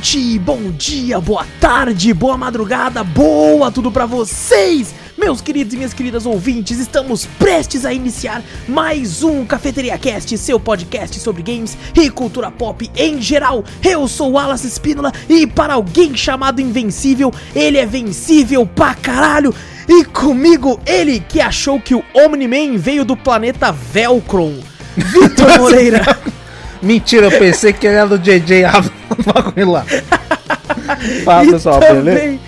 noite, 0.00 0.38
bom 0.38 0.70
dia, 0.70 1.20
boa 1.20 1.46
tarde, 1.60 2.14
boa 2.14 2.34
madrugada, 2.34 3.04
boa 3.04 3.70
tudo 3.70 3.92
pra 3.92 4.06
vocês! 4.06 4.94
Meus 5.18 5.42
queridos 5.42 5.74
e 5.74 5.76
minhas 5.76 5.92
queridas 5.92 6.24
ouvintes, 6.24 6.78
estamos 6.78 7.26
prestes 7.38 7.84
a 7.84 7.92
iniciar 7.92 8.42
mais 8.66 9.22
um 9.22 9.44
Cafeteria 9.44 9.98
Cast, 9.98 10.38
seu 10.38 10.58
podcast 10.58 11.20
sobre 11.20 11.42
games 11.42 11.76
e 11.94 12.08
cultura 12.08 12.50
pop 12.50 12.90
em 12.96 13.20
geral. 13.20 13.62
Eu 13.84 14.08
sou 14.08 14.30
o 14.30 14.32
Wallace 14.32 14.66
Espínola 14.66 15.12
e 15.28 15.46
para 15.46 15.74
alguém 15.74 16.16
chamado 16.16 16.62
Invencível, 16.62 17.30
ele 17.54 17.76
é 17.76 17.84
vencível 17.84 18.64
pra 18.64 18.94
caralho. 18.94 19.54
E 19.86 20.02
comigo, 20.06 20.80
ele 20.86 21.20
que 21.20 21.42
achou 21.42 21.78
que 21.78 21.94
o 21.94 22.02
Omni-Man 22.14 22.78
veio 22.78 23.04
do 23.04 23.18
planeta 23.18 23.70
Velcron, 23.70 24.60
Vitor 24.96 25.58
Moreira. 25.58 26.39
Mentira, 26.82 27.26
eu 27.26 27.38
pensei 27.38 27.72
que 27.72 27.86
era 27.86 28.06
do 28.06 28.18
JJ 28.18 28.64
Abrams 28.64 28.92
o 29.10 29.22
bagulho 29.32 29.70
lá. 29.70 29.84
Fala 31.24 31.50
pessoal, 31.50 31.80
beleza? 31.80 32.38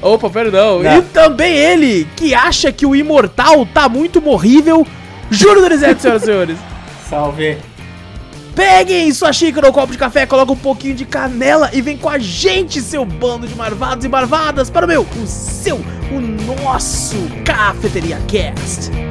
Opa, 0.00 0.30
perdão. 0.30 0.82
Não. 0.82 0.98
E 0.98 1.02
também 1.02 1.54
ele, 1.56 2.06
que 2.16 2.34
acha 2.34 2.70
que 2.70 2.86
o 2.86 2.94
imortal 2.94 3.66
tá 3.66 3.88
muito 3.88 4.20
morrível. 4.20 4.86
Júlio 5.30 5.62
Donizete, 5.62 6.02
senhoras 6.02 6.22
e 6.22 6.26
senhores. 6.26 6.58
Salve. 7.08 7.58
Peguem 8.54 9.12
sua 9.12 9.32
xícara 9.32 9.66
ou 9.66 9.72
copo 9.72 9.92
de 9.92 9.98
café, 9.98 10.24
coloca 10.24 10.50
um 10.50 10.56
pouquinho 10.56 10.94
de 10.94 11.04
canela 11.04 11.68
e 11.74 11.82
vem 11.82 11.96
com 11.96 12.08
a 12.08 12.18
gente, 12.18 12.80
seu 12.80 13.04
bando 13.04 13.46
de 13.46 13.54
marvados 13.54 14.04
e 14.04 14.08
marvadas, 14.08 14.70
para 14.70 14.86
o 14.86 14.88
meu, 14.88 15.02
o 15.02 15.26
seu, 15.26 15.76
o 15.76 16.20
nosso 16.62 17.16
Cafeteria 17.44 18.18
Cast. 18.26 19.05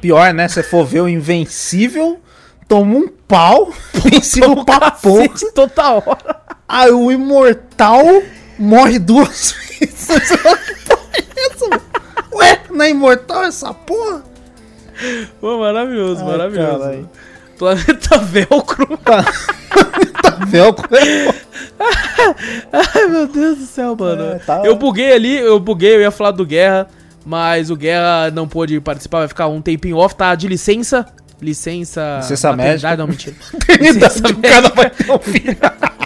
Pior, 0.00 0.32
né? 0.32 0.48
Se 0.48 0.62
for 0.62 0.84
ver 0.84 1.00
o 1.02 1.08
Invencível, 1.08 2.20
toma 2.68 2.96
um 2.96 3.08
pau, 3.08 3.72
vencido 3.94 4.62
pra. 4.64 4.90
Cacete, 4.92 5.52
toda 5.52 5.90
hora. 5.92 6.36
Aí 6.68 6.90
o 6.90 7.10
Imortal 7.10 8.04
morre 8.58 8.98
duas 8.98 9.54
vezes. 9.80 10.08
É? 10.10 10.70
Ué, 12.36 12.60
não 12.70 12.84
é 12.84 12.90
imortal 12.90 13.44
essa 13.44 13.74
porra? 13.74 14.22
Pô, 15.40 15.58
maravilhoso, 15.58 16.20
Ai, 16.22 16.26
maravilhoso. 16.30 16.78
caralho. 16.78 17.10
Planeta 17.58 18.18
Velcro. 18.18 18.96
Tá 18.98 20.30
velcro. 20.46 20.88
Ai, 22.72 23.06
meu 23.08 23.26
Deus 23.26 23.58
do 23.58 23.66
céu, 23.66 23.96
mano. 23.98 24.32
É, 24.32 24.38
tá- 24.38 24.62
Eu 24.64 24.76
buguei 24.76 25.12
ali, 25.12 25.38
eu 25.38 25.58
buguei, 25.58 25.96
eu 25.96 26.00
ia 26.00 26.10
falar 26.10 26.30
do 26.30 26.46
Guerra, 26.46 26.86
mas 27.24 27.70
o 27.70 27.76
Guerra 27.76 28.30
não 28.30 28.48
pôde 28.48 28.80
participar, 28.80 29.20
vai 29.20 29.28
ficar 29.28 29.48
um 29.48 29.60
tempinho 29.60 29.96
off, 29.96 30.14
tá 30.14 30.34
de 30.34 30.48
licença. 30.48 31.06
Licença. 31.40 32.18
Licença 32.18 32.54
médica. 32.54 32.96
Não, 32.96 33.06
mentira. 33.06 33.36
Eternidade, 33.68 34.20
o 34.20 34.36
cara 34.42 34.68
vai 34.68 34.90
ter 34.90 35.10
um 35.10 35.18
filho. 35.18 35.56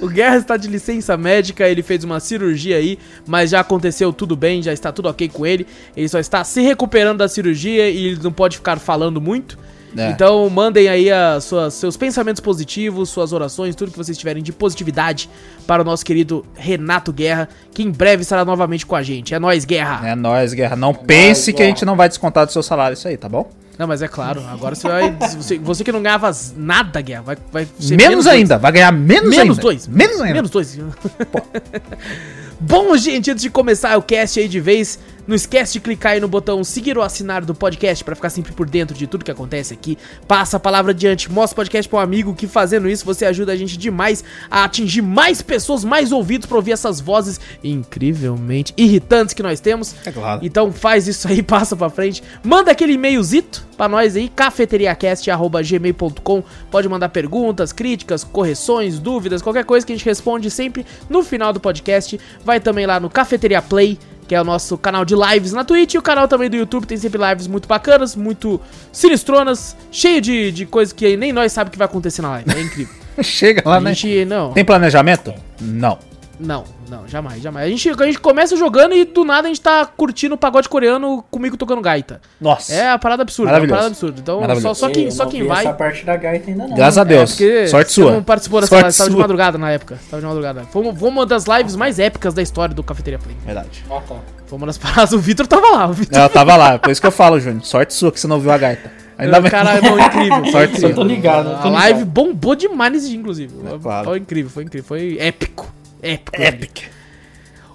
O 0.00 0.08
Guerra 0.08 0.36
está 0.36 0.56
de 0.56 0.68
licença 0.68 1.16
médica, 1.16 1.68
ele 1.68 1.82
fez 1.82 2.04
uma 2.04 2.20
cirurgia 2.20 2.76
aí, 2.76 2.98
mas 3.26 3.50
já 3.50 3.60
aconteceu 3.60 4.12
tudo 4.12 4.36
bem, 4.36 4.62
já 4.62 4.72
está 4.72 4.92
tudo 4.92 5.08
ok 5.08 5.28
com 5.28 5.44
ele. 5.44 5.66
Ele 5.96 6.08
só 6.08 6.20
está 6.20 6.44
se 6.44 6.60
recuperando 6.60 7.18
da 7.18 7.28
cirurgia 7.28 7.90
e 7.90 8.06
ele 8.06 8.20
não 8.22 8.32
pode 8.32 8.56
ficar 8.56 8.78
falando 8.78 9.20
muito. 9.20 9.58
É. 9.96 10.10
Então 10.10 10.48
mandem 10.50 10.88
aí 10.88 11.10
as 11.10 11.44
suas, 11.44 11.74
seus 11.74 11.96
pensamentos 11.96 12.40
positivos, 12.40 13.08
suas 13.10 13.32
orações, 13.32 13.74
tudo 13.74 13.90
que 13.90 13.98
vocês 13.98 14.16
tiverem 14.18 14.42
de 14.42 14.52
positividade 14.52 15.28
para 15.66 15.82
o 15.82 15.84
nosso 15.84 16.04
querido 16.04 16.44
Renato 16.54 17.12
Guerra, 17.12 17.48
que 17.72 17.82
em 17.82 17.90
breve 17.90 18.22
estará 18.22 18.44
novamente 18.44 18.84
com 18.84 18.96
a 18.96 19.02
gente. 19.02 19.34
É 19.34 19.38
nóis, 19.38 19.64
Guerra! 19.64 20.08
É 20.08 20.14
nóis, 20.14 20.52
guerra. 20.52 20.76
Não 20.76 20.94
pense 20.94 21.52
que 21.52 21.62
a 21.62 21.66
gente 21.66 21.84
não 21.84 21.96
vai 21.96 22.08
descontar 22.08 22.46
do 22.46 22.52
seu 22.52 22.62
salário 22.62 22.94
isso 22.94 23.06
aí, 23.08 23.16
tá 23.16 23.28
bom? 23.28 23.48
Não, 23.76 23.88
mas 23.88 24.02
é 24.02 24.08
claro, 24.08 24.40
agora 24.52 24.74
você 24.76 24.86
vai. 24.86 25.10
Você, 25.36 25.58
você 25.58 25.82
que 25.82 25.90
não 25.90 26.00
ganhava 26.00 26.30
nada, 26.56 27.00
Guerra, 27.00 27.22
vai, 27.22 27.36
vai 27.52 27.68
Menos, 27.90 28.24
dois. 28.24 28.26
ainda, 28.28 28.56
vai 28.56 28.70
ganhar 28.70 28.92
menos, 28.92 29.30
Menos 29.30 29.40
ainda. 29.40 29.60
dois. 29.60 29.88
Menos 29.88 30.20
ainda. 30.20 30.34
Menos 30.34 30.50
dois. 30.50 30.78
Bom, 32.60 32.96
gente, 32.96 33.30
antes 33.32 33.42
de 33.42 33.50
começar 33.50 33.96
o 33.98 34.02
cast 34.02 34.38
aí 34.38 34.48
de 34.48 34.60
vez, 34.60 34.98
não 35.26 35.34
esquece 35.34 35.74
de 35.74 35.80
clicar 35.80 36.12
aí 36.12 36.20
no 36.20 36.28
botão 36.28 36.62
seguir 36.64 36.98
ou 36.98 37.04
assinar 37.04 37.44
do 37.44 37.54
podcast 37.54 38.04
pra 38.04 38.14
ficar 38.14 38.30
sempre 38.30 38.52
por 38.52 38.68
dentro 38.68 38.96
de 38.96 39.06
tudo 39.06 39.24
que 39.24 39.30
acontece 39.30 39.72
aqui. 39.72 39.96
Passa 40.26 40.56
a 40.56 40.60
palavra 40.60 40.92
adiante, 40.92 41.30
mostra 41.30 41.54
o 41.54 41.56
podcast 41.56 41.88
pra 41.88 41.98
um 41.98 42.02
amigo 42.02 42.34
que 42.34 42.46
fazendo 42.46 42.88
isso 42.88 43.04
você 43.04 43.24
ajuda 43.24 43.52
a 43.52 43.56
gente 43.56 43.76
demais 43.76 44.24
a 44.50 44.64
atingir 44.64 45.02
mais 45.02 45.42
pessoas, 45.42 45.84
mais 45.84 46.12
ouvidos 46.12 46.46
pra 46.46 46.56
ouvir 46.56 46.72
essas 46.72 47.00
vozes 47.00 47.40
incrivelmente 47.62 48.72
irritantes 48.76 49.34
que 49.34 49.42
nós 49.42 49.60
temos. 49.60 49.94
É 50.04 50.12
claro. 50.12 50.44
Então 50.44 50.72
faz 50.72 51.08
isso 51.08 51.28
aí, 51.28 51.42
passa 51.42 51.76
pra 51.76 51.90
frente. 51.90 52.22
Manda 52.42 52.70
aquele 52.70 52.94
e-mailzito 52.94 53.66
pra 53.76 53.88
nós 53.88 54.16
aí, 54.16 54.28
cafeteriacast.gmail.com. 54.28 56.42
Pode 56.70 56.88
mandar 56.88 57.08
perguntas, 57.08 57.72
críticas, 57.72 58.22
correções, 58.24 58.98
dúvidas, 58.98 59.42
qualquer 59.42 59.64
coisa 59.64 59.86
que 59.86 59.92
a 59.92 59.96
gente 59.96 60.04
responde 60.04 60.50
sempre 60.50 60.84
no 61.08 61.22
final 61.22 61.52
do 61.52 61.60
podcast. 61.60 62.18
Vai 62.44 62.58
também 62.60 62.86
lá 62.86 63.00
no 63.00 63.10
Cafeteria 63.10 63.62
Play, 63.62 63.98
que 64.26 64.34
é 64.34 64.40
o 64.40 64.44
nosso 64.44 64.76
canal 64.78 65.04
de 65.04 65.14
lives 65.14 65.52
na 65.52 65.64
Twitch. 65.64 65.94
E 65.94 65.98
o 65.98 66.02
canal 66.02 66.26
também 66.26 66.50
do 66.50 66.56
YouTube 66.56 66.86
tem 66.86 66.96
sempre 66.96 67.20
lives 67.28 67.46
muito 67.46 67.68
bacanas, 67.68 68.16
muito 68.16 68.60
sinistronas, 68.92 69.76
cheio 69.90 70.20
de, 70.20 70.50
de 70.52 70.66
coisas 70.66 70.92
que 70.92 71.16
nem 71.16 71.32
nós 71.32 71.52
sabemos 71.52 71.72
que 71.72 71.78
vai 71.78 71.86
acontecer 71.86 72.22
na 72.22 72.30
live. 72.30 72.50
É 72.50 72.60
incrível. 72.60 72.94
Chega 73.22 73.62
lá, 73.64 73.76
a 73.76 73.80
né? 73.80 73.94
gente, 73.94 74.24
não, 74.24 74.52
Tem 74.52 74.64
planejamento? 74.64 75.32
Não. 75.60 75.98
Não, 76.38 76.64
não, 76.88 77.06
jamais, 77.08 77.40
jamais. 77.42 77.66
A 77.66 77.68
gente, 77.70 77.88
a 77.90 78.06
gente 78.06 78.18
começa 78.18 78.56
jogando 78.56 78.94
e 78.94 79.04
do 79.04 79.24
nada 79.24 79.46
a 79.46 79.48
gente 79.48 79.60
tá 79.60 79.84
curtindo 79.86 80.34
o 80.34 80.38
pagode 80.38 80.68
coreano 80.68 81.24
comigo 81.30 81.56
tocando 81.56 81.80
gaita. 81.80 82.20
Nossa. 82.40 82.74
É 82.74 82.90
a 82.90 82.98
parada 82.98 83.22
absurda, 83.22 83.52
é 83.52 83.58
uma 83.60 83.68
parada 83.68 83.86
absurda. 83.88 84.20
Então, 84.20 84.60
só, 84.60 84.74
só 84.74 84.88
quem, 84.90 85.10
só 85.10 85.24
não 85.24 85.30
quem 85.30 85.46
vai. 85.46 85.64
essa 85.64 85.72
parte 85.74 86.04
da 86.04 86.16
gaita 86.16 86.50
ainda 86.50 86.66
não. 86.66 86.74
Graças 86.76 86.98
a 86.98 87.02
É, 87.02 87.04
Deus. 87.04 87.30
porque 87.32 87.68
Sorte 87.68 87.92
sua. 87.92 88.12
não 88.12 88.22
participou 88.22 88.60
dessa 88.60 88.74
live, 88.74 88.96
tava 88.96 89.08
de 89.10 89.12
sua. 89.14 89.22
madrugada 89.22 89.58
na 89.58 89.70
época. 89.70 89.98
Tava 90.10 90.20
de 90.20 90.26
madrugada. 90.26 90.62
Foi, 90.64 90.82
uma- 90.82 90.94
foi 90.94 91.08
uma 91.08 91.24
das 91.26 91.44
lives 91.46 91.76
mais 91.76 91.98
épicas 91.98 92.34
da 92.34 92.42
história 92.42 92.74
do 92.74 92.82
Cafeteria 92.82 93.18
Play. 93.18 93.36
Verdade. 93.44 93.84
Ah, 93.90 94.00
tá. 94.06 94.16
Foi 94.46 94.58
uma 94.58 94.66
das 94.66 94.76
paradas. 94.78 95.12
O 95.12 95.18
Vitor 95.18 95.46
tava 95.46 95.68
lá. 95.70 95.86
O 95.86 95.92
Vitor. 95.92 96.18
Ela 96.18 96.28
tava 96.28 96.56
lá, 96.56 96.78
por 96.78 96.90
isso 96.90 97.00
que 97.00 97.06
eu 97.06 97.12
falo, 97.12 97.40
Júnior. 97.40 97.64
Sorte 97.64 97.94
sua 97.94 98.12
que 98.12 98.20
você 98.20 98.26
não 98.26 98.38
viu 98.40 98.50
a 98.50 98.58
gaita. 98.58 98.90
Ainda 99.16 99.40
bem. 99.40 99.48
Caralho, 99.50 99.80
não, 99.82 99.98
incrível. 99.98 100.44
Sorte 100.50 100.82
Eu 100.82 100.94
tô 100.94 101.04
ligado, 101.04 101.48
eu 101.50 101.58
tô 101.58 101.68
A 101.68 101.70
live 101.70 101.98
ligado. 102.00 102.10
bombou 102.12 102.54
demais 102.56 102.92
nesse 102.92 103.08
dia, 103.08 103.18
inclusive. 103.18 103.54
É 103.72 103.78
claro. 103.78 104.04
Foi 104.06 104.18
incrível, 104.18 104.50
foi 104.50 104.64
incrível. 104.64 104.86
Foi 104.88 105.16
épico. 105.20 105.72
Épico. 106.04 106.40
Epic. 106.40 106.82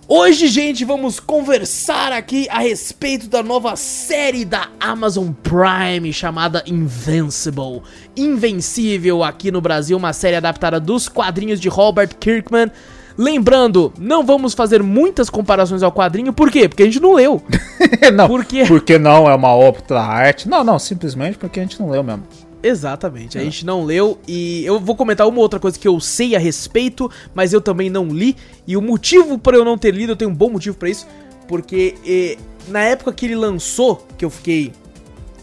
Hoje, 0.07 0.47
gente, 0.47 0.85
vamos 0.85 1.19
conversar 1.19 2.11
aqui 2.11 2.47
a 2.49 2.59
respeito 2.59 3.27
da 3.27 3.41
nova 3.41 3.75
série 3.75 4.45
da 4.45 4.67
Amazon 4.79 5.31
Prime 5.31 6.13
chamada 6.13 6.63
Invincible. 6.67 7.81
Invencível 8.15 9.23
aqui 9.23 9.51
no 9.51 9.61
Brasil, 9.61 9.97
uma 9.97 10.13
série 10.13 10.35
adaptada 10.35 10.79
dos 10.79 11.09
quadrinhos 11.09 11.59
de 11.59 11.69
Robert 11.69 12.09
Kirkman. 12.19 12.71
Lembrando, 13.17 13.91
não 13.97 14.23
vamos 14.23 14.53
fazer 14.53 14.81
muitas 14.83 15.27
comparações 15.29 15.81
ao 15.81 15.91
quadrinho, 15.91 16.31
por 16.31 16.51
quê? 16.51 16.69
Porque 16.69 16.83
a 16.83 16.85
gente 16.85 16.99
não 16.99 17.15
leu. 17.15 17.41
não, 18.13 18.27
Por 18.27 18.45
quê? 18.45 18.63
porque 18.67 18.97
não 18.99 19.29
é 19.29 19.33
uma 19.33 19.53
outra 19.55 20.01
arte. 20.01 20.47
Não, 20.47 20.63
não, 20.63 20.77
simplesmente 20.77 21.37
porque 21.37 21.59
a 21.59 21.63
gente 21.63 21.79
não 21.79 21.89
leu 21.89 22.03
mesmo. 22.03 22.23
Exatamente, 22.61 23.37
a 23.37 23.41
gente 23.41 23.65
não 23.65 23.85
leu 23.85 24.19
e 24.27 24.65
eu 24.65 24.79
vou 24.79 24.95
comentar 24.95 25.27
uma 25.27 25.39
outra 25.39 25.59
coisa 25.59 25.79
que 25.79 25.87
eu 25.87 25.99
sei 25.99 26.35
a 26.35 26.39
respeito, 26.39 27.09
mas 27.33 27.53
eu 27.53 27.61
também 27.61 27.89
não 27.89 28.07
li. 28.09 28.35
E 28.67 28.75
o 28.75 28.81
motivo 28.81 29.37
para 29.37 29.55
eu 29.55 29.63
não 29.63 29.77
ter 29.77 29.93
lido, 29.93 30.11
eu 30.11 30.15
tenho 30.15 30.29
um 30.31 30.35
bom 30.35 30.49
motivo 30.49 30.75
pra 30.75 30.89
isso, 30.89 31.07
porque 31.47 31.95
eh, 32.05 32.37
na 32.67 32.81
época 32.81 33.13
que 33.13 33.25
ele 33.25 33.35
lançou, 33.35 34.05
que 34.17 34.25
eu 34.25 34.29
fiquei 34.29 34.73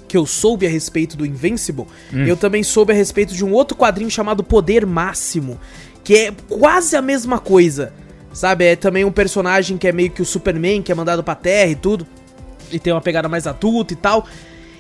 que 0.07 0.17
eu 0.17 0.25
soube 0.25 0.67
a 0.67 0.71
respeito 0.71 1.17
do 1.17 1.27
Invincible, 1.27 1.87
eu 2.29 2.37
também 2.37 2.63
soube 2.63 2.93
a 2.93 2.95
respeito 2.95 3.35
de 3.35 3.45
um 3.45 3.53
outro 3.53 3.77
quadrinho 3.77 4.11
chamado 4.11 4.45
Poder 4.45 4.87
Máximo, 4.87 5.59
que 6.05 6.15
é 6.15 6.35
quase 6.49 6.97
a 6.97 7.03
mesma 7.03 7.39
coisa. 7.39 7.93
Sabe, 8.33 8.67
é 8.67 8.77
também 8.77 9.05
um 9.05 9.11
personagem 9.11 9.79
que 9.79 9.89
é 9.89 9.93
meio 9.93 10.11
que 10.11 10.21
o 10.21 10.25
Superman, 10.25 10.83
que 10.83 10.93
é 10.93 10.95
mandado 10.95 11.25
pra 11.25 11.35
Terra 11.35 11.71
e 11.71 11.75
tudo, 11.75 12.07
e 12.71 12.79
tem 12.79 12.93
uma 12.93 13.01
pegada 13.01 13.29
mais 13.29 13.47
adulta 13.47 13.95
e 13.95 13.97
tal. 13.97 14.27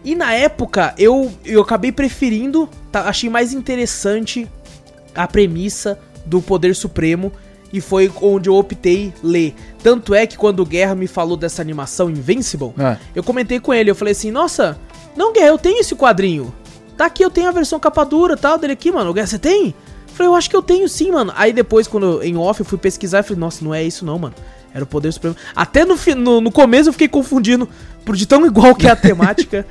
E 0.06 0.14
na 0.14 0.32
época 0.32 0.94
eu, 0.96 1.32
eu 1.44 1.60
acabei 1.60 1.90
preferindo, 1.90 2.68
tá, 2.92 3.02
achei 3.08 3.28
mais 3.28 3.52
interessante 3.52 4.48
a 5.14 5.26
premissa 5.26 5.98
do 6.24 6.40
Poder 6.40 6.74
Supremo 6.76 7.32
e 7.72 7.80
foi 7.80 8.10
onde 8.22 8.48
eu 8.48 8.54
optei 8.54 9.12
ler. 9.22 9.52
Tanto 9.82 10.14
é 10.14 10.24
que 10.26 10.36
quando 10.36 10.60
o 10.60 10.64
Guerra 10.64 10.94
me 10.94 11.08
falou 11.08 11.36
dessa 11.36 11.60
animação 11.60 12.08
Invincible, 12.08 12.72
É. 12.78 12.96
eu 13.16 13.22
comentei 13.24 13.58
com 13.58 13.74
ele, 13.74 13.90
eu 13.90 13.94
falei 13.96 14.12
assim, 14.12 14.30
nossa, 14.30 14.78
não 15.16 15.32
Guerra, 15.32 15.48
eu 15.48 15.58
tenho 15.58 15.80
esse 15.80 15.94
quadrinho. 15.96 16.54
Tá 16.96 17.06
aqui, 17.06 17.24
eu 17.24 17.30
tenho 17.30 17.48
a 17.48 17.52
versão 17.52 17.78
capa 17.80 18.04
dura 18.04 18.34
e 18.34 18.36
tal 18.38 18.56
dele 18.58 18.72
aqui, 18.74 18.90
mano. 18.92 19.12
Guerra, 19.12 19.26
você 19.26 19.38
tem? 19.40 19.66
Eu 20.08 20.14
falei, 20.14 20.30
eu 20.30 20.34
acho 20.36 20.48
que 20.48 20.56
eu 20.56 20.62
tenho 20.62 20.88
sim, 20.88 21.10
mano. 21.10 21.32
Aí 21.36 21.52
depois, 21.52 21.86
quando 21.88 22.06
eu- 22.06 22.22
em 22.22 22.36
off 22.36 22.60
eu 22.60 22.64
fui 22.64 22.78
pesquisar, 22.78 23.18
eu 23.18 23.24
falei, 23.24 23.40
nossa, 23.40 23.62
não 23.64 23.74
é 23.74 23.82
isso 23.82 24.04
não, 24.06 24.18
mano. 24.18 24.34
Era 24.72 24.84
o 24.84 24.86
poder 24.86 25.10
supremo. 25.12 25.34
Até 25.54 25.84
no, 25.84 25.96
no, 26.16 26.40
no 26.40 26.52
começo 26.52 26.88
eu 26.88 26.92
fiquei 26.92 27.08
confundindo 27.08 27.68
por 28.04 28.14
de 28.16 28.24
tão 28.26 28.44
igual 28.46 28.74
que 28.74 28.86
é 28.86 28.90
a 28.90 28.96
temática. 28.96 29.66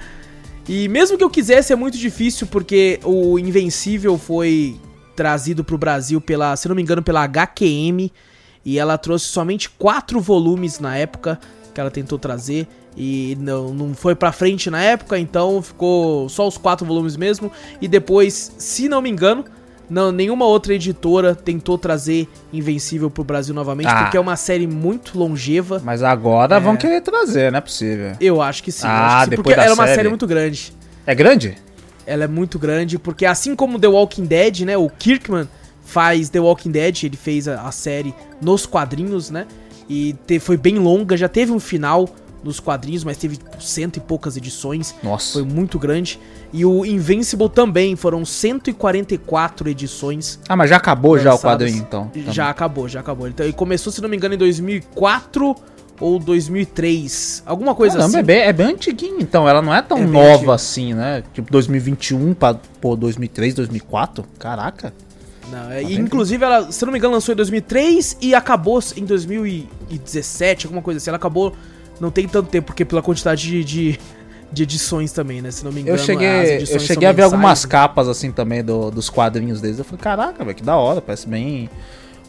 E 0.67 0.87
mesmo 0.87 1.17
que 1.17 1.23
eu 1.23 1.29
quisesse, 1.29 1.71
é 1.71 1.75
muito 1.75 1.97
difícil, 1.97 2.47
porque 2.47 2.99
o 3.03 3.37
Invencível 3.37 4.17
foi 4.17 4.79
trazido 5.15 5.63
pro 5.63 5.77
Brasil 5.77 6.19
pela, 6.19 6.55
se 6.55 6.67
não 6.67 6.75
me 6.75 6.81
engano, 6.81 7.03
pela 7.03 7.23
HQM. 7.23 8.11
E 8.63 8.79
ela 8.79 8.97
trouxe 8.97 9.27
somente 9.27 9.69
quatro 9.69 10.19
volumes 10.19 10.79
na 10.79 10.97
época 10.97 11.39
que 11.73 11.79
ela 11.79 11.91
tentou 11.91 12.17
trazer. 12.17 12.67
E 12.97 13.37
não, 13.39 13.73
não 13.73 13.93
foi 13.93 14.15
pra 14.15 14.31
frente 14.31 14.69
na 14.69 14.81
época, 14.81 15.19
então 15.19 15.61
ficou 15.61 16.27
só 16.29 16.47
os 16.47 16.57
quatro 16.57 16.85
volumes 16.85 17.15
mesmo. 17.15 17.51
E 17.79 17.87
depois, 17.87 18.55
se 18.57 18.89
não 18.89 19.01
me 19.01 19.09
engano, 19.09 19.45
não, 19.89 20.11
nenhuma 20.11 20.45
outra 20.45 20.73
editora 20.73 21.35
tentou 21.35 21.77
trazer 21.77 22.27
Invencível 22.51 23.09
pro 23.09 23.23
Brasil 23.23 23.53
novamente, 23.53 23.87
Ah. 23.87 24.03
porque 24.03 24.17
é 24.17 24.19
uma 24.19 24.35
série 24.35 24.65
muito 24.67 25.17
longeva. 25.17 25.81
Mas 25.83 26.01
agora 26.03 26.55
É. 26.55 26.59
vão 26.59 26.75
querer 26.75 27.01
trazer, 27.01 27.51
não 27.51 27.57
é 27.57 27.61
possível. 27.61 28.13
Eu 28.19 28.41
acho 28.41 28.63
que 28.63 28.71
sim. 28.71 28.87
Ah, 28.87 29.17
que 29.19 29.23
sim, 29.25 29.29
depois 29.31 29.43
porque 29.43 29.59
ela 29.59 29.69
é 29.69 29.73
uma 29.73 29.83
série. 29.85 29.95
série 29.95 30.09
muito 30.09 30.25
grande. 30.27 30.73
É 31.05 31.13
grande? 31.15 31.55
Ela 32.07 32.23
é 32.25 32.27
muito 32.27 32.57
grande, 32.59 32.97
porque 32.99 33.25
assim 33.25 33.55
como 33.55 33.79
The 33.79 33.87
Walking 33.87 34.25
Dead, 34.25 34.61
né? 34.61 34.77
O 34.77 34.89
Kirkman 34.89 35.47
faz 35.83 36.29
The 36.29 36.39
Walking 36.39 36.71
Dead, 36.71 37.03
ele 37.03 37.17
fez 37.17 37.47
a, 37.47 37.61
a 37.61 37.71
série 37.71 38.13
nos 38.41 38.65
quadrinhos, 38.65 39.29
né? 39.29 39.45
E 39.89 40.13
te- 40.25 40.39
foi 40.39 40.57
bem 40.57 40.77
longa, 40.79 41.15
já 41.15 41.27
teve 41.29 41.51
um 41.51 41.59
final 41.59 42.07
nos 42.45 42.59
quadrinhos, 42.59 43.03
mas 43.03 43.17
teve 43.17 43.37
tipo, 43.37 43.61
cento 43.61 43.97
e 43.97 43.99
poucas 43.99 44.37
edições. 44.37 44.95
Nossa. 45.03 45.33
Foi 45.33 45.43
muito 45.43 45.77
grande. 45.77 46.19
E 46.53 46.63
o 46.65 46.85
Invincible 46.85 47.49
também, 47.49 47.95
foram 47.95 48.23
144 48.23 49.67
edições. 49.69 50.39
Ah, 50.47 50.55
mas 50.55 50.69
já 50.69 50.77
acabou 50.77 51.17
já 51.17 51.31
o 51.31 51.33
lançadas. 51.33 51.67
quadrinho, 51.71 51.85
então. 51.87 52.11
Já 52.31 52.49
acabou, 52.49 52.87
já 52.87 52.99
acabou. 53.01 53.27
Então, 53.27 53.45
ele 53.45 53.53
começou, 53.53 53.91
se 53.91 54.01
não 54.01 54.07
me 54.07 54.15
engano, 54.15 54.35
em 54.35 54.37
2004 54.37 55.55
ou 55.99 56.19
2003. 56.19 57.43
Alguma 57.45 57.73
coisa 57.73 57.97
Caramba, 57.97 58.09
assim. 58.09 58.19
é, 58.19 58.23
bem, 58.23 58.39
é 58.41 58.53
bem 58.53 58.67
antiguinho, 58.67 59.17
então. 59.19 59.47
Ela 59.49 59.61
não 59.61 59.73
é 59.73 59.81
tão 59.81 59.97
É 59.97 60.05
nova 60.05 60.35
antigo. 60.35 60.51
assim, 60.51 60.93
né? 60.93 61.23
Tipo 61.33 61.51
2021 61.51 62.33
pra 62.33 62.55
pô, 62.79 62.95
2003, 62.95 63.53
2004. 63.55 64.23
Caraca. 64.39 64.93
Não, 65.51 65.71
é, 65.71 65.75
Tá 65.75 65.81
e 65.83 65.85
bem 65.95 65.99
inclusive, 65.99 66.43
ela, 66.43 66.71
se 66.71 66.83
não 66.85 66.91
me 66.91 66.97
engano, 66.97 67.13
lançou 67.13 67.31
em 67.33 67.35
2003 67.35 68.17
e 68.21 68.33
acabou 68.33 68.79
em 68.97 69.05
2017, 69.05 70.65
alguma 70.65 70.81
coisa 70.81 70.97
assim. 70.97 71.09
Ela 71.09 71.17
acabou, 71.17 71.53
não 71.99 72.11
tem 72.11 72.27
tanto 72.27 72.49
tempo, 72.49 72.67
porque 72.67 72.83
pela 72.85 73.01
quantidade 73.01 73.41
de, 73.47 73.63
de, 73.63 73.99
de 74.51 74.63
edições 74.63 75.11
também, 75.11 75.41
né? 75.41 75.51
Se 75.51 75.63
não 75.63 75.71
me 75.71 75.81
engano, 75.81 75.97
Eu 75.97 76.03
cheguei, 76.03 76.27
eu 76.69 76.79
cheguei 76.79 77.07
a 77.07 77.11
ver 77.11 77.17
mensais, 77.23 77.33
algumas 77.33 77.63
né? 77.63 77.69
capas 77.69 78.07
assim 78.07 78.31
também 78.31 78.63
do- 78.63 78.91
dos 78.91 79.09
quadrinhos 79.09 79.61
deles. 79.61 79.79
Eu 79.79 79.85
falei, 79.85 79.99
caraca, 80.01 80.43
velho, 80.43 80.55
que 80.55 80.63
da 80.63 80.75
hora, 80.75 81.01
parece 81.01 81.27
bem. 81.27 81.69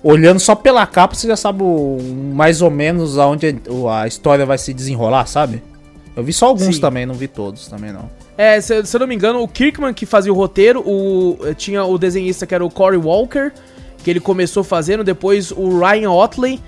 Olhando 0.02 0.38
só 0.38 0.54
pela 0.54 0.86
capa, 0.86 1.14
você 1.14 1.26
já 1.26 1.36
sabe 1.36 1.62
o- 1.62 1.98
mais 2.34 2.62
ou 2.62 2.70
menos 2.70 3.18
aonde 3.18 3.58
a 3.90 4.06
história 4.06 4.46
vai 4.46 4.58
se 4.58 4.72
desenrolar, 4.72 5.26
sabe? 5.26 5.62
Eu 6.14 6.22
vi 6.22 6.32
só 6.32 6.46
alguns 6.46 6.76
Sim. 6.76 6.80
também, 6.80 7.04
não 7.04 7.14
vi 7.14 7.28
todos 7.28 7.66
também 7.66 7.92
não. 7.92 8.08
É, 8.38 8.60
se, 8.60 8.84
se 8.84 8.94
eu 8.96 9.00
não 9.00 9.06
me 9.06 9.14
engano, 9.14 9.42
o 9.42 9.48
Kirkman 9.48 9.92
que 9.92 10.06
fazia 10.06 10.32
o 10.32 10.36
roteiro, 10.36 10.80
o, 10.86 11.38
eh, 11.44 11.54
tinha 11.54 11.84
o 11.84 11.98
desenhista 11.98 12.46
que 12.46 12.54
era 12.54 12.64
o 12.64 12.70
Cory 12.70 12.96
Walker, 12.98 13.50
que 14.04 14.10
ele 14.10 14.20
começou 14.20 14.62
fazendo, 14.62 15.02
depois 15.02 15.50
o 15.50 15.78
Ryan 15.78 16.10
Otley 16.10 16.60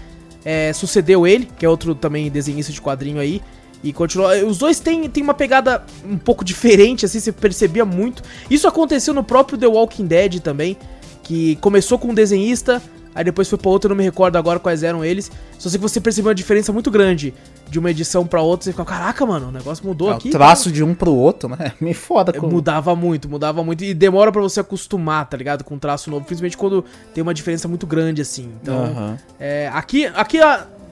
eh, 0.50 0.72
sucedeu 0.72 1.26
ele, 1.26 1.46
que 1.58 1.66
é 1.66 1.68
outro 1.68 1.94
também 1.94 2.30
desenhista 2.30 2.72
de 2.72 2.80
quadrinho 2.80 3.20
aí, 3.20 3.42
e 3.84 3.92
continuou. 3.92 4.32
eh, 4.32 4.42
Os 4.44 4.56
dois 4.56 4.80
têm, 4.80 5.06
têm 5.10 5.22
uma 5.22 5.34
pegada 5.34 5.84
um 6.02 6.16
pouco 6.16 6.42
diferente, 6.42 7.04
assim, 7.04 7.20
você 7.20 7.30
percebia 7.30 7.84
muito. 7.84 8.22
Isso 8.50 8.66
aconteceu 8.66 9.12
no 9.12 9.22
próprio 9.22 9.58
The 9.58 9.66
Walking 9.66 10.06
Dead 10.06 10.40
também, 10.40 10.78
que 11.22 11.56
começou 11.56 11.98
com 11.98 12.08
um 12.08 12.14
desenhista, 12.14 12.82
aí 13.18 13.24
depois 13.24 13.48
foi 13.48 13.58
pra 13.58 13.68
outro, 13.68 13.88
eu 13.88 13.90
não 13.90 13.96
me 13.96 14.04
recordo 14.04 14.36
agora 14.36 14.58
quais 14.60 14.82
eram 14.82 15.04
eles. 15.04 15.30
Só 15.58 15.68
sei 15.68 15.78
que 15.78 15.82
você 15.82 16.00
percebeu 16.00 16.28
uma 16.28 16.34
diferença 16.34 16.72
muito 16.72 16.90
grande 16.90 17.34
de 17.68 17.78
uma 17.78 17.90
edição 17.90 18.26
pra 18.26 18.40
outra, 18.40 18.64
você 18.64 18.70
fica, 18.70 18.84
caraca, 18.84 19.26
mano, 19.26 19.48
o 19.48 19.52
negócio 19.52 19.84
mudou 19.86 20.10
É, 20.10 20.14
aqui. 20.14 20.28
o 20.28 20.32
traço 20.32 20.70
de 20.70 20.82
um 20.84 20.94
pro 20.94 21.12
outro, 21.12 21.48
né? 21.50 21.72
Me 21.80 21.92
foda 21.92 22.32
É, 22.34 22.38
com... 22.38 22.46
Mudava 22.46 22.94
muito, 22.96 23.28
mudava 23.28 23.62
muito. 23.64 23.82
E 23.84 23.92
demora 23.92 24.30
pra 24.32 24.40
você 24.40 24.60
acostumar, 24.60 25.28
tá 25.28 25.36
ligado? 25.36 25.64
Com 25.64 25.74
um 25.74 25.78
traço 25.78 26.10
novo. 26.10 26.24
Principalmente 26.24 26.56
quando 26.56 26.84
tem 27.12 27.20
uma 27.20 27.34
diferença 27.34 27.66
muito 27.68 27.86
grande, 27.86 28.22
assim. 28.22 28.48
Então, 28.62 28.84
Aham. 28.84 29.18
é, 29.38 29.68
aqui, 29.74 30.06
aqui 30.06 30.38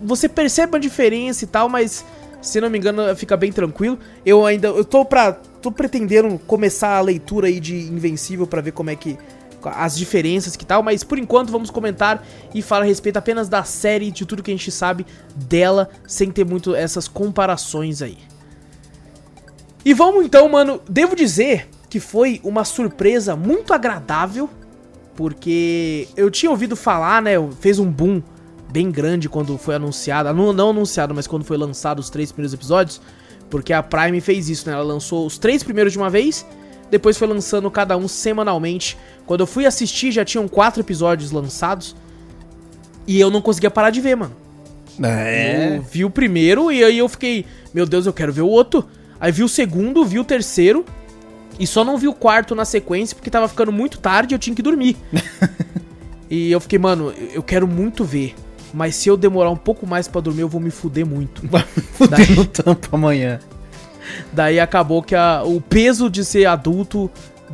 você 0.03 0.29
percebe 0.29 0.73
uma 0.75 0.81
diferença 0.81 1.45
e 1.45 1.47
tal, 1.47 1.69
mas 1.69 2.05
se 2.43 2.61
não 2.61 2.69
me 2.69 2.77
engano, 2.79 3.15
fica 3.17 3.37
bem 3.37 3.51
tranquilo. 3.53 3.99
Eu 4.25 4.45
ainda. 4.45 4.69
Eu 4.69 4.85
tô 4.85 5.05
pra. 5.05 5.33
tô 5.33 5.73
pretendendo 5.73 6.39
começar 6.47 6.97
a 6.97 7.01
leitura 7.01 7.47
aí 7.49 7.59
de 7.59 7.75
Invencível 7.75 8.47
pra 8.47 8.61
ver 8.61 8.73
como 8.73 8.91
é 8.91 8.97
que. 8.97 9.17
As 9.65 9.97
diferenças 9.97 10.57
que 10.57 10.65
tal, 10.65 10.83
mas 10.83 11.03
por 11.03 11.19
enquanto 11.19 11.51
vamos 11.51 11.71
comentar 11.71 12.25
e 12.55 12.63
falar 12.63 12.85
a 12.85 12.87
respeito 12.87 13.17
apenas 13.17 13.49
da 13.49 13.65
série, 13.65 14.11
de 14.11 14.25
tudo 14.25 14.43
que 14.43 14.51
a 14.51 14.55
gente 14.55 14.71
sabe 14.71 15.07
dela, 15.35 15.89
sem 16.07 16.31
ter 16.31 16.45
muito 16.45 16.75
essas 16.75 17.09
comparações 17.09 18.03
aí. 18.03 18.19
E 19.85 19.95
vamos 19.95 20.25
então, 20.25 20.49
mano. 20.49 20.81
Devo 20.89 21.15
dizer 21.15 21.69
que 21.89 22.01
foi 22.01 22.41
uma 22.43 22.65
surpresa 22.65 23.37
muito 23.37 23.73
agradável, 23.73 24.51
porque 25.15 26.09
eu 26.17 26.31
tinha 26.31 26.51
ouvido 26.51 26.77
falar, 26.77 27.23
né? 27.23 27.33
Fez 27.61 27.79
um 27.79 27.91
boom 27.91 28.23
bem 28.71 28.91
grande 28.91 29.29
quando 29.29 29.57
foi 29.57 29.77
anunciado. 29.77 30.33
Não, 30.35 30.53
não 30.53 30.71
anunciado, 30.71 31.15
mas 31.15 31.27
quando 31.27 31.45
foi 31.45 31.57
lançado 31.57 32.01
os 32.01 32.11
três 32.11 32.33
primeiros 32.33 32.53
episódios. 32.53 33.01
Porque 33.49 33.73
a 33.73 33.83
Prime 33.83 34.21
fez 34.21 34.49
isso, 34.49 34.69
né? 34.69 34.75
Ela 34.75 34.83
lançou 34.83 35.25
os 35.25 35.39
três 35.39 35.63
primeiros 35.63 35.93
de 35.93 35.99
uma 35.99 36.11
vez, 36.11 36.45
depois 36.91 37.17
foi 37.17 37.27
lançando 37.29 37.71
cada 37.71 37.97
um 37.97 38.07
semanalmente. 38.09 38.97
Quando 39.27 39.41
eu 39.41 39.47
fui 39.47 39.67
assistir, 39.67 40.13
já 40.13 40.25
tinham 40.25 40.47
quatro 40.49 40.81
episódios 40.81 41.31
lançados. 41.31 41.97
E 43.07 43.21
eu 43.21 43.31
não 43.31 43.41
conseguia 43.41 43.71
parar 43.71 43.91
de 43.91 44.01
ver, 44.01 44.17
mano. 44.17 44.35
É. 45.03 45.77
Eu 45.77 45.83
vi 45.83 46.05
o 46.05 46.11
primeiro 46.11 46.73
e 46.73 46.83
aí 46.83 46.99
eu 46.99 47.09
fiquei, 47.09 47.45
meu 47.75 47.87
Deus, 47.87 48.07
eu 48.07 48.13
quero 48.13 48.33
ver 48.33 48.43
o 48.43 48.49
outro. 48.49 48.85
Aí 49.21 49.31
vi 49.31 49.43
o 49.43 49.49
segundo, 49.49 50.05
vi 50.05 50.19
o 50.19 50.25
terceiro. 50.25 50.85
E 51.59 51.67
só 51.67 51.83
não 51.85 51.97
vi 51.97 52.07
o 52.07 52.13
quarto 52.13 52.55
na 52.55 52.65
sequência 52.65 53.15
porque 53.15 53.31
tava 53.31 53.49
ficando 53.49 53.73
muito 53.73 53.99
tarde 53.99 54.33
e 54.33 54.37
eu 54.37 54.39
tinha 54.39 54.55
que 54.55 54.63
dormir. 54.63 54.97
e 56.31 56.51
eu 56.51 56.61
fiquei, 56.61 56.79
mano, 56.79 57.13
eu- 57.33 57.43
quero 57.43 57.67
muito 57.67 58.05
ver. 58.05 58.35
Mas 58.75 58.95
se 58.97 59.09
eu 59.09 59.17
demorar 59.17 59.51
um 59.51 59.57
pouco 59.57 59.87
mais 59.87 60.07
pra 60.07 60.21
dormir, 60.21 60.43
eu 60.43 60.49
vou 60.49 60.61
me 60.61 60.71
fuder 60.71 61.07
muito. 61.07 61.43
Fudendo 61.95 62.45
tampo 62.45 62.95
amanhã. 62.95 63.39
Daí 64.33 64.59
acabou 64.61 65.03
que 65.03 65.15
a- 65.15 65.43
o 65.45 65.61
peso 65.61 66.09
de 66.11 66.25
ser 66.25 66.47
adulto 66.47 67.11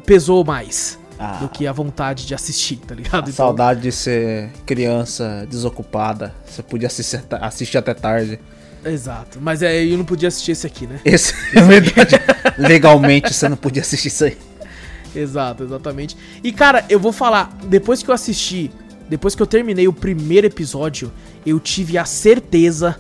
pesou 0.07 0.45
mais 0.45 0.99
Ah, 1.19 1.39
do 1.41 1.49
que 1.49 1.67
a 1.67 1.73
vontade 1.73 2.27
de 2.27 2.35
assistir, 2.35 2.77
tá 2.77 2.95
ligado? 2.95 3.15
a 3.27 3.31
Então, 3.31 3.33
saudade 3.33 3.81
de 3.83 3.93
ser 3.93 4.51
criança 4.67 5.47
desocupada. 5.49 6.35
Você 6.47 6.63
podia 6.63 6.89
assistir, 6.89 7.23
assistir 7.41 7.79
até 7.79 7.95
tarde. 7.95 8.41
Exato. 8.85 9.39
Mas 9.41 9.63
é, 9.63 9.85
eu 9.85 9.97
não 9.97 10.05
podia 10.05 10.27
assistir 10.29 10.51
esse 10.53 10.67
aqui, 10.67 10.87
né? 10.89 10.99
Esse 11.05 11.33
é 11.57 11.61
verdade. 11.63 12.17
Legalmente 12.59 13.33
você 13.33 13.49
não 13.49 13.57
podia 13.57 13.83
assistir 13.83 14.09
isso 14.09 14.25
aí. 14.25 14.37
Exato, 15.15 15.63
exatamente. 15.63 16.17
E 16.43 16.51
cara, 16.53 16.85
eu 16.89 16.99
vou 16.99 17.13
falar, 17.13 17.57
depois 17.67 18.03
que 18.03 18.11
eu 18.11 18.15
assisti, 18.15 18.73
depois 19.09 19.35
que 19.37 19.43
eu 19.43 19.47
terminei 19.47 19.87
o 19.87 19.93
primeiro 19.93 20.47
episódio, 20.49 21.13
eu 21.47 21.61
tive 21.61 21.97
a 21.99 22.05
certeza 22.05 22.97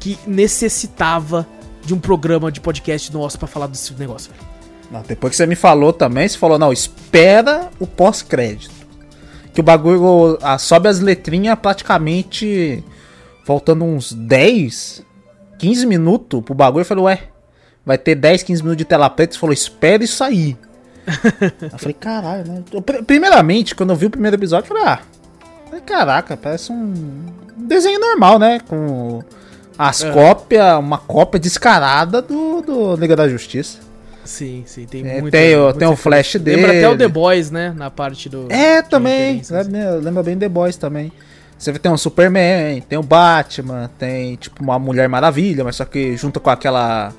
que 0.00 0.18
necessitava 0.26 1.46
de 1.84 1.94
um 1.94 1.98
programa 1.98 2.50
de 2.50 2.60
podcast 2.60 3.12
nosso 3.12 3.38
pra 3.38 3.48
falar 3.48 3.66
desse 3.66 3.92
negócio, 3.94 4.30
velho. 4.30 4.52
Não, 4.90 5.02
depois 5.02 5.30
que 5.30 5.36
você 5.36 5.46
me 5.46 5.54
falou 5.54 5.92
também, 5.92 6.28
você 6.28 6.36
falou, 6.36 6.58
não, 6.58 6.72
espera 6.72 7.70
o 7.80 7.86
pós-crédito. 7.86 8.74
Que 9.54 9.60
o 9.60 9.64
bagulho 9.64 10.38
ah, 10.42 10.58
sobe 10.58 10.88
as 10.88 11.00
letrinhas 11.00 11.58
praticamente 11.58 12.84
faltando 13.44 13.84
uns 13.84 14.12
10, 14.12 15.02
15 15.58 15.86
minutos 15.86 16.42
pro 16.42 16.54
bagulho. 16.54 16.82
Eu 16.82 16.86
falei, 16.86 17.04
ué, 17.04 17.22
vai 17.84 17.98
ter 17.98 18.14
10, 18.14 18.42
15 18.42 18.62
minutos 18.62 18.78
de 18.78 18.84
tela 18.84 19.08
preta. 19.10 19.32
Você 19.32 19.38
falou, 19.38 19.52
espera 19.52 20.04
isso 20.04 20.22
aí. 20.22 20.56
eu 21.72 21.78
falei, 21.78 21.94
caralho, 21.94 22.46
né? 22.46 22.62
Eu, 22.72 22.82
primeiramente, 22.82 23.74
quando 23.74 23.90
eu 23.90 23.96
vi 23.96 24.06
o 24.06 24.10
primeiro 24.10 24.36
episódio, 24.36 24.70
eu 24.70 24.76
falei, 24.76 24.84
ah, 24.84 25.00
caraca, 25.84 26.36
parece 26.36 26.70
um 26.70 27.26
desenho 27.56 27.98
normal, 27.98 28.38
né? 28.38 28.60
Com 28.60 29.22
as 29.78 30.02
É. 30.04 30.10
cópias, 30.10 30.78
uma 30.78 30.98
cópia 30.98 31.38
descarada 31.40 32.20
do, 32.22 32.60
do 32.62 32.96
Liga 32.96 33.16
da 33.16 33.28
Justiça. 33.28 33.78
Sim, 34.24 34.62
sim, 34.66 34.84
tem 34.86 35.00
É, 35.06 35.20
muita- 35.20 35.36
tem, 35.36 35.56
o- 35.56 35.62
muita 35.64 35.78
tem 35.80 35.88
o 35.88 35.96
flash 35.96 36.36
dele. 36.36 36.62
Lembra 36.62 36.76
até 36.78 36.88
o 36.88 36.96
The 36.96 37.08
Boys, 37.08 37.50
né? 37.50 37.74
Na 37.76 37.90
parte 37.90 38.28
do. 38.28 38.46
É, 38.50 38.80
também. 38.80 39.36
referências. 39.38 39.66
Lembra, 39.66 39.90
lembra 39.96 40.22
bem 40.22 40.38
The 40.38 40.48
Boys 40.48 40.76
também. 40.76 41.10
Você 41.58 41.72
tem 41.78 41.90
o 41.92 41.96
Superman, 41.96 42.80
tem 42.82 42.98
o 42.98 43.02
Batman, 43.02 43.88
tem 43.98 44.34
tipo 44.36 44.62
uma 44.62 44.78
Mulher 44.78 45.08
Maravilha, 45.08 45.62
mas 45.64 45.76
só 45.76 45.84
que 45.84 46.16
junto 46.16 46.40
com 46.40 46.50
aquela 46.50 47.12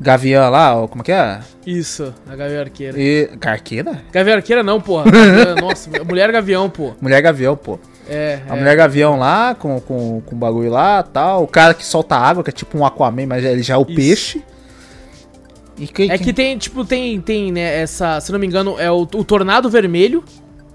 Gavião 0.00 0.48
lá, 0.48 0.76
ó, 0.76 0.86
como 0.86 1.02
que 1.02 1.10
é? 1.10 1.40
Isso, 1.66 2.14
a 2.30 2.36
Gavião 2.36 2.60
Arqueira. 2.60 2.96
E... 3.00 3.26
Carqueira? 3.40 4.00
Gavião 4.12 4.36
Arqueira 4.36 4.62
não, 4.62 4.80
porra. 4.80 5.06
Nossa, 5.60 5.90
Mulher 6.04 6.30
Gavião, 6.30 6.70
pô. 6.70 6.92
Mulher 7.00 7.20
Gavião, 7.20 7.56
pô. 7.56 7.80
É, 8.08 8.40
A 8.48 8.54
é. 8.54 8.58
Mulher 8.58 8.76
Gavião 8.76 9.18
lá, 9.18 9.54
com, 9.54 9.80
com, 9.80 10.20
com 10.24 10.34
o 10.34 10.38
bagulho 10.38 10.70
lá 10.70 11.02
tal. 11.02 11.42
O 11.44 11.46
cara 11.46 11.74
que 11.74 11.84
solta 11.84 12.16
água, 12.16 12.42
que 12.42 12.50
é 12.50 12.52
tipo 12.52 12.78
um 12.78 12.84
Aquaman, 12.86 13.26
mas 13.26 13.44
ele 13.44 13.62
já 13.62 13.74
é 13.74 13.76
o 13.76 13.82
Isso. 13.82 13.94
peixe. 13.94 14.42
E 15.76 15.86
quem, 15.86 16.10
É 16.10 16.18
que 16.18 16.32
tem, 16.32 16.58
tipo, 16.58 16.84
tem, 16.84 17.20
tem, 17.20 17.52
né, 17.52 17.80
essa, 17.80 18.20
se 18.20 18.32
não 18.32 18.38
me 18.38 18.46
engano, 18.46 18.76
é 18.80 18.90
o, 18.90 19.02
o 19.02 19.24
Tornado 19.24 19.70
Vermelho, 19.70 20.24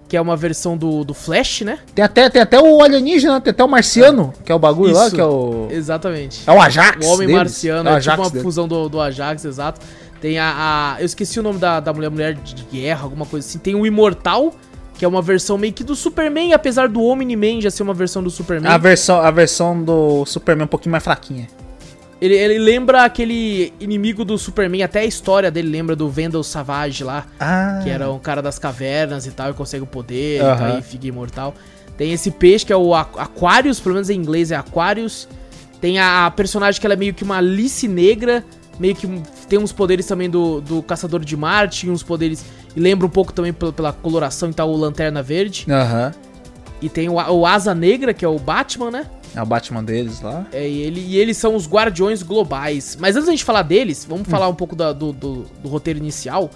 que 0.08 0.16
é 0.16 0.22
uma 0.22 0.38
versão 0.38 0.78
do, 0.78 1.04
do 1.04 1.14
Flash, 1.14 1.62
né? 1.62 1.80
Tem 1.94 2.06
até, 2.06 2.30
tem 2.30 2.42
até 2.42 2.58
o 2.62 2.82
alienígena, 2.82 3.42
tem 3.42 3.52
até 3.52 3.64
o 3.64 3.68
marciano, 3.68 4.34
que 4.46 4.52
é 4.52 4.56
o 4.56 4.60
bagulho 4.60 4.94
lá, 4.94 5.08
Isso. 5.08 5.16
que 5.16 5.20
é 5.22 5.26
o. 5.26 5.68
Exatamente. 5.72 6.44
É 6.48 6.52
o 6.54 6.62
Ajax. 6.62 7.06
O 7.06 7.10
Homem 7.10 7.28
deles. 7.28 7.36
Marciano, 7.36 7.90
É 7.90 7.94
é, 7.96 8.00
tipo 8.00 8.16
uma 8.16 8.30
deles. 8.30 8.44
fusão 8.44 8.68
do, 8.68 8.88
do 8.88 9.02
Ajax, 9.02 9.44
exato. 9.44 9.82
Tem 10.22 10.38
a, 10.40 10.94
a- 10.96 11.02
Eu 11.02 11.06
esqueci 11.06 11.38
o 11.38 11.44
nome 11.44 11.60
da, 11.60 11.82
da 11.82 11.92
mulher, 11.92 12.10
mulher 12.10 12.34
de 12.36 12.64
guerra, 12.72 13.04
alguma 13.04 13.26
coisa 13.26 13.46
assim. 13.46 13.60
Tem 13.60 13.76
o 13.76 13.86
Imortal, 13.86 14.54
que 15.04 15.06
é 15.06 15.10
uma 15.10 15.22
versão 15.22 15.58
meio 15.58 15.74
que 15.74 15.84
do 15.84 15.98
Superman, 15.98 16.54
apesar 16.54 16.88
do 16.88 17.04
Omni-Man 17.04 17.60
já 17.60 17.70
ser 17.70 17.84
uma 17.84 17.94
versão 17.94 18.24
do 18.24 18.30
Superman. 18.30 18.72
A 18.72 18.78
versão, 18.78 19.20
a 19.20 19.30
versão 19.32 19.84
do 19.84 20.26
Superman 20.26 20.64
um 20.64 20.68
pouquinho 20.68 20.92
mais 20.94 21.04
fraquinha. 21.04 21.50
Ele, 22.22 22.34
ele 22.36 22.58
lembra 22.58 23.04
aquele 23.04 23.74
inimigo 23.82 24.24
do 24.24 24.38
Superman, 24.38 24.82
até 24.82 25.02
a 25.02 25.06
história 25.06 25.52
dele 25.52 25.68
lembra 25.70 25.94
do 25.94 26.08
Vendel 26.08 26.42
Savage 26.42 27.04
lá, 27.04 27.26
Ah. 27.38 27.82
que 27.84 27.90
era 27.90 28.10
um 28.10 28.18
cara 28.18 28.42
das 28.42 28.58
cavernas 28.58 29.26
e 29.28 29.32
tal, 29.32 29.50
e 29.52 29.54
consegue 29.54 29.84
o 29.84 29.88
poder, 29.88 30.38
e 30.38 30.40
tá 30.40 30.66
aí 30.76 30.82
fica 30.82 31.06
imortal. 31.06 31.54
Tem 31.98 32.14
esse 32.14 32.32
peixe 32.32 32.66
que 32.66 32.72
é 32.72 32.78
o 32.78 32.96
Aqu- 32.96 33.20
Aquarius, 33.20 33.82
pelo 33.82 33.96
menos 33.96 34.10
em 34.10 34.16
inglês 34.18 34.52
é 34.52 34.56
Aquarius. 34.56 35.28
Tem 35.82 36.00
a, 36.00 36.28
a 36.28 36.32
personagem 36.32 36.80
que 36.80 36.88
ela 36.88 36.94
é 36.94 36.98
meio 36.98 37.14
que 37.14 37.26
uma 37.26 37.40
Alice 37.40 37.90
negra, 37.90 38.42
meio 38.80 38.96
que 38.96 39.06
tem 39.50 39.60
uns 39.60 39.74
poderes 39.74 40.06
também 40.06 40.30
do, 40.30 40.62
do 40.62 40.82
Caçador 40.82 41.20
de 41.26 41.36
Marte, 41.36 41.88
e 41.88 41.90
uns 41.90 42.04
poderes. 42.04 42.46
E 42.76 42.80
lembra 42.80 43.06
um 43.06 43.10
pouco 43.10 43.32
também 43.34 43.54
pela, 43.54 43.72
pela 43.72 43.94
coloração 43.94 44.50
e 44.50 44.54
tal, 44.54 44.70
o 44.72 44.76
Lanterna 44.78 45.22
Verde. 45.22 45.66
Aham. 45.70 46.12
E 46.82 46.90
tem 46.90 47.08
o, 47.08 47.14
o 47.14 47.46
Asa 47.46 47.74
Negra, 47.74 48.14
que 48.14 48.26
é 48.26 48.28
o 48.28 48.38
Batman, 48.40 48.92
né? 48.92 49.06
É 49.36 49.42
o 49.42 49.46
Batman 49.46 49.84
deles 49.84 50.22
lá. 50.22 50.46
É, 50.52 50.68
e, 50.68 50.82
ele, 50.82 51.00
e 51.00 51.18
eles 51.18 51.38
são 51.38 51.56
os 51.56 51.68
guardiões 51.68 52.22
globais. 52.22 52.98
Mas 53.00 53.16
antes 53.16 53.26
da 53.28 53.32
gente 53.32 53.44
falar 53.44 53.62
deles, 53.64 54.06
vamos 54.08 54.28
falar 54.28 54.48
um 54.48 54.54
pouco 54.56 54.76
da- 54.76 54.92
do, 54.94 55.12
do, 55.14 55.46
do 55.62 55.70
roteiro 55.70 55.98
inicial. 56.00 56.50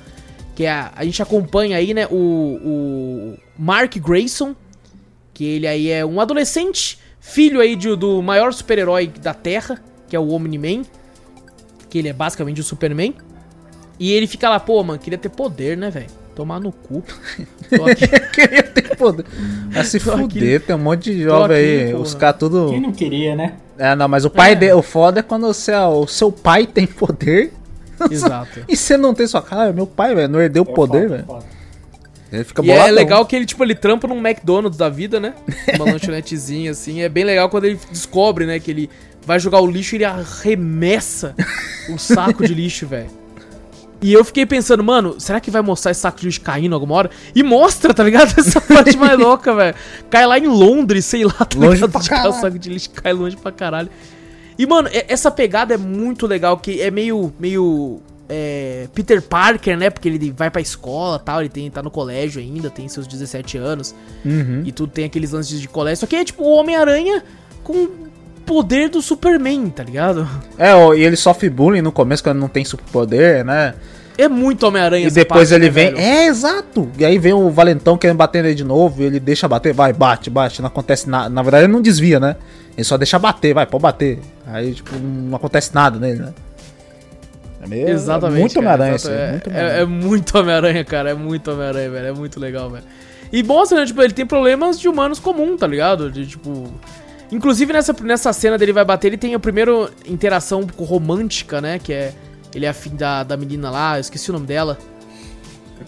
Que 0.53 0.65
é 0.65 0.71
a, 0.71 0.91
a 0.95 1.05
gente 1.05 1.21
acompanha 1.21 1.77
aí, 1.77 1.93
né, 1.93 2.07
o, 2.07 2.15
o 2.15 3.37
Mark 3.57 3.95
Grayson. 3.97 4.55
Que 5.33 5.45
ele 5.45 5.67
aí 5.67 5.89
é 5.89 6.05
um 6.05 6.19
adolescente, 6.19 6.99
filho 7.19 7.61
aí 7.61 7.75
de- 7.75 7.95
do 7.95 8.21
maior 8.21 8.51
super-herói 8.53 9.07
da 9.07 9.33
Terra, 9.33 9.79
que 10.09 10.15
é 10.15 10.19
o 10.19 10.29
Omni-Man. 10.31 10.83
Que 11.89 11.99
ele 11.99 12.09
é 12.09 12.13
basicamente 12.13 12.59
o 12.59 12.63
Superman. 12.63 13.15
E 13.99 14.11
ele 14.13 14.27
fica 14.27 14.49
lá, 14.49 14.59
pô, 14.59 14.83
mano, 14.83 14.99
queria 14.99 15.17
ter 15.17 15.29
poder, 15.29 15.75
né, 15.77 15.89
velho? 15.89 16.05
Tomar 16.35 16.59
no 16.59 16.71
cu. 16.71 17.03
Aqui. 17.89 18.07
Queria 18.31 18.61
ter 18.63 18.95
poder. 18.95 19.25
Vai 19.71 19.83
se 19.83 19.99
Tô 19.99 20.11
aqui. 20.11 20.21
fuder, 20.21 20.61
tem 20.61 20.75
um 20.75 20.79
monte 20.79 21.11
de 21.15 21.23
jovem 21.23 21.57
aqui, 21.57 21.83
aí. 21.85 21.91
porra. 21.91 22.03
Os 22.03 22.13
caras 22.13 22.39
tudo. 22.39 22.67
Quem 22.69 22.79
não 22.81 22.91
queria, 22.91 23.35
né? 23.35 23.53
É, 23.77 23.95
não, 23.95 24.07
mas 24.07 24.23
o 24.25 24.29
pai 24.29 24.51
É. 24.51 24.55
dele, 24.55 24.73
o 24.73 24.81
foda 24.83 25.19
é 25.19 25.23
quando 25.23 25.47
você, 25.47 25.73
o 25.75 26.05
seu 26.05 26.31
pai 26.31 26.67
tem 26.67 26.85
poder. 26.85 27.51
Exato. 28.11 28.59
E 28.67 28.77
você 28.77 28.95
não 28.97 29.13
tem 29.15 29.25
sua 29.25 29.41
cara, 29.41 29.73
meu 29.73 29.87
pai, 29.87 30.13
velho, 30.13 30.27
não 30.29 30.39
herdeu 30.39 30.63
o 30.63 30.69
É 30.71 30.73
poder, 30.75 31.09
velho. 31.09 31.25
foda. 31.25 31.45
Ele 32.31 32.43
fica 32.43 32.61
E 32.63 32.69
é 32.69 32.73
boladão. 32.73 32.93
legal 32.95 33.25
que 33.25 33.35
ele, 33.35 33.45
tipo, 33.45 33.63
ele 33.63 33.73
trampa 33.73 34.07
num 34.07 34.17
McDonald's 34.19 34.77
da 34.77 34.89
vida, 34.89 35.19
né? 35.19 35.33
Uma 35.75 35.85
lanchonetezinha, 35.93 36.69
assim. 36.71 37.01
É 37.01 37.09
bem 37.09 37.23
legal 37.23 37.49
quando 37.49 37.63
ele 37.65 37.79
descobre, 37.89 38.45
né, 38.45 38.59
que 38.59 38.69
ele 38.69 38.89
vai 39.25 39.39
jogar 39.39 39.59
o 39.61 39.65
lixo 39.65 39.95
e 39.95 39.97
ele 39.97 40.05
arremessa 40.05 41.33
o 41.89 41.97
saco 41.97 42.45
de 42.45 42.53
lixo, 42.53 42.85
velho. 42.85 43.09
E 44.01 44.13
eu 44.13 44.23
fiquei 44.23 44.45
pensando, 44.45 44.83
mano, 44.83 45.19
será 45.19 45.39
que 45.39 45.49
vai 45.49 45.61
mostrar 45.61 45.91
esse 45.91 46.01
saco 46.01 46.19
de 46.19 46.27
lixo 46.27 46.41
caindo 46.41 46.73
alguma 46.75 46.93
hora? 46.95 47.11
E 47.33 47.41
mostra, 47.41 47.93
tá 47.93 48.03
ligado? 48.03 48.31
Essa 48.39 48.61
parte 48.61 48.95
mais 48.95 49.17
louca, 49.19 49.55
velho. 49.55 49.75
Cai 50.09 50.25
lá 50.27 50.37
em 50.37 50.45
Londres, 50.47 51.05
sei 51.05 51.23
lá, 51.25 51.31
tá 51.33 51.57
Longe 51.57 51.75
ligado? 51.75 51.91
pra 51.91 52.01
De 52.01 52.09
cara, 52.09 52.21
O 52.21 52.23
caralho. 52.31 52.41
saco 52.41 52.59
de 52.59 52.69
lixo 52.69 52.89
cai 52.91 53.11
longe 53.13 53.35
pra 53.35 53.51
caralho. 53.51 53.89
E, 54.57 54.65
mano, 54.67 54.87
essa 55.07 55.31
pegada 55.31 55.73
é 55.73 55.77
muito 55.77 56.27
legal, 56.27 56.57
que 56.57 56.79
é 56.81 56.89
meio, 56.91 57.33
meio 57.39 57.99
é, 58.29 58.87
Peter 58.93 59.21
Parker, 59.21 59.75
né? 59.77 59.89
Porque 59.89 60.07
ele 60.07 60.31
vai 60.31 60.49
pra 60.51 60.61
escola 60.61 61.17
tal, 61.17 61.39
ele 61.41 61.49
tem, 61.49 61.69
tá 61.71 61.81
no 61.81 61.89
colégio 61.91 62.39
ainda, 62.41 62.69
tem 62.69 62.87
seus 62.87 63.07
17 63.07 63.57
anos. 63.57 63.95
Uhum. 64.23 64.61
E 64.65 64.71
tudo 64.71 64.91
tem 64.91 65.05
aqueles 65.05 65.31
lances 65.31 65.59
de 65.59 65.67
colégio. 65.67 66.01
Só 66.01 66.05
que 66.07 66.15
é 66.15 66.23
tipo 66.23 66.43
o 66.43 66.51
Homem-Aranha 66.53 67.23
com 67.63 67.87
poder 68.47 68.89
do 68.89 69.01
Superman, 69.01 69.69
tá 69.69 69.83
ligado? 69.83 70.27
É, 70.57 70.71
e 70.95 71.03
ele 71.03 71.17
sofre 71.17 71.49
bullying 71.49 71.81
no 71.81 71.91
começo 71.91 72.23
quando 72.23 72.39
não 72.39 72.47
tem 72.47 72.65
superpoder, 72.65 73.45
né? 73.45 73.75
É 74.17 74.27
muito 74.27 74.65
Homem-Aranha 74.65 75.03
E 75.03 75.07
essa 75.07 75.15
depois 75.15 75.49
parte, 75.49 75.53
ele 75.61 75.65
né, 75.65 75.71
vem. 75.71 75.93
velho? 75.93 75.99
É, 75.99 76.25
exato. 76.25 76.89
E 76.97 77.05
aí 77.05 77.19
vem 77.19 77.33
o 77.33 77.51
Valentão 77.51 77.95
querendo 77.95 78.17
bater 78.17 78.41
nele 78.41 78.55
de 78.55 78.63
novo. 78.63 79.03
E 79.03 79.05
ele 79.05 79.19
deixa 79.19 79.47
bater, 79.47 79.73
vai, 79.75 79.93
bate, 79.93 80.31
bate. 80.31 80.59
Não 80.59 80.67
acontece 80.69 81.07
nada. 81.07 81.29
Na 81.29 81.43
verdade, 81.43 81.65
ele 81.65 81.73
não 81.73 81.83
desvia, 81.83 82.19
né? 82.19 82.35
Ele 82.75 82.83
só 82.83 82.97
deixa 82.97 83.19
bater, 83.19 83.53
vai, 83.53 83.67
pode 83.67 83.83
bater. 83.83 84.19
Aí, 84.47 84.73
tipo, 84.73 84.89
não 84.97 85.35
acontece 85.35 85.75
nada 85.75 85.99
nele, 85.99 86.21
né? 86.21 86.33
É 87.61 87.67
meio. 87.67 87.89
Exatamente. 87.89 88.39
Muito 88.39 88.53
cara, 88.55 88.65
Homem-Aranha, 88.65 88.95
isso 88.95 89.09
aí, 89.09 89.15
é, 89.15 89.29
muito 89.29 89.49
é, 89.49 89.51
Homem-Aranha. 89.51 89.81
é 89.81 89.85
muito 89.85 90.37
Homem-Aranha, 90.39 90.85
cara. 90.85 91.09
É 91.11 91.13
muito 91.13 91.51
Homem-Aranha, 91.51 91.89
velho. 91.91 92.07
É 92.07 92.13
muito 92.13 92.39
legal, 92.39 92.69
velho. 92.71 92.85
E 93.31 93.43
mostra, 93.43 93.79
né? 93.79 93.85
Tipo, 93.85 94.01
ele 94.01 94.13
tem 94.13 94.25
problemas 94.25 94.79
de 94.79 94.89
humanos 94.89 95.19
comum, 95.19 95.55
tá 95.55 95.67
ligado? 95.67 96.09
De 96.11 96.25
tipo. 96.25 96.73
Inclusive 97.31 97.73
nessa, 97.73 97.93
nessa 98.03 98.31
cena 98.33 98.57
dele 98.57 98.71
vai 98.73 98.85
bater, 98.85 99.07
ele 99.07 99.17
tem 99.17 99.33
a 99.33 99.39
primeira 99.39 99.89
interação 100.07 100.65
romântica, 100.77 101.59
né? 101.61 101.77
Que 101.79 101.93
é. 101.93 102.13
Ele 102.55 102.65
é 102.65 102.69
afim 102.69 102.95
da, 102.95 103.23
da 103.23 103.35
menina 103.37 103.69
lá, 103.69 103.97
eu 103.97 104.01
esqueci 104.01 104.29
o 104.29 104.33
nome 104.33 104.45
dela. 104.47 104.77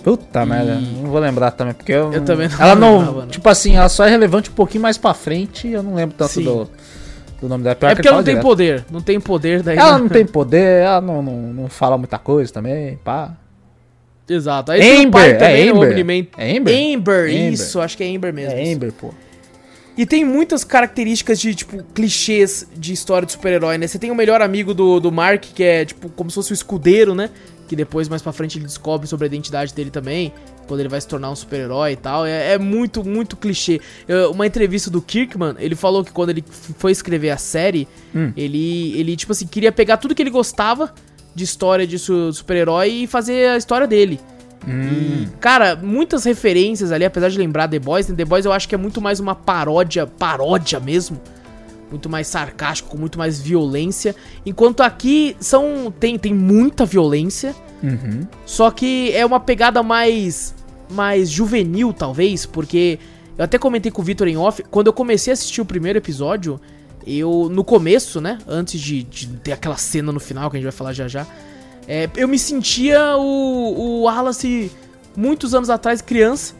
Puta 0.03 0.43
E- 0.43 0.45
merda, 0.45 0.75
não 0.75 1.09
vou 1.09 1.19
lembrar 1.19 1.51
também, 1.51 1.73
porque 1.73 1.91
eu. 1.91 2.11
Eu 2.13 2.23
também 2.23 2.47
não 2.49 2.59
Ela 2.61 2.75
não. 2.75 2.97
lembrava, 2.99 3.21
não. 3.21 3.27
Tipo 3.27 3.49
assim, 3.49 3.75
ela 3.75 3.89
só 3.89 4.05
é 4.05 4.09
relevante 4.09 4.49
um 4.49 4.53
pouquinho 4.53 4.81
mais 4.81 4.97
pra 4.97 5.13
frente. 5.13 5.67
e 5.67 5.73
Eu 5.73 5.81
não 5.81 5.95
lembro 5.95 6.15
tanto 6.17 6.31
Sim. 6.33 6.43
do, 6.43 6.69
do 7.41 7.47
nome 7.49 7.63
dela. 7.63 7.75
Pior 7.75 7.87
É 7.87 7.91
que 7.91 7.95
porque 7.97 8.07
ela 8.07 8.17
não 8.17 8.23
tem 8.23 8.33
direto. 8.35 8.43
poder. 8.45 8.85
Não 8.91 9.01
tem 9.01 9.19
poder 9.19 9.63
daí. 9.63 9.77
Ela 9.77 9.93
né? 9.93 9.99
não 9.99 10.09
tem 10.09 10.25
poder, 10.25 10.83
ela 10.83 11.01
não, 11.01 11.21
não, 11.23 11.33
não 11.53 11.67
fala 11.69 11.97
muita 11.97 12.19
coisa 12.19 12.53
também, 12.53 12.97
pá. 13.03 13.33
Exato. 14.27 14.71
Aí 14.73 14.79
tem 14.79 14.97
o 15.05 15.07
Amber, 15.07 15.11
pai 15.11 15.29
é 15.31 15.33
também, 15.35 15.71
o 15.71 15.75
Amber. 15.77 15.91
Omni-Man. 15.91 16.27
É 16.37 16.57
Amber? 16.57 16.75
Amber, 16.97 17.23
Amber. 17.23 17.51
isso, 17.53 17.81
acho 17.81 17.97
que 17.97 18.03
é 18.03 18.15
Amber 18.15 18.31
mesmo. 18.31 18.53
É. 18.59 18.71
Amber, 18.73 18.91
pô. 18.93 19.11
E 19.99 20.05
tem 20.05 20.23
muitas 20.23 20.63
características 20.63 21.37
de, 21.41 21.53
tipo, 21.53 21.83
clichês 21.93 22.65
de 22.73 22.93
história 22.93 23.25
de 23.25 23.33
super-herói, 23.33 23.77
né? 23.77 23.85
Você 23.85 23.99
tem 23.99 24.09
o 24.09 24.15
melhor 24.15 24.41
amigo 24.41 24.73
do, 24.73 24.97
do 24.97 25.11
Mark, 25.11 25.43
que 25.53 25.61
é, 25.61 25.83
tipo, 25.83 26.07
como 26.11 26.29
se 26.31 26.35
fosse 26.35 26.51
o 26.51 26.55
escudeiro, 26.55 27.13
né? 27.13 27.29
Que 27.67 27.75
depois, 27.75 28.07
mais 28.07 28.21
pra 28.21 28.31
frente, 28.31 28.57
ele 28.57 28.63
descobre 28.65 29.05
sobre 29.07 29.25
a 29.25 29.27
identidade 29.27 29.73
dele 29.73 29.91
também. 29.91 30.31
Quando 30.69 30.79
ele 30.79 30.87
vai 30.87 31.01
se 31.01 31.07
tornar 31.07 31.29
um 31.29 31.35
super-herói 31.35 31.91
e 31.91 31.95
tal. 31.97 32.25
É, 32.25 32.53
é 32.53 32.57
muito, 32.57 33.03
muito 33.03 33.35
clichê. 33.35 33.81
Eu- 34.07 34.31
uma 34.31 34.47
entrevista 34.47 34.89
do 34.89 35.01
Kirkman, 35.01 35.55
ele 35.59 35.75
falou 35.75 36.01
que 36.05 36.13
quando 36.13 36.29
ele 36.29 36.45
foi 36.77 36.93
escrever 36.93 37.31
a 37.31 37.37
série, 37.37 37.85
Hum. 38.15 38.31
ele, 38.37 38.97
ele, 38.97 39.17
tipo 39.17 39.33
assim, 39.33 39.47
queria 39.47 39.71
pegar 39.71 39.97
tudo 39.97 40.15
que 40.15 40.21
ele 40.21 40.29
gostava 40.29 40.93
de 41.35 41.43
história 41.43 41.85
de 41.85 41.99
su- 41.99 42.31
super-herói 42.31 42.89
e 42.89 43.05
fazer 43.07 43.49
a 43.49 43.57
história 43.57 43.85
dele. 43.85 44.17
E, 44.67 45.27
cara, 45.39 45.75
muitas 45.75 46.25
referências 46.25 46.91
ali, 46.91 47.05
apesar 47.05 47.29
de 47.29 47.37
lembrar 47.37 47.67
The 47.67 47.79
Boys, 47.79 48.07
né? 48.07 48.15
The 48.15 48.25
Boys 48.25 48.45
eu 48.45 48.51
acho 48.51 48.67
que 48.67 48.75
é 48.75 48.77
muito 48.77 48.99
mais 48.99 49.19
uma 49.19 49.33
paródia, 49.33 50.05
paródia 50.05 50.79
mesmo. 50.79 51.19
Muito 51.89 52.09
mais 52.09 52.27
sarcástico, 52.27 52.89
com 52.89 52.97
muito 52.97 53.17
mais 53.17 53.39
violência. 53.39 54.15
Enquanto 54.45 54.81
aqui 54.81 55.35
são. 55.39 55.91
Tem, 55.99 56.19
tem 56.19 56.33
muita 56.33 56.85
violência. 56.85 57.55
Uhum. 57.81 58.27
Só 58.45 58.69
que 58.69 59.11
é 59.15 59.25
uma 59.25 59.39
pegada 59.39 59.81
mais. 59.81 60.53
mais 60.89 61.29
juvenil, 61.29 61.93
talvez, 61.93 62.45
porque. 62.45 62.99
Eu 63.37 63.45
até 63.45 63.57
comentei 63.57 63.89
com 63.89 64.01
o 64.01 64.05
Victor 64.05 64.27
em 64.27 64.37
off. 64.37 64.61
Quando 64.69 64.87
eu 64.87 64.93
comecei 64.93 65.31
a 65.31 65.33
assistir 65.33 65.61
o 65.61 65.65
primeiro 65.65 65.97
episódio, 65.97 66.59
eu. 67.07 67.49
No 67.51 67.63
começo, 67.63 68.21
né? 68.21 68.37
Antes 68.47 68.79
de, 68.79 69.01
de 69.01 69.27
ter 69.27 69.53
aquela 69.53 69.77
cena 69.77 70.11
no 70.11 70.19
final 70.19 70.51
que 70.51 70.57
a 70.57 70.59
gente 70.59 70.65
vai 70.65 70.77
falar 70.77 70.93
já 70.93 71.07
já. 71.07 71.25
É, 71.89 72.07
eu 72.15 72.27
me 72.27 72.37
sentia 72.37 73.17
o, 73.17 73.21
o 73.21 74.01
Wallace 74.03 74.71
muitos 75.17 75.53
anos 75.55 75.69
atrás, 75.69 76.01
criança, 76.01 76.53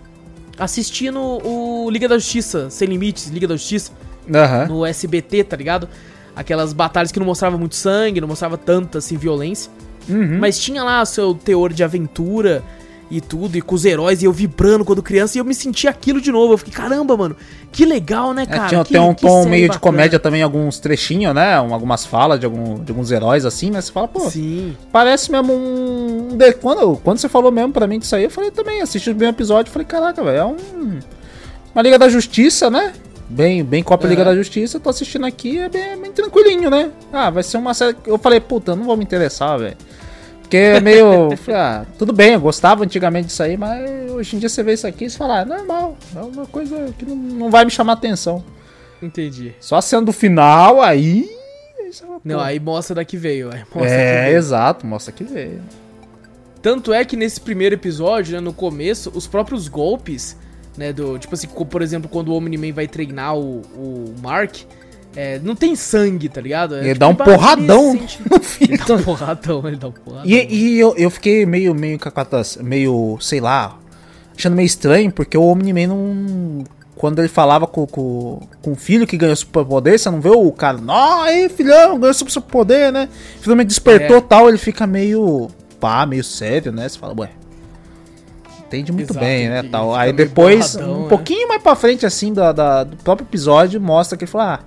assistindo 0.58 1.20
o 1.22 1.90
Liga 1.90 2.08
da 2.08 2.18
Justiça, 2.18 2.70
Sem 2.70 2.88
Limites, 2.90 3.28
Liga 3.28 3.48
da 3.48 3.56
Justiça 3.56 3.92
Aham. 4.34 4.66
no 4.68 4.86
SBT, 4.86 5.44
tá 5.44 5.56
ligado? 5.56 5.88
Aquelas 6.36 6.74
batalhas 6.74 7.12
que 7.12 7.20
não 7.20 7.26
mostrava 7.26 7.58
muito 7.58 7.76
sangue, 7.76 8.20
não 8.20 8.28
mostrava 8.28 8.58
tanta 8.58 8.98
assim 8.98 9.16
violência, 9.18 9.72
Uhum. 10.10 10.40
mas 10.40 10.58
tinha 10.58 10.84
lá 10.84 11.04
o 11.04 11.06
seu 11.06 11.36
teor 11.36 11.72
de 11.72 11.84
aventura 11.84 12.64
e 13.12 13.20
tudo, 13.20 13.58
e 13.58 13.62
com 13.62 13.74
os 13.76 13.86
heróis, 13.86 14.22
e 14.22 14.26
eu 14.26 14.32
vibrando 14.32 14.86
quando 14.86 15.02
criança, 15.02 15.38
e 15.38 15.40
eu 15.40 15.46
me 15.46 15.54
senti 15.56 15.88
aquilo 15.88 16.22
de 16.22 16.32
novo. 16.32 16.54
Eu 16.54 16.58
fiquei, 16.60 16.74
caramba, 16.74 17.18
mano, 17.18 17.36
que 17.72 17.84
legal, 17.86 18.34
né, 18.34 18.44
É, 18.44 18.46
cara? 18.46 18.68
tinha, 18.70 18.84
que, 18.86 18.92
tem 18.94 19.02
um 19.02 19.14
tom 19.14 19.46
meio 19.46 19.64
de 19.64 19.68
bacana. 19.70 19.80
comédia 19.80 20.20
também, 20.20 20.44
alguns 20.44 20.78
trechinhos, 20.80 21.34
né? 21.34 21.60
Um- 21.60 21.74
Algumas 21.74 22.06
falas 22.06 22.40
de, 22.40 22.46
algum, 22.46 22.76
de 22.84 22.92
alguns 22.92 23.10
heróis 23.12 23.46
assim, 23.46 23.72
né? 23.72 23.82
Você 23.82 23.92
fala, 23.92 24.08
pô, 24.08 24.30
Sim, 24.30 24.76
parece 24.92 25.32
mesmo 25.32 25.54
um. 25.54 26.30
um 26.34 26.38
de- 26.38 26.54
Quando, 26.54 26.98
quando 27.04 27.18
você 27.18 27.28
falou 27.30 27.52
mesmo 27.52 27.72
pra 27.74 27.88
mim 27.88 27.98
disso 28.00 28.16
aí, 28.16 28.26
eu 28.26 28.30
falei 28.30 28.52
também, 28.52 28.82
assisti 28.82 29.10
o 29.10 29.14
primeiro 29.14 29.36
episódio, 29.36 29.72
falei, 29.72 29.86
caraca, 29.88 30.24
velho, 30.24 30.38
é 30.38 30.46
um. 30.46 31.00
Uma 31.74 31.82
Liga 31.82 31.98
da 31.98 32.10
Justiça, 32.10 32.70
né? 32.70 32.94
Bem, 33.30 33.64
bem 33.64 33.84
Copa 33.84 34.08
É. 34.08 34.10
Liga 34.10 34.26
da 34.26 34.36
Justiça, 34.36 34.80
tô 34.80 34.90
assistindo 34.90 35.26
aqui, 35.26 35.60
é 35.60 35.70
bem, 35.70 35.98
bem 36.02 36.12
tranquilinho, 36.12 36.70
né? 36.70 36.90
Ah, 37.14 37.30
vai 37.30 37.44
ser 37.44 37.58
uma 37.58 37.74
série. 37.76 37.96
Eu 38.08 38.18
falei, 38.18 38.40
puta, 38.40 38.76
não 38.76 38.86
vou 38.86 38.98
me 38.98 39.04
interessar, 39.04 39.58
velho. 39.60 39.78
Porque 40.50 40.58
é 40.58 40.80
meio. 40.80 41.30
ah, 41.54 41.86
tudo 41.96 42.12
bem, 42.12 42.34
eu 42.34 42.42
gostava 42.42 42.84
antigamente 42.84 43.28
disso 43.28 43.44
aí, 43.44 43.56
mas 43.56 44.10
hoje 44.10 44.36
em 44.36 44.40
dia 44.40 44.50
você 44.50 44.64
vê 44.64 44.74
isso 44.74 44.88
aqui 44.88 45.06
e 45.06 45.10
você 45.10 45.16
fala, 45.16 45.38
ah, 45.38 45.42
é 45.42 45.46
normal, 45.46 45.96
é 46.16 46.20
uma 46.22 46.48
coisa 46.48 46.92
que 46.98 47.06
não, 47.06 47.16
não 47.16 47.52
vai 47.52 47.64
me 47.66 47.70
chamar 47.70 47.94
atenção. 47.94 48.44
entendi. 49.00 49.54
Só 49.60 49.80
sendo 49.80 50.10
o 50.10 50.14
final, 50.14 50.82
aí. 50.82 51.30
é 51.80 52.04
Não, 52.26 52.40
aí 52.40 52.60
mostra 52.60 52.96
daqui 52.96 53.16
veio, 53.16 53.50
mostra 53.50 53.76
que 53.76 53.86
é, 53.86 54.24
veio. 54.26 54.38
exato, 54.38 54.88
mostra 54.88 55.14
que 55.14 55.24
veio. 55.24 55.62
Tanto 56.64 56.92
é 56.92 57.06
que 57.06 57.16
nesse 57.16 57.40
primeiro 57.40 57.76
episódio, 57.76 58.34
né, 58.34 58.40
no 58.40 58.52
começo, 58.52 59.12
os 59.14 59.28
próprios 59.28 59.68
golpes 59.68 60.36
né? 60.80 60.94
Do, 60.94 61.20
tipo 61.20 61.36
assim, 61.36 61.48
por 61.48 61.82
exemplo, 61.82 62.10
quando 62.10 62.30
o 62.30 62.36
Omni-Man 62.36 62.72
vai 62.72 62.88
treinar 62.88 63.36
o, 63.36 63.60
o 63.76 64.16
Mark, 64.22 64.62
é, 65.16 65.40
não 65.40 65.56
tem 65.56 65.76
sangue, 65.76 66.30
tá 66.30 66.40
ligado? 66.40 66.76
É, 66.76 66.80
Ele 66.80 66.88
tipo, 66.90 67.00
dá 67.00 67.08
um 67.08 67.12
ele 67.12 67.24
porradão 67.24 67.92
sente- 67.94 68.20
no 68.30 68.40
filho. 68.44 68.74
Ele 68.76 68.84
dá 68.86 68.94
um 68.96 69.04
porradão, 69.04 69.68
ele 69.68 69.78
dá 69.78 69.88
um 69.88 69.92
porradão. 69.92 70.26
E, 70.30 70.48
e 70.56 70.80
eu, 70.80 70.94
eu 70.98 71.10
fiquei 71.10 71.46
meio, 71.46 71.74
meio 71.76 71.98
meio, 72.62 73.18
sei 73.20 73.40
lá, 73.42 73.78
achando 74.38 74.56
meio 74.56 74.66
estranho, 74.68 75.12
porque 75.12 75.38
o 75.38 75.44
Omni-Man 75.44 75.88
não. 75.88 76.64
Quando 76.96 77.20
ele 77.20 77.30
falava 77.30 77.66
com, 77.66 77.88
com, 77.88 78.42
com 78.62 78.72
o 78.74 78.76
filho 78.76 79.08
que 79.08 79.16
ganhou 79.16 79.34
superpoder, 79.34 79.98
você 79.98 80.10
não 80.10 80.20
vê 80.20 80.30
o 80.30 80.52
cara, 80.52 80.78
não, 80.80 81.22
aí 81.22 81.48
filhão, 81.48 81.98
ganhou 81.98 82.14
superpoder, 82.14 82.92
né? 82.92 83.08
Finalmente 83.40 83.68
despertou 83.68 84.18
É. 84.18 84.22
tal, 84.22 84.50
ele 84.50 84.58
fica 84.58 84.86
meio, 84.86 85.48
pá, 85.80 86.06
meio 86.06 86.26
sério, 86.26 86.74
né? 86.74 86.90
Você 86.90 87.00
fala, 87.00 87.16
ué. 87.18 87.30
Entende 88.68 88.92
muito 88.92 89.12
Exato, 89.12 89.26
bem, 89.26 89.50
né? 89.50 89.60
ele 89.60 89.70
Tal. 89.70 89.96
Aí 89.96 90.12
depois, 90.14 90.76
borradão, 90.76 91.00
um 91.00 91.04
né? 91.04 91.10
pouquinho 91.10 91.48
mais 91.48 91.64
pra 91.64 91.74
frente, 91.74 92.06
assim, 92.06 92.34
da, 92.34 92.52
da- 92.52 92.84
do 92.84 92.98
próprio 92.98 93.26
episódio, 93.26 93.80
mostra 93.82 94.18
que 94.18 94.26
ele 94.26 94.32
fala, 94.32 94.56
ah, 94.56 94.60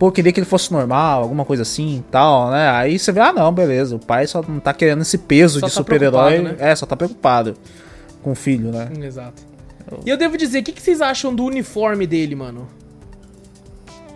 pô, 0.00 0.08
eu 0.08 0.12
queria 0.12 0.32
que 0.32 0.40
ele 0.40 0.46
fosse 0.46 0.72
normal, 0.72 1.20
alguma 1.22 1.44
coisa 1.44 1.62
assim 1.62 1.98
e 1.98 2.04
tal, 2.10 2.50
né? 2.50 2.70
Aí 2.70 2.98
você 2.98 3.12
vê, 3.12 3.20
ah, 3.20 3.34
não, 3.34 3.52
beleza, 3.52 3.94
o 3.96 3.98
pai 3.98 4.26
só 4.26 4.42
não 4.48 4.58
tá 4.58 4.72
querendo 4.72 5.02
esse 5.02 5.18
peso 5.18 5.60
Só 5.60 5.66
de 5.66 5.72
tá 5.74 5.76
super-herói. 5.78 6.38
né? 6.38 6.56
É, 6.58 6.74
só 6.74 6.86
tá 6.86 6.96
preocupado 6.96 7.54
com 8.22 8.32
o 8.32 8.34
filho, 8.34 8.72
né? 8.72 8.88
Exato. 9.02 9.42
E 10.06 10.08
eu 10.08 10.16
devo 10.16 10.38
dizer, 10.38 10.60
o 10.60 10.62
que, 10.62 10.72
que 10.72 10.80
vocês 10.80 11.02
acham 11.02 11.34
do 11.34 11.44
uniforme 11.44 12.06
dele, 12.06 12.34
mano? 12.34 12.66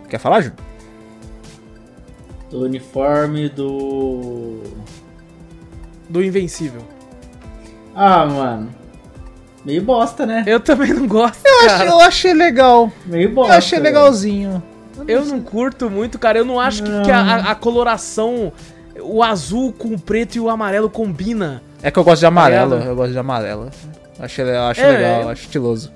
Quer 0.09 0.17
falar, 0.17 0.41
Ju? 0.41 0.53
Do 2.49 2.63
uniforme 2.63 3.47
do. 3.49 4.61
Do 6.09 6.23
Invencível. 6.23 6.81
Ah, 7.93 8.25
mano. 8.25 8.69
Meio 9.63 9.81
bosta, 9.83 10.25
né? 10.25 10.43
Eu 10.47 10.59
também 10.59 10.93
não 10.93 11.07
gosto, 11.07 11.45
Eu 11.45 11.59
cara. 11.67 11.73
achei, 11.75 11.87
eu 11.89 11.99
achei 11.99 12.33
legal. 12.33 12.91
Meio 13.05 13.29
Eu 13.29 13.33
bosta. 13.35 13.55
achei 13.55 13.79
velho. 13.79 13.83
legalzinho. 13.93 14.63
Eu 15.07 15.25
não 15.25 15.41
curto 15.41 15.89
muito, 15.89 16.17
cara. 16.19 16.37
Eu 16.39 16.45
não 16.45 16.59
acho 16.59 16.83
que, 16.83 16.89
que 17.03 17.11
a, 17.11 17.51
a- 17.51 17.55
coloração, 17.55 18.51
o 19.01 19.21
azul 19.23 19.73
com 19.73 19.89
o 19.89 19.99
preto 19.99 20.35
e 20.35 20.39
o 20.39 20.49
amarelo 20.49 20.89
combina. 20.89 21.61
É 21.81 21.91
que 21.91 21.99
eu 21.99 22.03
gosto 22.03 22.19
de 22.21 22.25
amarelo, 22.25 22.73
ligado? 22.75 22.89
eu 22.89 22.95
gosto 22.95 23.11
de 23.11 23.19
amarelo. 23.19 23.69
Eu 24.17 24.25
acho 24.25 24.41
É, 24.41 24.43
legal, 24.43 25.29
é. 25.29 25.31
acho 25.33 25.43
estiloso. 25.43 25.91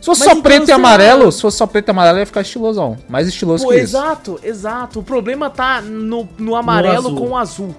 Se 0.00 0.06
fosse 0.06 0.18
Mas 0.20 0.28
só 0.28 0.32
então, 0.32 0.42
preto 0.42 0.68
e 0.68 0.72
amarelo, 0.72 1.30
se 1.30 1.40
fosse 1.40 1.56
só 1.58 1.66
preto 1.66 1.88
e 1.88 1.90
amarelo, 1.92 2.18
ia 2.18 2.26
ficar 2.26 2.40
estilosão. 2.40 2.96
Mais 3.08 3.28
estiloso 3.28 3.62
Pô, 3.62 3.70
que 3.70 3.76
isso. 3.76 3.96
exato, 3.96 4.40
exato. 4.42 4.98
O 4.98 5.02
problema 5.02 5.48
tá 5.48 5.80
no, 5.80 6.28
no 6.36 6.56
amarelo 6.56 7.06
azul. 7.06 7.16
com 7.16 7.28
o 7.28 7.36
azul. 7.36 7.74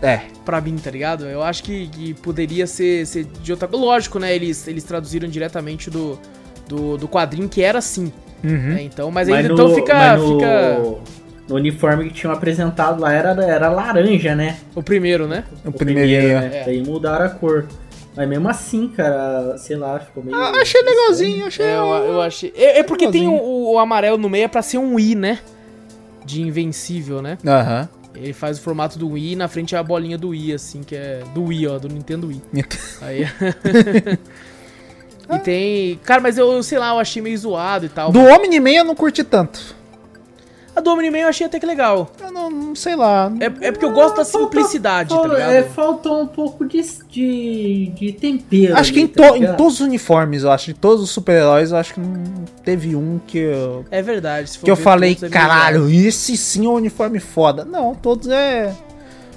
É. 0.00 0.22
Pra 0.42 0.58
mim, 0.62 0.76
tá 0.82 0.90
ligado? 0.90 1.26
Eu 1.26 1.42
acho 1.42 1.62
que, 1.62 1.86
que 1.88 2.14
poderia 2.14 2.66
ser, 2.66 3.06
ser 3.06 3.24
de 3.24 3.52
outra 3.52 3.68
coisa. 3.68 3.84
Lógico, 3.84 4.18
né? 4.18 4.34
Eles, 4.34 4.66
eles 4.66 4.82
traduziram 4.84 5.28
diretamente 5.28 5.90
do, 5.90 6.18
do, 6.66 6.96
do 6.96 7.06
quadrinho 7.06 7.46
que 7.46 7.60
era 7.62 7.78
assim. 7.78 8.10
Uhum. 8.42 8.74
né, 8.74 8.82
Então, 8.82 9.10
mas, 9.10 9.28
Mas 9.28 9.36
ainda 9.38 9.48
no- 9.48 9.54
então 9.54 9.74
fica, 9.74 9.94
mas 9.94 10.20
no, 10.20 10.34
fica 10.34 10.80
no 11.48 11.54
uniforme 11.56 12.04
que 12.08 12.14
tinham 12.14 12.32
apresentado 12.32 13.00
lá 13.00 13.12
era, 13.12 13.30
era 13.44 13.68
laranja, 13.68 14.34
né? 14.34 14.56
o 14.74 14.82
primeiro, 14.82 15.26
né? 15.26 15.44
O 15.64 15.72
primeirinho. 15.72 16.40
né? 16.40 16.50
É. 16.60 16.64
Daí 16.64 16.82
mudaram 16.82 17.26
a 17.26 17.28
cor. 17.30 17.66
Mas 18.16 18.28
mesmo 18.28 18.48
assim, 18.48 18.88
cara, 18.88 19.56
sei 19.56 19.76
lá, 19.76 19.98
ficou 20.00 20.22
meio. 20.24 20.36
Ah, 20.36 20.50
achei 20.60 20.82
legalzinho, 20.82 21.46
achei. 21.46 21.64
É, 21.66 21.76
eu, 21.76 21.86
eu 21.86 22.20
achei. 22.20 22.52
É, 22.56 22.80
é 22.80 22.82
porque 22.82 23.08
tem 23.10 23.28
o, 23.28 23.72
o 23.72 23.78
amarelo 23.78 24.18
no 24.18 24.28
meio 24.28 24.44
é 24.44 24.48
pra 24.48 24.62
ser 24.62 24.78
um 24.78 24.98
I, 24.98 25.14
né? 25.14 25.38
De 26.24 26.42
invencível, 26.42 27.22
né? 27.22 27.38
Aham. 27.46 27.88
Ele 28.14 28.32
faz 28.32 28.58
o 28.58 28.62
formato 28.62 28.98
do 28.98 29.10
Wii 29.10 29.32
e 29.32 29.36
na 29.36 29.46
frente 29.46 29.74
é 29.74 29.78
a 29.78 29.82
bolinha 29.82 30.18
do 30.18 30.30
Wii, 30.30 30.52
assim, 30.52 30.82
que 30.82 30.96
é 30.96 31.22
do 31.32 31.44
Wii, 31.44 31.68
ó, 31.68 31.78
do 31.78 31.88
Nintendo 31.88 32.26
Wii. 32.26 32.42
Aí. 33.00 33.24
e 35.36 35.38
tem. 35.38 36.00
Cara, 36.04 36.20
mas 36.20 36.36
eu, 36.38 36.62
sei 36.62 36.78
lá, 36.78 36.90
eu 36.90 36.98
achei 36.98 37.20
meio 37.22 37.36
zoado 37.38 37.86
e 37.86 37.88
tal. 37.88 38.10
Do 38.12 38.20
Omni-Man 38.20 38.70
eu 38.70 38.84
não 38.84 38.94
curti 38.94 39.22
tanto. 39.24 39.78
A 40.74 40.80
do 40.80 40.88
Omni-Man 40.92 41.18
eu 41.18 41.28
achei 41.28 41.44
até 41.46 41.58
que 41.58 41.66
legal. 41.66 42.10
Eu 42.20 42.30
não, 42.32 42.48
não 42.48 42.74
sei 42.76 42.94
lá. 42.94 43.30
É, 43.40 43.46
é 43.66 43.72
porque 43.72 43.84
eu 43.84 43.90
gosto 43.92 44.16
da 44.16 44.24
Faltou- 44.24 44.42
simplicidade, 44.42 45.08
tá 45.08 45.16
faltou- 45.16 45.34
ligado? 45.34 45.50
É, 45.52 45.62
faltou 45.64 46.22
um 46.22 46.26
pouco 46.28 46.64
de, 46.64 46.80
de, 47.08 47.86
de 47.92 48.12
tempero. 48.12 48.76
Acho 48.76 48.92
que 48.92 49.00
ali, 49.00 49.08
em, 49.08 49.12
tá 49.12 49.28
to- 49.30 49.36
em 49.36 49.56
todos 49.56 49.74
os 49.74 49.80
uniformes, 49.80 50.44
eu 50.44 50.50
acho, 50.52 50.66
de 50.66 50.74
todos 50.74 51.02
os 51.02 51.10
super-heróis, 51.10 51.72
eu 51.72 51.76
acho 51.76 51.94
que 51.94 52.00
não 52.00 52.44
teve 52.64 52.94
um 52.94 53.20
que 53.26 53.38
eu, 53.38 53.84
É 53.90 54.00
verdade. 54.00 54.48
se 54.48 54.58
for 54.58 54.64
que 54.64 54.70
eu 54.70 54.76
falei, 54.76 55.16
todos, 55.16 55.24
é 55.24 55.32
caralho, 55.32 55.90
esse 55.90 56.36
sim 56.36 56.64
é 56.64 56.68
um 56.68 56.74
uniforme 56.74 57.18
foda. 57.18 57.64
Não, 57.64 57.92
todos 57.94 58.28
é. 58.28 58.72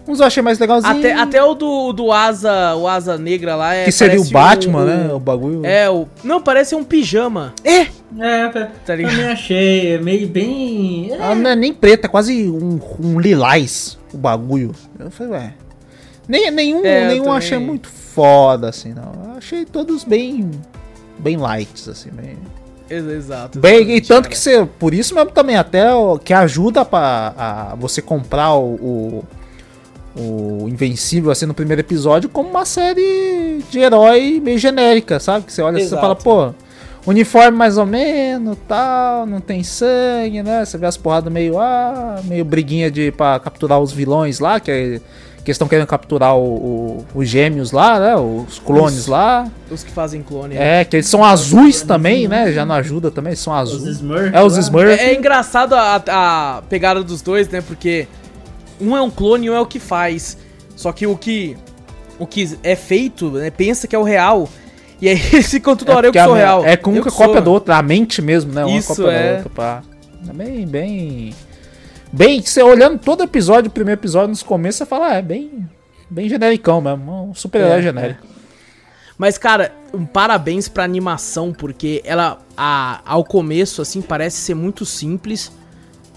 Uns 0.07 0.19
eu 0.19 0.25
achei 0.25 0.43
mais 0.43 0.59
legalzinho. 0.59 0.97
Até, 0.97 1.13
até 1.13 1.43
o 1.43 1.53
do, 1.53 1.93
do 1.93 2.11
asa, 2.11 2.75
o 2.75 2.87
asa 2.87 3.17
negra 3.17 3.55
lá 3.55 3.73
é. 3.73 3.85
que 3.85 3.91
seria 3.91 4.19
o 4.19 4.25
Batman, 4.29 4.81
um- 4.81 4.85
né? 4.85 5.13
O 5.13 5.19
bagulho. 5.19 5.65
É, 5.65 5.89
o. 5.89 6.07
Não, 6.23 6.41
parece 6.41 6.75
um 6.75 6.83
pijama. 6.83 7.53
É, 7.63 7.87
É, 8.19 8.49
tá, 8.49 8.67
Tá 8.85 8.95
ligado? 8.95 9.11
também 9.15 9.31
achei. 9.31 9.93
É 9.93 9.97
meio 9.97 10.27
bem. 10.27 11.09
É, 11.11 11.15
ela 11.15 11.35
não 11.35 11.49
é 11.51 11.55
nem 11.55 11.73
preta, 11.73 12.07
é 12.07 12.09
quase 12.09 12.49
um, 12.49 12.79
um 12.99 13.19
lilás 13.19 13.97
o 14.13 14.17
bagulho. 14.17 14.73
Eu 14.99 15.09
falei, 15.09 15.31
ué. 15.33 15.53
Nem, 16.27 16.51
nenhum 16.51 16.85
É, 16.85 17.07
nenhum 17.07 17.23
também. 17.23 17.37
achei 17.37 17.57
muito 17.57 17.87
foda, 17.89 18.69
assim, 18.69 18.93
não. 18.93 19.31
Eu 19.31 19.37
achei 19.37 19.63
todos 19.65 20.03
bem. 20.03 20.51
Bem 21.17 21.37
lights, 21.37 21.87
assim, 21.87 22.09
bem. 22.11 22.37
Ex- 22.89 23.05
Exato. 23.05 23.59
Bem, 23.59 23.89
e 23.95 24.01
tanto 24.01 24.23
cara. 24.23 24.29
que 24.29 24.37
você. 24.37 24.65
Por 24.77 24.93
isso 24.93 25.15
mesmo 25.15 25.31
também, 25.31 25.55
até 25.55 25.93
o- 25.93 26.19
que 26.19 26.33
ajuda 26.33 26.83
pra 26.83 27.33
a, 27.37 27.75
você 27.75 28.01
comprar 28.01 28.53
o, 28.55 28.73
o. 28.75 29.23
o 30.15 30.67
Invencível 30.69 31.31
assim 31.31 31.45
no 31.45 31.53
primeiro 31.53 31.81
episódio 31.81 32.29
como 32.29 32.49
uma 32.49 32.65
série 32.65 33.63
de 33.69 33.79
herói 33.79 34.39
meio 34.43 34.57
genérica, 34.59 35.19
sabe? 35.19 35.45
Que 35.45 35.53
você 35.53 35.61
olha 35.61 35.79
e 35.79 35.87
você 35.87 35.95
fala, 35.95 36.15
pô, 36.15 36.53
uniforme 37.05 37.57
mais 37.57 37.77
ou 37.77 37.85
menos, 37.85 38.57
tal, 38.67 39.25
não 39.25 39.39
tem 39.41 39.63
sangue, 39.63 40.43
né? 40.43 40.63
Você 40.65 40.77
vê 40.77 40.85
as 40.85 40.97
porradas 40.97 41.31
meio, 41.33 41.59
ah, 41.59 42.21
meio 42.25 42.45
briguinha 42.45 42.89
de 42.91 43.11
pra 43.11 43.39
capturar 43.39 43.79
os 43.79 43.91
vilões 43.91 44.39
lá, 44.39 44.59
que, 44.59 44.71
é, 44.71 44.75
que 45.43 45.49
eles 45.49 45.55
estão 45.55 45.67
querendo 45.67 45.87
capturar 45.87 46.37
o- 46.37 46.41
o- 46.41 47.05
os 47.15 47.27
gêmeos 47.27 47.71
lá, 47.73 47.99
né? 47.99 48.15
Os 48.15 48.59
clones 48.59 48.99
Isso. 48.99 49.11
lá. 49.11 49.45
Os 49.69 49.83
que 49.83 49.91
fazem 49.91 50.21
clone. 50.21 50.55
né? 50.55 50.81
É, 50.81 50.85
que 50.85 50.95
eles 50.95 51.07
são 51.07 51.21
azuis 51.25 51.81
também, 51.81 52.27
né? 52.29 52.53
Já 52.53 52.65
não 52.65 52.75
ajuda 52.75 53.11
também, 53.11 53.31
eles 53.31 53.39
são 53.39 53.51
os 53.51 53.59
azuis. 53.73 53.97
Smurfs. 53.97 54.31
É 54.33 54.41
os 54.41 54.53
lá. 54.53 54.59
Smurfs. 54.61 54.99
É, 55.01 55.05
é 55.09 55.15
engraçado 55.15 55.73
a, 55.73 56.01
a 56.07 56.61
pegada 56.69 57.03
dos 57.03 57.21
dois, 57.21 57.49
né? 57.49 57.59
Porque 57.61 58.07
um 58.83 58.95
é 58.97 59.01
um 59.01 59.09
clone 59.09 59.47
e 59.47 59.49
um 59.49 59.55
é 59.55 59.59
o 59.59 59.65
que 59.65 59.79
faz. 59.79 60.37
Só 60.75 60.91
que 60.91 61.05
o 61.07 61.17
que 61.17 61.55
o 62.19 62.27
que 62.27 62.57
é 62.63 62.75
feito, 62.75 63.29
né, 63.31 63.49
pensa 63.49 63.87
que 63.87 63.95
é 63.95 63.99
o 63.99 64.03
real. 64.03 64.47
E 65.01 65.09
aí 65.09 65.19
eles 65.33 65.49
ficam 65.49 65.75
toda 65.75 65.95
hora 65.95 66.07
eu 66.07 66.11
que 66.11 66.23
sou 66.23 66.33
a- 66.33 66.37
real. 66.37 66.65
É 66.65 66.77
com 66.77 66.91
uma 66.91 67.01
cópia 67.03 67.33
sou. 67.35 67.41
do 67.41 67.51
outro, 67.51 67.73
a 67.73 67.81
mente 67.81 68.21
mesmo, 68.21 68.53
né? 68.53 68.63
Uma 68.65 68.77
Isso, 68.77 68.89
cópia 68.95 69.11
é. 69.11 69.29
da 69.31 69.35
outra, 69.37 69.49
pá. 69.49 69.83
É 70.29 70.33
bem, 70.33 70.65
bem. 70.67 71.33
Bem, 72.11 72.41
você 72.41 72.61
olhando 72.61 72.99
todo 72.99 73.23
episódio, 73.23 73.69
o 73.69 73.73
primeiro 73.73 73.99
episódio, 73.99 74.29
nos 74.29 74.43
começos, 74.43 74.77
você 74.77 74.85
fala, 74.85 75.07
ah, 75.09 75.13
é 75.15 75.21
bem. 75.21 75.67
Bem 76.09 76.29
genericão 76.29 76.79
mesmo. 76.79 77.29
Um 77.29 77.33
super-herói 77.33 77.79
É, 77.79 77.81
genérico. 77.81 78.25
Mas, 79.17 79.37
cara, 79.37 79.71
um 79.93 80.05
parabéns 80.05 80.67
pra 80.67 80.83
animação, 80.83 81.51
porque 81.51 82.01
ela, 82.05 82.39
a- 82.55 83.01
ao 83.05 83.23
começo, 83.23 83.81
assim, 83.81 84.01
parece 84.01 84.37
ser 84.37 84.53
muito 84.53 84.85
simples. 84.85 85.51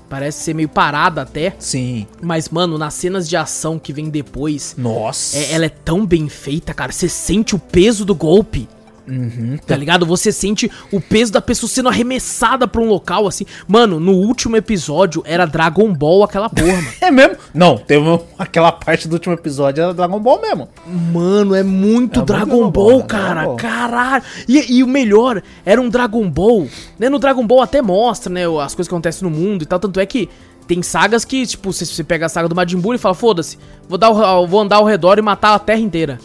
Parece 0.09 0.45
ser 0.45 0.55
meio 0.55 0.69
parada 0.69 1.23
até. 1.23 1.55
Sim. 1.59 2.07
Mas, 2.23 2.49
mano, 2.49 2.79
nas 2.79 2.95
cenas 2.95 3.29
de 3.29 3.37
ação 3.37 3.79
que 3.79 3.93
vem 3.93 4.09
depois, 4.09 4.75
Nossa. 4.79 5.37
é- 5.37 5.53
ela 5.53 5.65
é 5.67 5.69
tão 5.69 6.07
bem 6.07 6.29
feita, 6.29 6.73
cara. 6.73 6.93
Você 6.93 7.09
sente 7.09 7.55
o 7.55 7.59
peso 7.59 8.05
do 8.05 8.15
golpe. 8.15 8.69
Uhum. 9.09 9.57
Tá 9.65 9.77
ligado? 9.77 10.05
Você 10.07 10.33
sente 10.33 10.71
o 10.91 11.01
peso 11.01 11.33
da 11.33 11.41
pessoa 11.41 11.71
sendo 11.71 11.89
arremessada 11.89 12.67
pra 12.67 12.81
um 12.81 12.89
local 12.89 13.27
assim. 13.27 13.45
Mano, 13.69 14.01
no 14.01 14.13
último 14.13 14.57
episódio 14.57 15.23
era 15.25 15.47
Dragon 15.47 15.93
Ball 15.93 16.25
aquela 16.25 16.49
porra, 16.51 16.67
mano. 16.73 16.89
É 17.01 17.11
mesmo? 17.11 17.37
Não, 17.55 17.79
teve 17.79 18.05
aquela 18.39 18.73
parte 18.73 19.07
do 19.07 19.13
último 19.13 19.35
episódio 19.35 19.83
era 19.85 19.95
Dragon 19.95 20.19
Ball 20.19 20.41
mesmo. 20.41 20.69
Mano, 21.13 21.55
é 21.55 21.63
muito 21.63 22.19
É 22.19 22.23
muito 22.23 22.23
Dragon 22.23 22.47
Dragon 22.47 22.71
Ball, 22.71 22.91
Ball, 22.91 23.01
é 23.01 23.03
cara. 23.05 23.35
Dragon 23.35 23.47
Ball. 23.49 23.57
Caralho. 23.57 24.25
E, 24.49 24.79
e 24.79 24.83
o 24.83 24.87
melhor, 24.89 25.43
era 25.65 25.81
um 25.81 25.89
Dragon 25.89 26.29
Ball. 26.29 26.67
Né? 26.99 27.09
No 27.09 27.19
Dragon 27.19 27.47
Ball 27.47 27.63
até 27.63 27.81
mostra, 27.81 28.33
né? 28.33 28.43
As 28.45 28.75
coisas 28.75 28.89
que 28.89 28.95
acontecem 28.95 29.29
no 29.29 29.35
mundo 29.35 29.63
e 29.63 29.67
tal. 29.67 29.79
Tanto 29.79 30.01
é 30.01 30.07
que 30.07 30.29
tem 30.67 30.83
sagas 30.83 31.25
que, 31.25 31.47
tipo, 31.47 31.73
se 31.73 31.87
você 31.87 32.03
pega 32.03 32.27
a 32.27 32.29
saga 32.29 32.49
do 32.49 32.55
Majin 32.55 32.79
Buu 32.79 32.93
e 32.95 32.99
fala, 32.99 33.15
foda-se, 33.15 33.57
vou, 33.89 33.97
dar 33.97 34.11
o- 34.11 34.47
vou 34.49 34.61
andar 34.61 34.77
ao 34.77 34.85
redor 34.85 35.17
e 35.19 35.23
matar 35.23 35.55
a 35.55 35.59
terra 35.61 35.79
inteira. 35.81 36.19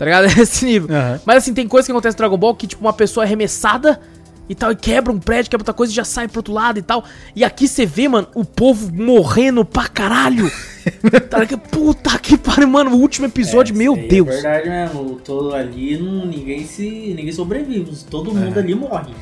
Tá 0.00 0.06
ligado? 0.06 0.24
É 0.34 0.42
esse 0.42 0.64
nível. 0.64 0.96
Aham. 0.96 1.20
Mas 1.26 1.36
assim, 1.36 1.52
tem 1.52 1.68
coisas 1.68 1.84
que 1.86 1.92
acontecem 1.92 2.14
no 2.14 2.16
Dragon 2.16 2.38
Ball 2.38 2.54
que, 2.54 2.66
tipo, 2.66 2.82
uma 2.82 2.92
pessoa 2.92 3.22
é 3.22 3.26
arremessada 3.26 4.00
e 4.48 4.54
tal, 4.54 4.72
e 4.72 4.74
quebra 4.74 5.12
um 5.12 5.18
prédio, 5.18 5.50
quebra 5.50 5.60
outra 5.62 5.74
coisa 5.74 5.92
e 5.92 5.94
já 5.94 6.04
sai 6.04 6.26
pro 6.26 6.38
outro 6.38 6.54
lado 6.54 6.78
e 6.78 6.82
tal. 6.82 7.04
E 7.36 7.44
aqui 7.44 7.68
você 7.68 7.84
vê, 7.84 8.08
mano, 8.08 8.26
o 8.34 8.42
povo 8.42 8.90
morrendo 8.90 9.62
pra 9.62 9.86
caralho. 9.88 10.50
tá 11.28 11.40
ligado? 11.40 11.60
Puta 11.68 12.18
que 12.18 12.38
pariu, 12.38 12.66
mano. 12.66 12.92
O 12.92 12.96
último 12.98 13.26
episódio, 13.26 13.74
É, 13.74 13.78
meu 13.78 13.92
aí 13.94 14.08
Deus. 14.08 14.28
É 14.28 14.32
verdade 14.32 14.68
mesmo. 14.70 15.16
Todo 15.22 15.54
ali, 15.54 16.00
ninguém 16.00 16.64
se. 16.64 17.12
ninguém 17.14 17.32
sobrevive. 17.32 17.94
Todo 18.10 18.34
mundo 18.34 18.56
É. 18.58 18.62
ali 18.62 18.74
morre. 18.74 19.12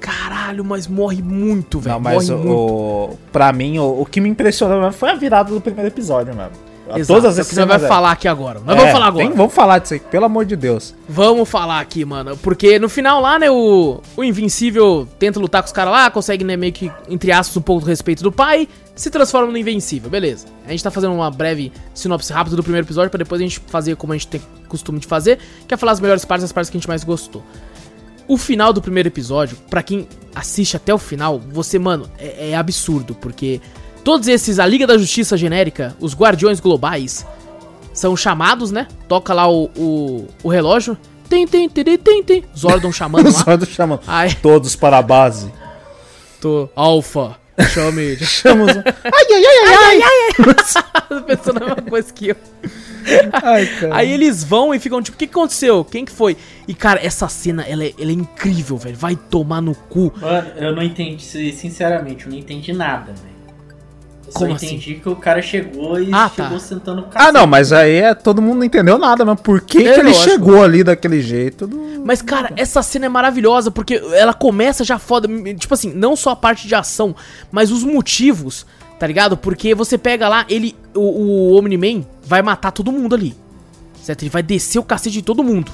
Caralho, 0.00 0.64
mas 0.64 0.88
morre 0.88 1.20
muito, 1.22 1.78
velho. 1.78 1.94
Não, 1.96 2.00
mas 2.00 2.30
morre 2.30 2.40
o, 2.40 2.44
muito. 2.44 3.12
o, 3.12 3.18
pra 3.30 3.52
mim, 3.52 3.78
o, 3.78 4.00
o 4.00 4.06
que 4.06 4.18
me 4.18 4.30
impressionou 4.30 4.78
mesmo 4.80 4.94
foi 4.94 5.10
a 5.10 5.14
virada 5.14 5.52
do 5.52 5.60
primeiro 5.60 5.88
episódio 5.88 6.34
mesmo. 6.34 6.71
Exato, 6.98 7.20
Todas 7.20 7.38
é 7.38 7.40
as 7.40 7.46
o 7.46 7.48
que 7.50 7.54
você 7.54 7.64
vai 7.64 7.76
é. 7.76 7.88
falar 7.88 8.12
aqui 8.12 8.28
agora. 8.28 8.60
Nós 8.60 8.74
É, 8.74 8.78
vamos 8.78 8.92
falar 8.92 9.06
agora. 9.06 9.26
tem- 9.26 9.36
vamos 9.36 9.52
falar 9.54 9.78
disso 9.78 9.94
aí, 9.94 10.00
pelo 10.00 10.24
amor 10.24 10.44
de 10.44 10.56
Deus. 10.56 10.94
Vamos 11.08 11.48
falar 11.48 11.80
aqui, 11.80 12.04
mano. 12.04 12.36
Porque 12.38 12.78
no 12.78 12.88
final 12.88 13.20
lá, 13.20 13.38
né, 13.38 13.50
o, 13.50 14.00
o 14.16 14.24
Invencível 14.24 15.06
tenta 15.18 15.38
lutar 15.40 15.62
com 15.62 15.66
os 15.66 15.72
caras 15.72 15.92
lá, 15.92 16.10
consegue, 16.10 16.44
né, 16.44 16.56
meio 16.56 16.72
que, 16.72 16.90
entre 17.08 17.30
aspas, 17.32 17.56
um 17.56 17.62
pouco 17.62 17.82
do 17.84 17.88
respeito 17.88 18.22
do 18.22 18.30
pai, 18.32 18.68
se 18.94 19.10
transforma 19.10 19.50
no 19.50 19.56
Invencível, 19.58 20.10
beleza. 20.10 20.46
A 20.66 20.70
gente 20.70 20.82
tá 20.84 20.90
fazendo 20.90 21.14
uma 21.14 21.30
breve 21.30 21.72
sinopse 21.94 22.32
rápida 22.32 22.56
do 22.56 22.62
primeiro 22.62 22.86
episódio, 22.86 23.10
pra 23.10 23.18
depois 23.18 23.40
a 23.40 23.44
gente 23.44 23.60
fazer 23.66 23.96
como 23.96 24.12
a 24.12 24.16
gente 24.16 24.28
tem 24.28 24.40
costume 24.68 24.98
de 24.98 25.06
fazer, 25.06 25.38
que 25.66 25.74
é 25.74 25.76
falar 25.76 25.92
as 25.92 26.00
melhores 26.00 26.24
partes, 26.24 26.44
as 26.44 26.52
partes 26.52 26.70
que 26.70 26.76
a 26.76 26.80
gente 26.80 26.88
mais 26.88 27.04
gostou. 27.04 27.42
O 28.28 28.36
final 28.38 28.72
do 28.72 28.80
primeiro 28.80 29.08
episódio, 29.08 29.56
pra 29.68 29.82
quem 29.82 30.06
assiste 30.34 30.76
até 30.76 30.94
o 30.94 30.98
final, 30.98 31.38
você, 31.38 31.78
mano, 31.78 32.08
é, 32.18 32.50
é 32.50 32.54
absurdo, 32.54 33.14
porque 33.14 33.60
todos 34.04 34.28
esses, 34.28 34.58
a 34.58 34.66
Liga 34.66 34.86
da 34.86 34.98
Justiça 34.98 35.36
genérica, 35.36 35.96
os 36.00 36.14
Guardiões 36.14 36.60
Globais, 36.60 37.26
são 37.92 38.16
chamados, 38.16 38.70
né? 38.70 38.86
Toca 39.08 39.34
lá 39.34 39.50
o, 39.50 39.64
o, 39.76 40.28
o 40.42 40.48
relógio. 40.48 40.96
Tem, 41.28 41.46
tem, 41.46 41.68
tem, 41.68 41.96
tem, 41.98 42.22
tem. 42.22 42.44
Zordon 42.56 42.92
chamando 42.92 43.30
lá. 43.46 43.56
Do 43.56 43.66
chamando. 43.66 44.00
Ai, 44.06 44.34
Todos 44.42 44.76
para 44.76 44.98
a 44.98 45.02
base. 45.02 45.50
tô. 46.40 46.68
Alpha. 46.74 47.36
Chame. 47.72 48.16
Chama 48.24 48.64
os... 48.64 48.76
Ai, 48.76 48.82
ai, 48.84 49.44
ai, 49.44 49.74
ai, 49.76 50.02
ai. 50.02 50.32
Tô 51.08 51.22
pensando 51.22 51.60
na 51.60 51.66
mesma 51.66 51.82
coisa 51.82 52.12
que 52.12 52.28
eu. 52.28 52.36
Ai, 53.42 53.66
cara. 53.66 53.96
Aí 53.96 54.10
eles 54.10 54.42
vão 54.42 54.74
e 54.74 54.78
ficam 54.78 55.02
tipo, 55.02 55.16
o 55.16 55.18
que 55.18 55.26
que 55.26 55.32
aconteceu? 55.32 55.84
Quem 55.84 56.04
que 56.04 56.12
foi? 56.12 56.36
E 56.66 56.74
cara, 56.74 56.98
essa 57.04 57.28
cena, 57.28 57.62
ela 57.62 57.84
é, 57.84 57.92
ela 57.98 58.10
é 58.10 58.14
incrível, 58.14 58.76
velho. 58.78 58.96
Vai 58.96 59.16
tomar 59.16 59.60
no 59.60 59.74
cu. 59.74 60.12
Mano, 60.16 60.48
eu 60.56 60.74
não 60.74 60.82
entendi, 60.82 61.52
sinceramente, 61.52 62.24
eu 62.24 62.32
não 62.32 62.38
entendi 62.38 62.72
nada, 62.72 63.12
velho. 63.12 63.31
Eu 64.34 64.38
Como 64.38 64.50
só 64.50 64.56
assim? 64.56 64.66
entendi 64.66 64.94
que 64.94 65.08
o 65.08 65.16
cara 65.16 65.40
chegou 65.42 66.00
e 66.00 66.08
Ah, 66.12 66.28
tá. 66.28 66.44
chegou 66.44 66.58
sentando 66.58 67.02
o 67.02 67.04
Ah, 67.14 67.30
não, 67.30 67.46
mas 67.46 67.72
aí 67.72 67.96
é, 67.96 68.14
todo 68.14 68.40
mundo 68.42 68.58
não 68.58 68.64
entendeu 68.64 68.98
nada, 68.98 69.24
mas 69.24 69.40
por 69.40 69.60
que, 69.60 69.86
É, 69.86 69.94
que 69.94 70.00
ele 70.00 70.14
chegou 70.14 70.62
ali 70.62 70.82
daquele 70.82 71.20
jeito? 71.20 71.66
Não- 71.68 72.04
Mas, 72.04 72.20
cara, 72.22 72.52
essa 72.56 72.82
cena 72.82 73.06
é 73.06 73.08
maravilhosa 73.08 73.70
porque 73.70 73.94
ela 74.14 74.34
começa 74.34 74.82
já 74.84 74.98
foda. 74.98 75.28
Tipo 75.54 75.74
assim, 75.74 75.92
não 75.94 76.16
só 76.16 76.30
a 76.30 76.36
parte 76.36 76.66
de 76.66 76.74
ação, 76.74 77.14
mas 77.50 77.70
os 77.70 77.84
motivos, 77.84 78.66
tá 78.98 79.06
ligado? 79.06 79.36
Porque 79.36 79.74
você 79.74 79.96
pega 79.96 80.28
lá, 80.28 80.44
ele. 80.48 80.74
O, 80.94 81.00
o 81.52 81.58
Omni-Man 81.58 82.04
vai 82.24 82.42
matar 82.42 82.72
todo 82.72 82.90
mundo 82.90 83.14
ali. 83.14 83.34
Certo? 84.02 84.22
Ele 84.22 84.30
vai 84.30 84.42
descer 84.42 84.78
o 84.80 84.82
cacete 84.82 85.14
de 85.14 85.22
todo 85.22 85.44
mundo. 85.44 85.70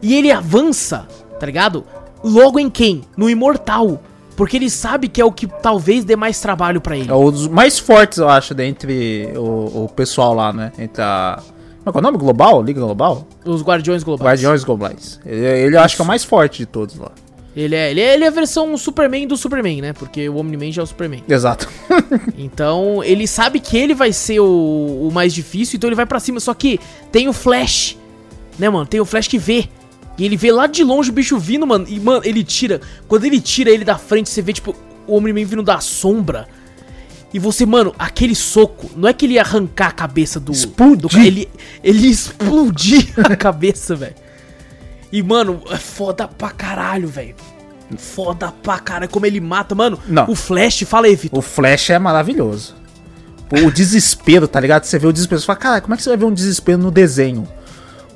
E 0.00 0.14
ele 0.14 0.30
avança, 0.30 1.08
tá 1.40 1.46
ligado? 1.46 1.84
Logo 2.22 2.58
em 2.60 2.70
quem? 2.70 3.02
No 3.16 3.28
Imortal. 3.28 4.00
Porque 4.36 4.56
ele 4.56 4.68
sabe 4.68 5.08
que 5.08 5.20
é 5.20 5.24
o 5.24 5.30
que 5.30 5.46
talvez 5.46 6.04
dê 6.04 6.16
mais 6.16 6.40
trabalho 6.40 6.80
pra 6.80 6.96
ele. 6.96 7.10
É 7.10 7.14
um 7.14 7.30
dos 7.30 7.48
mais 7.48 7.78
fortes, 7.78 8.18
eu 8.18 8.28
acho, 8.28 8.54
dentre 8.54 9.32
o, 9.36 9.84
o 9.84 9.88
pessoal 9.94 10.34
lá, 10.34 10.52
né? 10.52 10.72
Entre 10.78 11.02
a. 11.02 11.40
Como 11.84 11.90
é 11.90 11.92
que 11.92 11.98
é 11.98 12.00
o 12.00 12.02
nome? 12.02 12.18
Global? 12.18 12.62
Liga 12.62 12.80
Global? 12.80 13.28
Os 13.44 13.62
Guardiões 13.62 14.02
Globais. 14.02 14.26
Guardiões 14.26 14.64
Globais. 14.64 15.20
Ele, 15.24 15.44
ele 15.44 15.76
eu 15.76 15.80
acho 15.80 15.96
que 15.96 16.02
é 16.02 16.04
o 16.04 16.08
mais 16.08 16.24
forte 16.24 16.58
de 16.58 16.66
todos 16.66 16.96
lá. 16.96 17.12
Ele 17.56 17.76
é, 17.76 17.90
ele, 17.90 18.00
é, 18.00 18.14
ele 18.14 18.24
é 18.24 18.26
a 18.26 18.30
versão 18.30 18.76
Superman 18.76 19.28
do 19.28 19.36
Superman, 19.36 19.80
né? 19.80 19.92
Porque 19.92 20.28
o 20.28 20.36
Omni-Man 20.36 20.72
já 20.72 20.82
é 20.82 20.84
o 20.84 20.86
Superman. 20.86 21.22
Exato. 21.28 21.68
Então, 22.36 23.02
ele 23.02 23.26
sabe 23.26 23.60
que 23.60 23.76
ele 23.76 23.94
vai 23.94 24.12
ser 24.12 24.40
o, 24.40 25.08
o 25.08 25.10
mais 25.12 25.32
difícil, 25.32 25.76
então 25.76 25.88
ele 25.88 25.94
vai 25.94 26.06
pra 26.06 26.18
cima. 26.18 26.40
Só 26.40 26.52
que 26.52 26.80
tem 27.12 27.28
o 27.28 27.32
Flash, 27.32 27.96
né, 28.58 28.68
mano? 28.68 28.86
Tem 28.86 29.00
o 29.00 29.04
Flash 29.04 29.28
que 29.28 29.38
vê. 29.38 29.68
E 30.16 30.24
ele 30.24 30.36
vê 30.36 30.52
lá 30.52 30.66
de 30.66 30.84
longe 30.84 31.10
o 31.10 31.12
bicho 31.12 31.38
vindo, 31.38 31.66
mano. 31.66 31.86
E, 31.88 31.98
mano, 31.98 32.22
ele 32.24 32.44
tira. 32.44 32.80
Quando 33.08 33.24
ele 33.24 33.40
tira 33.40 33.70
ele 33.70 33.84
da 33.84 33.98
frente, 33.98 34.30
você 34.30 34.40
vê, 34.40 34.52
tipo, 34.52 34.74
o 35.06 35.16
Homem-Man 35.16 35.44
vindo 35.44 35.62
da 35.62 35.80
sombra. 35.80 36.46
E 37.32 37.38
você, 37.38 37.66
mano, 37.66 37.92
aquele 37.98 38.34
soco, 38.34 38.88
não 38.96 39.08
é 39.08 39.12
que 39.12 39.26
ele 39.26 39.34
ia 39.34 39.42
arrancar 39.42 39.88
a 39.88 39.92
cabeça 39.92 40.38
do. 40.38 40.52
Explodir. 40.52 40.96
do 40.98 41.08
cara, 41.08 41.26
ele, 41.26 41.48
ele 41.82 42.06
ia 42.06 42.10
explodir 42.10 43.12
a 43.18 43.34
cabeça, 43.34 43.96
velho. 43.96 44.14
E, 45.10 45.22
mano, 45.22 45.60
é 45.70 45.76
foda 45.76 46.28
pra 46.28 46.50
caralho, 46.50 47.08
velho. 47.08 47.34
Foda 47.96 48.52
pra 48.62 48.78
caralho. 48.78 49.10
Como 49.10 49.26
ele 49.26 49.40
mata, 49.40 49.74
mano. 49.74 49.98
Não. 50.06 50.30
O 50.30 50.36
Flash, 50.36 50.82
fala 50.86 51.06
aí, 51.06 51.16
Vitor. 51.16 51.38
O 51.38 51.42
Flash 51.42 51.90
é 51.90 51.98
maravilhoso. 51.98 52.76
Pô, 53.48 53.56
O 53.66 53.70
desespero, 53.70 54.48
tá 54.48 54.58
ligado? 54.60 54.84
Você 54.84 54.98
vê 54.98 55.06
o 55.06 55.12
desespero, 55.12 55.40
você 55.40 55.46
fala, 55.46 55.58
cara, 55.58 55.80
como 55.80 55.94
é 55.94 55.96
que 55.96 56.02
você 56.02 56.08
vai 56.10 56.18
ver 56.18 56.24
um 56.24 56.32
desespero 56.32 56.78
no 56.78 56.90
desenho? 56.90 57.46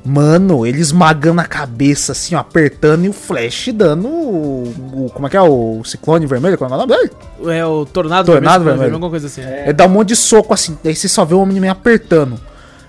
Mano, 0.05 0.65
ele 0.67 0.81
esmagando 0.81 1.41
a 1.41 1.45
cabeça, 1.45 2.13
assim, 2.13 2.35
ó, 2.35 2.39
apertando 2.39 3.05
e 3.05 3.09
o 3.09 3.13
Flash 3.13 3.71
dando 3.75 4.09
o. 4.09 4.73
o- 5.07 5.11
como 5.13 5.27
é 5.27 5.31
que 5.31 5.37
é? 5.37 5.41
O 5.43 5.83
ciclone 5.85 6.25
vermelho? 6.25 6.57
Como 6.57 6.73
é 6.73 6.77
o 6.77 6.79
nome 6.81 6.97
dele? 6.97 7.11
É 7.57 7.65
o 7.67 7.85
Tornado, 7.85 8.27
Tornado 8.33 8.65
Vermelho, 8.65 8.65
Vermelho. 8.79 8.95
alguma 8.95 9.11
coisa 9.11 9.27
assim. 9.27 9.43
Ele 9.43 9.73
dá 9.73 9.85
um 9.87 9.89
monte 9.91 10.09
de 10.09 10.17
soco 10.17 10.55
assim, 10.55 10.79
daí 10.83 10.95
você 10.95 11.09
só 11.09 11.25
vê 11.25 11.35
o 11.35 11.41
Omni-Man 11.41 11.71
apertando. 11.71 12.41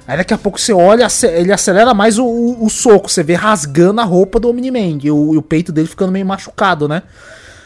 Aí 0.07 0.17
daqui 0.17 0.33
a 0.33 0.37
pouco 0.37 0.59
você 0.59 0.71
olha, 0.71 1.07
ele 1.35 1.51
acelera 1.51 1.93
mais 1.93 2.17
o, 2.17 2.25
o- 2.25 2.65
o 2.65 2.69
soco, 2.69 3.09
você 3.11 3.21
vê 3.21 3.33
rasgando 3.33 3.99
a 3.99 4.03
roupa 4.05 4.39
do 4.39 4.49
Omni-Man 4.49 4.99
e 5.03 5.11
o, 5.11 5.33
e 5.33 5.37
o 5.37 5.41
peito 5.41 5.71
dele 5.71 5.87
ficando 5.87 6.11
meio 6.11 6.25
machucado, 6.25 6.87
né? 6.87 7.03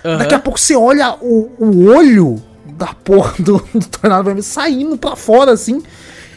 Aham. 0.04 0.18
Daqui 0.18 0.36
a 0.36 0.40
pouco 0.40 0.60
você 0.60 0.76
olha 0.76 1.16
o, 1.22 1.52
o 1.60 1.86
olho 1.86 2.42
da 2.78 2.88
porra 2.88 3.34
do, 3.40 3.64
do 3.74 3.86
Tornado 3.88 4.24
Vermelho 4.24 4.44
saindo 4.44 4.98
pra 4.98 5.16
fora 5.16 5.52
assim. 5.52 5.82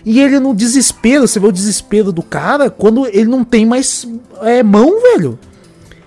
E 0.07 0.21
ele 0.21 0.39
no 0.39 0.55
desespero, 0.55 1.27
você 1.27 1.41
vê 1.41 1.47
o 1.49 1.53
desespero 1.53 2.13
do 2.13 2.23
cara 2.23 2.71
quando 2.71 3.07
ele 3.09 3.25
não 3.25 3.43
tem 3.43 3.67
mais 3.67 4.07
é, 4.43 4.63
mão, 4.63 5.03
velho. 5.03 5.37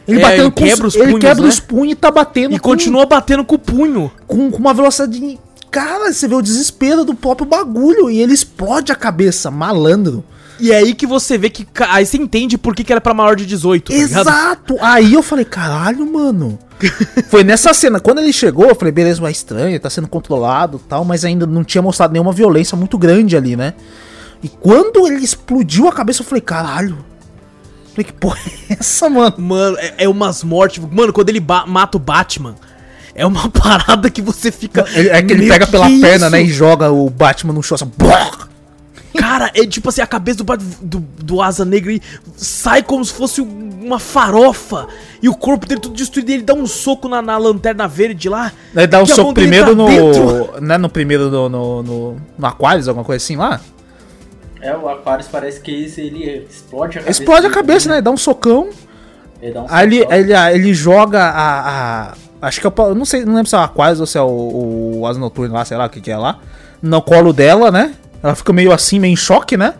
Ele 0.07 0.19
É, 0.19 0.21
batendo 0.21 0.41
ele 0.43 0.51
com 0.51 0.63
quebra 0.63 0.87
os 0.87 0.95
ele 0.95 1.03
punhos, 1.07 1.19
quebra 1.19 1.43
né? 1.43 1.49
os 1.49 1.59
punhos 1.59 1.91
e 1.91 1.95
tá 1.95 2.09
batendo 2.09 2.55
E 2.55 2.59
com- 2.59 2.69
continua 2.69 3.05
batendo 3.05 3.43
com 3.43 3.55
o 3.55 3.59
punho. 3.59 4.09
com, 4.25 4.49
com 4.49 4.57
uma 4.57 4.73
velocidade. 4.73 5.19
de- 5.19 5.37
Cara, 5.69 6.11
você 6.11 6.27
vê 6.27 6.33
o 6.33 6.41
desespero 6.41 7.03
do 7.05 7.13
próprio 7.13 7.45
bagulho 7.45 8.09
e 8.09 8.19
ele 8.19 8.33
explode 8.33 8.91
a 8.91 8.95
cabeça, 8.95 9.51
malandro. 9.51 10.23
E 10.59 10.71
é 10.71 10.77
aí 10.77 10.93
que 10.93 11.07
você 11.07 11.37
vê 11.37 11.49
que. 11.49 11.65
Aí 11.87 12.05
você 12.05 12.17
entende 12.17 12.57
por 12.57 12.75
que, 12.75 12.83
que 12.83 12.91
era 12.91 13.01
pra 13.01 13.13
maior 13.13 13.35
de 13.35 13.45
18, 13.45 13.91
tá 13.91 13.97
ligado? 13.97 14.21
Exato! 14.21 14.77
Aí 14.81 15.13
eu 15.13 15.23
falei, 15.23 15.45
caralho, 15.45 16.05
mano. 16.11 16.59
Foi 17.29 17.43
nessa 17.43 17.73
cena, 17.73 17.99
quando 17.99 18.19
ele 18.19 18.31
chegou, 18.31 18.67
eu 18.67 18.75
falei, 18.75 18.91
beleza, 18.91 19.21
mas 19.21 19.29
é 19.29 19.31
estranho, 19.33 19.79
tá 19.79 19.89
sendo 19.89 20.07
controlado 20.07 20.81
e 20.83 20.87
tal, 20.87 21.03
mas 21.03 21.25
ainda 21.25 21.45
não 21.45 21.63
tinha 21.63 21.81
mostrado 21.81 22.13
nenhuma 22.13 22.31
violência 22.31 22.77
muito 22.77 22.97
grande 22.97 23.35
ali, 23.35 23.55
né? 23.55 23.73
E 24.41 24.47
quando 24.47 25.05
ele 25.07 25.23
explodiu 25.23 25.87
a 25.87 25.91
cabeça, 25.91 26.21
eu 26.21 26.25
falei, 26.25 26.41
caralho. 26.41 26.97
Falei, 27.91 28.05
que 28.05 28.13
porra 28.13 28.39
é 28.69 28.77
essa, 28.79 29.09
mano? 29.09 29.35
Mano, 29.37 29.77
é, 29.77 29.93
é 29.99 30.09
umas 30.09 30.43
mortes. 30.43 30.81
Mano, 30.91 31.11
quando 31.11 31.29
ele 31.29 31.43
mata 31.67 31.97
o 31.97 31.99
Batman, 31.99 32.55
é 33.13 33.25
uma 33.25 33.49
parada 33.51 34.09
que 34.09 34.21
você 34.21 34.51
fica. 34.51 34.85
É 34.95 35.21
que 35.21 35.33
ele 35.33 35.41
"Meu, 35.41 35.49
pega 35.53 35.67
pela 35.67 35.87
que 35.87 35.99
perna, 35.99 36.27
isso?" 36.27 36.29
né, 36.29 36.43
e 36.43 36.47
joga 36.47 36.91
o 36.91 37.09
Batman 37.09 37.53
no 37.53 37.61
chão, 37.61 37.75
assim, 37.75 37.91
blá! 37.97 38.48
Cara, 39.17 39.51
é 39.55 39.65
tipo 39.65 39.89
assim, 39.89 40.01
a 40.01 40.07
cabeça 40.07 40.43
do, 40.43 40.57
do, 40.81 40.99
do 40.99 41.41
Asa 41.41 41.65
Negra 41.65 41.91
e 41.91 42.01
sai 42.37 42.83
como 42.83 43.03
se 43.03 43.11
fosse 43.13 43.41
um- 43.41 43.69
uma 43.83 43.97
farofa. 43.99 44.87
E 45.21 45.27
o 45.27 45.35
corpo 45.35 45.65
dele 45.65 45.81
tudo 45.81 45.95
destruído. 45.95 46.29
E 46.29 46.33
ele 46.35 46.43
dá 46.43 46.53
um 46.53 46.67
soco 46.67 47.09
na, 47.09 47.21
na 47.21 47.37
lanterna 47.37 47.87
verde 47.87 48.29
lá. 48.29 48.51
Ele 48.75 48.85
dá 48.87 49.01
um 49.01 49.05
soco 49.05 49.33
primeiro 49.33 49.67
tá 49.67 49.75
no. 49.75 49.87
dentro. 49.87 50.61
Né, 50.61 50.77
no 50.77 50.89
primeiro 50.89 51.29
no, 51.31 51.49
no, 51.49 51.83
no, 51.83 52.17
no 52.37 52.47
Aquarius, 52.47 52.87
alguma 52.87 53.03
coisa 53.03 53.23
assim 53.23 53.35
lá. 53.35 53.59
É, 54.61 54.75
o 54.75 54.87
Aquarius 54.89 55.27
parece 55.27 55.59
que 55.61 55.71
esse, 55.85 56.01
ele 56.01 56.45
explode 56.49 56.97
a 56.97 57.01
cabeça. 57.01 57.09
Explode 57.21 57.39
a 57.39 57.49
dele, 57.49 57.53
cabeça, 57.55 57.89
né? 57.89 58.01
Dá 58.01 58.11
um 58.11 58.17
socão. 58.17 58.69
Ele 59.41 59.53
dá 59.53 59.61
um 59.63 59.65
Aí 59.69 59.87
ele, 59.87 59.99
socão. 60.01 60.17
ele, 60.17 60.33
ele 60.33 60.73
joga 60.73 61.23
a. 61.23 61.69
a- 62.09 62.13
acho 62.43 62.61
que 62.61 62.67
é 62.67 62.69
o. 62.69 62.73
eu 62.83 62.93
Não 62.95 63.05
sei, 63.05 63.25
não 63.25 63.33
lembro 63.35 63.49
se 63.49 63.55
é 63.55 63.57
o 63.57 63.61
Aquarius 63.61 63.99
ou 64.01 64.05
se 64.05 64.17
é 64.17 64.21
o, 64.21 64.99
o 64.99 65.07
Asa 65.07 65.17
Noturno 65.19 65.53
lá, 65.55 65.65
sei 65.65 65.77
lá 65.77 65.85
o 65.85 65.89
que, 65.89 65.99
que 66.01 66.11
é 66.11 66.17
lá. 66.17 66.39
No 66.81 67.01
colo 67.01 67.33
dela, 67.33 67.71
né? 67.71 67.93
Ela 68.21 68.35
fica 68.35 68.51
meio 68.53 68.71
assim, 68.71 68.99
meio 68.99 69.13
em 69.13 69.15
choque, 69.15 69.55
né? 69.57 69.75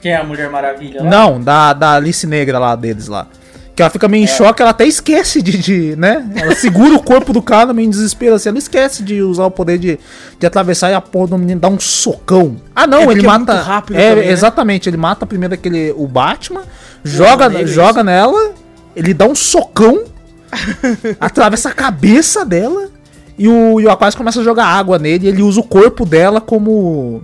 Quem 0.00 0.12
é 0.12 0.16
a 0.16 0.24
Mulher 0.24 0.50
Maravilha 0.50 1.02
lá? 1.02 1.08
Não, 1.10 1.40
da, 1.40 1.72
da 1.72 1.92
Alice 1.92 2.26
Negra 2.26 2.58
lá 2.58 2.74
deles 2.74 3.08
lá. 3.08 3.26
Que 3.74 3.80
ela 3.80 3.90
fica 3.90 4.06
meio 4.06 4.24
em 4.24 4.26
choque, 4.26 4.60
ela 4.60 4.72
até 4.72 4.84
esquece 4.84 5.40
de, 5.40 5.56
de, 5.56 5.96
né? 5.96 6.28
Ela 6.36 6.54
segura 6.54 6.94
o 6.94 7.02
corpo 7.02 7.32
do 7.32 7.40
cara 7.40 7.72
meio 7.72 7.86
em 7.86 7.90
desespero, 7.90 8.34
assim. 8.34 8.50
Ela 8.50 8.58
esquece 8.58 9.02
de 9.02 9.22
usar 9.22 9.46
o 9.46 9.50
poder 9.50 9.78
de, 9.78 9.98
de 10.38 10.46
atravessar 10.46 10.90
e 10.90 10.94
a 10.94 11.00
porra 11.00 11.28
do 11.28 11.38
menino 11.38 11.58
dá 11.58 11.68
um 11.68 11.80
socão. 11.80 12.56
Ah, 12.76 12.86
não, 12.86 13.10
É 13.10 13.12
ele 13.12 13.20
é 13.20 13.26
mata. 13.26 13.54
muito 13.54 13.66
rápido 13.66 13.96
é, 13.98 14.10
também, 14.10 14.26
né? 14.26 14.32
exatamente. 14.32 14.88
Ele 14.90 14.98
mata 14.98 15.24
primeiro 15.24 15.54
aquele, 15.54 15.90
o 15.96 16.06
Batman, 16.06 16.62
joga, 17.02 17.66
joga 17.66 18.04
nela, 18.04 18.52
ele 18.94 19.14
dá 19.14 19.24
um 19.26 19.34
socão, 19.34 20.04
atravessa 21.18 21.70
a 21.70 21.72
cabeça 21.72 22.44
dela. 22.44 22.90
E 23.38 23.48
o, 23.48 23.80
e 23.80 23.86
o 23.86 23.90
Aquarius 23.90 24.14
começa 24.14 24.40
a 24.40 24.44
jogar 24.44 24.66
água 24.66 24.98
nele 24.98 25.24
e 25.24 25.28
ele 25.28 25.42
usa 25.42 25.60
o 25.60 25.64
corpo 25.64 26.04
dela 26.04 26.40
como. 26.42 27.22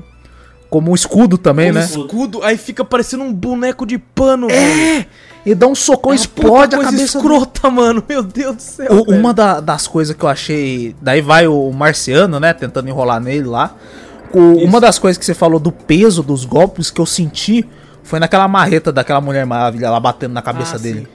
Como 0.71 0.95
escudo 0.95 1.39
também, 1.39 1.69
Com 1.73 1.79
né? 1.79 1.85
escudo, 1.85 2.43
aí 2.43 2.57
fica 2.59 2.85
parecendo 2.85 3.25
um 3.25 3.33
boneco 3.33 3.87
de 3.87 3.97
pano, 3.99 4.49
velho. 4.49 5.01
É! 5.01 5.07
E 5.47 5.55
dá 5.55 5.67
um 5.67 5.75
socão, 5.75 6.13
É 6.13 6.15
explode 6.17 6.75
a 6.75 6.79
cabeça 6.81 7.17
escrota, 7.19 7.71
mano. 7.71 8.03
Meu 8.07 8.23
Deus 8.23 8.57
do 8.57 8.63
céu. 8.63 8.93
O- 8.93 9.05
velho. 9.07 9.19
uma 9.19 9.33
da- 9.33 9.61
das 9.61 9.87
coisas 9.87 10.15
que 10.15 10.23
eu 10.23 10.29
achei. 10.29 10.95
Daí 11.01 11.23
vai 11.23 11.47
o 11.47 11.71
marciano, 11.73 12.39
né? 12.39 12.53
Tentando 12.53 12.89
enrolar 12.89 13.19
nele 13.19 13.47
lá. 13.47 13.75
O- 14.33 14.63
uma 14.63 14.79
das 14.79 14.99
coisas 14.99 15.17
que 15.17 15.25
você 15.25 15.33
falou 15.33 15.59
do 15.59 15.73
peso 15.73 16.23
dos 16.23 16.45
golpes 16.45 16.91
que 16.91 17.01
eu 17.01 17.07
senti 17.07 17.67
foi 18.03 18.19
naquela 18.21 18.47
marreta 18.47 18.93
daquela 18.93 19.23
mulher 19.23 19.47
maravilha 19.47 19.89
lá 19.91 19.99
batendo 19.99 20.35
na 20.35 20.43
cabeça 20.43 20.77
Ah, 20.77 20.79
dele. 20.79 21.01
sim. 21.01 21.07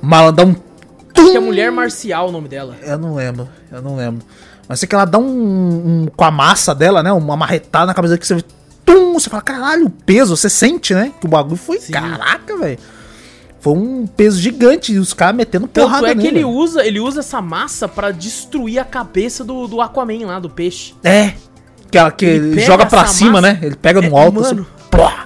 Malandão. 0.00 0.50
um 0.50 1.20
Acho 1.22 1.30
que 1.32 1.36
é 1.36 1.40
Mulher 1.40 1.70
Marcial 1.72 2.28
o 2.28 2.32
nome 2.32 2.48
dela. 2.48 2.76
Eu 2.82 2.98
não 2.98 3.14
lembro, 3.16 3.48
eu 3.70 3.82
não 3.82 3.96
lembro. 3.96 4.24
Mas 4.68 4.78
sei 4.80 4.88
que 4.88 4.94
ela 4.94 5.04
dá 5.04 5.18
um, 5.18 5.24
um- 5.24 6.08
com 6.16 6.24
a 6.24 6.30
massa 6.30 6.72
dela, 6.74 7.02
né? 7.02 7.12
Uma 7.12 7.36
marretada 7.36 7.86
na 7.86 7.94
cabeça 7.94 8.16
que 8.16 8.26
você 8.26 8.42
tum, 8.84 9.14
você 9.14 9.28
fala, 9.30 9.42
caralho, 9.42 9.86
o 9.86 9.90
peso, 9.90 10.36
você 10.36 10.48
sente, 10.50 10.94
né? 10.94 11.12
Que 11.20 11.26
o 11.26 11.28
bagulho 11.30 11.56
foi, 11.56 11.78
Sim. 11.80 11.92
caraca, 11.92 12.56
velho. 12.56 12.78
Foi 13.60 13.74
um 13.74 14.06
peso 14.06 14.40
gigante 14.40 14.92
e 14.92 14.98
os 14.98 15.12
caras 15.14 15.36
metendo 15.36 15.68
Tanto 15.68 15.84
porrada 15.86 16.08
é 16.08 16.10
que 16.10 16.16
nele. 16.22 16.38
ele 16.38 16.44
usa, 16.44 16.84
ele 16.84 16.98
usa 16.98 17.20
essa 17.20 17.40
massa 17.40 17.86
pra 17.86 18.10
destruir 18.10 18.78
a 18.80 18.84
cabeça 18.84 19.44
do, 19.44 19.68
do 19.68 19.80
Aquaman 19.80 20.26
lá, 20.26 20.40
do 20.40 20.50
peixe. 20.50 20.94
É. 21.04 21.34
Que, 21.90 21.96
ela- 21.98 22.10
que 22.10 22.24
Ele 22.24 22.52
ele, 22.52 22.60
joga 22.62 22.86
pra 22.86 23.06
cima, 23.06 23.40
massa- 23.40 23.52
né? 23.54 23.60
Ele 23.62 23.76
pega 23.76 24.00
no 24.02 24.16
É, 24.18 24.20
alto, 24.24 24.40
mano. 24.40 24.66
assim. 24.90 25.22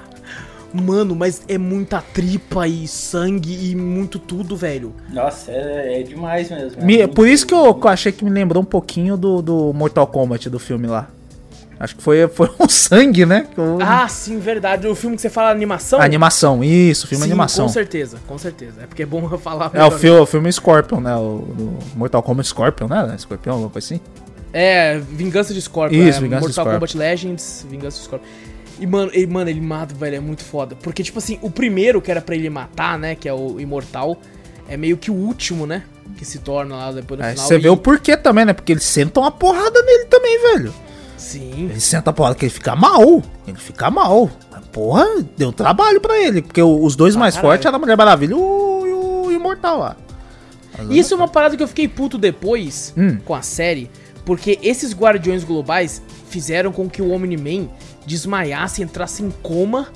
Mano, 0.73 1.15
mas 1.15 1.41
é 1.49 1.57
muita 1.57 2.03
tripa 2.03 2.69
e 2.69 2.87
sangue 2.87 3.71
e 3.71 3.75
muito 3.75 4.19
tudo, 4.19 4.55
velho. 4.55 4.93
Nossa, 5.11 5.51
é, 5.51 6.01
é 6.01 6.03
demais 6.03 6.51
mesmo. 6.51 6.83
Me- 6.85 6.99
É 7.01 7.07
por 7.07 7.23
muito- 7.23 7.33
isso 7.33 7.47
que 7.47 7.55
eu, 7.55 7.73
que 7.73 7.87
eu 7.87 7.91
achei 7.91 8.13
que 8.13 8.23
me 8.23 8.31
lembrou 8.31 8.63
um 8.63 8.67
pouquinho 8.67 9.17
do, 9.17 9.41
do 9.41 9.73
Mortal 9.73 10.07
Kombat 10.07 10.51
do 10.51 10.59
filme 10.59 10.87
lá. 10.87 11.09
Acho 11.79 11.95
que 11.97 12.03
foi, 12.03 12.27
foi 12.29 12.51
o 12.59 12.69
sangue, 12.71 13.27
né? 13.27 13.47
Eu- 13.57 13.79
Ah, 13.83 14.09
sim, 14.09 14.39
verdade. 14.39 14.87
O 14.87 14.95
filme 14.95 15.15
que 15.17 15.23
você 15.23 15.29
fala 15.31 15.51
animação? 15.51 16.01
a 16.01 16.05
animação, 16.05 16.65
isso, 16.65 17.07
filme 17.07 17.25
Sim, 17.25 17.31
animação. 17.31 17.67
Com 17.67 17.73
certeza, 17.73 18.19
com 18.27 18.39
certeza. 18.39 18.83
É 18.83 18.87
porque 18.87 19.03
é 19.03 19.07
bom 19.07 19.29
eu 19.31 19.39
falar. 19.39 19.71
É 19.75 19.85
o, 19.85 19.91
filme, 19.91 20.19
o 20.21 20.27
filme 20.27 20.51
Scorpion, 20.53 21.01
né? 21.01 21.15
O, 21.17 21.45
do 21.55 21.79
Mortal 21.95 22.23
Kombat 22.23 22.49
Scorpion, 22.49 22.89
né? 22.89 23.15
Scorpion, 23.19 23.53
alguma 23.53 23.71
coisa 23.71 23.87
assim. 23.87 24.01
É, 24.53 24.99
Vingança 25.11 25.53
de 25.53 25.61
Scorpion. 25.61 25.99
Isso, 25.99 26.19
é, 26.19 26.23
Vingança 26.23 26.23
de 26.23 26.31
Mortal 26.31 26.51
Scorpion. 26.53 26.73
Kombat 26.75 26.97
Legends, 26.97 27.67
Vingança 27.69 27.99
de 27.99 28.05
Scorpion. 28.05 28.29
E, 28.79 28.87
mano, 28.87 29.11
ele, 29.15 29.27
mano, 29.27 29.51
ele 29.51 29.61
mata, 29.61 29.95
velho, 29.95 30.17
é 30.17 30.21
muito 30.21 30.45
foda. 30.45 30.77
Porque, 30.83 31.03
tipo 31.03 31.19
assim, 31.19 31.39
o 31.43 31.51
primeiro 31.51 32.01
que 32.01 32.11
era 32.11 32.21
pra 32.23 32.35
ele 32.35 32.49
matar, 32.51 32.99
né, 32.99 33.15
que 33.15 33.29
é 33.29 33.33
o 33.33 33.59
Imortal, 33.61 34.19
é 34.69 34.77
meio 34.77 34.97
que 34.97 35.11
o 35.11 35.15
último, 35.15 35.67
né, 35.67 35.83
que 36.17 36.25
se 36.25 36.39
torna 36.39 36.75
lá 36.77 36.93
depois 36.93 37.19
no 37.21 37.27
Aí 37.27 37.33
final. 37.33 37.47
você 37.49 37.59
vê 37.59 37.69
e- 37.69 37.71
o 37.71 37.77
porquê 37.77 38.17
também, 38.17 38.45
né? 38.47 38.53
Porque 38.53 38.73
eles 38.73 38.85
sentam 38.85 39.23
uma 39.23 39.31
porrada 39.31 39.83
nele 39.83 40.05
também, 40.07 40.39
velho. 40.55 40.75
Sim. 41.27 41.65
Ele 41.71 41.81
senta 41.81 42.11
a 42.11 42.13
porrada 42.13 42.35
que 42.37 42.45
ele 42.45 42.53
fica 42.53 42.77
mal. 42.77 43.23
Ele 43.47 43.57
fica 43.59 43.91
mal. 43.91 44.31
Mas, 44.51 44.65
Porra, 44.67 45.07
deu 45.37 45.53
trabalho 45.53 46.01
pra 46.01 46.17
ele. 46.19 46.43
Porque 46.43 46.63
os 46.63 46.95
dois 46.95 47.17
Ah, 47.17 47.19
mais 47.19 47.35
caralho. 47.35 47.51
fortes 47.53 47.67
eram 47.67 47.77
a 47.77 47.79
Mulher 47.81 47.97
Maravilha 47.97 48.33
e 48.33 48.35
o, 48.35 49.31
Imortal 49.33 49.79
lá. 49.79 49.97
Isso 50.91 51.15
é 51.15 51.17
uma 51.17 51.29
parada 51.29 51.57
que 51.57 51.63
eu 51.63 51.69
fiquei 51.69 51.89
puto 51.89 52.17
depois 52.19 52.93
Hum. 52.97 53.19
com 53.25 53.35
a 53.35 53.41
série, 53.43 53.91
porque 54.25 54.59
esses 54.63 54.93
Guardiões 54.95 55.43
Globais 55.45 56.03
fizeram 56.29 56.71
com 56.73 56.89
que 56.89 57.01
o 57.01 57.13
Omni-Man 57.13 57.69
desmaiasse, 58.07 58.83
entrasse 58.83 59.23
em 59.23 59.31
coma. 59.43 59.89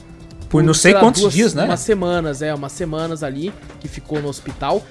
Por 0.48 0.62
não 0.62 0.74
sei 0.74 0.94
quantos 0.94 1.20
duas- 1.22 1.34
dias, 1.34 1.54
né? 1.54 1.64
Umas 1.64 1.80
semanas, 1.80 2.42
é, 2.42 2.52
umas 2.54 2.72
semanas 2.72 3.22
ali, 3.22 3.52
que 3.78 3.86
ficou 3.88 4.20
no 4.20 4.28
hospital. 4.28 4.82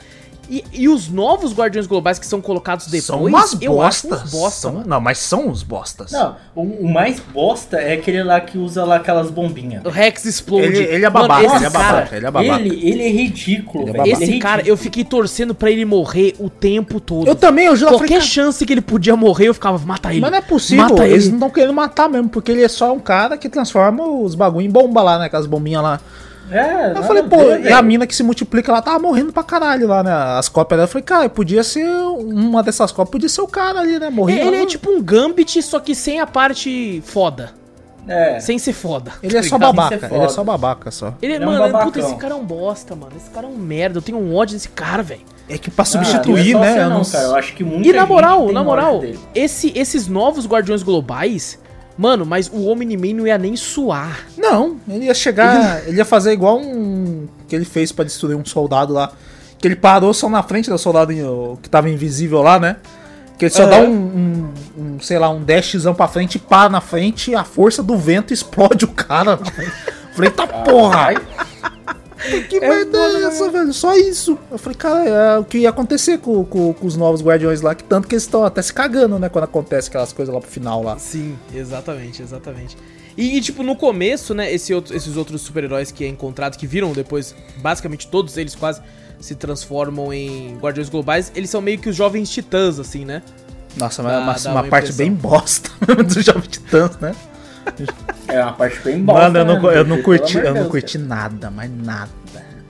E, 0.49 0.63
e 0.73 0.89
os 0.89 1.07
novos 1.07 1.53
Guardiões 1.53 1.85
Globais 1.85 2.17
que 2.17 2.25
são 2.25 2.41
colocados 2.41 2.87
depois, 2.87 3.03
são 3.05 3.23
umas 3.25 3.53
bostas. 3.53 4.31
bosta, 4.31 4.49
São- 4.61 4.73
mano. 4.73 4.85
não, 4.87 4.99
mas 4.99 5.19
são 5.19 5.47
uns 5.47 5.61
bostas. 5.61 6.11
Não, 6.11 6.35
o, 6.55 6.61
o 6.63 6.91
mais 6.91 7.19
bosta 7.19 7.77
é 7.77 7.93
aquele 7.93 8.23
lá 8.23 8.41
que 8.41 8.57
usa 8.57 8.83
lá 8.83 8.95
aquelas 8.95 9.29
bombinhas. 9.29 9.85
O 9.85 9.89
Rex 9.89 10.25
Explode. 10.25 10.65
Ele, 10.65 10.77
ele 10.83 11.05
é 11.05 11.09
Mano, 11.09 11.27
babaca, 11.27 11.45
esse 11.45 11.55
ele 11.57 11.65
é 11.65 11.69
cara- 11.69 11.93
babaca, 11.93 12.15
ele 12.17 12.25
é 12.25 12.31
babaca. 12.31 12.61
Ele, 12.61 12.89
ele 12.89 13.03
é 13.03 13.09
ridículo, 13.11 13.83
Ele 13.83 13.89
é 13.91 13.93
babaca. 13.93 14.09
Esse 14.09 14.23
Ele 14.23 14.35
é 14.37 14.39
cara, 14.39 14.61
eu 14.65 14.75
fiquei 14.75 15.03
torcendo 15.03 15.53
pra 15.53 15.69
ele 15.69 15.85
morrer 15.85 16.33
o 16.39 16.49
tempo 16.49 16.99
todo. 16.99 17.27
Eu 17.27 17.35
também, 17.35 17.65
eu 17.65 17.75
já 17.75 17.87
Qualquer 17.87 18.21
chance 18.21 18.65
que 18.65 18.73
ele 18.73 18.81
podia 18.81 19.15
morrer, 19.15 19.49
eu 19.49 19.53
ficava, 19.53 19.77
mata 19.85 20.09
ele. 20.11 20.21
Mas 20.21 20.31
não 20.31 20.37
é 20.39 20.41
possível, 20.41 20.85
Mata 20.89 21.07
eles 21.07 21.23
ele. 21.25 21.31
não 21.31 21.37
estão 21.37 21.49
querendo 21.51 21.73
matar 21.73 22.09
mesmo, 22.09 22.27
porque 22.29 22.51
ele 22.51 22.63
é 22.63 22.67
só 22.67 22.91
um 22.93 22.99
cara 22.99 23.37
que 23.37 23.47
transforma 23.49 24.03
os 24.07 24.33
bagulho 24.33 24.65
em 24.65 24.69
bomba 24.69 25.01
lá, 25.03 25.19
né? 25.19 25.25
Aquelas 25.25 25.45
bombinhas 25.45 25.83
lá. 25.83 25.99
É, 26.51 26.85
Eu 26.89 26.93
nada 26.95 27.03
falei, 27.03 27.23
pô, 27.23 27.37
ver, 27.37 27.59
e 27.59 27.63
velho. 27.63 27.75
a 27.77 27.81
mina 27.81 28.07
que 28.07 28.15
se 28.15 28.23
multiplica 28.23 28.71
lá 28.71 28.81
tava 28.81 28.97
morrendo 28.99 29.31
pra 29.31 29.43
caralho 29.43 29.87
lá, 29.87 30.01
né? 30.03 30.11
As 30.11 30.49
cópias 30.49 30.77
dela. 30.77 30.83
Eu 30.85 30.91
falei, 30.91 31.03
cara, 31.03 31.29
podia 31.29 31.63
ser 31.63 31.85
uma 31.85 32.63
dessas 32.63 32.91
cópias, 32.91 33.11
podia 33.11 33.29
ser 33.29 33.41
o 33.41 33.47
cara 33.47 33.79
ali, 33.81 33.99
né? 33.99 34.09
Morrendo. 34.09 34.47
Ele 34.47 34.63
é 34.63 34.65
tipo 34.65 34.89
um 34.89 35.01
Gambit, 35.01 35.61
só 35.61 35.79
que 35.79 35.93
sem 35.93 36.19
a 36.19 36.25
parte 36.27 37.01
foda. 37.05 37.51
É. 38.07 38.39
Sem 38.39 38.57
ser 38.57 38.73
foda. 38.73 39.11
Ele 39.21 39.37
é 39.37 39.43
só 39.43 39.57
babaca, 39.59 40.09
é 40.11 40.15
ele 40.15 40.23
é 40.23 40.29
só 40.29 40.43
babaca 40.43 40.89
só. 40.89 41.13
Ele, 41.21 41.33
Ele 41.35 41.43
é 41.43 41.47
um 41.47 41.51
mano, 41.51 41.59
babacão. 41.65 41.85
puta, 41.91 41.99
esse 41.99 42.15
cara 42.15 42.33
é 42.33 42.37
um 42.37 42.43
bosta, 42.43 42.95
mano. 42.95 43.11
Esse 43.15 43.29
cara 43.29 43.45
é 43.45 43.49
um 43.49 43.55
merda. 43.55 43.99
Eu 43.99 44.01
tenho 44.01 44.17
um 44.17 44.35
ódio 44.35 44.55
desse 44.55 44.69
cara, 44.69 45.03
velho. 45.03 45.21
É 45.47 45.57
que 45.57 45.69
pra 45.69 45.83
Ah, 45.83 45.85
substituir, 45.85 46.53
não 46.53 46.63
é 46.63 46.73
né? 46.75 46.83
não, 46.89 46.97
não- 46.99 47.05
cara. 47.05 47.23
Eu 47.25 47.35
acho 47.35 47.53
que 47.55 47.63
muita 47.63 47.87
E 47.87 47.91
na 47.93 47.99
gente 47.99 48.07
moral, 48.09 48.45
tem 48.45 48.53
na 48.53 48.63
moral, 48.63 49.03
esse, 49.35 49.71
esses 49.75 50.07
novos 50.07 50.47
Guardiões 50.47 50.81
Globais, 50.81 51.59
mano, 51.99 52.25
mas 52.25 52.47
o 52.47 52.65
Omni-Man 52.65 53.13
não 53.13 53.27
ia 53.27 53.37
nem 53.37 53.57
suar. 53.57 54.25
Não, 54.37 54.77
ele 54.87 55.05
ia 55.05 55.13
chegar. 55.13 55.85
Ele 55.85 55.97
ia 55.97 56.05
fazer 56.05 56.31
igual 56.31 56.57
um. 56.57 57.27
que 57.45 57.53
ele 57.53 57.65
fez 57.65 57.91
pra 57.91 58.05
destruir 58.05 58.37
um 58.37 58.45
soldado 58.45 58.93
lá. 58.93 59.11
Que 59.57 59.67
ele 59.67 59.75
parou 59.75 60.13
só 60.13 60.29
na 60.29 60.41
frente 60.41 60.69
do 60.69 60.77
soldado 60.77 61.11
que 61.61 61.69
tava 61.69 61.89
invisível 61.89 62.41
lá, 62.41 62.57
né? 62.57 62.77
Que 63.37 63.45
ele 63.45 63.53
só 63.53 63.63
Aham. 63.63 63.69
dá 63.69 63.79
um, 63.81 63.91
um, 63.91 64.49
um, 64.77 64.99
sei 65.01 65.19
lá, 65.19 65.29
um 65.29 65.43
dashzão 65.43 65.93
pra 65.93 66.07
frente 66.07 66.39
para 66.39 66.69
na 66.69 66.79
frente 66.79 67.31
e 67.31 67.35
a 67.35 67.43
força 67.43 67.83
do 67.83 67.97
vento 67.97 68.31
explode 68.33 68.85
o 68.85 68.89
cara. 68.89 69.37
Falei, 70.13 70.31
tá 70.31 70.47
porra! 70.47 71.09
Que 72.49 72.59
merda 72.59 72.97
é 72.97 73.23
essa, 73.23 73.49
velho? 73.49 73.73
Só 73.73 73.95
isso. 73.95 74.37
Eu 74.51 74.57
falei, 74.57 74.77
cara, 74.77 75.09
é 75.09 75.37
o 75.39 75.43
que 75.45 75.59
ia 75.59 75.69
acontecer 75.69 76.17
com, 76.19 76.43
com, 76.43 76.73
com 76.73 76.85
os 76.87 76.95
novos 76.97 77.21
guardiões 77.21 77.61
lá, 77.61 77.73
que 77.73 77.83
tanto 77.83 78.07
que 78.07 78.15
eles 78.15 78.23
estão 78.23 78.43
até 78.43 78.61
se 78.61 78.73
cagando, 78.73 79.17
né? 79.17 79.29
Quando 79.29 79.45
acontece 79.45 79.87
aquelas 79.89 80.11
coisas 80.11 80.33
lá 80.33 80.41
pro 80.41 80.49
final 80.49 80.83
lá. 80.83 80.97
Sim, 80.99 81.37
exatamente, 81.53 82.21
exatamente. 82.21 82.75
E, 83.17 83.37
e, 83.37 83.41
tipo, 83.41 83.63
no 83.63 83.75
começo, 83.75 84.33
né, 84.33 84.53
esse 84.53 84.73
outro- 84.73 84.95
esses 84.95 85.17
outros 85.17 85.41
super-heróis 85.41 85.91
que 85.91 86.05
é 86.05 86.07
encontrado, 86.07 86.57
que 86.57 86.65
viram 86.67 86.91
depois, 86.93 87.35
basicamente 87.61 88.07
todos 88.07 88.37
eles 88.37 88.55
quase 88.55 88.81
se 89.19 89.35
transformam 89.35 90.13
em 90.13 90.57
Guardiões 90.57 90.87
Globais, 90.89 91.31
eles 91.35 91.49
são 91.49 91.59
meio 91.61 91.77
que 91.79 91.89
os 91.89 91.95
jovens 91.95 92.29
titãs, 92.29 92.79
assim, 92.79 93.03
né? 93.03 93.21
Nossa, 93.77 94.01
mas 94.01 94.13
é 94.45 94.49
uma, 94.49 94.61
uma 94.61 94.63
parte 94.69 94.93
bem 94.93 95.11
bosta 95.13 95.69
do 96.03 96.21
Jovem 96.21 96.49
Titãs, 96.49 96.97
né? 96.99 97.13
É 98.27 98.41
uma 98.43 98.53
parte 98.53 98.79
bem 98.81 99.01
bosta. 99.03 99.23
Mano, 99.29 99.37
eu 99.39 99.45
não, 99.45 99.61
né, 99.61 99.77
eu 99.79 99.85
não 99.85 100.01
curti, 100.01 100.37
eu 100.37 100.53
não 100.53 100.69
curti 100.69 100.97
nada, 100.97 101.49
mas 101.51 101.69
nada. 101.83 102.09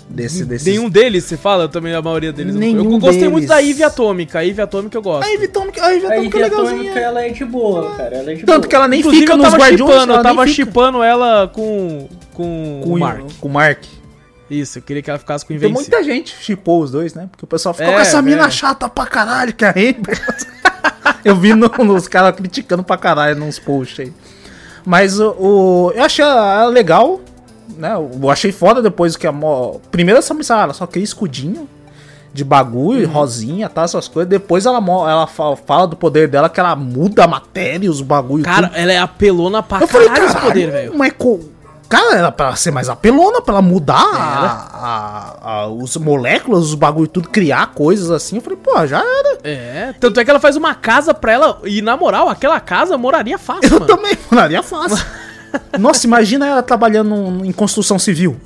Desse, 0.09 0.43
desses... 0.43 0.65
Nenhum 0.65 0.89
deles, 0.89 1.23
você 1.25 1.37
fala? 1.37 1.65
Eu 1.65 1.69
também, 1.69 1.93
a 1.93 2.01
maioria 2.01 2.33
deles. 2.33 2.55
Nenhum 2.55 2.93
eu 2.93 2.99
gostei 2.99 3.29
muito 3.29 3.47
deles. 3.47 3.49
da 3.49 3.59
Ivy 3.59 3.83
Atômica. 3.83 4.39
A 4.39 4.41
Ivy 4.41 4.61
Atômica 4.61 4.97
eu 4.97 5.01
gosto. 5.03 5.27
A 5.27 5.31
Ivy 5.31 5.45
Atômica, 5.45 5.85
a 5.85 5.89
Ivy 5.91 6.01
cara. 6.01 6.13
A 6.13 6.17
Atômica 6.17 6.37
é 6.37 6.41
Ivy 6.41 6.47
Atômica, 6.55 6.71
legalzinha. 6.73 6.99
ela 6.99 7.23
é 7.25 7.29
de 7.29 7.45
boa, 7.45 7.95
cara. 7.95 8.15
Ela 8.15 8.31
é 8.31 8.35
de 8.35 8.43
Tanto 8.43 8.57
boa. 8.61 8.67
que 8.69 8.75
ela 8.75 8.87
nem 8.87 8.99
Inclusive, 9.01 9.21
fica 9.21 9.33
eu 9.33 9.37
nos 9.37 9.45
tava 9.51 9.57
Guardiões, 9.57 9.91
chipando, 9.91 10.13
eu 10.13 10.23
tava 10.23 10.47
chipando 10.47 11.03
ela 11.03 11.47
com, 11.53 12.09
com, 12.33 12.81
com 12.83 12.89
o 12.93 12.99
Mark. 12.99 13.21
Com 13.39 13.47
o 13.47 13.51
Mark. 13.51 13.83
Isso, 14.49 14.79
eu 14.79 14.81
queria 14.81 15.03
que 15.03 15.11
ela 15.11 15.19
ficasse 15.19 15.45
com 15.45 15.53
o 15.53 15.59
Tem 15.59 15.69
Invencível. 15.69 15.99
muita 15.99 16.11
gente 16.11 16.35
chipou 16.41 16.81
os 16.81 16.89
dois, 16.89 17.13
né? 17.13 17.27
Porque 17.29 17.45
o 17.45 17.47
pessoal 17.47 17.75
ficou 17.75 17.91
É, 17.91 17.95
com 17.97 18.01
essa 18.01 18.19
mina 18.19 18.47
é. 18.47 18.49
chata 18.49 18.89
pra 18.89 19.05
caralho, 19.05 19.53
que 19.53 19.63
é 19.63 19.69
a 19.69 19.73
eu 21.23 21.35
vi 21.35 21.53
no- 21.53 21.69
nos 21.85 22.07
caras 22.07 22.35
criticando 22.35 22.83
pra 22.83 22.97
caralho 22.97 23.35
nos 23.39 23.59
posts 23.59 23.99
aí. 23.99 24.13
Mas 24.85 25.19
o, 25.19 25.29
o- 25.39 25.91
eu 25.95 26.03
achei 26.03 26.23
ela 26.23 26.65
legal, 26.67 27.19
né? 27.77 27.93
Eu 27.95 28.29
achei 28.29 28.51
foda 28.51 28.81
depois 28.81 29.15
que 29.15 29.27
a 29.27 29.31
Mo... 29.31 29.79
Primeiro 29.91 30.19
essa 30.19 30.33
missão, 30.33 30.59
ela 30.59 30.73
só 30.73 30.85
cria 30.87 31.03
escudinho 31.03 31.67
de 32.31 32.43
bagulho, 32.43 33.07
Uhum. 33.07 33.13
rosinha, 33.13 33.67
tá, 33.69 33.83
essas 33.83 34.07
coisas. 34.07 34.29
Depois 34.29 34.65
ela, 34.65 34.77
ela 34.77 35.25
fa- 35.27 35.55
fala 35.55 35.87
do 35.87 35.95
poder 35.95 36.27
dela, 36.27 36.47
que 36.49 36.59
ela 36.59 36.75
muda 36.75 37.23
a 37.23 37.27
matéria, 37.27 37.89
os 37.89 38.01
bagulho 38.01 38.43
Cara, 38.43 38.67
tudo. 38.67 38.77
ela 38.77 38.93
é 38.93 38.97
apelona 38.99 39.63
pra 39.63 39.81
Eu 39.81 39.87
falei, 39.87 40.07
caralho 40.07 40.25
esse 40.25 40.33
caralho, 40.35 40.51
poder, 40.53 40.71
velho. 40.71 40.97
mas 40.97 41.11
Cara, 41.89 42.15
era 42.17 42.31
pra 42.31 42.55
ser 42.55 42.69
mais 42.69 42.87
apelona, 42.87 43.41
pra 43.41 43.55
ela 43.55 43.61
mudar 43.63 43.95
a, 43.99 44.69
a- 45.41 45.51
a- 45.61 45.67
os 45.67 45.97
moléculas, 45.97 46.65
os 46.65 46.75
bagulho 46.75 47.07
tudo, 47.07 47.27
criar 47.29 47.73
coisas 47.73 48.11
assim. 48.11 48.35
Eu 48.35 48.41
falei, 48.43 48.59
pô, 48.61 48.85
já 48.85 48.99
era. 48.99 49.39
É, 49.43 49.93
tanto 49.99 50.19
é 50.19 50.23
que 50.23 50.29
ela 50.29 50.39
faz 50.39 50.55
uma 50.55 50.75
casa 50.75 51.13
pra 51.15 51.31
ela, 51.31 51.59
e 51.65 51.81
na 51.81 51.97
moral, 51.97 52.29
aquela 52.29 52.59
casa 52.59 52.95
moraria 52.97 53.39
fácil, 53.39 53.73
Eu 53.73 53.79
mano. 53.79 53.87
também 53.87 54.15
moraria 54.31 54.61
fácil. 54.61 55.03
Nossa, 55.79 56.05
imagina 56.05 56.45
ela 56.45 56.61
trabalhando 56.61 57.43
em 57.43 57.51
construção 57.51 57.97
civil. 57.97 58.37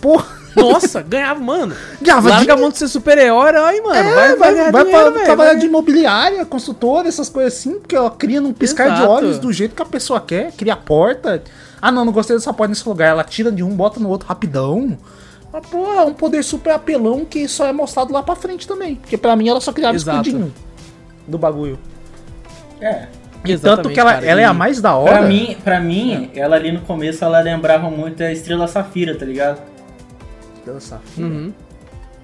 Porra, 0.00 0.24
Nossa, 0.56 1.00
ganhava, 1.00 1.38
mano. 1.38 1.76
ganhava 2.02 2.28
Larga 2.28 2.54
a 2.54 2.56
mão 2.56 2.70
de 2.70 2.78
ser 2.78 2.88
super-herói, 2.88 3.80
mano. 3.82 3.94
É, 3.94 4.02
vai, 4.14 4.36
vai, 4.36 4.52
ganhar 4.54 4.72
vai 4.72 4.84
dinheiro, 4.84 5.12
pra 5.12 5.24
trabalhar 5.24 5.50
vai 5.52 5.58
de 5.60 5.66
imobiliária, 5.66 6.44
construtora, 6.44 7.06
essas 7.06 7.28
coisas 7.28 7.52
assim, 7.56 7.78
porque 7.78 7.94
ela 7.94 8.10
cria 8.10 8.40
num 8.40 8.52
piscar 8.52 8.88
de 8.88 8.94
Exato. 8.96 9.08
olhos 9.12 9.38
do 9.38 9.52
jeito 9.52 9.76
que 9.76 9.82
a 9.82 9.86
pessoa 9.86 10.18
quer, 10.20 10.50
cria 10.52 10.74
porta. 10.74 11.40
Ah, 11.80 11.90
não, 11.90 12.04
não 12.04 12.12
gostei 12.12 12.36
dessa 12.36 12.52
porta 12.52 12.70
nesse 12.70 12.88
lugar. 12.88 13.08
Ela 13.10 13.24
tira 13.24 13.50
de 13.50 13.62
um, 13.62 13.74
bota 13.74 13.98
no 13.98 14.08
outro 14.08 14.28
rapidão. 14.28 14.98
Mas, 15.52 15.66
pô, 15.66 15.92
é 15.94 16.02
um 16.02 16.14
poder 16.14 16.42
super 16.44 16.72
apelão 16.72 17.24
que 17.24 17.48
só 17.48 17.66
é 17.66 17.72
mostrado 17.72 18.12
lá 18.12 18.22
pra 18.22 18.36
frente 18.36 18.66
também. 18.68 18.96
Porque 18.96 19.16
pra 19.16 19.34
mim 19.34 19.48
ela 19.48 19.60
só 19.60 19.72
criava 19.72 19.96
Exato. 19.96 20.28
escudinho 20.28 20.52
do 21.26 21.38
bagulho. 21.38 21.78
É. 22.80 23.06
E 23.44 23.56
tanto 23.56 23.88
que 23.88 23.98
ela, 23.98 24.14
cara, 24.14 24.26
ela 24.26 24.40
é 24.40 24.44
a 24.44 24.52
mais 24.52 24.80
da 24.80 24.94
hora. 24.94 25.18
Pra 25.18 25.22
mim, 25.26 25.56
pra 25.64 25.80
mim, 25.80 26.30
ela 26.34 26.56
ali 26.56 26.70
no 26.72 26.80
começo, 26.82 27.24
ela 27.24 27.40
lembrava 27.40 27.88
muito 27.88 28.22
a 28.22 28.30
Estrela 28.30 28.68
Safira, 28.68 29.16
tá 29.16 29.24
ligado? 29.24 29.62
Uhum. 31.16 31.52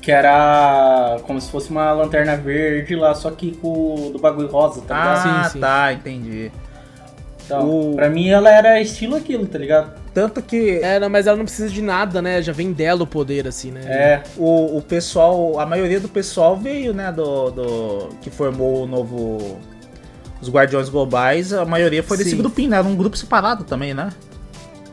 Que 0.00 0.12
era 0.12 1.16
como 1.26 1.40
se 1.40 1.50
fosse 1.50 1.70
uma 1.70 1.90
lanterna 1.92 2.36
verde 2.36 2.94
lá, 2.94 3.14
só 3.14 3.30
que 3.30 3.52
com 3.56 4.10
do 4.12 4.18
bagulho 4.18 4.48
rosa, 4.48 4.82
tá 4.82 4.94
ligado? 4.94 5.26
Ah, 5.26 5.44
Sim, 5.44 5.50
sim. 5.52 5.60
tá, 5.60 5.92
entendi. 5.92 6.52
Então, 7.46 7.92
o- 7.92 7.94
pra 7.94 8.10
mim 8.10 8.28
ela 8.28 8.50
era 8.50 8.80
estilo 8.80 9.16
aquilo, 9.16 9.46
tá 9.46 9.56
ligado? 9.56 9.92
Tanto 10.12 10.42
que 10.42 10.80
É, 10.82 10.98
não, 10.98 11.08
mas 11.08 11.26
ela 11.26 11.36
não 11.36 11.44
precisa 11.44 11.68
de 11.68 11.80
nada, 11.80 12.20
né? 12.20 12.42
Já 12.42 12.52
vem 12.52 12.72
dela 12.72 13.04
o 13.04 13.06
poder, 13.06 13.46
assim, 13.46 13.70
né? 13.70 13.80
É. 13.86 14.22
o, 14.36 14.76
o 14.78 14.82
pessoal, 14.82 15.58
a 15.60 15.64
maioria 15.64 16.00
do 16.00 16.08
pessoal 16.08 16.56
veio, 16.56 16.92
né, 16.92 17.12
do, 17.12 17.50
do 17.50 18.08
que 18.20 18.28
formou 18.30 18.82
o 18.82 18.86
novo 18.86 19.58
os 20.40 20.50
Guardiões 20.50 20.88
Globais, 20.90 21.52
a 21.52 21.64
maioria 21.64 22.02
foi 22.02 22.18
desse 22.18 22.30
Sim. 22.30 22.36
grupinho, 22.36 22.70
né? 22.70 22.76
Era 22.78 22.86
um 22.86 22.94
grupo 22.96 23.16
separado 23.16 23.64
também, 23.64 23.94
né? 23.94 24.10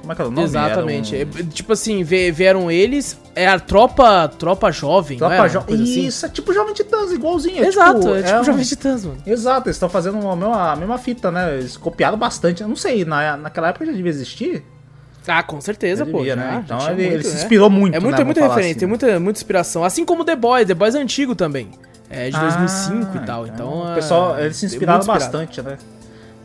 Como 0.04 0.12
é 0.12 0.16
que 0.16 0.22
era 0.22 0.28
o 0.30 0.32
nome? 0.34 0.46
Exatamente. 0.46 1.16
Um- 1.16 1.20
É, 1.20 1.26
tipo 1.50 1.72
assim, 1.72 2.04
vie- 2.04 2.30
vieram 2.30 2.70
eles, 2.70 3.18
é 3.34 3.48
a 3.48 3.58
tropa, 3.58 4.28
tropa 4.28 4.70
jovem, 4.70 5.18
Tropa 5.18 5.34
é? 5.34 5.50
jo... 5.50 5.60
Uma 5.66 5.82
assim? 5.82 6.06
Isso, 6.06 6.26
é 6.26 6.30
tipo 6.30 6.54
Jovem 6.54 6.74
Titãs, 6.74 7.12
igualzinho. 7.14 7.64
é 7.64 7.68
Exato, 7.68 8.14
é 8.14 8.22
tipo 8.22 8.40
um- 8.40 8.44
Jovem 8.44 8.66
Titãs, 8.66 9.06
mano. 9.06 9.18
Exato, 9.26 9.68
eles 9.70 9.78
estão 9.78 9.88
fazendo 9.88 10.18
a 10.30 10.36
mesma, 10.36 10.72
a 10.74 10.76
mesma 10.76 10.98
fita, 10.98 11.32
né? 11.32 11.56
Eles 11.58 11.78
copiaram 11.78 12.18
bastante. 12.18 12.62
Eu 12.62 12.68
não 12.68 12.76
sei, 12.76 13.06
na, 13.06 13.38
naquela 13.38 13.70
época 13.70 13.86
já 13.86 13.94
devia 13.94 14.10
existir. 14.12 14.62
Ah, 15.26 15.42
com 15.42 15.62
certeza, 15.62 16.06
pô. 16.06 16.26
já, 16.26 16.36
né? 16.36 16.62
Então 16.66 16.78
ele, 16.90 17.02
muito, 17.04 17.14
ele 17.14 17.24
se 17.24 17.30
né? 17.30 17.36
inspirou 17.38 17.70
muito, 17.70 17.96
É 17.96 18.00
muita, 18.02 18.18
né? 18.18 18.24
vamos 18.26 18.38
falar 18.38 18.50
referência, 18.56 18.80
tem 18.80 18.86
assim. 18.94 19.06
muita, 19.06 19.20
muita 19.22 19.40
inspiração. 19.40 19.86
Assim 19.86 20.04
como 20.04 20.26
The 20.26 20.36
Boys, 20.36 20.68
The 20.68 20.74
Boys 20.74 20.96
é 20.96 21.00
antigo 21.00 21.34
também. 21.34 21.70
É 22.10 22.30
de 22.30 22.38
2005 22.38 23.10
Ah, 23.14 23.22
e 23.24 23.26
tal. 23.26 23.48
Então, 23.48 23.84
o 23.86 23.92
é, 23.92 23.96
pessoal, 23.96 24.38
eles 24.38 24.58
se 24.58 24.66
é 24.66 24.68
inspiraram 24.68 25.00
muito 25.00 25.08
bastante, 25.08 25.62
né? 25.62 25.78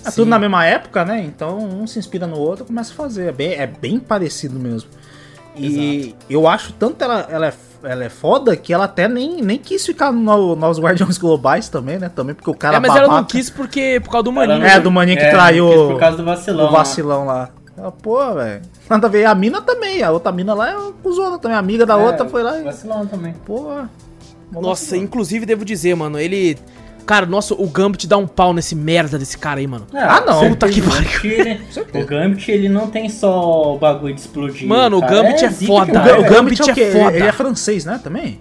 É 0.09 0.11
Sim. 0.11 0.16
tudo 0.23 0.29
na 0.29 0.38
mesma 0.38 0.64
época, 0.64 1.05
né? 1.05 1.23
Então 1.23 1.59
um 1.59 1.87
se 1.87 1.99
inspira 1.99 2.27
no 2.27 2.37
outro 2.38 2.64
e 2.64 2.66
começa 2.66 2.92
a 2.92 2.97
fazer. 2.97 3.29
É 3.29 3.33
bem, 3.33 3.53
é 3.53 3.66
bem 3.66 3.99
parecido 3.99 4.59
mesmo. 4.59 4.88
E 5.57 6.14
eu 6.31 6.47
acho 6.47 6.73
tanto 6.73 7.03
ela, 7.03 7.27
ela, 7.29 7.47
é, 7.49 7.53
ela 7.83 8.05
é 8.05 8.09
foda 8.09 8.57
que 8.57 8.73
ela 8.73 8.85
até 8.85 9.09
nem, 9.09 9.42
nem 9.42 9.59
quis 9.59 9.85
ficar 9.85 10.12
no, 10.12 10.55
nos 10.55 10.79
Guardiões 10.79 11.18
Globais 11.18 11.68
também, 11.68 11.99
né? 11.99 12.09
Também 12.09 12.35
porque 12.35 12.49
o 12.51 12.55
cara 12.55 12.77
É, 12.77 12.81
mas 12.81 12.90
ela 12.90 13.03
não 13.03 13.09
babaca- 13.16 13.29
quis 13.33 13.51
porque, 13.51 14.01
por 14.05 14.11
causa 14.11 14.25
do 14.25 14.33
maninho. 14.33 14.59
não- 14.61 14.66
É, 14.66 14.79
do 14.79 14.90
maninho 14.90 15.18
que 15.18 15.25
É, 15.25 15.31
traiu 15.31 15.66
por 15.68 15.99
causa 15.99 16.16
do 16.16 16.25
vacilão, 16.25 16.66
o 16.68 16.71
né? 16.71 16.77
vacilão 16.79 17.25
lá. 17.27 17.51
Ela, 17.77 17.90
pô, 17.92 18.35
velho. 18.35 18.62
Nada 18.88 19.07
a 19.07 19.11
ver. 19.11 19.25
A 19.25 19.35
mina 19.35 19.61
também. 19.62 20.03
A 20.03 20.11
outra 20.11 20.31
mina 20.33 20.55
lá 20.55 20.71
é 20.71 20.77
cuzona 21.03 21.38
também. 21.38 21.57
A 21.57 21.61
amiga 21.61 21.85
da 21.87 21.94
É, 21.94 21.97
outra 21.97 22.29
foi 22.29 22.42
lá 22.42 22.59
e. 22.59 22.62
Vacilão 22.64 23.07
também. 23.07 23.33
Pô. 23.44 23.83
Nossa, 24.53 24.97
inclusive 24.97 25.44
devo 25.47 25.64
dizer, 25.64 25.94
mano, 25.94 26.18
ele. 26.18 26.57
Cara, 27.09 27.25
nossa, 27.25 27.55
o 27.55 27.66
Gambit 27.66 28.07
dá 28.07 28.18
um 28.18 28.27
pau 28.27 28.53
nesse 28.53 28.75
merda 28.77 29.18
desse 29.18 29.38
cara 29.38 29.61
aí, 29.61 29.66
mano. 29.66 29.87
Ah, 29.94 30.21
não. 30.27 30.51
Puta 30.51 30.68
que 30.68 30.79
o 30.83 30.85
Gambit, 30.85 31.27
ele- 31.27 31.61
certeza. 31.71 32.05
O 32.05 32.07
Gambit, 32.07 32.51
ele 32.53 32.68
não 32.68 32.88
tem 32.88 33.09
só 33.09 33.75
o 33.75 33.79
bagulho 33.79 34.14
de 34.14 34.21
explodir. 34.21 34.68
Mano, 34.68 34.99
o. 34.99 35.01
Gambit 35.01 35.42
é 35.42 35.49
zica 35.49 35.73
foda. 35.73 36.18
O. 36.21 36.23
Gambit 36.29 36.61
é 36.61 36.64
o 36.66 36.71
é 36.79 36.92
foda. 36.92 37.16
Ele 37.16 37.27
é 37.27 37.33
francês, 37.33 37.87
né? 37.87 37.99
Também? 38.05 38.38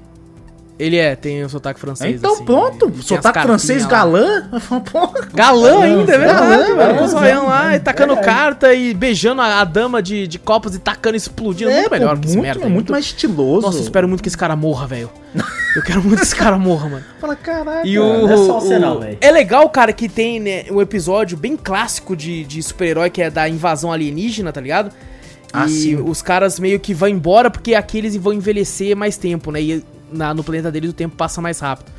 Ele 0.80 0.96
é, 0.98 1.16
tem 1.16 1.44
o 1.44 1.50
sotaque 1.50 1.80
francês. 1.80 2.18
então 2.18 2.34
assim, 2.34 2.46
pronto. 2.46 2.92
as 3.00 3.06
Sotaque 3.06 3.42
francês 3.42 3.86
galã. 3.86 4.48
Pô, 4.92 5.10
Galã 5.34 5.82
ainda, 5.82 6.14
é 6.14 6.18
verdade, 6.20 6.40
Galã, 6.40 6.76
mano. 6.76 6.94
Com 6.96 7.00
é, 7.00 7.04
os 7.06 7.14
olhão 7.16 7.48
lá 7.48 7.76
e 7.76 7.80
tacando 7.80 8.14
verdade. 8.14 8.36
carta 8.38 8.74
e 8.76 8.94
beijando 8.94 9.42
a, 9.42 9.60
a 9.60 9.64
dama 9.64 10.04
de, 10.04 10.28
de 10.28 10.38
copas 10.38 10.76
e 10.76 10.80
tacando 10.80 11.16
explodindo. 11.18 11.72
muito 11.72 11.90
pô, 11.90 11.96
melhor 11.96 12.20
que 12.20 12.28
esse 12.28 12.36
muito, 12.36 12.46
merda. 12.48 12.66
aí, 12.66 12.72
muito 12.72 12.92
mais 12.92 13.06
estiloso. 13.06 13.66
Nossa, 13.66 13.80
eu 13.80 13.84
espero 13.84 14.08
muito 14.08 14.22
que 14.22 14.30
esse 14.30 14.38
cara 14.38 14.56
morra, 14.56 14.86
velho. 14.86 15.10
Eu 15.76 15.82
quero 15.82 16.02
muito 16.04 16.18
que 16.18 16.24
esse 16.26 16.36
cara 16.36 16.58
morra, 16.60 16.90
mano. 16.90 17.04
Fala, 17.20 17.36
caraca. 17.36 17.88
E 17.88 17.96
Cara, 17.96 18.06
o, 18.06 18.28
não 18.28 18.34
é 18.34 18.38
só 18.38 18.60
você 18.60 18.76
o- 18.76 18.80
não, 18.80 19.00
velho. 19.00 19.18
é 19.20 19.32
legal, 19.32 19.68
cara, 19.70 19.92
que 19.92 20.08
tem 20.08 20.40
né, 20.40 20.66
um 20.70 20.80
episódio 20.80 21.36
bem 21.38 21.58
clássico 21.58 22.16
de, 22.16 22.44
de 22.44 22.62
super-herói 22.62 23.10
que 23.10 23.22
é 23.24 23.32
da 23.32 23.50
invasão 23.50 23.92
alienígena, 23.92 24.52
tá 24.54 24.62
ligado? 24.62 24.92
Ah, 25.52 25.66
e 25.66 25.70
sim. 25.70 25.96
os 25.96 26.22
caras 26.22 26.60
meio 26.60 26.80
que 26.80 26.94
vão 26.94 27.10
embora 27.10 27.50
porque 27.50 27.74
aqueles 27.74 28.16
vão 28.16 28.34
envelhecer 28.34 28.96
mais 28.96 29.18
tempo, 29.18 29.50
né? 29.52 29.62
E 29.62 29.84
na- 30.12 30.34
no 30.34 30.44
planeta 30.44 30.72
deles 30.72 30.90
o 30.90 30.94
tempo 30.94 31.16
passa 31.16 31.42
mais 31.42 31.60
rápido. 31.60 31.92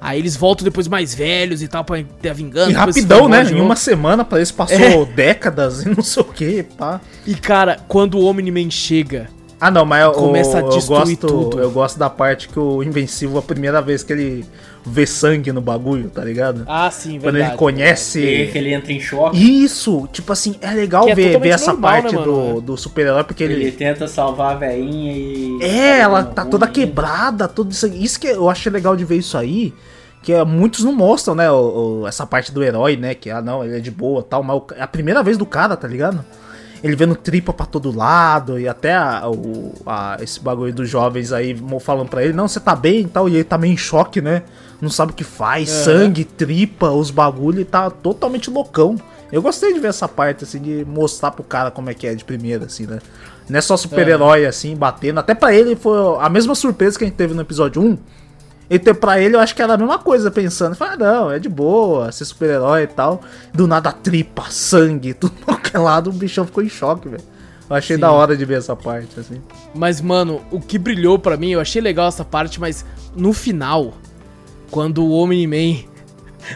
Aí 0.00 0.18
eles 0.18 0.34
voltam 0.34 0.64
depois 0.64 0.88
mais 0.88 1.14
velhos 1.14 1.62
e 1.62 1.68
tal 1.68 1.84
pra 1.84 2.02
ter 2.20 2.30
a 2.30 2.32
vingança. 2.32 2.70
E 2.70 2.74
rapidão, 2.74 3.28
né? 3.28 3.44
Em 3.44 3.60
uma 3.60 3.76
semana, 3.76 4.24
parece 4.24 4.50
que 4.52 4.58
passou 4.58 4.76
É. 4.76 5.04
décadas 5.04 5.84
e 5.84 5.88
não 5.88 6.02
sei 6.02 6.22
o 6.22 6.26
que, 6.26 6.62
pá. 6.64 7.00
E 7.24 7.34
cara, 7.36 7.78
quando 7.86 8.18
o 8.18 8.24
Omni-Man 8.24 8.70
chega, 8.70 9.28
Ah, 9.64 9.70
não, 9.70 9.84
mas 9.84 10.02
eu, 10.02 10.10
Começa 10.14 10.58
a 10.58 10.60
eu 10.60 10.70
destruir 10.70 11.16
gosto, 11.16 11.26
tudo. 11.28 11.60
eu 11.60 11.70
gosto 11.70 11.96
da 11.96 12.10
parte 12.10 12.48
que 12.48 12.58
o 12.58 12.82
Invencível, 12.82 13.38
a 13.38 13.42
primeira 13.42 13.80
vez 13.80 14.02
que 14.02 14.12
ele 14.12 14.44
vê 14.84 15.06
sangue 15.06 15.52
no 15.52 15.60
bagulho, 15.60 16.10
tá 16.10 16.24
ligado? 16.24 16.64
Ah, 16.66 16.90
sim, 16.90 17.20
Quando 17.20 17.36
ele 17.36 17.44
E 17.48 17.56
conhece. 17.56 18.20
que 18.52 18.58
ele 18.58 18.72
entra 18.74 18.92
em 18.92 18.98
choque. 19.00 19.62
Isso, 19.64 20.08
tipo 20.12 20.32
assim, 20.32 20.56
é 20.60 20.70
legal 20.72 21.08
é 21.08 21.14
ver, 21.14 21.38
ver 21.40 21.50
essa 21.50 21.72
normal, 21.72 21.90
parte 22.02 22.16
né, 22.16 22.22
do, 22.22 22.60
do 22.60 22.76
super-herói, 22.76 23.22
porque 23.24 23.44
Ele, 23.44 23.54
ele. 23.54 23.72
tenta 23.72 24.08
salvar 24.08 24.52
a 24.56 24.58
veinha 24.58 25.12
e. 25.12 25.58
É, 25.62 26.00
ela 26.00 26.24
tá 26.24 26.42
ruim. 26.42 26.50
toda 26.50 26.66
quebrada, 26.66 27.46
tudo 27.46 27.70
isso 27.72 27.86
aí. 27.86 28.02
Isso 28.04 28.18
que 28.18 28.26
eu 28.26 28.50
achei 28.50 28.70
legal 28.72 28.96
de 28.96 29.04
ver 29.04 29.16
isso 29.18 29.38
aí. 29.38 29.72
Que 30.22 30.32
é, 30.32 30.44
muitos 30.44 30.84
não 30.84 30.92
mostram, 30.92 31.34
né? 31.34 31.50
o- 31.50 32.02
o- 32.02 32.06
essa 32.06 32.24
parte 32.26 32.52
do 32.52 32.62
herói, 32.62 32.96
né? 32.96 33.14
Que, 33.14 33.28
ah, 33.30 33.42
não, 33.42 33.64
ele 33.64 33.76
é 33.76 33.80
de 33.80 33.90
boa 33.90 34.22
tal. 34.22 34.42
Mas 34.42 34.56
o- 34.56 34.66
é 34.76 34.82
a 34.82 34.86
primeira 34.86 35.22
vez 35.22 35.36
do 35.36 35.44
cara, 35.46 35.76
tá 35.76 35.88
ligado? 35.88 36.24
Ele 36.82 36.96
vendo 36.96 37.14
tripa 37.14 37.52
pra 37.52 37.66
todo 37.66 37.96
lado. 37.96 38.58
E 38.58 38.66
até 38.68 38.94
a- 38.94 39.28
o, 39.28 39.72
a- 39.86 40.16
esse 40.20 40.40
bagulho 40.40 40.72
dos 40.72 40.88
jovens 40.88 41.32
aí 41.32 41.56
falando 41.80 42.08
pra 42.08 42.22
ele: 42.24 42.32
Não, 42.32 42.46
você 42.48 42.58
tá 42.60 42.74
bem 42.76 43.00
e 43.00 43.06
tal. 43.06 43.28
E 43.28 43.34
ele 43.34 43.44
tá 43.44 43.56
meio 43.58 43.72
em 43.74 43.76
choque, 43.76 44.20
né? 44.20 44.42
Não 44.82 44.90
sabe 44.90 45.12
o 45.12 45.14
que 45.14 45.22
faz. 45.22 45.70
Sangue, 45.70 46.24
tripa, 46.24 46.90
os 46.90 47.12
bagulho. 47.12 47.60
E 47.60 47.64
tá 47.64 47.88
totalmente 47.88 48.50
loucão. 48.50 48.96
Eu 49.30 49.40
gostei 49.40 49.72
de 49.72 49.78
ver 49.78 49.88
essa 49.88 50.08
parte, 50.08 50.42
assim, 50.42 50.58
de 50.58 50.84
mostrar 50.84 51.30
pro 51.30 51.44
cara 51.44 51.70
como 51.70 51.88
é 51.88 51.94
que 51.94 52.04
é 52.04 52.14
de 52.16 52.24
primeira, 52.24 52.66
assim, 52.66 52.84
né? 52.84 52.98
Não 53.48 53.58
é 53.58 53.60
só 53.62 53.76
super-herói, 53.76 54.44
assim, 54.44 54.74
batendo. 54.74 55.20
Até 55.20 55.34
pra 55.34 55.54
ele 55.54 55.76
foi 55.76 55.96
a 56.20 56.28
mesma 56.28 56.56
surpresa 56.56 56.98
que 56.98 57.04
a 57.04 57.06
gente 57.06 57.16
teve 57.16 57.32
no 57.32 57.40
episódio 57.40 57.80
1. 57.80 57.96
Então, 58.68 58.94
pra 58.94 59.20
ele, 59.20 59.36
eu 59.36 59.40
acho 59.40 59.54
que 59.54 59.62
era 59.62 59.74
a 59.74 59.78
mesma 59.78 59.98
coisa, 60.00 60.30
pensando. 60.30 60.74
Fala, 60.74 60.94
ah, 60.94 60.96
não, 60.96 61.30
é 61.30 61.38
de 61.38 61.48
boa, 61.48 62.10
ser 62.10 62.24
super-herói 62.24 62.82
e 62.82 62.86
tal. 62.88 63.22
Do 63.54 63.68
nada, 63.68 63.92
tripa, 63.92 64.46
sangue, 64.50 65.14
tudo 65.14 65.32
qualquer 65.44 65.78
lado, 65.78 66.10
o 66.10 66.12
bichão 66.12 66.44
ficou 66.44 66.62
em 66.62 66.68
choque, 66.68 67.08
velho. 67.08 67.22
Eu 67.70 67.76
achei 67.76 67.96
Sim. 67.96 68.00
da 68.00 68.10
hora 68.10 68.36
de 68.36 68.44
ver 68.44 68.58
essa 68.58 68.74
parte, 68.74 69.18
assim. 69.18 69.40
Mas, 69.74 70.00
mano, 70.00 70.42
o 70.50 70.60
que 70.60 70.76
brilhou 70.76 71.18
pra 71.18 71.36
mim, 71.36 71.50
eu 71.50 71.60
achei 71.60 71.80
legal 71.80 72.08
essa 72.08 72.24
parte, 72.24 72.60
mas 72.60 72.84
no 73.16 73.32
final, 73.32 73.94
quando 74.72 75.04
o 75.04 75.12
Omni-Man 75.12 75.84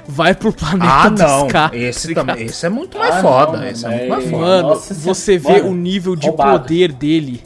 vai 0.09 0.35
pro 0.35 0.53
planeta 0.53 0.85
Ah, 0.91 1.09
dos 1.09 1.21
não. 1.21 1.47
caras, 1.47 1.81
Esse 1.81 2.13
tá 2.15 2.25
também. 2.25 2.47
Esse 2.47 2.67
é 2.67 2.69
muito 2.69 2.99
mais 2.99 3.15
Ah, 3.15 3.23
foda. 3.23 3.59
não, 3.59 3.67
esse 3.69 3.87
é 3.87 3.89
muito 3.91 4.09
mais 4.09 4.25
foda. 4.25 4.37
Mano, 4.39 4.69
Nossa, 4.71 4.95
você 4.95 5.39
mano, 5.39 5.55
vê 5.55 5.61
o 5.69 5.73
nível 5.75 6.17
de 6.17 6.27
roubado. 6.27 6.59
poder 6.61 6.91
dele, 6.93 7.41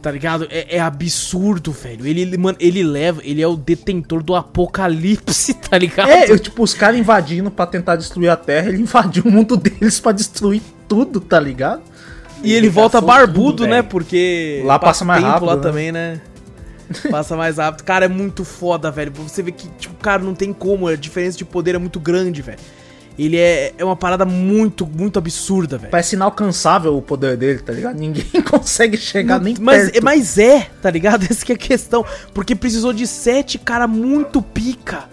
tá 0.00 0.10
ligado? 0.12 0.46
É, 0.50 0.76
é 0.76 0.80
absurdo, 0.80 1.72
velho. 1.72 2.06
Ele, 2.06 2.20
ele- 2.20 2.38
mano, 2.38 2.56
ele 2.60 2.82
leva, 2.84 3.20
ele 3.24 3.42
é 3.42 3.48
o 3.48 3.56
detentor 3.56 4.22
do 4.22 4.36
apocalipse, 4.36 5.54
tá 5.68 5.76
ligado? 5.76 6.10
É, 6.10 6.30
eu, 6.30 6.38
tipo, 6.38 6.62
os 6.62 6.74
caras 6.74 6.96
invadindo 7.00 7.50
pra 7.50 7.66
tentar 7.66 7.96
destruir 7.96 8.28
a 8.28 8.36
Terra, 8.36 8.68
ele 8.68 8.82
invadiu 8.82 9.24
o 9.24 9.30
mundo 9.32 9.56
deles 9.56 9.98
pra 9.98 10.12
destruir 10.12 10.62
tudo, 10.86 11.18
tá 11.20 11.40
ligado? 11.40 11.82
E 12.42 12.52
ele 12.52 12.68
volta 12.68 12.98
caçou 12.98 13.08
barbudo, 13.08 13.56
tudo, 13.62 13.66
né? 13.66 13.80
Porque 13.82 14.62
Lá 14.66 14.78
passa 14.78 15.02
mais 15.04 15.24
rápido, 15.24 15.46
lá 15.46 15.56
né? 15.56 15.62
também, 15.62 15.90
né? 15.90 16.20
Passa 17.10 17.36
mais 17.36 17.56
rápido. 17.58 17.84
Cara, 17.84 18.04
é 18.04 18.08
muito 18.08 18.44
foda, 18.44 18.90
velho. 18.90 19.12
Você 19.12 19.42
vê 19.42 19.52
que, 19.52 19.68
tipo, 19.78 19.94
cara, 19.96 20.22
não 20.22 20.34
tem 20.34 20.52
como. 20.52 20.86
A 20.88 20.96
diferença 20.96 21.36
de 21.38 21.44
poder 21.44 21.74
é 21.74 21.78
muito 21.78 21.98
grande, 22.00 22.42
velho. 22.42 22.58
Ele 23.16 23.36
é, 23.36 23.72
é 23.78 23.84
uma 23.84 23.94
parada 23.94 24.24
muito, 24.24 24.84
muito 24.84 25.20
absurda, 25.20 25.78
velho. 25.78 25.90
Parece 25.92 26.16
inalcançável 26.16 26.96
o 26.96 27.00
poder 27.02 27.36
dele, 27.36 27.60
tá 27.60 27.72
ligado? 27.72 27.96
Ninguém 27.96 28.24
consegue 28.50 28.96
chegar 28.96 29.40
nem 29.40 29.54
Mas, 29.60 29.90
perto. 29.90 30.04
mas 30.04 30.36
é, 30.36 30.68
tá 30.82 30.90
ligado? 30.90 31.24
Essa 31.30 31.44
que 31.46 31.52
é 31.52 31.54
a 31.54 31.58
questão. 31.58 32.04
Porque 32.32 32.56
precisou 32.56 32.92
de 32.92 33.06
sete 33.06 33.56
cara 33.56 33.86
muito 33.86 34.42
pica. 34.42 35.04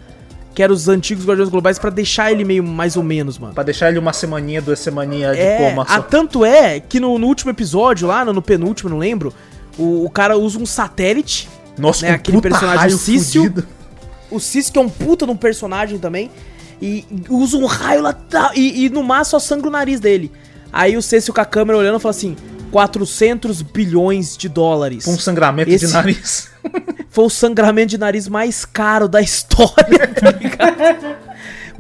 Que 0.56 0.62
eram 0.64 0.74
os 0.74 0.90
antigos 0.90 1.26
Guardiões 1.26 1.50
Globais 1.50 1.80
pra 1.80 1.90
deixar 1.92 2.30
ele 2.32 2.44
meio 2.44 2.62
mais 2.64 2.98
ou 2.98 3.04
menos, 3.04 3.38
mano. 3.38 3.54
Pra 3.54 3.64
deixar 3.64 3.88
ele 3.90 4.00
uma 4.00 4.12
semaninha, 4.12 4.62
duas 4.62 4.80
semaninhas 4.80 5.38
de 5.38 5.42
É, 5.42 5.70
coma 5.70 5.84
a, 5.84 5.96
só. 5.98 6.02
tanto 6.02 6.44
é 6.44 6.80
que 6.82 7.00
no, 7.00 7.18
no 7.18 7.28
último 7.28 7.52
episódio, 7.52 8.08
lá 8.08 8.26
no, 8.26 8.34
no 8.34 8.42
penúltimo, 8.42 8.90
não 8.90 8.98
lembro, 8.98 9.32
o, 9.78 10.04
o 10.06 10.10
cara 10.10 10.38
usa 10.38 10.58
um 10.60 10.66
satélite. 10.66 11.48
Nossa, 11.82 12.06
né, 12.06 12.12
aquele 12.14 12.40
personagem 12.42 12.98
Cício. 12.98 13.44
fudido. 13.44 13.68
O 14.30 14.40
Cis, 14.40 14.70
que 14.70 14.78
é 14.80 14.82
um 14.82 14.88
puta 14.90 15.26
de 15.26 15.32
um 15.32 15.36
personagem 15.36 15.98
também. 16.00 16.32
E, 16.82 17.06
usa 17.30 17.58
um 17.58 17.66
raio 17.66 18.02
lá. 18.02 18.14
tá- 18.14 18.52
E, 18.56 18.86
e 18.86 18.90
no 18.90 19.04
mar 19.04 19.24
só 19.26 19.38
sangra 19.40 19.68
o 19.68 19.72
nariz 19.72 20.00
dele. 20.00 20.32
Aí 20.72 20.96
o 20.96 21.02
Cício 21.02 21.34
com 21.34 21.42
a 21.42 21.46
câmera 21.46 21.78
olhando 21.78 22.00
fala 22.00 22.12
assim: 22.12 22.36
400 22.72 23.62
bilhões 23.62 24.38
de 24.38 24.48
dólares. 24.48 25.04
Com 25.06 25.12
um 25.12 25.20
sangramento 25.20 25.70
Esse- 25.70 25.88
de 25.88 25.94
nariz. 25.94 26.50
Foi 27.10 27.26
o 27.26 27.30
sangramento 27.30 27.90
de 27.90 27.98
nariz 27.98 28.28
mais 28.30 28.64
caro 28.64 29.08
da 29.10 29.22
história, 29.22 30.08
tá 30.16 30.32
ligado? 30.32 31.18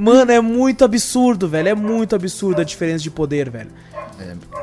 Mano, 0.01 0.31
é 0.31 0.41
muito 0.41 0.83
absurdo, 0.83 1.47
velho. 1.47 1.69
É 1.69 1.75
muito 1.75 2.15
absurdo 2.15 2.59
a 2.59 2.63
diferença 2.63 3.03
de 3.03 3.11
poder, 3.11 3.51
velho. 3.51 3.69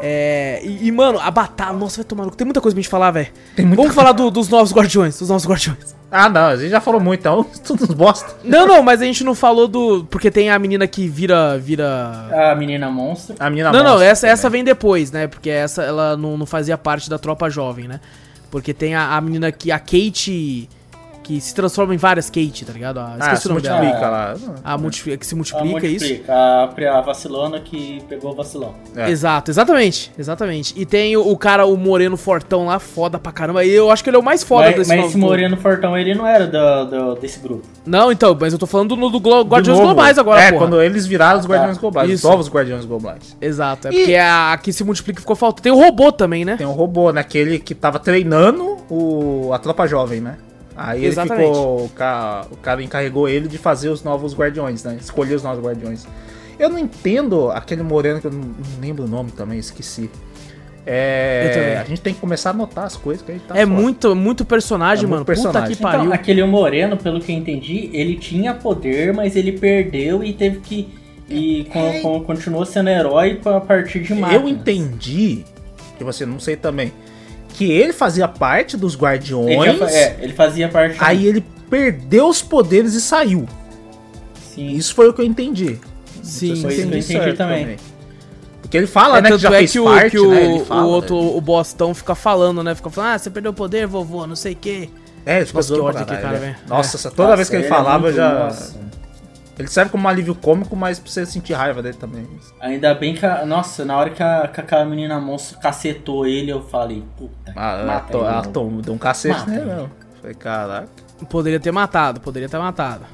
É. 0.01 0.61
e, 0.65 0.87
e, 0.89 0.93
mano, 0.93 1.19
a 1.21 1.31
batalha. 1.31 1.73
Nossa, 1.73 1.97
vai 1.99 2.05
tomar 2.05 2.25
no. 2.25 2.31
Tem 2.33 2.45
muita 2.45 2.61
coisa 2.61 2.75
pra 2.75 2.83
gente 2.83 2.91
falar, 2.91 3.11
velho. 3.13 3.29
Tem 3.55 3.65
muita 3.65 3.83
Vamos 3.83 3.95
falar 3.95 4.13
do- 4.13 4.31
dos 4.31 4.49
novos 4.49 4.73
guardiões. 4.73 5.17
Dos 5.19 5.29
novos 5.29 5.47
guardiões. 5.47 5.97
Ah, 6.11 6.29
não, 6.29 6.47
a 6.47 6.57
gente 6.57 6.71
já 6.71 6.81
falou 6.81 7.01
muito, 7.01 7.21
então 7.21 7.45
tudo 7.65 7.85
uns 7.85 7.95
bosta. 7.95 8.35
Não, 8.43 8.67
não, 8.67 8.83
mas 8.83 9.01
a 9.01 9.05
gente 9.05 9.23
não 9.23 9.35
falou 9.35 9.69
do. 9.69 10.05
Porque 10.11 10.31
tem 10.31 10.51
a 10.51 10.59
menina 10.59 10.87
que 10.87 11.07
vira. 11.07 11.57
vira. 11.59 12.51
A 12.53 12.55
menina 12.57 12.91
monstro. 12.91 13.37
A 13.39 13.49
menina 13.49 13.71
não, 13.71 13.85
não, 13.85 13.91
monstra 13.91 14.07
essa, 14.09 14.27
essa 14.27 14.51
vem 14.51 14.65
depois, 14.65 15.13
né? 15.13 15.27
Porque 15.29 15.51
essa 15.51 15.83
ela 15.83 16.17
não, 16.17 16.37
não 16.37 16.47
fazia 16.47 16.77
parte 16.79 17.09
da 17.11 17.19
tropa 17.19 17.49
jovem, 17.49 17.87
né? 17.87 18.01
Porque 18.51 18.73
tem 18.75 18.95
a, 18.95 19.17
a 19.17 19.21
menina 19.21 19.53
que. 19.53 19.71
A 19.71 19.79
Kate. 19.79 20.69
Que 21.29 21.39
se 21.43 21.55
transforma 21.55 21.95
em 21.95 21.99
várias 21.99 22.31
Kate, 22.31 22.65
tá 22.65 22.73
ligado? 22.73 22.99
Ah, 23.01 23.13
Ah, 23.13 23.19
esqueci 23.21 23.43
se 23.43 23.47
o 23.49 23.51
nome 23.51 23.61
dela. 23.61 23.77
multiplica 23.83 24.09
lá. 24.09 24.35
A 24.65 24.79
multiplica, 24.79 25.17
que 25.19 25.27
se 25.27 25.35
A 25.35 25.37
multiplica, 25.37 25.87
é 25.87 25.91
isso? 25.91 26.05
multiplica, 26.07 26.33
a, 26.33 26.99
a 26.99 27.01
vacilona 27.03 27.61
que 27.61 28.03
pegou 28.09 28.33
o 28.33 28.35
vacilão. 28.35 28.75
É. 28.97 29.11
Exato, 29.11 29.51
exatamente, 29.51 30.11
exatamente. 30.19 30.73
E 30.75 30.87
tem 30.87 31.15
o, 31.19 31.29
o 31.31 31.37
cara, 31.37 31.67
o 31.67 31.77
moreno 31.77 32.17
fortão 32.17 32.65
lá, 32.65 32.79
foda 32.79 33.19
pra 33.19 33.31
caramba. 33.31 33.63
E 33.63 33.71
eu 33.71 33.91
acho 33.91 34.03
que 34.03 34.09
ele 34.09 34.17
é 34.17 34.21
o 34.21 34.23
mais 34.23 34.43
foda 34.43 34.69
Mas, 34.69 34.77
desse 34.77 34.97
mas 34.97 35.07
esse. 35.07 35.19
Moreno 35.19 35.57
Fortão, 35.59 35.99
ele 35.99 36.15
não 36.15 36.27
era 36.27 36.47
do, 36.47 36.85
do- 37.15 37.21
desse 37.21 37.39
grupo. 37.41 37.63
Não, 37.85 38.11
então, 38.11 38.35
mas 38.41 38.55
eu 38.55 38.59
tô 38.59 38.67
falando 38.67 38.97
do, 38.97 39.11
do 39.11 39.21
Glo- 39.21 39.43
Guardiões 39.45 39.79
novo. 39.79 39.93
Globais 39.93 40.17
agora, 40.19 40.41
É, 40.41 40.51
porra. 40.51 40.65
quando 40.67 40.81
eles 40.81 41.05
viraram 41.07 41.39
os 41.41 41.45
Ah, 41.45 41.49
tá. 41.49 41.55
Guardiões 41.55 41.77
Globais, 41.79 42.11
Isso. 42.11 42.27
os 42.27 42.31
novos 42.33 42.49
Guardiões 42.49 42.85
Globais. 42.87 43.37
Exato, 43.39 43.89
é 43.89 43.91
E- 43.93 43.97
porque 43.99 44.15
a, 44.15 44.53
a 44.55 44.57
que 44.57 44.73
se 44.73 44.83
multiplica 44.83 45.21
ficou 45.21 45.37
falta. 45.37 45.63
Tem 45.63 45.71
o 45.71 45.77
robô 45.77 46.11
também, 46.11 46.43
né? 46.47 46.57
Tem 46.57 46.67
um 46.67 46.73
robô, 46.73 47.13
né? 47.13 47.21
Aquele 47.21 47.59
que 47.59 47.75
tava 47.75 47.99
treinando 47.99 48.79
o, 48.89 49.51
a 49.53 49.59
tropa 49.59 49.87
jovem, 49.87 50.21
né? 50.23 50.37
Aí 50.81 51.01
ele 51.01 51.07
Exatamente. 51.09 51.47
ficou. 51.49 51.85
O 51.87 51.89
cara, 51.89 52.47
o 52.53 52.57
cara 52.57 52.83
encarregou 52.83 53.29
ele 53.29 53.49
de 53.49 53.59
fazer 53.59 53.89
os 53.89 54.05
novos 54.05 54.35
guardiões, 54.35 54.85
né? 54.85 54.97
Escolher 55.01 55.35
os 55.35 55.43
novos 55.43 55.63
guardiões. 55.65 56.07
Eu 56.59 56.69
não 56.69 56.79
entendo 56.79 57.51
aquele 57.51 57.83
moreno 57.83 58.21
que 58.21 58.27
eu 58.29 58.31
não, 58.33 58.41
não 58.41 58.55
lembro 58.81 59.05
o 59.05 59.09
nome 59.09 59.33
também, 59.33 59.59
esqueci. 59.59 60.09
É, 60.91 61.79
a 61.83 61.85
gente 61.85 62.01
tem 62.01 62.15
que 62.15 62.21
começar 62.21 62.51
a 62.51 62.53
anotar 62.53 62.85
as 62.85 62.97
coisas 62.97 63.23
que 63.23 63.31
a 63.31 63.35
gente 63.35 63.45
tá 63.45 63.55
é 63.55 63.67
fora. 63.67 63.81
muito, 63.81 64.17
muito 64.17 64.45
personagem, 64.45 65.05
É 65.05 65.07
muito 65.07 65.13
mano. 65.17 65.25
personagem. 65.27 65.61
Puta 65.63 65.77
que 65.77 65.83
pariu. 65.83 66.01
Então, 66.05 66.13
aquele 66.15 66.43
Moreno, 66.45 66.97
pelo 66.97 67.21
que 67.21 67.31
eu 67.31 67.37
entendi, 67.37 67.91
ele 67.93 68.17
tinha 68.17 68.55
poder, 68.55 69.13
mas 69.13 69.37
ele 69.37 69.53
perdeu 69.53 70.25
e 70.25 70.33
teve 70.33 70.61
que. 70.61 70.89
E 71.29 71.67
É. 71.75 72.01
con- 72.01 72.21
continuou 72.25 72.65
sendo 72.65 72.89
herói 72.89 73.39
a 73.45 73.61
partir 73.61 74.01
de 74.01 74.15
máquinas. 74.15 74.43
Eu 74.43 74.49
entendi, 74.49 75.45
que 75.99 76.05
você 76.05 76.25
não 76.25 76.41
sei 76.41 76.57
também, 76.57 76.91
que 77.59 77.69
ele 77.71 77.93
fazia 77.93 78.29
parte 78.29 78.77
dos 78.77 78.97
guardiões, 78.97 79.51
Ele, 79.69 79.79
já 79.79 79.91
é, 79.91 80.17
ele 80.21 80.33
fazia 80.33 80.69
parte. 80.69 80.97
aí 81.01 81.27
ele 81.27 81.45
perdeu 81.69 82.29
os 82.29 82.41
poderes 82.41 82.95
e 82.95 83.01
saiu. 83.01 83.47
Sim. 84.55 84.69
Isso 84.77 84.95
foi 84.95 85.09
o 85.09 85.13
que 85.13 85.21
eu 85.21 85.25
entendi. 85.25 85.77
Sim, 86.23 86.55
que 86.55 86.65
eu 86.65 86.71
entendi 86.71 87.03
certo 87.03 87.37
também. 87.37 87.77
Porque 88.63 88.77
ele 88.77 88.87
fala, 88.87 89.19
É, 89.19 89.23
né, 89.23 89.29
que 89.29 89.33
tanto 89.33 89.41
já 89.43 89.49
é 89.49 89.59
fez 89.59 89.73
que 89.73 89.81
o, 89.81 89.85
parte, 89.85 90.11
que 90.11 90.19
o, 90.21 90.31
né? 90.31 90.45
Ele 90.45 90.65
fala, 90.65 90.85
o 90.85 90.89
outro, 90.89 91.17
né? 91.21 91.31
o 91.35 91.41
Bostão 91.41 91.93
fica 91.95 92.15
falando, 92.15 92.63
né? 92.63 92.75
Fica 92.77 92.91
falando, 92.91 93.11
ah, 93.15 93.19
você 93.19 93.29
perdeu 93.31 93.51
o 93.51 93.55
poder, 93.55 93.87
vovô, 93.89 94.25
não 94.25 94.37
sei 94.37 94.53
o 94.53 94.57
quê. 94.57 94.89
É, 95.27 95.39
ele 95.39 95.47
fica 95.47 95.59
Nossa, 95.59 95.69
que 95.73 95.75
zoando 95.81 95.85
ódio 95.85 96.07
caralho, 96.07 96.23
cara, 96.23 96.39
né? 96.39 96.47
velho. 96.47 96.57
Nossa, 96.69 96.97
É. 97.09 97.11
toda 97.11 97.23
Nossa, 97.25 97.37
vez 97.37 97.49
que 97.51 97.57
ele 97.57 97.65
é 97.65 97.69
falava, 97.69 97.99
muito- 98.05 98.15
já... 98.17 98.39
nossa. 98.45 98.77
Ele 99.59 99.67
serve 99.69 99.91
como 99.91 100.05
um 100.05 100.09
alívio 100.09 100.35
cômico, 100.35 100.77
mas 100.77 100.99
pra 101.01 101.11
você 101.11 101.27
sentir 101.27 101.53
raiva 101.53 101.83
dele 101.83 101.97
também. 101.97 102.27
Ainda 102.61 102.95
bem 102.95 103.15
que. 103.15 103.27
a- 103.27 103.45
nossa, 103.45 103.85
na 103.85 103.97
hora 103.97 104.11
que, 104.11 104.23
a, 104.23 104.47
que 104.47 104.61
aquela 104.61 104.85
menina 104.85 105.19
monstro 105.21 105.59
cacetou 105.59 106.27
ele, 106.27 106.51
eu 106.53 106.63
falei, 106.63 107.03
puta. 107.17 107.53
Ah, 107.57 107.73
ela, 107.73 107.85
mata 107.87 108.13
to- 108.13 108.19
ele, 108.19 108.27
ela 108.27 108.37
mano. 108.37 108.53
tom- 108.53 108.81
deu 108.81 108.95
um 108.95 108.99
cacete 108.99 109.39
Mata 109.39 109.51
nele, 109.51 109.63
ele. 109.63 109.75
não. 109.75 109.91
Falei, 110.21 110.35
caraca. 110.37 110.89
Poderia 111.29 111.59
ter 111.59 111.73
matado, 111.73 112.21
poderia 112.21 112.49
ter 112.49 112.59
matado. 112.59 113.05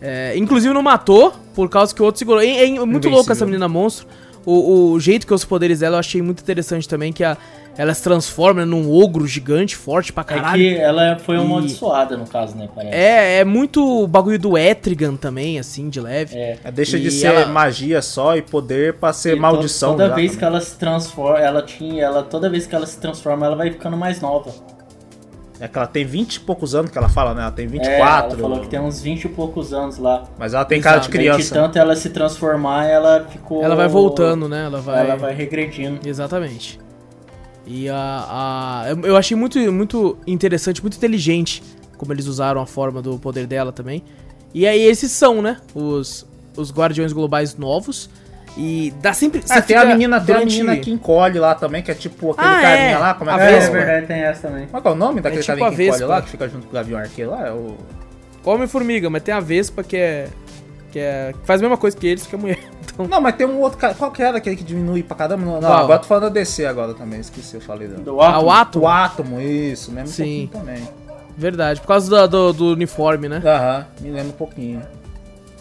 É, 0.00 0.36
inclusive 0.36 0.74
não 0.74 0.82
matou, 0.82 1.32
por 1.54 1.68
causa 1.68 1.94
que 1.94 2.02
o 2.02 2.04
outro 2.04 2.18
segurou. 2.18 2.40
É, 2.42 2.46
é 2.46 2.66
muito 2.70 2.82
Invencível. 2.82 3.10
louco 3.12 3.30
essa 3.30 3.44
menina 3.46 3.68
monstro. 3.68 4.06
O, 4.44 4.90
o 4.92 4.98
jeito 5.00 5.24
que 5.24 5.32
os 5.32 5.44
poderes 5.44 5.78
dela 5.78 5.94
eu 5.96 6.00
achei 6.00 6.20
muito 6.20 6.40
interessante 6.42 6.88
também, 6.88 7.12
que 7.12 7.22
a, 7.22 7.36
ela 7.76 7.94
se 7.94 8.02
transforma 8.02 8.66
num 8.66 8.90
ogro 8.92 9.26
gigante, 9.26 9.74
forte 9.76 10.12
pra 10.12 10.20
É 10.22 10.24
caralho. 10.24 10.62
que 10.62 10.74
ela 10.76 11.16
foi 11.18 11.36
E- 11.36 11.40
amaldiçoada, 11.40 12.16
no 12.16 12.26
caso, 12.26 12.56
né? 12.56 12.68
Parece. 12.74 12.94
É, 12.94 13.38
é 13.40 13.44
muito 13.44 14.02
o 14.02 14.06
bagulho 14.06 14.38
do 14.38 14.58
Etrigan 14.58 15.16
também, 15.16 15.58
assim, 15.58 15.88
de 15.88 16.00
leve. 16.00 16.36
É. 16.36 16.58
É, 16.62 16.70
Deixa 16.70 16.98
de 16.98 17.08
E 17.08 17.10
ser 17.10 17.28
ela- 17.28 17.46
magia 17.46 18.02
só 18.02 18.36
e 18.36 18.42
poder 18.42 18.94
pra 18.94 19.12
ser 19.12 19.36
E 19.36 19.40
maldição. 19.40 19.92
Toda 19.92 20.08
já 20.08 20.14
vez 20.14 20.32
que 20.32 20.36
também. 20.38 20.54
ela 20.56 20.60
se 20.60 20.76
transforma, 20.78 21.38
ela 21.40 21.62
tinha, 21.62 22.04
ela 22.04 22.22
toda 22.22 22.50
vez 22.50 22.66
que 22.66 22.74
ela 22.74 22.86
se 22.86 22.98
transforma, 22.98 23.46
ela 23.46 23.56
vai 23.56 23.70
ficando 23.70 23.96
mais 23.96 24.20
nova. 24.20 24.50
É 25.60 25.68
que 25.68 25.78
ela 25.78 25.86
tem 25.86 26.04
20 26.04 26.34
e 26.36 26.40
poucos 26.40 26.74
anos 26.74 26.90
que 26.90 26.98
ela 26.98 27.08
fala, 27.08 27.34
né? 27.34 27.42
Ela 27.42 27.52
tem 27.52 27.66
É, 27.66 27.68
24. 27.68 28.32
ela 28.32 28.38
falou 28.40 28.58
que 28.60 28.68
tem 28.68 28.80
uns 28.80 29.00
20 29.00 29.24
e 29.24 29.28
poucos 29.28 29.72
anos 29.72 29.96
lá. 29.96 30.24
Mas 30.36 30.54
ela 30.54 30.64
tem 30.64 30.80
cara 30.80 30.96
de 30.98 31.02
Exato. 31.04 31.12
Daí, 31.16 31.22
De 31.24 31.30
criança. 31.36 31.54
tanto 31.54 31.78
ela 31.78 31.94
se 31.94 32.10
transformar, 32.10 32.86
ela 32.86 33.24
ficou. 33.30 33.62
Ela 33.62 33.76
vai 33.76 33.86
voltando, 33.86 34.48
né? 34.48 34.64
Ela 34.64 34.80
vai. 34.80 35.00
Ela 35.06 35.16
vai 35.16 35.32
regredindo. 35.32 36.00
Exatamente. 36.04 36.80
E 37.66 37.88
a, 37.88 37.94
a- 37.96 38.90
eu- 38.90 39.00
eu 39.06 39.16
achei 39.16 39.36
muito, 39.36 39.58
muito 39.72 40.18
interessante, 40.26 40.80
muito 40.82 40.96
inteligente 40.96 41.62
como 41.96 42.12
eles 42.12 42.26
usaram 42.26 42.60
a 42.60 42.66
forma 42.66 43.00
do 43.00 43.18
poder 43.18 43.46
dela 43.46 43.70
também. 43.72 44.02
E 44.52 44.66
aí 44.66 44.82
esses 44.82 45.12
são, 45.12 45.40
né? 45.40 45.58
Os, 45.74 46.26
os 46.56 46.72
Guardiões 46.72 47.12
Globais 47.12 47.56
novos. 47.56 48.10
E 48.56 48.92
dá 49.00 49.14
sempre. 49.14 49.42
Ah, 49.48 49.62
tem 49.62 49.76
a 49.76 49.84
menina, 49.86 50.20
tem 50.20 50.34
a 50.34 50.38
durante- 50.40 50.52
menina 50.56 50.76
que 50.76 50.90
encolhe 50.90 51.38
lá 51.38 51.54
também, 51.54 51.82
que 51.82 51.90
é 51.90 51.94
tipo 51.94 52.32
aquele 52.32 52.46
Ah, 52.48 52.60
carinha 52.60 52.88
é. 52.90 52.98
lá, 52.98 53.14
como 53.14 53.30
é 53.30 53.32
A 53.32 53.36
que 53.38 53.42
É, 53.42 53.46
é? 53.46 53.48
é 53.48 53.58
Vespa. 53.60 53.72
verdade, 53.72 54.06
tem 54.06 54.16
essa 54.20 54.48
também. 54.48 54.66
Qual 54.66 54.82
que 54.82 54.88
é 54.88 54.90
o 54.90 54.94
nome 54.94 55.20
daquele 55.22 55.40
tipo 55.42 55.46
carinha 55.58 55.68
que 55.70 55.74
encolhe 55.84 55.90
Vespa. 55.90 56.06
lá, 56.06 56.20
que 56.22 56.28
fica 56.28 56.48
junto 56.48 56.64
com 56.64 56.70
o 56.70 56.72
Gavião 56.74 56.98
Arqueiro 56.98 57.30
lá? 57.30 57.46
É 57.46 57.52
o... 57.52 57.78
Homem-Formiga, 58.44 59.08
mas 59.08 59.22
tem 59.22 59.32
a 59.32 59.40
Vespa 59.40 59.82
que 59.82 59.96
é. 59.96 60.28
Que 60.90 60.98
é. 60.98 61.32
que 61.40 61.46
faz 61.46 61.60
a 61.60 61.62
mesma 61.62 61.78
coisa 61.78 61.96
que 61.96 62.06
eles, 62.06 62.26
que 62.26 62.34
é 62.34 62.38
mulher. 62.38 62.58
Então. 62.94 63.06
Não, 63.06 63.20
mas 63.20 63.34
tem 63.36 63.46
um 63.46 63.58
outro 63.60 63.78
cara. 63.78 63.94
Qual 63.94 64.10
que 64.10 64.22
era 64.22 64.38
aquele 64.38 64.56
que 64.56 64.64
diminui 64.64 65.02
pra 65.02 65.16
caramba? 65.16 65.44
Não, 65.44 65.60
Qual? 65.60 65.72
agora 65.72 65.94
eu 65.94 65.98
tô 66.02 66.06
falando 66.06 66.24
da 66.24 66.28
DC 66.30 66.66
agora 66.66 66.92
também, 66.94 67.20
esqueci, 67.20 67.54
eu 67.54 67.60
falei 67.60 67.88
dela. 67.88 68.02
Do 68.02 68.20
Ah, 68.20 68.36
Atom. 68.36 68.44
o 68.46 68.50
Atom? 68.50 68.80
O 68.80 68.88
Átomo, 68.88 69.40
isso, 69.40 69.90
um 69.90 70.06
Sim. 70.06 70.48
pouquinho 70.48 70.48
também. 70.48 70.88
Verdade, 71.36 71.80
por 71.80 71.86
causa 71.86 72.10
do, 72.10 72.28
do, 72.28 72.52
do 72.52 72.72
uniforme, 72.74 73.28
né? 73.28 73.42
Aham, 73.44 73.86
me 74.00 74.10
lembra 74.10 74.28
um 74.28 74.36
pouquinho. 74.36 74.82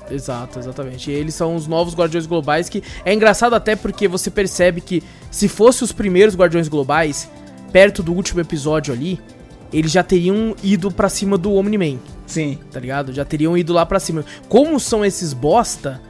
Exato, 0.10 0.60
exatamente. 0.60 1.10
E 1.10 1.14
eles 1.14 1.34
são 1.34 1.56
os 1.56 1.68
novos 1.68 1.96
Guardiões 1.96 2.26
Globais 2.26 2.68
que 2.68 2.84
é 3.06 3.14
engraçado 3.14 3.54
até 3.56 3.76
porque 3.78 4.08
você 4.10 4.30
percebe 4.30 4.82
que 4.82 5.02
se 5.30 5.48
fosse 5.48 5.84
os 5.84 5.94
primeiros 5.94 6.36
Guardiões 6.36 6.68
Globais, 6.68 7.30
perto 7.72 8.04
do 8.04 8.12
último 8.14 8.42
episódio 8.42 8.94
ali, 8.94 9.22
eles 9.72 9.90
já 9.92 10.04
teriam 10.04 10.54
ido 10.62 10.92
pra 10.92 11.08
cima 11.08 11.38
do 11.38 11.54
Omni-Man, 11.54 11.98
Sim. 12.28 12.60
tá 12.70 12.78
ligado? 12.82 13.14
Já 13.14 13.24
teriam 13.24 13.58
ido 13.58 13.72
lá 13.72 13.86
pra 13.86 14.02
cima. 14.02 14.26
Como 14.50 14.78
são 14.82 15.06
esses 15.06 15.32
bosta, 15.32 16.02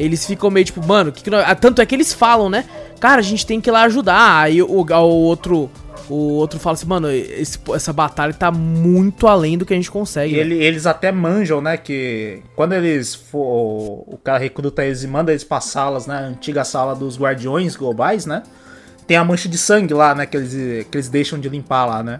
eles 0.00 0.26
ficam 0.26 0.50
meio 0.50 0.64
tipo, 0.64 0.84
mano, 0.86 1.12
que 1.12 1.22
que 1.22 1.30
nós... 1.30 1.44
ah, 1.46 1.54
tanto 1.54 1.80
é 1.82 1.86
que 1.86 1.94
eles 1.94 2.12
falam, 2.12 2.48
né? 2.48 2.64
Cara, 2.98 3.20
a 3.20 3.22
gente 3.22 3.46
tem 3.46 3.60
que 3.60 3.70
ir 3.70 3.72
lá 3.72 3.82
ajudar. 3.82 4.42
Aí 4.42 4.62
o, 4.62 4.66
o 4.68 4.94
outro 5.24 5.70
o 6.08 6.32
outro 6.34 6.58
fala 6.58 6.74
assim, 6.74 6.86
mano, 6.86 7.08
esse- 7.08 7.58
essa 7.72 7.92
batalha 7.92 8.34
tá 8.34 8.50
muito 8.50 9.28
além 9.28 9.56
do 9.56 9.64
que 9.64 9.72
a 9.72 9.76
gente 9.76 9.90
consegue. 9.92 10.34
Né? 10.34 10.40
ele- 10.40 10.56
eles 10.56 10.84
até 10.84 11.12
manjam, 11.12 11.60
né, 11.60 11.76
que 11.76 12.42
quando 12.56 12.72
eles 12.72 13.14
for, 13.14 14.02
o 14.08 14.18
cara 14.22 14.36
recruta 14.38 14.84
eles 14.84 15.04
e 15.04 15.06
manda 15.06 15.30
eles 15.30 15.44
pra 15.44 15.60
salas, 15.60 16.08
né, 16.08 16.16
a 16.16 16.20
antiga 16.22 16.64
sala 16.64 16.96
dos 16.96 17.16
guardiões 17.16 17.76
globais, 17.76 18.26
né, 18.26 18.42
tem 19.06 19.16
a 19.16 19.22
mancha 19.24 19.48
de 19.48 19.56
sangue 19.56 19.94
lá, 19.94 20.12
né, 20.12 20.26
que 20.26 20.36
eles, 20.36 20.86
que 20.88 20.96
eles 20.96 21.08
deixam 21.08 21.38
de 21.38 21.48
limpar 21.48 21.86
lá, 21.86 22.02
né. 22.02 22.18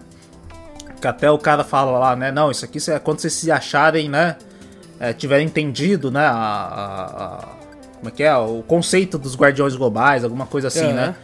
Que 1.01 1.07
até 1.07 1.29
o 1.29 1.37
cara 1.37 1.65
fala 1.65 1.99
lá, 1.99 2.15
né, 2.15 2.31
não, 2.31 2.49
isso 2.49 2.63
aqui 2.63 2.77
é 2.89 2.97
quando 2.97 3.19
vocês 3.19 3.33
se 3.33 3.51
acharem, 3.51 4.07
né, 4.07 4.37
é, 5.01 5.11
tiverem 5.11 5.47
entendido, 5.47 6.09
né, 6.09 6.21
a- 6.25 6.31
a- 6.31 7.47
como 8.01 8.09
é 8.09 8.11
que 8.11 8.23
é, 8.23 8.35
o 8.35 8.63
conceito 8.63 9.19
dos 9.19 9.35
guardiões 9.35 9.75
globais, 9.75 10.23
alguma 10.23 10.47
coisa 10.47 10.69
assim, 10.69 10.91
né. 10.91 11.15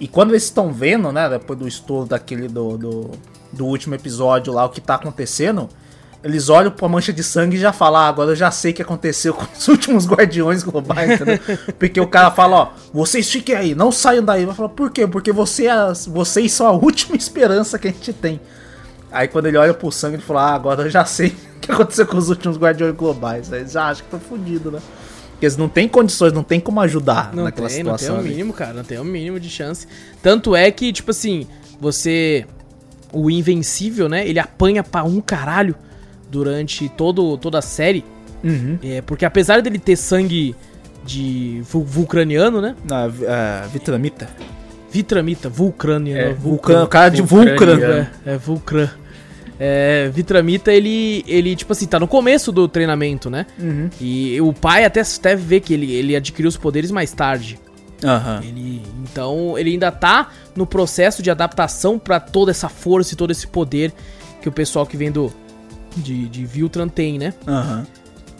E 0.00 0.08
quando 0.08 0.30
eles 0.30 0.44
estão 0.44 0.72
vendo, 0.72 1.12
né, 1.12 1.28
depois 1.28 1.58
do 1.58 1.68
estouro 1.68 2.08
daquele 2.08 2.48
do, 2.48 2.78
do, 2.78 3.10
do 3.52 3.66
último 3.66 3.94
episódio 3.94 4.50
lá, 4.50 4.64
o 4.64 4.70
que 4.70 4.80
tá 4.80 4.94
acontecendo, 4.94 5.68
eles 6.22 6.48
olham 6.48 6.70
pra 6.70 6.88
mancha 6.88 7.12
de 7.12 7.22
sangue 7.22 7.56
e 7.56 7.60
já 7.60 7.74
falam, 7.74 8.00
ah, 8.00 8.08
agora 8.08 8.30
eu 8.30 8.36
já 8.36 8.50
sei 8.50 8.72
o 8.72 8.74
que 8.74 8.80
aconteceu 8.80 9.34
com 9.34 9.44
os 9.44 9.68
últimos 9.68 10.06
guardiões 10.06 10.62
globais, 10.62 11.10
entendeu? 11.12 11.38
Porque 11.78 12.00
o 12.00 12.06
cara 12.06 12.30
fala, 12.30 12.56
ó, 12.56 12.68
vocês 12.92 13.30
fiquem 13.30 13.54
aí, 13.54 13.74
não 13.74 13.92
saiam 13.92 14.24
daí. 14.24 14.46
Vai 14.46 14.54
falar, 14.54 14.70
por 14.70 14.90
quê? 14.90 15.06
Porque 15.06 15.30
você 15.30 15.66
é 15.66 15.92
vocês 16.08 16.50
são 16.50 16.66
a 16.66 16.72
última 16.72 17.14
esperança 17.14 17.78
que 17.78 17.88
a 17.88 17.90
gente 17.90 18.14
tem. 18.14 18.40
Aí 19.12 19.28
quando 19.28 19.46
ele 19.46 19.58
olha 19.58 19.74
pro 19.74 19.92
sangue, 19.92 20.16
ele 20.16 20.22
fala, 20.22 20.44
ah, 20.44 20.54
agora 20.54 20.82
eu 20.84 20.90
já 20.90 21.04
sei 21.04 21.28
o 21.56 21.60
que 21.60 21.70
aconteceu 21.70 22.06
com 22.06 22.16
os 22.16 22.30
últimos 22.30 22.56
guardiões 22.56 22.96
globais. 22.96 23.52
Aí 23.52 23.68
já 23.68 23.84
acham 23.84 24.06
que 24.06 24.16
estão 24.16 24.20
fodidos, 24.20 24.72
né? 24.72 24.80
Porque 25.34 25.46
eles 25.46 25.56
não 25.56 25.68
têm 25.68 25.86
condições, 25.88 26.32
não 26.32 26.42
tem 26.42 26.58
como 26.58 26.80
ajudar 26.80 27.34
Não 27.34 27.44
naquela 27.44 27.68
tem, 27.68 27.82
não 27.82 27.90
tem 27.92 27.98
situação. 27.98 28.16
o 28.16 28.20
ali. 28.20 28.30
mínimo, 28.30 28.52
cara. 28.52 28.72
Não 28.72 28.84
tem 28.84 28.98
o 28.98 29.04
mínimo 29.04 29.38
de 29.38 29.50
chance. 29.50 29.86
Tanto 30.22 30.54
é 30.56 30.70
que, 30.70 30.92
tipo 30.92 31.10
assim, 31.10 31.46
você. 31.80 32.46
O 33.12 33.30
Invencível, 33.30 34.08
né? 34.08 34.26
Ele 34.26 34.38
apanha 34.40 34.82
pra 34.82 35.04
um 35.04 35.20
caralho 35.20 35.74
durante 36.30 36.88
todo, 36.88 37.36
toda 37.38 37.58
a 37.58 37.62
série. 37.62 38.04
Uhum. 38.42 38.76
É, 38.82 39.00
porque 39.02 39.24
apesar 39.24 39.62
dele 39.62 39.78
ter 39.78 39.94
sangue 39.96 40.54
de 41.04 41.62
vul- 41.70 41.84
vulcraniano, 41.84 42.60
né? 42.60 42.74
Na, 42.84 43.04
é, 43.06 43.66
vitramita. 43.68 44.28
Vitramita, 44.90 45.48
vulcraniano. 45.48 46.30
É, 46.30 46.34
vulcano, 46.34 46.86
cara 46.86 47.08
de 47.10 47.22
Vulcraniano. 47.22 47.80
Vulcran. 48.04 48.06
É, 48.26 48.34
é 48.34 48.38
Vulcran. 48.38 48.90
É, 49.58 50.10
Vitramita, 50.12 50.72
ele, 50.72 51.24
ele, 51.28 51.54
tipo 51.54 51.72
assim, 51.72 51.86
tá 51.86 52.00
no 52.00 52.08
começo 52.08 52.50
do 52.50 52.66
treinamento, 52.66 53.30
né? 53.30 53.46
Uhum. 53.58 53.88
E 54.00 54.40
o 54.40 54.52
pai 54.52 54.84
até 54.84 55.02
deve 55.22 55.42
ver 55.42 55.60
que 55.60 55.72
ele, 55.74 55.92
ele 55.92 56.16
adquiriu 56.16 56.48
os 56.48 56.56
poderes 56.56 56.90
mais 56.90 57.12
tarde. 57.12 57.58
Aham. 58.02 58.40
Ele, 58.42 58.82
então, 59.02 59.56
ele 59.56 59.70
ainda 59.70 59.90
tá 59.92 60.30
no 60.56 60.66
processo 60.66 61.22
de 61.22 61.30
adaptação 61.30 61.98
pra 61.98 62.18
toda 62.18 62.50
essa 62.50 62.68
força 62.68 63.14
e 63.14 63.16
todo 63.16 63.30
esse 63.30 63.46
poder 63.46 63.92
que 64.42 64.48
o 64.48 64.52
pessoal 64.52 64.84
que 64.86 64.96
vem 64.96 65.10
do 65.10 65.32
de, 65.96 66.28
de 66.28 66.44
Viltran 66.44 66.88
tem, 66.88 67.18
né? 67.18 67.32
Aham. 67.46 67.86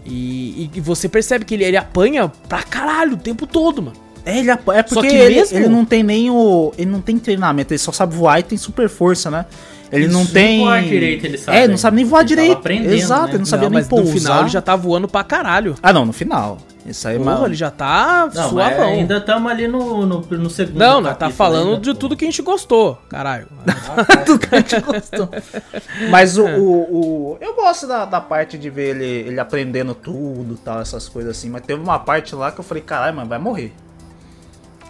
E, 0.04 0.64
e- 0.64 0.70
e 0.74 0.80
você 0.80 1.08
percebe 1.08 1.44
que 1.44 1.54
ele, 1.54 1.64
ele 1.64 1.76
apanha 1.76 2.30
pra 2.48 2.62
caralho 2.62 3.14
o 3.14 3.16
tempo 3.16 3.46
todo, 3.46 3.80
mano. 3.80 3.96
É, 4.26 4.38
ele, 4.38 4.50
é 4.50 4.56
porque 4.56 5.08
que 5.08 5.14
ele, 5.14 5.34
mesmo- 5.36 5.56
ele 5.58 5.68
não 5.68 5.84
tem 5.84 6.02
nem 6.02 6.30
o. 6.30 6.72
Ele 6.76 6.90
não 6.90 7.00
tem 7.00 7.18
treinamento, 7.18 7.72
ele 7.72 7.78
só 7.78 7.92
sabe 7.92 8.14
voar 8.16 8.40
e 8.40 8.42
tem 8.42 8.58
super 8.58 8.88
força, 8.88 9.30
né? 9.30 9.46
Ele 9.92 10.08
não 10.08 10.24
tem. 10.26 10.58
nem 10.58 10.64
voar 10.64 10.82
direito 10.82 11.24
ele 11.24 11.38
sabe 11.38 11.56
É, 11.58 11.62
ele 11.64 11.70
não 11.72 11.78
sabe 11.78 11.96
nem 11.96 12.04
voar 12.04 12.20
Ele 12.20 12.28
tava 12.28 12.40
direito. 12.42 12.58
aprendendo, 12.58 12.92
Exato, 12.94 13.22
né? 13.24 13.28
ele 13.30 13.38
não 13.38 13.44
sabia 13.46 13.64
Não, 13.68 13.70
nem 13.70 13.80
mas 13.80 13.88
pousar. 13.88 14.06
no 14.06 14.12
final 14.20 14.40
ele 14.40 14.48
já 14.48 14.60
tá 14.62 14.76
voando 14.76 15.08
pra 15.08 15.22
caralho. 15.24 15.74
Ah, 15.82 15.92
não, 15.92 16.04
no 16.04 16.12
final. 16.12 16.58
Isso 16.86 17.08
aí, 17.08 17.16
Porra, 17.16 17.30
mano. 17.32 17.46
ele 17.46 17.54
já 17.54 17.70
tá 17.70 18.28
Não, 18.34 18.52
mas 18.52 18.74
suavão. 18.74 18.88
ainda 18.92 19.16
estamos 19.16 19.50
ali 19.50 19.66
no, 19.66 20.04
no, 20.04 20.20
no 20.20 20.50
segundo 20.50 20.78
Não, 20.78 21.00
nós 21.00 21.16
tá 21.16 21.30
falando 21.30 21.68
ainda, 21.70 21.80
de 21.80 21.90
pô. 21.92 21.96
tudo 21.98 22.14
que 22.16 22.26
a 22.26 22.28
gente 22.28 22.42
gostou, 22.42 22.98
caralho. 23.08 23.46
Tudo 24.26 24.38
que 24.46 24.54
a 24.54 24.58
gente 24.58 24.78
gostou. 24.80 25.28
Mas 26.10 26.36
o, 26.36 26.44
o, 26.44 27.32
o- 27.32 27.38
Eu 27.40 27.54
gosto 27.54 27.86
da, 27.86 28.04
da 28.04 28.20
parte 28.20 28.58
de 28.58 28.68
ver 28.68 28.90
ele, 28.96 29.28
ele 29.28 29.40
aprendendo 29.40 29.94
tudo 29.94 30.58
tal, 30.62 30.80
essas 30.80 31.08
coisas 31.08 31.36
assim. 31.38 31.48
Mas 31.48 31.62
teve 31.62 31.80
uma 31.82 31.98
parte 31.98 32.34
lá 32.34 32.52
que 32.52 32.60
eu 32.60 32.64
falei, 32.64 32.82
caralho, 32.82 33.16
mano, 33.16 33.28
vai 33.30 33.38
morrer. 33.38 33.72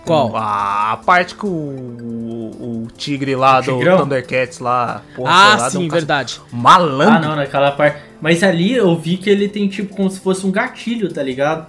Qual? 0.04 0.36
A, 0.36 0.92
a 0.92 0.96
parte 0.98 1.34
que 1.34 1.46
o, 1.46 1.48
o, 1.48 2.86
tigre 2.96 3.34
lá 3.34 3.58
O 3.58 3.62
do 3.62 3.78
Tigrão? 3.78 3.98
Thundercats 3.98 4.58
lá. 4.58 5.02
porra, 5.16 5.30
Ah, 5.32 5.56
lá, 5.56 5.70
sim, 5.70 5.86
um 5.86 5.88
verdade. 5.88 6.40
Malandro. 6.52 7.14
Ah, 7.16 7.18
não, 7.20 7.36
naquela 7.36 7.72
parte. 7.72 7.98
Mas 8.20 8.42
ali 8.42 8.72
eu 8.74 8.94
vi 8.96 9.16
que 9.16 9.28
ele 9.30 9.48
tem 9.48 9.68
tipo 9.68 9.94
como 9.94 10.10
se 10.10 10.20
fosse 10.20 10.46
um 10.46 10.50
gatilho, 10.50 11.12
tá 11.12 11.22
ligado? 11.22 11.66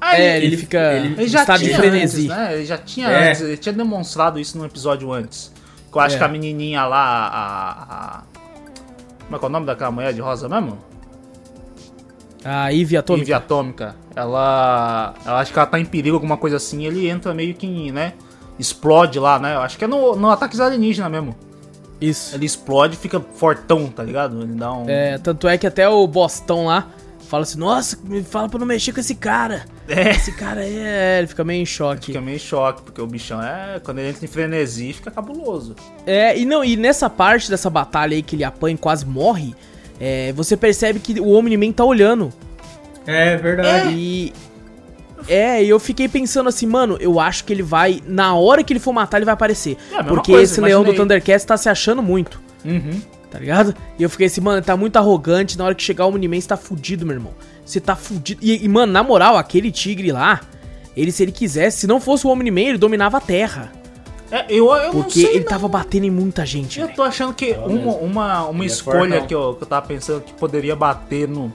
Ah, 0.00 0.16
É, 0.18 0.36
ele, 0.36 0.46
ele- 0.46 0.56
fica 0.56 0.78
ele- 0.94 1.14
Ele 1.16 1.28
já 1.28 1.40
estado 1.40 1.58
de 1.60 1.64
tinha 1.66 1.76
frenesi. 1.78 2.26
antes, 2.30 2.36
né? 2.36 2.54
Ele 2.54 2.64
já 2.66 2.78
tinha 2.78 3.08
É. 3.08 3.28
antes, 3.30 3.40
ele 3.42 3.56
tinha 3.56 3.72
demonstrado 3.72 4.38
isso 4.38 4.58
no 4.58 4.64
episódio 4.64 5.12
antes. 5.12 5.52
Que 5.90 5.96
eu 5.98 6.02
acho 6.02 6.16
É. 6.16 6.18
que 6.18 6.24
a 6.24 6.28
menininha 6.28 6.84
lá, 6.84 6.98
a, 7.26 8.16
a- 8.18 8.22
Como 9.24 9.36
é 9.36 9.38
que 9.38 9.44
é 9.44 9.48
o 9.48 9.50
nome 9.50 9.66
daquela 9.66 9.90
mulher 9.90 10.12
de 10.12 10.20
rosa 10.20 10.48
mesmo? 10.48 10.78
A 12.46 12.68
Ivy 12.68 12.96
Atômica. 12.96 13.24
Ivy 13.24 13.32
Atômica. 13.32 13.96
Ela. 14.14 15.14
Ela 15.24 15.40
acho 15.40 15.52
que 15.52 15.58
ela 15.58 15.66
tá 15.66 15.80
em 15.80 15.84
perigo, 15.84 16.16
alguma 16.16 16.36
coisa 16.36 16.56
assim, 16.56 16.86
ele 16.86 17.08
entra 17.08 17.34
meio 17.34 17.54
que, 17.54 17.90
né? 17.90 18.12
Explode 18.58 19.18
lá, 19.18 19.38
né? 19.38 19.56
Eu 19.56 19.60
acho 19.60 19.76
que 19.76 19.84
é 19.84 19.88
no, 19.88 20.14
no 20.14 20.30
Ataques 20.30 20.60
Alienígena 20.60 21.08
mesmo. 21.08 21.34
Isso. 22.00 22.34
Ele 22.34 22.46
explode 22.46 22.94
e 22.94 22.98
fica 22.98 23.20
fortão, 23.20 23.88
tá 23.88 24.02
ligado? 24.02 24.42
Ele 24.42 24.54
dá 24.54 24.72
um. 24.72 24.88
É, 24.88 25.18
tanto 25.18 25.48
é 25.48 25.58
que 25.58 25.66
até 25.66 25.88
o 25.88 26.06
Bostão 26.06 26.66
lá 26.66 26.88
fala 27.26 27.42
assim, 27.42 27.58
nossa, 27.58 27.98
me 28.04 28.22
fala 28.22 28.48
pra 28.48 28.58
não 28.58 28.66
mexer 28.66 28.92
com 28.92 29.00
esse 29.00 29.14
cara. 29.14 29.64
É. 29.88 30.10
Esse 30.10 30.32
cara 30.32 30.60
aí 30.60 30.78
é... 30.78 31.18
Ele 31.18 31.26
fica 31.26 31.44
meio 31.44 31.62
em 31.62 31.66
choque. 31.66 32.06
Fica 32.06 32.20
meio 32.20 32.36
em 32.36 32.38
choque, 32.38 32.82
porque 32.82 33.00
o 33.00 33.06
bichão 33.06 33.42
é. 33.42 33.80
Quando 33.82 33.98
ele 33.98 34.10
entra 34.10 34.24
em 34.24 34.28
frenesi, 34.28 34.92
fica 34.92 35.10
cabuloso. 35.10 35.74
É, 36.06 36.38
e 36.38 36.44
não, 36.44 36.64
e 36.64 36.76
nessa 36.76 37.10
parte 37.10 37.50
dessa 37.50 37.68
batalha 37.68 38.14
aí 38.14 38.22
que 38.22 38.36
ele 38.36 38.44
apanha 38.44 38.74
e 38.74 38.78
quase 38.78 39.04
morre, 39.04 39.54
é, 40.00 40.32
você 40.32 40.56
percebe 40.56 40.98
que 41.00 41.20
o 41.20 41.30
Omni-Man 41.32 41.72
tá 41.72 41.84
olhando. 41.84 42.32
É 43.06 43.36
verdade. 43.36 43.94
E. 43.94 44.32
É, 45.28 45.62
e 45.64 45.68
eu 45.68 45.80
fiquei 45.80 46.08
pensando 46.08 46.48
assim, 46.48 46.66
mano, 46.66 46.96
eu 47.00 47.18
acho 47.18 47.44
que 47.44 47.52
ele 47.52 47.62
vai. 47.62 48.00
Na 48.06 48.34
hora 48.34 48.62
que 48.62 48.72
ele 48.72 48.80
for 48.80 48.92
matar, 48.92 49.18
ele 49.18 49.24
vai 49.24 49.34
aparecer. 49.34 49.76
É 49.92 50.02
porque 50.02 50.32
coisa, 50.32 50.52
esse 50.52 50.60
leão 50.60 50.84
do. 50.84 50.94
Thundercats 50.94 51.44
tá 51.44 51.56
se 51.56 51.68
achando 51.68 52.02
muito, 52.02 52.40
Uhum. 52.64 53.00
tá 53.30 53.38
ligado? 53.38 53.74
E 53.98 54.02
eu 54.02 54.10
fiquei 54.10 54.26
assim, 54.26 54.40
mano, 54.40 54.62
tá 54.62 54.76
muito 54.76 54.96
arrogante. 54.96 55.58
Na 55.58 55.64
hora 55.64 55.74
que 55.74 55.82
chegar 55.82 56.04
o 56.06 56.10
Omni-Man, 56.10 56.40
você 56.40 56.48
tá 56.48 56.56
fudido, 56.56 57.04
meu 57.06 57.16
irmão. 57.16 57.32
Você 57.64 57.80
tá 57.80 57.96
fudido. 57.96 58.40
E, 58.44 58.64
e, 58.64 58.68
mano, 58.68 58.92
na 58.92 59.02
moral, 59.02 59.36
aquele 59.36 59.72
tigre 59.72 60.12
lá, 60.12 60.40
ele, 60.96 61.10
se 61.10 61.22
ele 61.24 61.32
quisesse, 61.32 61.78
se 61.78 61.86
não 61.86 62.00
fosse 62.00 62.26
o 62.26 62.30
Omni-Man, 62.30 62.60
ele 62.60 62.78
dominava 62.78 63.16
a 63.16 63.20
terra. 63.20 63.72
É, 64.30 64.44
eu, 64.48 64.66
eu 64.74 64.92
não 64.92 65.02
Porque 65.02 65.20
sei. 65.20 65.30
ele 65.30 65.38
não. 65.40 65.46
tava 65.46 65.68
batendo 65.68 66.04
em 66.04 66.10
muita 66.10 66.44
gente, 66.44 66.80
Eu 66.80 66.86
velho. 66.86 66.96
tô 66.96 67.02
achando 67.02 67.32
que 67.32 67.52
uma, 67.52 67.92
uma, 67.94 68.42
uma 68.48 68.64
Ele 68.64 68.64
é 68.64 68.66
escolha 68.74 68.98
fortão. 68.98 69.26
que 69.26 69.34
eu, 69.34 69.54
que 69.54 69.62
eu 69.62 69.66
tava 69.68 69.86
pensando 69.86 70.20
que 70.20 70.32
poderia 70.34 70.74
bater 70.74 71.28
no, 71.28 71.52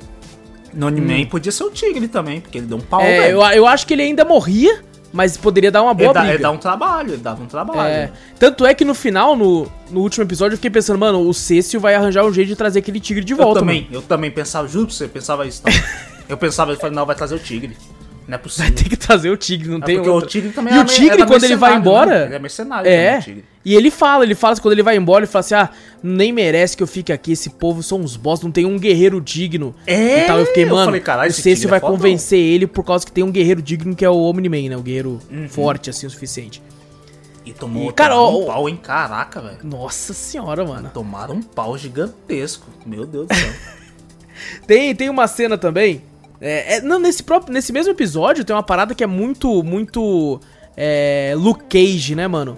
no 0.74 0.88
anime 0.88 1.26
podia 1.26 1.51
ser 1.51 1.63
o 1.65 1.69
Tigre 1.72 2.07
também, 2.07 2.39
porque 2.39 2.57
ele 2.59 2.67
deu 2.67 2.78
um 2.78 2.82
pau, 2.82 3.01
Hum. 3.01 3.03
É, 3.03 3.19
velho. 3.22 3.38
eu, 3.41 3.41
eu 3.41 3.67
acho 3.67 3.86
que 3.86 3.93
ele 3.93 4.03
ainda 4.03 4.24
morria, 4.24 4.82
mas 5.11 5.36
poderia 5.36 5.69
dar 5.69 5.82
uma 5.84 5.93
boa 5.93 6.07
Ele, 6.07 6.13
dá, 6.13 6.19
briga. 6.22 6.34
ele 6.36 6.43
dá 6.43 6.51
um 6.51 6.57
trabalho, 6.57 7.09
ele 7.09 7.17
dava 7.22 7.43
um 7.43 7.47
trabalho. 7.47 7.82
É, 7.93 8.11
tanto 8.39 8.65
é 8.65 8.74
que 8.74 8.86
no 8.86 8.93
final, 8.93 9.36
no, 9.36 9.67
no 9.89 9.99
último 9.99 10.24
episódio, 10.24 10.53
eu 10.53 10.57
fiquei 10.57 10.72
pensando, 10.72 10.97
mano, 10.97 11.28
o 11.28 11.34
Cécio 11.34 11.78
vai 11.78 11.93
arranjar 11.95 12.24
um 12.24 12.32
jeito 12.32 12.47
de 12.47 12.55
trazer 12.55 12.80
aquele 12.80 13.01
tigre 13.01 13.24
de 13.26 13.34
eu 13.34 13.38
volta, 13.38 13.59
também, 13.59 13.82
mano. 13.84 13.95
eu 13.95 14.01
também 14.01 14.32
pensava, 14.32 14.65
juro 14.69 14.86
pra 14.88 14.95
você, 14.95 15.07
pensava 15.09 15.45
isso. 15.45 15.61
Eu 16.30 16.38
pensava, 16.38 16.72
eu 16.72 16.78
falei, 16.78 16.95
não, 16.95 17.05
vai 17.05 17.13
trazer 17.13 17.36
o 17.36 17.39
Tigre. 17.39 17.76
Não 18.32 18.36
é 18.36 18.40
possível. 18.40 18.72
Vai 18.72 18.84
ter 18.84 18.90
que 18.90 18.96
trazer 18.96 19.30
o 19.30 19.36
tigre, 19.36 19.68
não 19.70 19.80
É 19.80 19.82
tem 19.82 19.96
porque 19.98 20.10
outra. 20.10 20.26
o 20.26 20.30
Tigre 20.32 20.52
também 20.52 20.74
E 20.74 20.78
o 20.78 20.84
me- 20.84 20.86
tigre, 20.88 21.10
era 21.22 21.26
quando 21.26 21.44
ele 21.44 21.58
vai 21.58 21.76
embora- 21.76 22.20
né? 22.22 22.26
Ele 22.28 22.36
é 22.36 22.40
mercenário 22.40 22.90
É, 22.90 23.20
também, 23.20 23.44
e 23.66 23.76
ele 23.76 23.92
fala, 23.92 24.24
ele 24.24 24.36
fala, 24.36 24.56
quando 24.56 24.72
ele 24.72 24.82
vai 24.84 24.96
embora, 24.96 25.26
ele 25.26 25.32
fala 25.32 25.42
assim, 25.42 25.54
ah, 25.54 25.70
nem 26.02 26.32
merece 26.32 26.78
que 26.78 26.82
eu 26.82 26.88
fique 26.88 27.12
aqui, 27.12 27.34
esse 27.34 27.50
povo 27.50 27.84
são 27.84 28.00
uns 28.00 28.16
boss, 28.16 28.42
não 28.42 28.50
tem 28.52 28.66
um 28.66 28.80
guerreiro 28.80 29.20
digno. 29.20 29.76
É, 29.86 30.24
e 30.24 30.28
tal. 30.28 30.40
Eu 30.40 30.46
fiquei, 30.46 30.64
eu 30.64 30.70
mano, 30.70 30.86
falei, 30.86 31.02
caralho, 31.02 31.28
o 31.28 31.32
esse 31.32 31.42
Cécio 31.42 31.56
tigre 31.58 31.70
vai 31.72 31.78
é 31.78 31.82
fodão. 31.82 31.96
convencer 31.98 32.40
ele 32.40 32.66
por 32.66 32.86
causa 32.86 33.06
que 33.06 33.12
tem 33.12 33.22
um 33.24 33.32
guerreiro 33.32 33.62
digno 33.62 33.94
que 33.94 34.06
é 34.06 34.10
o 34.10 34.16
Omni-Man, 34.18 34.70
né, 34.70 34.78
o 34.78 34.82
guerreiro 34.82 35.20
Uhum. 35.30 35.50
forte, 35.50 35.90
assim, 35.90 36.08
o 36.08 36.10
suficiente. 36.10 36.64
E 37.46 37.52
tomou 37.52 37.90
E, 37.90 37.94
cara, 37.94 38.14
tomaram 38.14 38.34
ó, 38.34 38.44
um 38.44 38.46
pau, 38.46 38.70
hein? 38.70 38.80
Caraca, 38.82 39.42
velho. 39.42 39.58
Nossa 39.64 40.14
senhora, 40.14 40.64
mano. 40.64 40.90
Tomaram 40.94 41.36
um 41.36 41.42
pau 41.42 41.78
gigantesco. 41.78 42.68
Meu 42.86 43.06
Deus 43.06 43.28
do 43.28 43.36
céu. 43.36 43.52
Tem, 44.66 44.96
tem 44.96 45.10
uma 45.10 45.28
cena 45.28 45.58
também. 45.58 46.02
É, 46.42 46.78
é- 46.78 46.82
não, 46.82 47.00
nesse 47.00 47.22
próprio, 47.24 47.54
nesse 47.54 47.72
mesmo 47.72 47.92
episódio 47.92 48.44
tem 48.44 48.56
uma 48.56 48.64
parada 48.64 48.96
que 48.96 49.04
é 49.04 49.08
muito, 49.08 49.62
muito 49.64 50.39
é, 50.76 51.34
Luke 51.38 51.64
Cage, 51.70 52.16
né, 52.16 52.28
mano? 52.28 52.58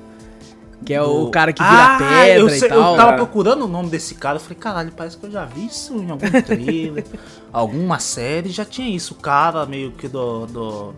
Que 0.85 0.93
é 0.93 1.01
o 1.01 1.25
Do- 1.25 1.31
cara 1.31 1.53
que 1.53 1.61
vira 1.63 1.95
Ah, 1.95 1.97
pedra 1.97 2.39
eu 2.39 2.47
e 2.47 2.59
sei- 2.59 2.67
tal. 2.69 2.77
Eu 2.77 2.97
tava 2.97 3.11
cara. 3.11 3.15
procurando 3.17 3.63
o 3.65 3.67
nome 3.67 3.89
desse 3.89 4.15
cara, 4.15 4.35
eu 4.37 4.41
falei, 4.41 4.57
caralho, 4.57 4.91
parece 4.95 5.17
que 5.17 5.25
eu 5.25 5.31
já 5.31 5.45
vi 5.45 5.65
isso 5.65 5.95
em 5.95 6.09
algum 6.11 6.29
trailer, 6.41 7.05
alguma 7.53 7.99
série, 7.99 8.49
já 8.49 8.65
tinha 8.65 8.89
isso, 8.93 9.13
o 9.13 9.17
cara 9.17 9.65
meio 9.65 9.91
que 9.91 10.07
do. 10.07 10.45
do. 10.47 10.93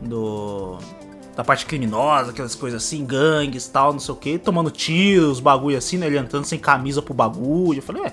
do- 0.00 0.78
da 1.34 1.42
parte 1.42 1.64
criminosa, 1.64 2.30
aquelas 2.30 2.54
coisas 2.54 2.84
assim, 2.84 3.06
gangues 3.06 3.66
tal, 3.66 3.90
não 3.94 3.98
sei 4.00 4.12
o 4.12 4.16
que, 4.18 4.36
tomando 4.38 4.70
tiros, 4.70 5.40
bagulho 5.40 5.78
assim, 5.78 5.96
né? 5.96 6.06
Ele 6.06 6.18
entrando 6.18 6.44
sem 6.44 6.58
camisa 6.58 7.00
pro 7.00 7.14
bagulho. 7.14 7.78
Eu 7.78 7.82
falei, 7.82 8.02
ué, 8.02 8.08
É. 8.08 8.12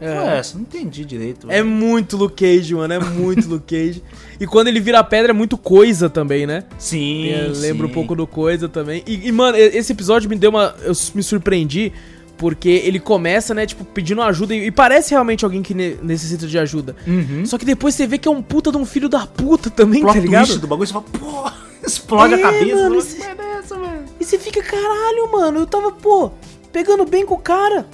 é. 0.00 0.38
essa? 0.38 0.54
Não 0.56 0.62
entendi 0.62 1.04
direito. 1.04 1.50
É 1.50 1.62
muito 1.62 2.16
Luke 2.16 2.44
Cage, 2.44 2.74
mano. 2.74 2.92
É 2.94 2.98
muito 3.00 3.48
Luke 3.48 3.74
Cage. 3.74 4.02
E 4.38 4.46
quando 4.46 4.68
ele 4.68 4.80
vira 4.80 5.02
pedra 5.04 5.30
é 5.30 5.34
muito 5.34 5.56
coisa 5.56 6.08
também, 6.10 6.46
né? 6.46 6.64
Sim. 6.78 7.30
Lembra 7.56 7.86
um 7.86 7.88
sim. 7.88 7.94
pouco 7.94 8.14
do 8.14 8.26
coisa 8.26 8.68
também. 8.68 9.02
E, 9.06 9.28
e, 9.28 9.32
mano, 9.32 9.56
esse 9.56 9.92
episódio 9.92 10.28
me 10.28 10.36
deu 10.36 10.50
uma. 10.50 10.74
Eu 10.82 10.92
me 11.14 11.22
surpreendi. 11.22 11.92
Porque 12.38 12.68
ele 12.68 13.00
começa, 13.00 13.54
né, 13.54 13.64
tipo, 13.64 13.82
pedindo 13.82 14.20
ajuda. 14.20 14.54
E, 14.54 14.66
e 14.66 14.70
parece 14.70 15.12
realmente 15.12 15.42
alguém 15.42 15.62
que 15.62 15.72
ne- 15.72 15.96
necessita 16.02 16.46
de 16.46 16.58
ajuda. 16.58 16.94
Uhum. 17.06 17.46
Só 17.46 17.56
que 17.56 17.64
depois 17.64 17.94
você 17.94 18.06
vê 18.06 18.18
que 18.18 18.28
é 18.28 18.30
um 18.30 18.42
puta 18.42 18.70
de 18.70 18.76
um 18.76 18.84
filho 18.84 19.08
da 19.08 19.26
puta 19.26 19.70
também, 19.70 20.02
Plot 20.02 20.12
tá 20.14 20.20
ligado? 20.20 20.58
do 20.58 20.66
bagulho, 20.66 20.86
você 20.86 20.92
fala, 20.92 21.06
pô, 21.18 21.50
explode 21.86 22.34
É, 22.34 22.36
a 22.36 22.42
cabeça. 22.42 22.66
mano, 22.74 22.82
mano, 22.90 22.98
esse- 22.98 23.22
é 23.22 23.34
velho? 23.34 24.04
E 24.20 24.24
você 24.26 24.38
fica, 24.38 24.62
caralho, 24.62 25.32
mano, 25.32 25.60
eu 25.60 25.66
tava, 25.66 25.90
pô, 25.92 26.30
pegando 26.70 27.06
bem 27.06 27.24
com 27.24 27.36
o 27.36 27.38
cara. 27.38 27.86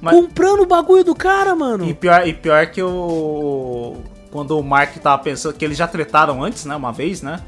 Mas- 0.00 0.14
Comprando 0.14 0.60
o 0.60 0.66
bagulho 0.66 1.02
do 1.04 1.14
cara, 1.14 1.54
mano. 1.56 1.84
E 1.88 1.92
pior, 1.94 2.26
e 2.26 2.32
pior 2.32 2.66
que 2.66 2.82
o. 2.82 3.96
Quando 4.30 4.58
o 4.58 4.62
Mark 4.62 4.96
tava 4.98 5.22
pensando. 5.22 5.54
Que 5.54 5.64
eles 5.64 5.76
já 5.76 5.86
tretaram 5.88 6.42
antes, 6.42 6.64
né? 6.64 6.76
Uma 6.76 6.92
vez, 6.92 7.22
né? 7.22 7.40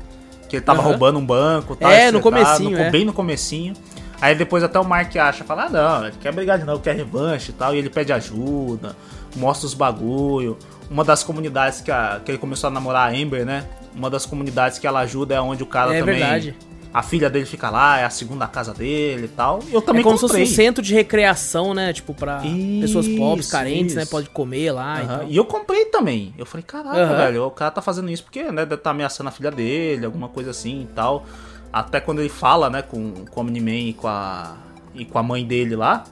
Que 0.48 0.56
ele 0.56 0.64
tava 0.64 0.80
Aham. 0.80 0.88
roubando 0.90 1.18
um 1.18 1.24
banco 1.24 1.76
tal, 1.76 1.90
É, 1.90 2.02
eles 2.02 2.12
no 2.14 2.20
comecinho, 2.20 2.76
é. 2.78 2.90
Bem 2.90 3.04
no 3.04 3.12
comecinho. 3.12 3.74
Aí 4.20 4.34
depois 4.34 4.62
até 4.62 4.78
o 4.78 4.84
Mark 4.84 5.14
acha, 5.16 5.44
fala, 5.44 5.64
ah 5.64 5.68
não, 5.70 6.06
ele 6.06 6.16
quer 6.20 6.30
brigar 6.32 6.58
de 6.58 6.64
novo, 6.64 6.82
quer 6.82 6.94
revanche 6.94 7.50
e 7.50 7.54
tal. 7.54 7.74
E 7.74 7.78
ele 7.78 7.88
pede 7.88 8.12
ajuda, 8.12 8.94
mostra 9.36 9.66
os 9.66 9.72
bagulho. 9.74 10.58
Uma 10.90 11.04
das 11.04 11.22
comunidades 11.22 11.80
que, 11.80 11.90
a- 11.90 12.20
que 12.24 12.30
ele 12.32 12.38
começou 12.38 12.68
a 12.68 12.70
namorar 12.70 13.08
a 13.10 13.16
Amber, 13.16 13.46
né? 13.46 13.64
Uma 13.94 14.10
das 14.10 14.26
comunidades 14.26 14.78
que 14.78 14.86
ela 14.86 15.00
ajuda 15.00 15.34
é 15.36 15.40
onde 15.40 15.62
o 15.62 15.66
cara 15.66 15.94
É 15.94 16.00
também. 16.00 16.16
verdade. 16.18 16.56
A 16.92 17.02
filha 17.02 17.30
dele 17.30 17.46
fica 17.46 17.70
lá, 17.70 17.98
é 17.98 18.04
a 18.04 18.10
segunda 18.10 18.48
casa 18.48 18.74
dele 18.74 19.26
e 19.26 19.28
tal. 19.28 19.60
E 19.68 19.72
eu 19.74 19.80
também 19.80 20.00
é 20.00 20.02
como 20.02 20.16
se 20.16 20.22
comprei. 20.22 20.44
fosse 20.44 20.52
um 20.52 20.56
centro 20.56 20.82
de 20.82 20.92
recreação, 20.92 21.72
né? 21.72 21.92
Tipo, 21.92 22.12
pra 22.12 22.42
pessoas 22.80 23.06
pobres, 23.06 23.46
Isso, 23.46 23.52
carentes, 23.52 23.94
né? 23.94 24.02
isso. 24.02 24.10
Pode 24.10 24.28
comer 24.30 24.72
lá 24.72 25.00
e 25.00 25.04
Aham, 25.04 25.18
tal. 25.18 25.28
E 25.28 25.36
eu 25.36 25.44
comprei 25.44 25.84
também. 25.84 26.34
Eu 26.36 26.44
falei, 26.44 26.64
caraca, 26.64 26.96
Aham. 26.96 27.16
velho, 27.16 27.44
o 27.46 27.50
cara 27.52 27.70
tá 27.70 27.80
fazendo 27.80 28.10
isso 28.10 28.24
porque, 28.24 28.42
né, 28.44 28.66
deve 28.66 28.78
tá 28.78 28.90
ameaçando 28.90 29.28
a 29.28 29.32
filha 29.32 29.52
dele, 29.52 30.04
alguma 30.04 30.28
coisa 30.28 30.50
assim 30.50 30.82
e 30.82 30.86
tal. 30.86 31.24
Até 31.72 32.00
quando 32.00 32.18
ele 32.18 32.28
fala, 32.28 32.68
né, 32.68 32.82
com, 32.82 33.24
com 33.30 33.40
o 33.40 33.44
Omni-Man 33.44 33.70
e 33.90 33.92
com 33.92 34.08
a, 34.08 34.56
e 34.92 35.04
com 35.04 35.16
a 35.16 35.22
mãe 35.22 35.44
dele 35.44 35.76
lá, 35.76 36.02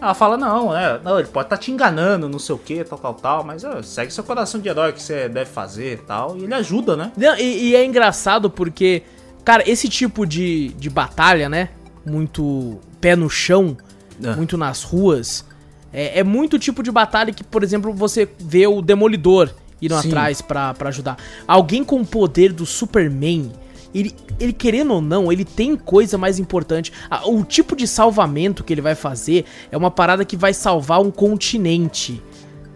ela 0.00 0.12
fala, 0.12 0.36
não, 0.36 0.72
né, 0.72 1.00
não, 1.02 1.18
ele 1.18 1.28
pode 1.28 1.46
estar 1.46 1.56
tá 1.56 1.62
te 1.62 1.72
enganando, 1.72 2.28
não 2.28 2.38
sei 2.38 2.54
o 2.54 2.58
que, 2.58 2.84
tal, 2.84 2.98
tal, 2.98 3.14
tal, 3.14 3.44
mas 3.44 3.64
ó, 3.64 3.82
segue 3.82 4.12
seu 4.12 4.22
coração 4.22 4.60
de 4.60 4.68
herói 4.68 4.92
que 4.92 5.00
você 5.02 5.26
deve 5.26 5.50
fazer 5.50 5.94
e 5.94 5.96
tal. 5.96 6.36
E 6.36 6.44
ele 6.44 6.52
ajuda, 6.52 6.94
né? 6.94 7.10
E, 7.38 7.70
e 7.70 7.74
é 7.76 7.82
engraçado 7.84 8.50
porque, 8.50 9.02
cara, 9.48 9.62
esse 9.66 9.88
tipo 9.88 10.26
de, 10.26 10.68
de 10.78 10.90
batalha, 10.90 11.48
né? 11.48 11.70
Muito 12.04 12.78
pé 13.00 13.16
no 13.16 13.30
chão, 13.30 13.74
É. 14.22 14.36
muito 14.36 14.58
nas 14.58 14.82
ruas. 14.82 15.42
É, 15.90 16.18
é 16.18 16.22
muito 16.22 16.58
tipo 16.58 16.82
de 16.82 16.90
batalha 16.90 17.32
que, 17.32 17.42
por 17.42 17.62
exemplo, 17.62 17.90
você 17.94 18.28
vê 18.38 18.66
o 18.66 18.82
Demolidor 18.82 19.48
indo 19.80 19.98
Sim. 20.00 20.08
atrás 20.08 20.42
pra, 20.42 20.74
pra 20.74 20.90
ajudar. 20.90 21.16
Alguém 21.46 21.82
com 21.82 21.98
o 22.00 22.04
poder 22.06 22.52
do 22.52 22.66
Superman. 22.66 23.50
Ele, 23.94 24.14
ele, 24.38 24.52
querendo 24.52 24.92
ou 24.92 25.00
não, 25.00 25.32
ele 25.32 25.46
tem 25.46 25.74
coisa 25.76 26.18
mais 26.18 26.38
importante. 26.38 26.92
Ah, 27.10 27.26
O 27.26 27.42
tipo 27.42 27.74
de 27.74 27.86
salvamento 27.88 28.62
que 28.62 28.74
ele 28.74 28.82
vai 28.82 28.94
fazer 28.94 29.46
é 29.72 29.76
uma 29.78 29.90
parada 29.90 30.26
que 30.26 30.36
vai 30.36 30.52
salvar 30.52 31.00
um 31.00 31.10
continente. 31.10 32.22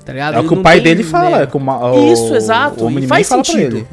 Tá 0.07 0.12
ligado? 0.14 0.37
É 0.37 0.41
o 0.41 0.49
que 0.49 0.55
o 0.55 0.62
pai 0.62 0.77
tem, 0.81 0.85
dele 0.85 1.05
fala. 1.05 1.37
né? 1.37 1.43
é 1.43 1.47
que 1.47 1.57
o 1.57 2.12
Isso, 2.12 2.35
exato, 2.35 2.87
O 2.87 2.91
e 2.99 3.07
faz 3.07 3.29
fala 3.29 3.45
sentido. 3.45 3.77
ele. 3.77 3.87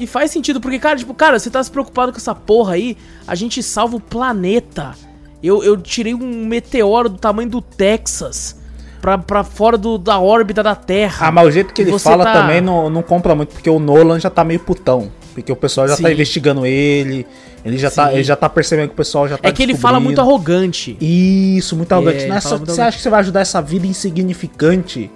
E 0.00 0.06
faz 0.06 0.30
sentido, 0.30 0.60
porque, 0.62 0.78
cara, 0.78 0.96
tipo, 0.96 1.12
cara, 1.12 1.38
você 1.38 1.50
tá 1.50 1.62
se 1.62 1.70
preocupado 1.70 2.10
com 2.10 2.16
essa 2.18 2.34
porra 2.34 2.72
aí, 2.72 2.96
a 3.26 3.34
gente 3.34 3.62
salva 3.62 3.96
o 3.96 4.00
planeta. 4.00 4.92
Eu, 5.42 5.62
eu 5.62 5.76
tirei 5.76 6.14
um 6.14 6.46
meteoro 6.46 7.10
do 7.10 7.18
tamanho 7.18 7.50
do 7.50 7.60
Texas 7.60 8.56
pra, 9.00 9.18
pra 9.18 9.44
fora 9.44 9.76
do, 9.76 9.98
da 9.98 10.18
órbita 10.18 10.62
da 10.62 10.74
Terra. 10.74 11.26
Ah, 11.28 11.30
mas 11.30 11.46
o 11.46 11.50
jeito 11.50 11.74
que 11.74 11.82
ele 11.82 11.98
fala 11.98 12.24
tá- 12.24 12.32
também 12.32 12.60
não, 12.62 12.88
não 12.88 13.02
compra 13.02 13.34
muito, 13.34 13.50
porque 13.52 13.68
o 13.68 13.78
Nolan 13.78 14.18
já 14.18 14.30
tá 14.30 14.42
meio 14.42 14.60
putão. 14.60 15.10
Porque 15.34 15.52
o 15.52 15.56
pessoal 15.56 15.86
já 15.86 15.96
tá 15.96 16.08
Sim. 16.08 16.14
investigando 16.14 16.64
ele, 16.66 17.26
ele 17.64 17.76
já, 17.78 17.90
tá, 17.90 18.12
ele 18.12 18.24
já 18.24 18.34
tá 18.36 18.48
percebendo 18.48 18.88
que 18.88 18.94
o 18.94 18.96
pessoal 18.96 19.28
já 19.28 19.36
tá 19.38 19.48
É 19.48 19.52
que 19.52 19.62
ele 19.62 19.74
fala 19.76 20.00
muito 20.00 20.20
arrogante. 20.20 20.96
Isso, 21.00 21.76
muito 21.76 21.92
arrogante. 21.92 22.24
é 22.24 22.40
só- 22.40 22.56
muito 22.56 22.72
você 22.72 22.80
acha 22.80 22.96
que 22.96 23.02
você 23.02 23.10
vai 23.10 23.20
ajudar 23.20 23.40
essa 23.40 23.60
vida 23.62 23.86
insignificante, 23.86 25.10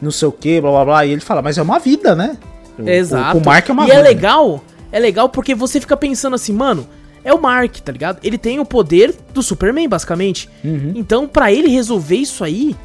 não 0.00 0.10
sei 0.10 0.28
o 0.28 0.32
que, 0.32 0.60
blá 0.60 0.70
blá 0.70 0.84
blá. 0.84 1.06
E 1.06 1.12
ele 1.12 1.20
fala, 1.20 1.42
mas 1.42 1.58
é 1.58 1.62
uma 1.62 1.78
vida, 1.78 2.14
né? 2.14 2.36
O- 2.78 2.88
Exato. 2.88 3.38
O, 3.38 3.40
o 3.40 3.44
Mark 3.44 3.68
é 3.68 3.72
uma 3.72 3.86
e 3.86 3.90
é 3.90 4.00
legal, 4.02 4.62
é 4.92 4.98
legal 4.98 5.28
porque 5.28 5.54
você 5.54 5.80
fica 5.80 5.96
pensando 5.96 6.34
assim, 6.34 6.52
mano, 6.52 6.86
é 7.24 7.32
o 7.34 7.40
Mark, 7.40 7.76
tá 7.78 7.90
ligado? 7.92 8.18
Ele 8.22 8.38
tem 8.38 8.60
o 8.60 8.64
poder 8.64 9.14
do 9.34 9.42
Superman, 9.42 9.88
basicamente. 9.88 10.48
Uhum. 10.64 10.92
Então, 10.94 11.26
pra 11.26 11.50
ele 11.52 11.68
resolver 11.68 12.16
isso 12.16 12.44
aí, 12.44 12.76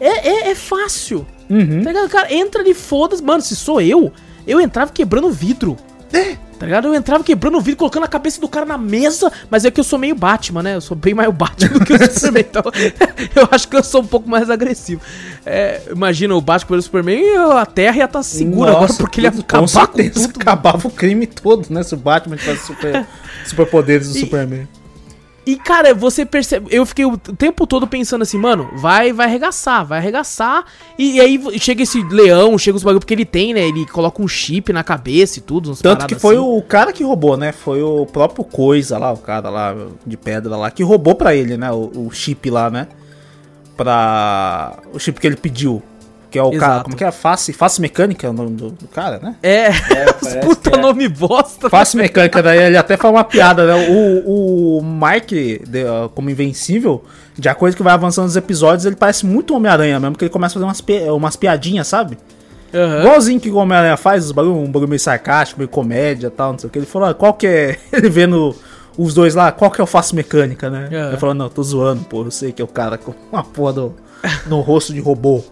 é, 0.00 0.28
é, 0.28 0.50
é 0.50 0.54
fácil. 0.54 1.26
Uhum. 1.50 1.82
Tá 1.82 1.90
ligado? 1.90 2.08
Cara, 2.08 2.32
entra 2.32 2.62
ali, 2.62 2.72
foda-se. 2.74 3.22
Mano, 3.22 3.42
se 3.42 3.54
sou 3.56 3.80
eu, 3.80 4.12
eu 4.46 4.60
entrava 4.60 4.90
quebrando 4.92 5.30
vidro. 5.30 5.76
É. 6.12 6.36
Tá 6.60 6.66
ligado? 6.66 6.88
Eu 6.88 6.94
entrava 6.94 7.24
quebrando 7.24 7.56
o 7.56 7.60
vidro, 7.62 7.78
colocando 7.78 8.04
a 8.04 8.06
cabeça 8.06 8.38
do 8.38 8.46
cara 8.46 8.66
na 8.66 8.76
mesa. 8.76 9.32
Mas 9.48 9.64
é 9.64 9.70
que 9.70 9.80
eu 9.80 9.84
sou 9.84 9.98
meio 9.98 10.14
Batman, 10.14 10.62
né? 10.62 10.74
Eu 10.74 10.82
sou 10.82 10.94
bem 10.94 11.14
mais 11.14 11.26
o 11.26 11.32
Batman 11.32 11.70
do 11.72 11.82
que 11.86 11.94
o 11.94 12.12
Superman. 12.12 12.44
Então, 12.50 12.62
eu 13.34 13.48
acho 13.50 13.66
que 13.66 13.76
eu 13.78 13.82
sou 13.82 14.02
um 14.02 14.06
pouco 14.06 14.28
mais 14.28 14.50
agressivo. 14.50 15.00
É, 15.46 15.80
imagina 15.90 16.34
o 16.34 16.40
Batman 16.42 16.68
pelo 16.68 16.82
Superman 16.82 17.18
e 17.18 17.34
a 17.34 17.64
Terra 17.64 17.96
ia 17.96 18.04
estar 18.04 18.22
segura 18.22 18.72
agora, 18.72 18.88
Nossa, 18.88 19.02
porque 19.02 19.20
ele 19.20 19.28
ia 19.28 19.30
acabar 19.30 19.60
com, 19.62 19.66
certeza, 19.66 20.28
tudo. 20.28 20.38
Acabava 20.42 20.86
o 20.86 20.90
crime 20.90 21.26
todo, 21.26 21.66
né? 21.70 21.82
Se 21.82 21.94
o 21.94 21.96
Batman 21.96 22.36
tivesse 22.36 22.66
super, 22.66 23.06
superpoderes 23.46 24.12
do 24.12 24.18
E- 24.18 24.20
Superman. 24.20 24.68
E, 25.46 25.56
cara, 25.56 25.94
você 25.94 26.26
percebe. 26.26 26.66
Eu 26.70 26.84
fiquei 26.84 27.04
o 27.04 27.16
tempo 27.16 27.66
todo 27.66 27.86
pensando 27.86 28.22
assim, 28.22 28.38
mano, 28.38 28.68
vai, 28.74 29.12
vai 29.12 29.26
arregaçar, 29.26 29.84
vai 29.84 29.98
arregaçar. 29.98 30.64
E, 30.98 31.16
e 31.16 31.20
aí 31.20 31.58
chega 31.58 31.82
esse 31.82 32.02
leão, 32.04 32.56
chega 32.58 32.76
os 32.76 32.82
bagulho, 32.82 33.00
porque 33.00 33.14
ele 33.14 33.24
tem, 33.24 33.54
né? 33.54 33.66
Ele 33.66 33.86
coloca 33.86 34.22
um 34.22 34.28
chip 34.28 34.72
na 34.72 34.84
cabeça 34.84 35.38
e 35.38 35.42
tudo. 35.42 35.70
uns 35.70 35.80
Tanto 35.80 36.06
que 36.06 36.14
foi 36.14 36.36
assim. 36.36 36.44
o 36.44 36.62
cara 36.62 36.92
que 36.92 37.02
roubou, 37.02 37.36
né? 37.36 37.52
Foi 37.52 37.82
o 37.82 38.04
próprio 38.06 38.44
Coisa 38.44 38.98
lá, 38.98 39.12
o 39.12 39.16
cara 39.16 39.48
lá 39.48 39.74
de 40.06 40.16
pedra 40.16 40.56
lá, 40.56 40.70
que 40.70 40.82
roubou 40.82 41.14
pra 41.14 41.34
ele, 41.34 41.56
né? 41.56 41.70
O, 41.72 42.06
o 42.06 42.10
chip 42.10 42.50
lá, 42.50 42.68
né? 42.68 42.88
Pra. 43.76 44.78
O 44.92 44.98
chip 44.98 45.18
que 45.18 45.26
ele 45.26 45.36
pediu. 45.36 45.82
Que 46.30 46.38
é 46.38 46.42
o 46.42 46.50
cara. 46.52 46.56
Exato. 46.56 46.84
Como 46.84 46.96
que 46.96 47.04
é? 47.04 47.10
Face, 47.10 47.52
face 47.52 47.80
mecânica 47.80 48.26
é 48.26 48.30
o 48.30 48.32
nome 48.32 48.50
do, 48.52 48.70
do 48.70 48.86
cara, 48.88 49.18
né? 49.18 49.34
É, 49.42 49.66
É, 49.66 49.72
puta 50.44 50.70
é. 50.70 50.76
nome 50.76 51.08
bosta. 51.08 51.68
Face 51.68 51.96
mecânica, 51.96 52.42
daí 52.42 52.58
ele 52.58 52.76
até 52.76 52.96
fala 52.96 53.14
uma 53.18 53.24
piada, 53.24 53.66
né? 53.66 53.88
O, 53.90 54.78
o 54.78 54.82
Mark, 54.82 55.28
de- 55.28 55.58
uh, 55.84 56.08
como 56.14 56.30
invencível, 56.30 57.04
de 57.36 57.48
acordo 57.48 57.76
que 57.76 57.82
vai 57.82 57.92
avançando 57.94 58.24
nos 58.26 58.36
episódios, 58.36 58.84
ele 58.84 58.96
parece 58.96 59.26
muito 59.26 59.54
Homem-Aranha 59.54 59.98
mesmo, 59.98 60.16
que 60.16 60.24
ele 60.24 60.30
começa 60.32 60.52
a 60.52 60.54
fazer 60.54 60.64
umas, 60.66 60.80
pi- 60.80 61.08
umas 61.10 61.34
piadinhas, 61.36 61.88
sabe? 61.88 62.16
Aham. 62.72 63.00
Igualzinho 63.00 63.40
que 63.40 63.50
o 63.50 63.56
Homem-Aranha 63.56 63.96
faz, 63.96 64.26
os 64.26 64.32
bagulho, 64.32 64.54
um 64.56 64.70
bagulho 64.70 64.88
meio 64.88 65.00
sarcástico, 65.00 65.58
meio 65.58 65.68
comédia 65.68 66.28
e 66.28 66.30
tal, 66.30 66.52
não 66.52 66.58
sei 66.60 66.68
o 66.68 66.70
que. 66.70 66.78
Ele 66.78 66.86
falou, 66.86 67.08
ah, 67.08 67.14
qual 67.14 67.34
que 67.34 67.46
é. 67.46 67.76
Ele 67.92 68.08
vendo 68.08 68.54
os 68.96 69.14
dois 69.14 69.34
lá, 69.34 69.50
qual 69.50 69.70
que 69.70 69.80
é 69.80 69.84
o 69.84 69.86
face 69.86 70.14
mecânica, 70.14 70.70
né? 70.70 70.88
É. 70.92 71.08
Ele 71.08 71.16
falou, 71.16 71.34
não, 71.34 71.48
tô 71.48 71.60
zoando, 71.64 72.04
pô, 72.04 72.22
eu 72.22 72.30
sei 72.30 72.52
que 72.52 72.62
é 72.62 72.64
o 72.64 72.68
cara 72.68 72.96
com 72.96 73.12
uma 73.32 73.42
porra 73.42 73.72
do, 73.72 73.94
no 74.46 74.60
rosto 74.60 74.92
de 74.92 75.00
robô. 75.00 75.42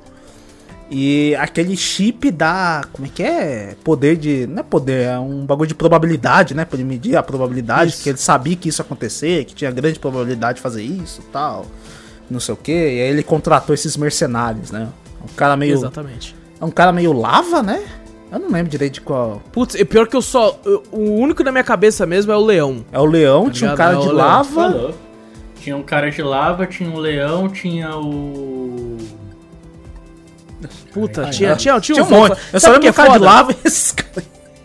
E 0.90 1.34
aquele 1.36 1.76
chip 1.76 2.30
dá. 2.30 2.82
Como 2.92 3.06
é 3.06 3.10
que 3.14 3.22
é? 3.22 3.76
Poder 3.84 4.16
de. 4.16 4.46
Não 4.46 4.60
é 4.60 4.62
poder, 4.62 5.06
é 5.08 5.18
um 5.18 5.44
bagulho 5.44 5.68
de 5.68 5.74
probabilidade, 5.74 6.54
né? 6.54 6.64
Pra 6.64 6.78
ele 6.78 6.88
medir 6.88 7.14
a 7.16 7.22
probabilidade, 7.22 7.90
Isso. 7.92 8.02
que 8.02 8.08
ele 8.08 8.18
sabia 8.18 8.56
que 8.56 8.70
isso 8.70 8.80
ia 8.80 8.84
acontecer, 8.86 9.44
que 9.44 9.54
tinha 9.54 9.70
grande 9.70 9.98
probabilidade 9.98 10.56
de 10.56 10.62
fazer 10.62 10.82
isso 10.82 11.20
e 11.20 11.30
tal. 11.30 11.66
Não 12.30 12.40
sei 12.40 12.54
o 12.54 12.56
que. 12.56 12.72
E 12.72 13.00
aí 13.02 13.08
ele 13.10 13.22
contratou 13.22 13.74
esses 13.74 13.96
mercenários, 13.98 14.70
né? 14.70 14.88
Um 15.22 15.34
cara 15.34 15.56
meio. 15.56 15.74
Exatamente. 15.74 16.34
É 16.60 16.64
um 16.64 16.70
cara 16.70 16.90
meio 16.92 17.12
lava, 17.12 17.62
né? 17.62 17.82
Eu 18.32 18.38
não 18.38 18.50
lembro 18.50 18.70
direito 18.70 18.94
de 18.94 19.00
qual. 19.02 19.42
Putz, 19.52 19.74
é 19.74 19.84
pior 19.84 20.06
que 20.08 20.16
eu 20.16 20.22
só. 20.22 20.58
eu- 20.64 20.82
o 20.90 21.00
único 21.16 21.42
na 21.44 21.52
minha 21.52 21.64
cabeça 21.64 22.06
mesmo 22.06 22.32
é 22.32 22.36
o 22.36 22.44
leão. 22.44 22.84
É 22.92 22.98
o 22.98 23.04
leão, 23.04 23.44
Tá 23.46 23.50
tinha 23.52 23.72
um 23.72 23.76
cara 23.76 23.94
É 23.94 23.98
o 23.98 24.00
de 24.02 24.08
lava. 24.12 24.70
Falou. 24.72 24.94
Tinha 25.60 25.76
um 25.76 25.82
cara 25.82 26.10
de 26.10 26.22
lava, 26.22 26.66
tinha 26.66 26.88
um 26.88 26.96
leão, 26.98 27.48
tinha 27.48 27.94
o. 27.96 28.96
Puta, 30.92 31.24
Ai, 31.24 31.30
tinha, 31.30 31.50
ai. 31.50 31.56
tinha, 31.56 31.80
tinha, 31.80 32.02
Tinha 32.02 32.04
um 32.04 32.10
monte. 32.20 32.38
Eu 32.52 32.60
só 32.60 32.68
lembro 32.68 32.82
que 32.82 32.88
é 32.88 32.92
cara 32.92 33.12
de 33.12 33.18
lava 33.18 33.52
e 33.64 33.68
esses. 33.68 33.94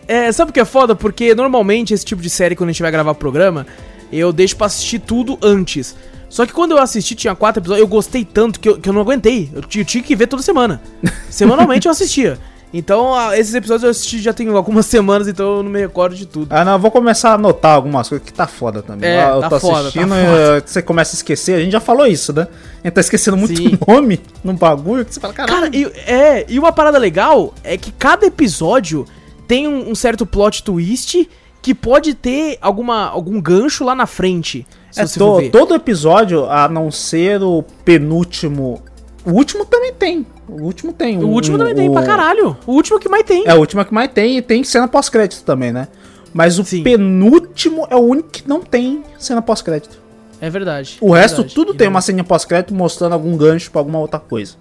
É, 0.06 0.30
sabe 0.32 0.50
o 0.50 0.54
que 0.54 0.60
é 0.60 0.64
foda? 0.64 0.94
Porque 0.94 1.34
normalmente 1.34 1.94
esse 1.94 2.04
tipo 2.04 2.20
de 2.20 2.28
série, 2.28 2.54
quando 2.54 2.70
a 2.70 2.72
gente 2.72 2.82
vai 2.82 2.90
gravar 2.90 3.14
programa, 3.14 3.66
eu 4.12 4.32
deixo 4.32 4.56
pra 4.56 4.66
assistir 4.66 4.98
tudo 4.98 5.38
antes. 5.42 5.96
Só 6.28 6.44
que 6.44 6.52
quando 6.52 6.72
eu 6.72 6.78
assisti, 6.78 7.14
tinha 7.14 7.34
quatro 7.34 7.60
episódios, 7.60 7.80
eu 7.80 7.88
gostei 7.88 8.24
tanto 8.24 8.58
que 8.58 8.68
eu, 8.68 8.78
que 8.78 8.88
eu 8.88 8.92
não 8.92 9.00
aguentei. 9.00 9.48
Eu, 9.52 9.60
eu 9.60 9.84
tinha 9.84 10.02
que 10.02 10.16
ver 10.16 10.26
toda 10.26 10.42
semana. 10.42 10.82
Semanalmente 11.30 11.86
eu 11.86 11.92
assistia. 11.92 12.38
Então, 12.76 13.14
esses 13.34 13.54
episódios 13.54 13.84
eu 13.84 13.90
assisti 13.90 14.20
já 14.20 14.32
tem 14.32 14.48
algumas 14.48 14.84
semanas, 14.86 15.28
então 15.28 15.58
eu 15.58 15.62
não 15.62 15.70
me 15.70 15.78
recordo 15.78 16.16
de 16.16 16.26
tudo. 16.26 16.48
Ah, 16.50 16.64
não, 16.64 16.72
eu 16.72 16.78
vou 16.80 16.90
começar 16.90 17.30
a 17.30 17.34
anotar 17.34 17.72
algumas 17.72 18.08
coisas 18.08 18.26
que 18.26 18.32
tá 18.32 18.48
foda 18.48 18.82
também. 18.82 19.08
É, 19.08 19.30
eu 19.30 19.40
tá 19.40 19.48
tô 19.48 19.60
foda, 19.60 19.78
assistindo 19.80 20.08
tá 20.08 20.20
e 20.20 20.26
foda. 20.26 20.56
eh, 20.58 20.62
você 20.66 20.82
começa 20.82 21.14
a 21.14 21.16
esquecer. 21.16 21.54
A 21.54 21.60
gente 21.60 21.70
já 21.72 21.80
falou 21.80 22.04
isso, 22.06 22.32
né? 22.32 22.48
A 22.82 22.86
gente 22.88 22.94
tá 22.94 23.00
esquecendo 23.00 23.36
muito 23.36 23.56
Sim. 23.56 23.78
nome 23.86 24.20
num 24.42 24.54
bagulho 24.56 25.04
que 25.04 25.14
você 25.14 25.20
fala, 25.20 25.32
caralho. 25.32 25.54
Cara, 25.60 25.70
e, 25.76 25.84
é, 26.10 26.44
e 26.48 26.58
uma 26.58 26.72
parada 26.72 26.98
legal 26.98 27.54
é 27.62 27.76
que 27.78 27.92
cada 27.92 28.26
episódio 28.26 29.06
tem 29.46 29.68
um, 29.68 29.90
um 29.90 29.94
certo 29.94 30.26
plot 30.26 30.64
twist 30.64 31.28
que 31.62 31.74
pode 31.74 32.12
ter 32.14 32.58
alguma, 32.60 33.06
algum 33.08 33.40
gancho 33.40 33.84
lá 33.84 33.94
na 33.94 34.06
frente. 34.06 34.66
É, 34.96 35.06
você 35.06 35.18
to- 35.18 35.48
todo 35.50 35.74
episódio, 35.74 36.44
a 36.50 36.68
não 36.68 36.90
ser 36.90 37.40
o 37.42 37.62
penúltimo. 37.84 38.82
O 39.24 39.30
último 39.32 39.64
também 39.64 39.92
tem. 39.92 40.26
O 40.48 40.62
último 40.62 40.92
tem. 40.92 41.18
O 41.18 41.26
um- 41.28 41.32
último 41.32 41.56
também 41.58 41.74
tem 41.74 41.88
um- 41.88 41.92
pra 41.92 42.02
caralho. 42.02 42.56
O 42.66 42.72
último 42.72 42.98
que 42.98 43.08
mais 43.08 43.24
tem. 43.24 43.44
É, 43.46 43.54
o 43.54 43.58
último 43.58 43.80
é 43.80 43.84
que 43.84 43.94
mais 43.94 44.10
tem 44.12 44.36
e 44.38 44.42
tem 44.42 44.62
cena 44.64 44.86
pós-crédito 44.86 45.42
também, 45.44 45.72
né? 45.72 45.88
Mas 46.32 46.58
o 46.58 46.64
Sim. 46.64 46.82
penúltimo 46.82 47.86
é 47.90 47.96
o 47.96 48.00
único 48.00 48.28
que 48.28 48.46
não 48.48 48.60
tem 48.60 49.02
cena 49.18 49.40
pós-crédito. 49.40 49.98
É 50.40 50.50
verdade. 50.50 50.98
O 51.00 51.14
é 51.16 51.20
resto 51.20 51.36
verdade. 51.36 51.54
tudo 51.54 51.72
E 51.74 51.76
tem 51.76 51.88
uma 51.88 52.00
cena 52.00 52.22
pós-crédito 52.24 52.74
mostrando 52.74 53.12
algum 53.12 53.36
gancho 53.36 53.70
pra 53.70 53.80
alguma 53.80 53.98
outra 53.98 54.18
coisa. 54.20 54.54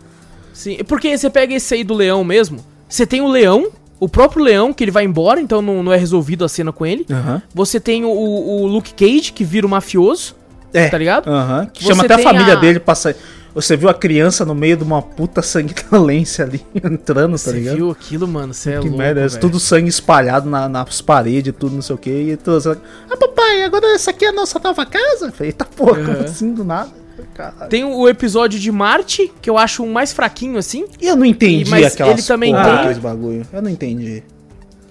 Sim, 0.53 0.77
porque 0.87 1.17
você 1.17 1.29
pega 1.29 1.53
esse 1.55 1.73
aí 1.73 1.83
do 1.83 1.93
leão 1.93 2.23
mesmo, 2.23 2.59
você 2.87 3.05
tem 3.07 3.21
o 3.21 3.27
leão, 3.27 3.67
o 3.99 4.07
próprio 4.07 4.43
leão, 4.43 4.71
que 4.71 4.83
ele 4.83 4.91
vai 4.91 5.03
embora, 5.03 5.41
então 5.41 5.61
não, 5.61 5.81
não 5.81 5.91
é 5.91 5.97
resolvido 5.97 6.45
a 6.45 6.47
cena 6.47 6.71
com 6.71 6.85
ele. 6.85 7.05
Aham. 7.11 7.41
Você 7.53 7.79
tem 7.79 8.05
o, 8.05 8.09
o 8.09 8.67
Luke 8.67 8.93
Cage, 8.93 9.33
que 9.33 9.43
vira 9.43 9.65
o 9.65 9.69
mafioso, 9.69 10.35
É. 10.73 10.87
tá 10.89 10.97
ligado? 10.97 11.27
Aham. 11.27 11.65
Que 11.73 11.83
Você 11.83 11.89
chama 11.89 12.03
até 12.03 12.13
a 12.13 12.19
família 12.19 12.53
a- 12.53 12.59
dele 12.59 12.79
pra 12.79 12.93
sair. 12.95 13.15
Você 13.55 13.77
viu 13.77 13.87
a 13.89 13.93
criança 13.93 14.43
no 14.43 14.55
meio 14.55 14.75
de 14.77 14.83
uma 14.83 15.01
puta 15.01 15.41
sanguinolência 15.41 16.43
ali 16.45 16.65
entrando, 16.75 17.31
tá 17.33 17.37
Você 17.37 17.51
ligado? 17.51 17.75
viu 17.75 17.91
aquilo, 17.91 18.27
mano? 18.27 18.53
Você 18.53 18.71
é 18.71 18.79
Que 18.79 18.85
louco, 18.87 18.97
merda, 18.97 19.21
é 19.21 19.29
tudo 19.29 19.59
sangue 19.59 19.89
espalhado 19.89 20.49
na- 20.49 20.67
nas 20.67 21.01
paredes, 21.01 21.53
tudo 21.57 21.75
não 21.75 21.81
sei 21.81 21.95
o 21.95 21.97
que. 21.99 22.09
E 22.09 22.37
todos, 22.37 22.65
ah, 22.67 22.77
papai, 23.19 23.63
agora 23.63 23.93
essa 23.93 24.09
aqui 24.11 24.25
é 24.25 24.29
a 24.29 24.33
nossa 24.33 24.59
nova 24.59 24.85
casa? 24.85 25.31
Falei, 25.31 25.49
eita 25.49 25.65
porra, 25.65 25.99
Uhum. 26.01 26.23
assim 26.23 26.53
do 26.53 26.63
nada? 26.63 26.89
Caralho. 27.35 27.69
Tem 27.69 27.83
o 27.83 28.09
episódio 28.09 28.59
de 28.59 28.71
Marte, 28.71 29.31
que 29.41 29.47
eu 29.49 29.57
acho 29.57 29.83
o 29.83 29.87
mais 29.91 30.11
fraquinho, 30.11 30.57
assim. 30.57 30.85
E 30.99 31.07
eu 31.07 31.15
não 31.15 31.25
entendi 31.25 31.63
E- 31.63 31.69
mas 31.69 31.93
aquelas 31.93 32.13
ele 32.17 32.23
também 32.27 32.53
porra 32.53 32.87
tem- 32.91 32.99
bagulho. 32.99 33.45
Eu 33.53 33.61
não 33.61 33.69
entendi. 33.69 34.23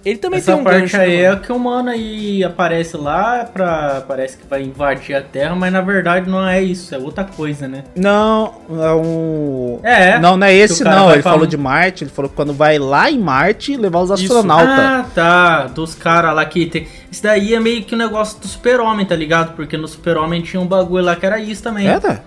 Ele 0.05 0.17
também 0.17 0.39
Essa 0.39 0.51
tem 0.51 0.61
um 0.61 0.63
parte 0.63 0.79
gancho. 0.81 0.97
aí 0.97 1.17
né, 1.17 1.23
é 1.23 1.29
mano? 1.29 1.41
que 1.41 1.51
o 1.51 1.59
mano 1.59 1.89
aí 1.89 2.43
aparece 2.43 2.97
lá 2.97 3.45
pra. 3.45 4.03
Parece 4.07 4.37
que 4.37 4.45
vai 4.47 4.61
invadir 4.61 5.15
a 5.15 5.21
Terra, 5.21 5.55
mas 5.55 5.71
na 5.71 5.79
verdade 5.81 6.29
não 6.29 6.45
é 6.47 6.61
isso, 6.61 6.93
é 6.93 6.97
outra 6.97 7.23
coisa, 7.23 7.67
né? 7.67 7.83
Não, 7.95 8.53
é 8.69 8.91
um. 8.93 9.79
É, 9.81 10.19
Não, 10.19 10.35
não 10.35 10.45
é 10.47 10.53
esse 10.53 10.83
não. 10.83 11.11
Ele 11.11 11.21
falou 11.21 11.45
de 11.45 11.55
Marte, 11.57 12.03
ele 12.03 12.11
falou 12.11 12.29
que 12.29 12.35
quando 12.35 12.53
vai 12.53 12.77
lá 12.77 13.09
em 13.09 13.17
Marte 13.19 13.77
levar 13.77 13.99
os 14.01 14.09
Isso. 14.11 14.23
astronautas. 14.23 14.67
Ah, 14.79 15.05
tá. 15.15 15.63
Dos 15.67 15.95
caras 15.95 16.35
lá 16.35 16.45
que 16.45 16.65
tem. 16.65 16.87
Isso 17.09 17.23
daí 17.23 17.53
é 17.53 17.59
meio 17.59 17.83
que 17.83 17.93
o 17.95 17.97
negócio 17.97 18.39
do 18.41 18.47
super-homem, 18.47 19.05
tá 19.05 19.15
ligado? 19.15 19.55
Porque 19.55 19.77
no 19.77 19.87
super-homem 19.87 20.41
tinha 20.41 20.59
um 20.59 20.67
bagulho 20.67 21.05
lá 21.05 21.15
que 21.15 21.25
era 21.25 21.39
isso 21.39 21.63
também. 21.63 21.87
Era? 21.87 22.23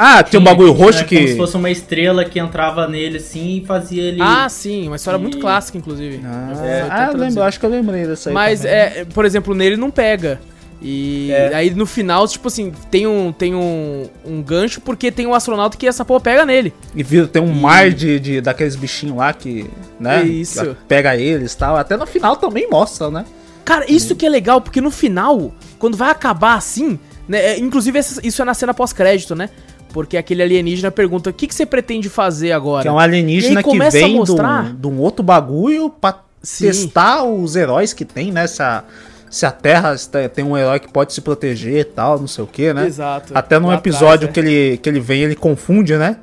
Ah, 0.00 0.22
tem 0.22 0.38
um 0.38 0.44
bagulho 0.44 0.70
roxo 0.72 0.98
Como 1.00 1.08
que. 1.08 1.28
se 1.28 1.36
fosse 1.36 1.56
uma 1.56 1.68
estrela 1.70 2.24
que 2.24 2.38
entrava 2.38 2.86
nele 2.86 3.16
assim 3.18 3.56
e 3.62 3.66
fazia 3.66 4.02
ele. 4.02 4.20
Ah, 4.22 4.48
sim, 4.48 4.86
uma 4.86 4.94
história 4.96 5.18
muito 5.18 5.38
E- 5.38 5.40
clássica, 5.40 5.76
inclusive. 5.76 6.20
Ah, 6.24 6.52
Eu- 6.54 6.64
eu 6.86 6.86
ah, 6.92 7.10
lembro, 7.14 7.42
acho 7.42 7.58
que 7.58 7.66
eu 7.66 7.70
lembrei 7.70 8.06
dessa 8.06 8.30
aí. 8.30 8.34
Mas, 8.34 8.60
também. 8.60 8.74
é, 8.76 9.06
por 9.12 9.24
exemplo, 9.24 9.54
nele 9.54 9.76
não 9.76 9.90
pega. 9.90 10.40
E 10.80 11.32
É. 11.32 11.52
aí 11.54 11.70
no 11.74 11.84
final, 11.86 12.28
tipo 12.28 12.46
assim, 12.46 12.72
tem 12.88 13.04
um, 13.04 13.32
tem 13.32 13.52
um, 13.52 14.08
um 14.24 14.40
gancho 14.40 14.80
porque 14.80 15.10
tem 15.10 15.26
um 15.26 15.34
astronauta 15.34 15.76
que 15.76 15.88
essa 15.88 16.04
porra 16.04 16.20
pega 16.20 16.46
nele. 16.46 16.72
E 16.94 17.02
vira, 17.02 17.26
tem 17.26 17.42
um 17.42 17.50
E- 17.50 17.60
mar 17.60 17.90
de, 17.90 18.20
de- 18.20 18.40
daqueles 18.40 18.76
bichinhos 18.76 19.16
lá 19.16 19.32
que, 19.32 19.68
né? 19.98 20.22
Isso. 20.22 20.64
que 20.64 20.76
pega 20.86 21.16
eles 21.16 21.52
e 21.52 21.58
tal. 21.58 21.76
Até 21.76 21.96
no 21.96 22.06
final 22.06 22.36
também 22.36 22.68
mostra, 22.70 23.10
né? 23.10 23.24
Cara, 23.64 23.84
isso 23.90 24.14
que 24.14 24.24
é 24.24 24.28
legal, 24.28 24.60
porque 24.60 24.80
no 24.80 24.90
final, 24.92 25.52
quando 25.80 25.96
vai 25.96 26.10
acabar 26.10 26.54
assim, 26.54 26.96
né? 27.28 27.38
é, 27.54 27.58
Inclusive, 27.58 27.98
isso 28.22 28.40
é 28.40 28.44
na 28.44 28.54
cena 28.54 28.72
pós-crédito, 28.72 29.34
né? 29.34 29.50
Porque 29.92 30.16
aquele 30.16 30.42
alienígena 30.42 30.90
pergunta: 30.90 31.30
o 31.30 31.32
que, 31.32 31.46
que 31.46 31.54
você 31.54 31.64
pretende 31.66 32.08
fazer 32.08 32.52
agora? 32.52 32.82
Que 32.82 32.88
é 32.88 32.92
um 32.92 32.98
alienígena 32.98 33.62
que 33.62 33.78
vem 33.90 34.08
de 34.10 34.14
mostrar- 34.14 34.64
um, 34.64 34.74
de 34.74 34.86
um 34.86 34.98
outro 35.00 35.22
bagulho 35.22 35.90
pra 35.90 36.20
Sim. 36.42 36.66
testar 36.66 37.24
os 37.24 37.56
heróis 37.56 37.92
que 37.92 38.04
tem, 38.04 38.30
né? 38.30 38.46
Se 38.46 38.62
a, 38.62 38.84
se 39.30 39.44
a 39.46 39.50
Terra 39.50 39.94
tem 40.34 40.44
um 40.44 40.56
herói 40.56 40.78
que 40.78 40.88
pode 40.88 41.12
se 41.12 41.20
proteger 41.20 41.80
e 41.80 41.84
tal, 41.84 42.18
não 42.18 42.26
sei 42.28 42.44
o 42.44 42.46
que, 42.46 42.72
né? 42.72 42.86
Exato. 42.86 43.32
Até 43.34 43.58
num 43.58 43.72
episódio 43.72 44.28
atrás, 44.28 44.32
que, 44.32 44.40
ele, 44.40 44.76
que 44.78 44.88
ele 44.88 45.00
vem, 45.00 45.22
ele 45.22 45.34
confunde, 45.34 45.96
né? 45.96 46.16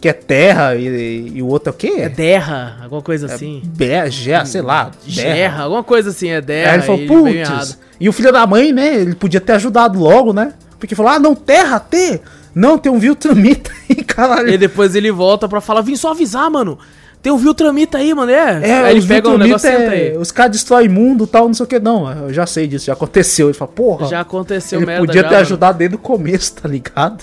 Que 0.00 0.08
é 0.08 0.14
Terra 0.14 0.74
e, 0.76 1.32
e 1.34 1.42
o 1.42 1.46
outro 1.46 1.68
é 1.68 1.72
o 1.72 1.76
quê? 1.76 1.92
É 1.98 2.08
Derra, 2.08 2.78
alguma 2.82 3.02
coisa 3.02 3.26
assim. 3.26 3.60
Be- 3.64 4.10
Ge- 4.10 4.46
sei 4.46 4.62
lá. 4.62 4.90
Gerra, 5.06 5.64
alguma 5.64 5.84
coisa 5.84 6.08
assim, 6.08 6.30
é 6.30 6.40
Derra. 6.40 6.70
Aí 6.72 6.78
ele 6.78 6.86
falou, 6.86 7.06
putz. 7.06 7.78
E 8.00 8.08
o 8.08 8.12
filho 8.14 8.32
da 8.32 8.46
mãe, 8.46 8.72
né? 8.72 8.94
Ele 8.94 9.14
podia 9.14 9.42
ter 9.42 9.52
ajudado 9.52 9.98
logo, 9.98 10.32
né? 10.32 10.54
Porque 10.78 10.94
falou, 10.94 11.12
ah, 11.12 11.18
não, 11.18 11.34
Terra, 11.34 11.78
T. 11.78 12.18
Não, 12.54 12.78
tem 12.78 12.90
um 12.90 12.98
Viltramita 12.98 13.70
aí, 13.88 13.96
caralho. 14.04 14.48
E 14.50 14.58
depois 14.58 14.94
ele 14.94 15.10
volta 15.10 15.48
pra 15.48 15.60
falar, 15.60 15.80
vim 15.82 15.96
só 15.96 16.10
avisar, 16.10 16.50
mano. 16.50 16.78
Tem 17.22 17.30
um 17.30 17.36
Viltramita 17.36 17.98
aí, 17.98 18.14
mano. 18.14 18.30
É, 18.32 18.60
É, 18.66 18.80
aí 18.84 18.96
ele 18.96 19.06
pega 19.06 19.28
um 19.28 19.36
negócio 19.36 19.68
senta 19.68 19.82
é- 19.94 20.10
aí. 20.12 20.16
Os 20.16 20.32
caras 20.32 20.52
destroem 20.52 20.88
mundo 20.88 21.24
e 21.24 21.26
tal, 21.26 21.46
não 21.46 21.52
sei 21.52 21.64
o 21.64 21.66
que. 21.66 21.78
Não, 21.78 22.10
eu 22.10 22.32
já 22.32 22.46
sei 22.46 22.66
disso, 22.66 22.86
já 22.86 22.94
aconteceu. 22.94 23.48
Ele 23.48 23.52
fala, 23.54 23.70
porra. 23.70 24.06
Já 24.06 24.20
aconteceu 24.20 24.78
ele 24.78 24.86
merda 24.86 25.06
podia 25.06 25.20
já, 25.22 25.28
ter 25.28 25.34
mano. 25.34 25.42
ajudado 25.46 25.76
desde 25.78 25.96
o 25.96 25.98
começo, 25.98 26.54
tá 26.54 26.66
ligado? 26.66 27.22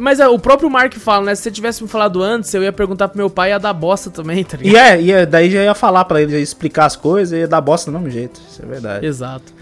Mas 0.00 0.18
é, 0.18 0.26
o 0.26 0.36
próprio 0.38 0.68
Mark 0.68 0.94
fala, 0.94 1.26
né? 1.26 1.34
Se 1.36 1.42
você 1.42 1.50
tivesse 1.52 1.80
me 1.80 1.88
falado 1.88 2.20
antes, 2.22 2.52
eu 2.54 2.62
ia 2.62 2.72
perguntar 2.72 3.06
pro 3.08 3.18
meu 3.18 3.30
pai 3.30 3.50
e 3.50 3.52
ia 3.52 3.58
dar 3.60 3.72
bosta 3.72 4.10
também, 4.10 4.42
tá 4.42 4.56
ligado? 4.56 4.74
E 4.74 4.76
é, 4.76 5.00
e 5.00 5.12
é, 5.12 5.24
daí 5.26 5.48
já 5.48 5.62
ia 5.62 5.74
falar 5.74 6.04
pra 6.06 6.20
ele, 6.20 6.32
já 6.32 6.38
ia 6.38 6.42
explicar 6.42 6.86
as 6.86 6.96
coisas 6.96 7.32
e 7.32 7.42
ia 7.42 7.48
dar 7.48 7.60
bosta 7.60 7.88
do 7.90 7.96
mesmo 7.96 8.10
jeito. 8.10 8.40
Isso 8.50 8.60
é 8.62 8.66
verdade. 8.66 9.06
Exato. 9.06 9.52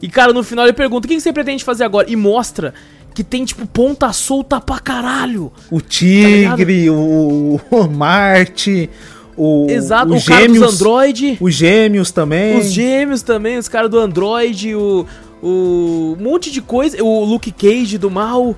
E, 0.00 0.08
cara, 0.08 0.32
no 0.32 0.42
final 0.44 0.64
ele 0.64 0.72
pergunta, 0.72 1.06
o 1.06 1.10
que 1.10 1.20
você 1.20 1.32
pretende 1.34 1.64
fazer 1.64 1.84
agora? 1.84 2.08
E 2.10 2.14
mostra 2.16 2.72
que 3.18 3.24
tem, 3.24 3.44
tipo, 3.44 3.66
ponta 3.66 4.12
solta 4.12 4.60
pra 4.60 4.78
caralho. 4.78 5.50
O 5.72 5.80
Tigre, 5.80 6.88
o, 6.88 7.60
o 7.68 7.88
Marte, 7.90 8.88
o. 9.36 9.66
Exato, 9.68 10.14
os 10.14 10.22
o 10.22 10.26
cara 10.28 10.42
gêmeos, 10.42 10.60
dos 10.60 10.74
Android, 10.76 11.36
Os 11.40 11.52
gêmeos 11.52 12.10
também. 12.12 12.56
os 12.60 12.70
gêmeos 12.70 13.22
também, 13.22 13.58
os 13.58 13.66
caras 13.66 13.90
do 13.90 13.98
Android, 13.98 14.72
o, 14.72 15.04
o... 15.42 16.16
Um 16.16 16.22
monte 16.22 16.48
de 16.52 16.62
coisa, 16.62 17.02
o 17.02 17.24
Luke 17.24 17.50
Cage 17.50 17.98
do 17.98 18.08
mal. 18.08 18.54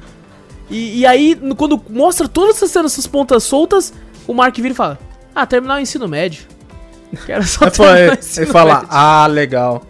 E, 0.69 0.99
e 0.99 1.07
aí, 1.07 1.41
quando 1.57 1.83
mostra 1.89 2.29
todas 2.29 2.57
essas 2.57 2.71
cenas, 2.71 2.93
essas 2.93 3.07
pontas 3.07 3.43
soltas, 3.45 3.95
o 4.29 4.35
Mark 4.35 4.55
vira 4.57 4.73
e 4.73 4.75
fala, 4.75 4.99
ah, 5.35 5.47
terminar 5.47 5.77
o 5.77 5.81
ensino 5.81 6.07
médio. 6.07 6.45
Quero 7.25 7.45
só 7.45 7.71
terminar 7.71 7.95
o 7.95 8.13
ele 8.13 8.19
ensino 8.19 8.47
fala, 8.49 8.75
médio. 8.75 8.89
ah, 8.91 9.27
legal. 9.27 9.87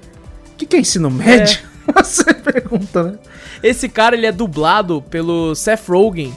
O 0.53 0.57
que, 0.57 0.64
que 0.64 0.77
é 0.77 0.79
ensino 0.79 1.11
médio? 1.11 1.59
Você 1.93 2.33
pergunta, 2.35 3.03
né? 3.03 3.18
Esse 3.63 3.89
cara, 3.89 4.17
ele 4.17 4.27
é 4.27 4.33
dublado 4.33 5.03
pelo 5.11 5.55
Seth 5.55 5.89
Rogen, 5.89 6.33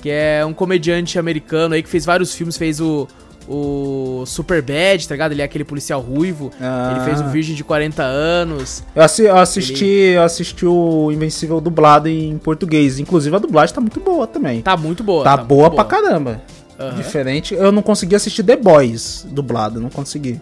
que 0.00 0.08
é 0.10 0.44
um 0.46 0.52
comediante 0.52 1.18
americano 1.18 1.74
aí 1.74 1.82
que 1.82 1.88
fez 1.88 2.04
vários 2.04 2.34
filmes, 2.34 2.56
fez 2.56 2.80
o, 2.80 3.06
o 3.48 4.22
Super 4.26 4.62
Bad, 4.62 5.06
tá 5.08 5.14
ligado? 5.14 5.32
Ele 5.32 5.42
é 5.42 5.44
aquele 5.44 5.64
policial 5.64 6.00
ruivo. 6.00 6.50
Ah. 6.60 6.92
Ele 6.96 7.04
fez 7.04 7.20
o 7.20 7.24
Virgem 7.30 7.54
de 7.56 7.64
40 7.64 8.02
anos. 8.02 8.82
Eu, 8.94 9.02
assi- 9.02 9.22
eu 9.24 9.36
assisti, 9.36 9.84
eu 9.84 10.22
assisti 10.22 10.64
o 10.64 11.10
Invencível 11.12 11.60
dublado 11.60 12.08
em 12.08 12.38
português. 12.38 12.98
Inclusive 12.98 13.34
a 13.34 13.38
dublagem 13.40 13.74
tá 13.74 13.80
muito 13.80 13.98
boa 14.00 14.26
também. 14.26 14.62
Tá 14.62 14.76
muito 14.76 15.02
boa. 15.02 15.24
Tá, 15.24 15.36
muito 15.36 15.48
boa, 15.48 15.70
pra 15.70 15.84
caramba. 15.84 16.40
Aham. 16.78 16.94
Diferente. 16.96 17.52
Eu 17.54 17.70
não 17.72 17.82
consegui 17.82 18.14
assistir 18.14 18.42
The 18.42 18.56
Boys 18.56 19.26
dublado, 19.28 19.80
não 19.80 19.90
consegui. 19.90 20.40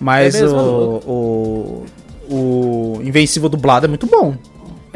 Mas 0.00 0.34
É 0.34 0.42
mesmo? 0.42 0.58
o, 0.58 1.84
o, 2.30 2.34
o 2.34 3.00
Invencível 3.02 3.48
dublado 3.48 3.84
é 3.86 3.88
muito 3.88 4.06
bom. 4.06 4.36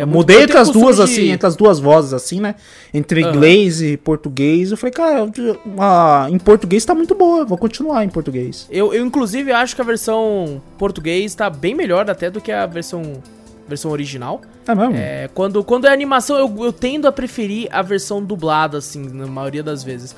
É 0.01 0.05
mudei 0.07 0.43
entre 0.43 0.57
as 0.59 0.71
duas, 0.71 0.97
de- 0.97 1.03
assim, 1.03 1.31
entre 1.31 1.47
as 1.47 1.57
duas 1.57 1.79
vozes, 1.79 2.13
assim, 2.13 2.41
né? 2.41 2.55
Entre 2.93 3.23
Aham. 3.23 3.31
inglês 3.35 3.83
e 3.83 3.97
português. 3.97 4.71
Eu 4.71 4.77
falei, 4.77 4.93
cara, 4.93 5.31
a- 5.79 6.27
em 6.31 6.39
português 6.39 6.85
tá 6.85 6.95
muito 6.95 7.15
boa, 7.15 7.45
vou 7.45 7.59
continuar 7.59 8.05
em 8.05 8.09
português. 8.09 8.67
Eu, 8.71 8.95
eu, 8.95 9.05
inclusive, 9.05 9.53
acho 9.53 9.75
que 9.75 9.81
a 9.81 9.85
versão 9.85 10.63
português 10.79 11.35
tá 11.35 11.51
bem 11.51 11.75
melhor 11.75 12.09
até 12.11 12.31
do 12.31 12.41
que 12.41 12.51
a 12.53 12.67
versão, 12.67 13.03
versão 13.69 13.91
original. 13.91 14.41
É 14.67 14.75
mesmo? 14.75 14.95
É, 14.97 15.29
quando, 15.35 15.63
quando 15.65 15.87
é 15.87 15.93
animação, 15.93 16.37
eu, 16.39 16.65
eu 16.65 16.73
tendo 16.73 17.07
a 17.09 17.13
preferir 17.13 17.69
a 17.71 17.83
versão 17.83 18.23
dublada, 18.23 18.79
assim, 18.79 19.09
na 19.13 19.27
maioria 19.27 19.63
das 19.63 19.83
vezes. 19.83 20.15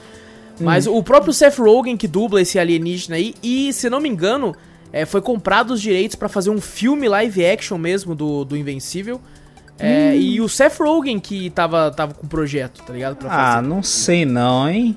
Mas 0.60 0.86
o 0.86 1.02
próprio 1.02 1.32
Seth 1.32 1.58
Rogen 1.58 1.96
que 1.96 2.06
dubla 2.06 2.40
esse 2.40 2.58
alienígena 2.58 3.16
aí, 3.16 3.34
e 3.42 3.72
se 3.72 3.90
não 3.90 3.98
me 4.00 4.08
engano, 4.08 4.54
é, 4.92 5.04
foi 5.04 5.20
comprado 5.20 5.72
os 5.72 5.80
direitos 5.80 6.14
pra 6.14 6.28
fazer 6.28 6.50
um 6.50 6.60
filme 6.60 7.08
live 7.08 7.44
action 7.44 7.78
mesmo 7.78 8.14
do, 8.14 8.44
do 8.44 8.56
Invencível. 8.56 9.20
É, 9.82 10.16
E 10.16 10.40
o 10.40 10.48
Seth 10.48 10.78
Rogen 10.78 11.18
que 11.18 11.50
tava, 11.50 11.90
tava 11.90 12.14
com 12.14 12.24
o 12.26 12.28
projeto, 12.28 12.82
tá 12.82 12.92
ligado? 12.92 13.16
Pra 13.16 13.28
Ah, 13.30 13.54
fazer. 13.56 13.66
não 13.68 13.82
sei 13.82 14.24
não, 14.24 14.68
hein? 14.68 14.96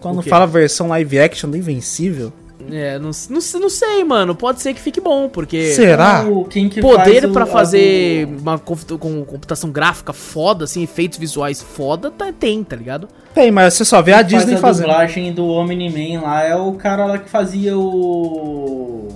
Quando 0.00 0.18
O 0.20 0.22
fala 0.22 0.46
versão 0.46 0.88
live 0.88 1.18
action 1.18 1.50
do 1.50 1.56
Invencível. 1.56 2.32
É, 2.70 2.98
não, 2.98 3.10
não, 3.30 3.60
não 3.60 3.70
sei, 3.70 4.02
mano. 4.02 4.34
Pode 4.34 4.60
ser 4.60 4.74
que 4.74 4.80
fique 4.80 5.00
bom, 5.00 5.28
porque. 5.28 5.72
Será? 5.72 6.24
O- 6.28 6.44
quem 6.46 6.68
que 6.68 6.80
Poder 6.80 7.20
faz 7.20 7.24
o- 7.24 7.32
pra 7.32 7.42
a 7.44 7.46
fazer 7.46 8.26
do- 8.26 8.42
uma 8.42 8.58
com 8.58 9.24
computação 9.24 9.70
gráfica 9.70 10.12
foda, 10.12 10.64
assim, 10.64 10.82
efeitos 10.82 11.18
visuais 11.18 11.62
foda, 11.62 12.10
tá, 12.10 12.32
tem, 12.32 12.64
tá 12.64 12.74
ligado? 12.74 13.08
Tem, 13.34 13.50
mas 13.52 13.74
você 13.74 13.84
só 13.84 14.00
vê 14.02 14.12
a 14.14 14.24
Quem 14.24 14.30
faz 14.30 14.42
Disney 14.44 14.56
a 14.56 14.60
fazendo. 14.60 14.86
dublagem 14.86 15.32
do 15.32 15.46
Omni-Man 15.46 16.22
lá 16.22 16.42
é 16.42 16.56
o 16.56 16.72
cara 16.72 17.04
lá 17.06 17.18
que 17.18 17.28
fazia 17.30 17.76
o. 17.78 19.08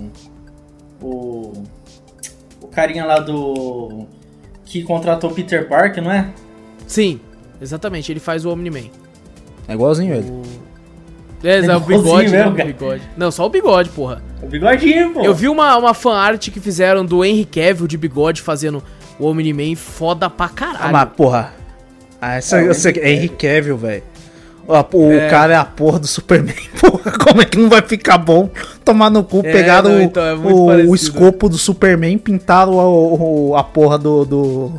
O. 1.03 1.53
O 2.63 2.67
carinha 2.69 3.05
lá 3.05 3.19
do. 3.19 4.07
Que 4.71 4.83
contratou 4.85 5.31
Peter 5.33 5.67
Parker, 5.69 6.03
não 6.03 6.13
é? 6.13 6.29
Sim, 6.87 7.21
exatamente, 7.61 8.11
ele 8.13 8.21
faz 8.21 8.45
o 8.45 8.51
Omni-Man. 8.53 8.85
É 9.67 9.75
igualzinho 9.75 10.15
ele. 10.15 10.31
É, 11.43 11.57
é 11.57 11.61
o 11.61 11.63
Igualzinho 11.65 11.87
bigode, 12.03 12.29
né? 12.29 12.39
mesmo, 12.39 12.53
O 12.53 12.57
cara. 12.57 12.69
bigode. 12.73 13.03
Não, 13.17 13.31
só 13.33 13.47
o 13.47 13.49
bigode, 13.49 13.91
porra. 13.91 14.23
O 14.43 14.47
bigodinho, 14.47 15.13
pô. 15.13 15.23
Eu 15.23 15.35
vi 15.35 15.49
uma, 15.49 15.77
uma 15.77 15.93
fanart 15.95 16.51
que 16.51 16.61
fizeram 16.61 17.05
do 17.05 17.25
Henry 17.25 17.45
Cavill 17.45 17.87
de 17.89 17.97
bigode 17.97 18.43
fazendo 18.43 18.83
o 19.19 19.27
Omni-Man 19.27 19.75
foda 19.75 20.31
pra 20.31 20.47
Ah, 20.47 20.49
caralho. 20.51 20.93
mas 20.93 21.09
porra. 21.17 21.53
Ah, 22.21 22.35
essa, 22.37 22.59
É, 22.59 22.63
o 22.63 22.67
eu 22.67 22.75
sei 22.75 22.93
que- 22.93 23.01
é 23.01 23.11
Henry 23.11 23.25
Henry 23.25 23.29
Cavill, 23.31 23.77
velho. 23.79 24.03
O, 24.93 25.11
É. 25.13 25.29
cara 25.29 25.53
é 25.55 25.57
a 25.57 25.65
porra 25.65 25.99
do 25.99 26.07
Superman, 26.07 26.55
porra. 26.81 27.13
Como 27.13 27.43
é 27.43 27.45
que 27.45 27.59
não 27.59 27.69
vai 27.69 27.83
ficar 27.83 28.19
bom 28.19 28.49
tomar 28.85 29.11
no 29.11 29.25
cu? 29.25 29.39
É, 29.45 29.53
pegaram 29.53 29.91
não, 29.91 29.99
o, 29.99 30.03
então, 30.03 30.23
é 30.25 30.35
o- 30.35 30.91
o, 30.91 30.95
escopo 30.95 31.49
do 31.49 31.59
Superman, 31.59 32.17
pintaram 32.19 32.75
o, 32.75 33.51
o- 33.51 33.57
a 33.57 33.65
porra 33.65 33.99
do, 33.99 34.25
do, 34.25 34.73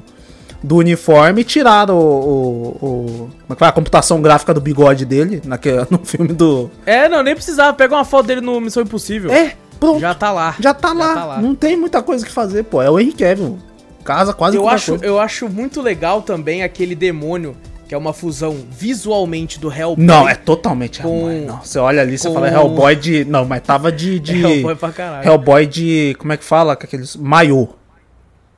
do 0.63 0.77
uniforme 0.77 1.41
e 1.41 1.43
tiraram 1.43 1.97
o, 1.97 2.77
como 2.79 3.31
é 3.49 3.53
que 3.53 3.59
fala? 3.59 3.69
a 3.69 3.73
computação 3.73 4.21
gráfica 4.21 4.53
do 4.53 4.61
bigode 4.61 5.05
dele 5.05 5.41
naquele, 5.45 5.85
no 5.89 5.99
filme 6.03 6.29
do. 6.33 6.69
É, 6.85 7.09
não, 7.09 7.21
nem 7.23 7.35
precisava. 7.35 7.73
Pega 7.73 7.95
uma 7.95 8.05
foto 8.05 8.27
dele 8.27 8.41
no 8.41 8.59
Missão 8.61 8.83
Impossível. 8.83 9.31
É, 9.31 9.53
pronto. 9.79 9.99
Já 9.99 10.13
tá 10.13 10.31
lá. 10.31 10.55
Já 10.59 10.73
tá, 10.73 10.93
lá. 10.93 11.13
tá 11.13 11.25
lá. 11.25 11.41
Não 11.41 11.53
tem 11.55 11.75
muita 11.75 12.01
coisa 12.01 12.25
que 12.25 12.31
fazer, 12.31 12.63
pô. 12.63 12.81
É 12.81 12.89
o 12.89 12.99
Henry 12.99 13.11
Cavill. 13.13 13.59
Casa 14.03 14.33
quase 14.33 14.57
Eu 14.57 14.67
acho, 14.67 14.91
coisa. 14.93 15.05
eu 15.05 15.19
acho 15.19 15.47
muito 15.47 15.79
legal 15.81 16.23
também 16.23 16.63
aquele 16.63 16.95
demônio, 16.95 17.55
que 17.91 17.95
é 17.95 17.97
uma 17.97 18.13
fusão 18.13 18.55
visualmente 18.71 19.59
do 19.59 19.69
Hellboy. 19.69 20.05
Não, 20.05 20.25
é 20.29 20.33
totalmente 20.33 21.01
Com- 21.01 21.29
Hellboy. 21.29 21.41
Não, 21.45 21.57
você 21.61 21.77
olha 21.77 22.01
ali, 22.01 22.17
você 22.17 22.29
com- 22.29 22.35
fala 22.35 22.47
Hellboy 22.49 22.95
de. 22.95 23.25
Não, 23.25 23.43
mas 23.43 23.61
tava 23.63 23.91
de. 23.91 24.15
de... 24.21 24.41
Hellboy 24.41 24.75
pra 24.77 24.93
caralho. 24.93 25.27
Hellboy 25.27 25.65
de. 25.67 26.15
Como 26.17 26.31
é 26.31 26.37
que 26.37 26.43
fala? 26.45 26.73
Com 26.77 26.85
aqueles. 26.85 27.17
Maiô. 27.17 27.67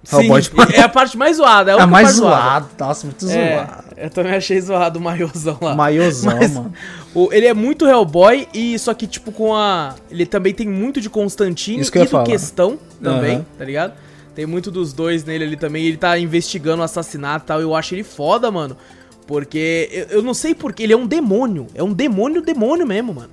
Sim, 0.03 0.29
de 0.39 0.75
é 0.75 0.81
a 0.81 0.89
parte 0.89 1.17
mais 1.17 1.38
zoada. 1.38 1.71
É, 1.71 1.79
É 1.79 1.86
mais 1.88 2.11
zoado. 2.11 2.67
Nossa, 2.77 3.07
muito 3.07 3.27
É, 3.27 3.55
zoado. 3.55 3.84
eu 3.97 4.09
também 4.11 4.36
achei 4.36 4.61
zoado 4.61 4.99
o 4.99 5.01
maiôzão 5.01 5.57
lá. 5.59 5.73
Maiôzão, 5.73 6.36
Mas 6.36 6.53
mano. 6.53 6.71
o- 7.15 7.34
ele 7.34 7.47
é 7.47 7.53
muito 7.55 7.88
Hellboy 7.88 8.47
e 8.53 8.77
só 8.77 8.93
que 8.93 9.07
tipo 9.07 9.31
com 9.31 9.55
a 9.55 9.95
ele 10.11 10.27
também 10.27 10.53
tem 10.53 10.67
muito 10.69 11.01
de 11.01 11.09
Constantine 11.09 11.79
Isso 11.81 11.91
que 11.91 11.97
e 11.97 12.03
do 12.03 12.07
falar. 12.07 12.25
Questão 12.25 12.77
também, 13.01 13.38
Aham. 13.38 13.45
tá 13.57 13.65
ligado? 13.65 13.93
Tem 14.36 14.45
muito 14.45 14.69
dos 14.69 14.93
dois 14.93 15.23
nele 15.23 15.43
ali 15.45 15.55
também. 15.57 15.86
Ele 15.88 15.97
tá 15.97 16.19
investigando 16.19 16.84
o 16.84 16.86
assassinato 16.86 17.45
e 17.45 17.47
tal. 17.47 17.61
Eu 17.61 17.73
acho 17.73 17.95
ele 17.95 18.03
foda, 18.03 18.51
mano. 18.51 18.77
Porque 19.26 19.89
eu, 19.91 20.17
eu 20.17 20.21
não 20.21 20.34
sei 20.34 20.53
porque 20.53 20.84
ele 20.84 20.93
é 20.93 20.97
um 20.97 21.07
demônio. 21.07 21.67
É 21.74 21.84
um 21.84 21.93
demônio, 21.93 22.41
demônio 22.41 22.86
mesmo, 22.86 23.13
mano. 23.13 23.30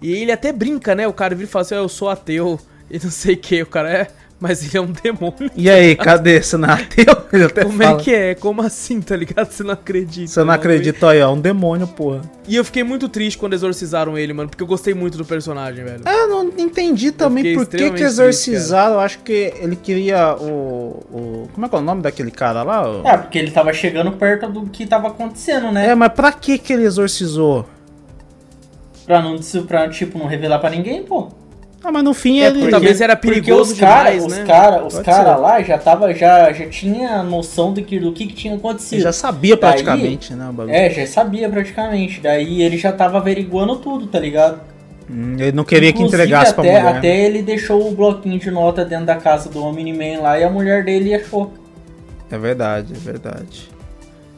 E 0.00 0.12
ele 0.12 0.32
até 0.32 0.52
brinca, 0.52 0.94
né? 0.94 1.06
O 1.06 1.12
cara 1.12 1.34
vira 1.34 1.48
e 1.48 1.50
fala 1.50 1.62
assim: 1.62 1.74
"Ah, 1.74 1.78
Eu 1.78 1.88
sou 1.88 2.08
ateu 2.08 2.58
e 2.90 2.98
não 2.98 3.10
sei 3.10 3.34
o 3.34 3.38
que. 3.38 3.62
O 3.62 3.66
cara 3.66 3.90
é. 3.90 4.06
Mas 4.40 4.64
ele 4.64 4.78
é 4.78 4.80
um 4.80 4.90
demônio. 4.90 5.50
E 5.54 5.68
aí, 5.68 5.94
cadê? 5.94 6.40
Você 6.42 6.56
não 6.56 6.70
é 6.70 6.72
ateu? 6.72 7.04
Ele 7.30 7.44
até 7.44 7.62
Como 7.62 7.76
fala. 7.76 8.00
é 8.00 8.02
que 8.02 8.14
é? 8.14 8.34
Como 8.34 8.62
assim, 8.62 8.98
tá 9.02 9.14
ligado? 9.14 9.50
Você 9.52 9.62
não 9.62 9.74
acredita. 9.74 10.28
Você 10.32 10.42
não 10.42 10.54
acredita 10.54 11.10
aí, 11.10 11.20
ó. 11.20 11.24
É 11.24 11.28
um 11.28 11.38
demônio, 11.38 11.86
porra. 11.86 12.22
E 12.48 12.56
eu 12.56 12.64
fiquei 12.64 12.82
muito 12.82 13.06
triste 13.08 13.36
quando 13.36 13.52
exorcizaram 13.52 14.16
ele, 14.16 14.32
mano, 14.32 14.48
porque 14.48 14.62
eu 14.62 14.66
gostei 14.66 14.94
muito 14.94 15.18
do 15.18 15.26
personagem, 15.26 15.84
velho. 15.84 16.02
É, 16.08 16.22
Eu 16.22 16.28
não 16.28 16.44
entendi 16.56 17.12
também 17.12 17.54
por 17.54 17.66
que 17.66 17.90
que 17.90 18.02
exorcizaram. 18.02 18.94
Eu 18.94 19.00
acho 19.00 19.18
que 19.18 19.52
ele 19.60 19.76
queria 19.76 20.34
o, 20.34 21.04
o. 21.12 21.48
Como 21.52 21.66
é 21.66 21.68
que 21.68 21.74
é 21.74 21.78
o 21.78 21.82
nome 21.82 22.00
daquele 22.00 22.30
cara 22.30 22.62
lá? 22.62 22.90
O- 22.90 23.06
É, 23.06 23.18
porque 23.18 23.38
ele 23.38 23.50
tava 23.50 23.72
chegando 23.74 24.10
perto 24.12 24.48
do 24.50 24.64
que 24.70 24.86
tava 24.86 25.08
acontecendo, 25.08 25.70
né? 25.70 25.88
É, 25.90 25.94
mas 25.94 26.12
pra 26.14 26.32
que 26.32 26.56
que 26.56 26.72
ele 26.72 26.84
exorcizou? 26.84 27.66
Pra 29.06 29.20
não, 29.20 29.36
pra, 29.66 29.88
tipo, 29.90 30.18
não 30.18 30.26
revelar 30.26 30.58
pra 30.60 30.70
ninguém, 30.70 31.02
pô. 31.02 31.28
Ah, 31.82 31.90
mas 31.90 32.04
no 32.04 32.12
fim 32.12 32.40
É, 32.40 32.46
ele. 32.46 32.58
porque 32.58 32.70
talvez 32.70 33.00
era 33.00 33.16
perigoso 33.16 33.70
porque 33.70 33.72
os 33.72 33.78
cara, 33.80 34.10
demais, 34.10 34.24
os 34.26 34.36
né? 34.38 34.44
Cara, 34.46 34.84
os 34.84 34.92
Pode 34.94 35.04
cara 35.06 35.34
ser. 35.34 35.40
lá 35.40 35.62
já 35.62 35.78
tava, 35.78 36.14
já, 36.14 36.52
já 36.52 36.68
tinha 36.68 37.22
noção 37.22 37.72
do 37.72 37.82
que, 37.82 37.98
do 37.98 38.12
que, 38.12 38.26
que 38.26 38.34
tinha 38.34 38.54
acontecido. 38.54 38.94
Ele 38.98 39.02
já 39.02 39.12
sabia 39.12 39.56
Daí- 39.56 39.60
praticamente, 39.72 40.34
né? 40.34 40.48
O 40.50 40.52
bagulho. 40.52 40.74
É, 40.76 40.90
já 40.90 41.06
sabia 41.06 41.48
praticamente. 41.48 42.20
Daí 42.20 42.60
ele 42.62 42.76
já 42.76 42.92
tava 42.92 43.16
averiguando 43.18 43.76
tudo, 43.76 44.06
tá 44.06 44.18
ligado? 44.20 44.60
Hum, 45.10 45.36
Ele 45.38 45.52
não 45.52 45.64
queria 45.64 45.90
que 45.92 45.98
Inclusive, 45.98 46.22
entregasse 46.22 46.52
pra 46.54 46.62
até, 46.62 46.78
mulher. 46.82 46.96
até 46.98 47.16
ele 47.26 47.42
deixou 47.42 47.88
o 47.90 47.94
bloquinho 47.94 48.38
de 48.38 48.50
nota 48.50 48.84
dentro 48.84 49.06
da 49.06 49.16
casa 49.16 49.48
do 49.48 49.64
Omni-Man 49.64 50.20
lá 50.20 50.38
e 50.38 50.44
a 50.44 50.50
mulher 50.50 50.84
dele 50.84 51.14
achou. 51.14 51.52
É 52.30 52.38
verdade, 52.38 52.92
é 52.94 52.98
verdade. 52.98 53.68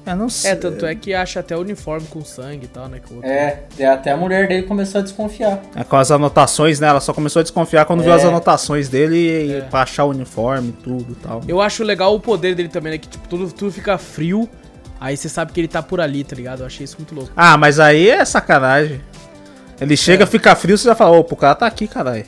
Eu 0.04 0.16
não 0.16 0.28
sei. 0.28 0.50
É, 0.50 0.54
tanto 0.56 0.84
é 0.84 0.94
que 0.94 1.14
acha 1.14 1.38
até 1.40 1.56
o 1.56 1.60
uniforme 1.60 2.06
com 2.08 2.24
sangue 2.24 2.64
e 2.64 2.68
tal, 2.68 2.88
né? 2.88 3.00
que 3.04 3.12
o 3.12 3.16
outro- 3.16 3.30
É, 3.30 3.60
e 3.78 3.84
até 3.84 4.10
a 4.10 4.16
mulher 4.16 4.48
dele 4.48 4.64
começou 4.64 5.00
a 5.00 5.02
desconfiar. 5.04 5.60
É, 5.76 5.84
com 5.84 5.96
as 5.96 6.10
anotações, 6.10 6.80
né? 6.80 6.88
Ela 6.88 7.00
só 7.00 7.12
começou 7.12 7.38
a 7.40 7.42
desconfiar 7.42 7.84
quando 7.84 8.02
viu 8.02 8.12
É. 8.12 8.16
as 8.16 8.24
anotações 8.24 8.88
dele 8.88 9.16
e, 9.16 9.52
É. 9.54 9.60
pra 9.60 9.82
achar 9.82 10.04
o 10.04 10.10
uniforme 10.10 10.70
e 10.70 10.72
tudo 10.72 11.12
e 11.12 11.14
tal. 11.16 11.40
Eu 11.46 11.60
acho 11.60 11.84
legal 11.84 12.14
o 12.14 12.20
poder 12.20 12.54
dele 12.56 12.68
também, 12.68 12.92
né? 12.92 12.98
Que 12.98 13.08
tipo, 13.08 13.28
tudo, 13.28 13.52
tudo 13.52 13.70
fica 13.70 13.96
frio. 13.96 14.48
Aí 15.00 15.16
você 15.16 15.28
sabe 15.28 15.52
que 15.52 15.60
ele 15.60 15.68
tá 15.68 15.82
por 15.82 16.00
ali, 16.00 16.22
tá 16.24 16.34
ligado? 16.36 16.60
Eu 16.60 16.66
achei 16.66 16.84
isso 16.84 16.96
muito 16.98 17.14
louco. 17.14 17.30
Ah, 17.36 17.56
mas 17.56 17.78
aí 17.80 18.08
é 18.08 18.24
sacanagem. 18.24 19.00
Ele 19.80 19.96
chega, 19.96 20.26
fica 20.26 20.54
frio, 20.54 20.78
você 20.78 20.86
já 20.88 20.94
fala, 20.94 21.16
opa, 21.16 21.34
o 21.34 21.36
cara 21.36 21.54
tá 21.56 21.66
aqui, 21.66 21.88
caralho. 21.88 22.24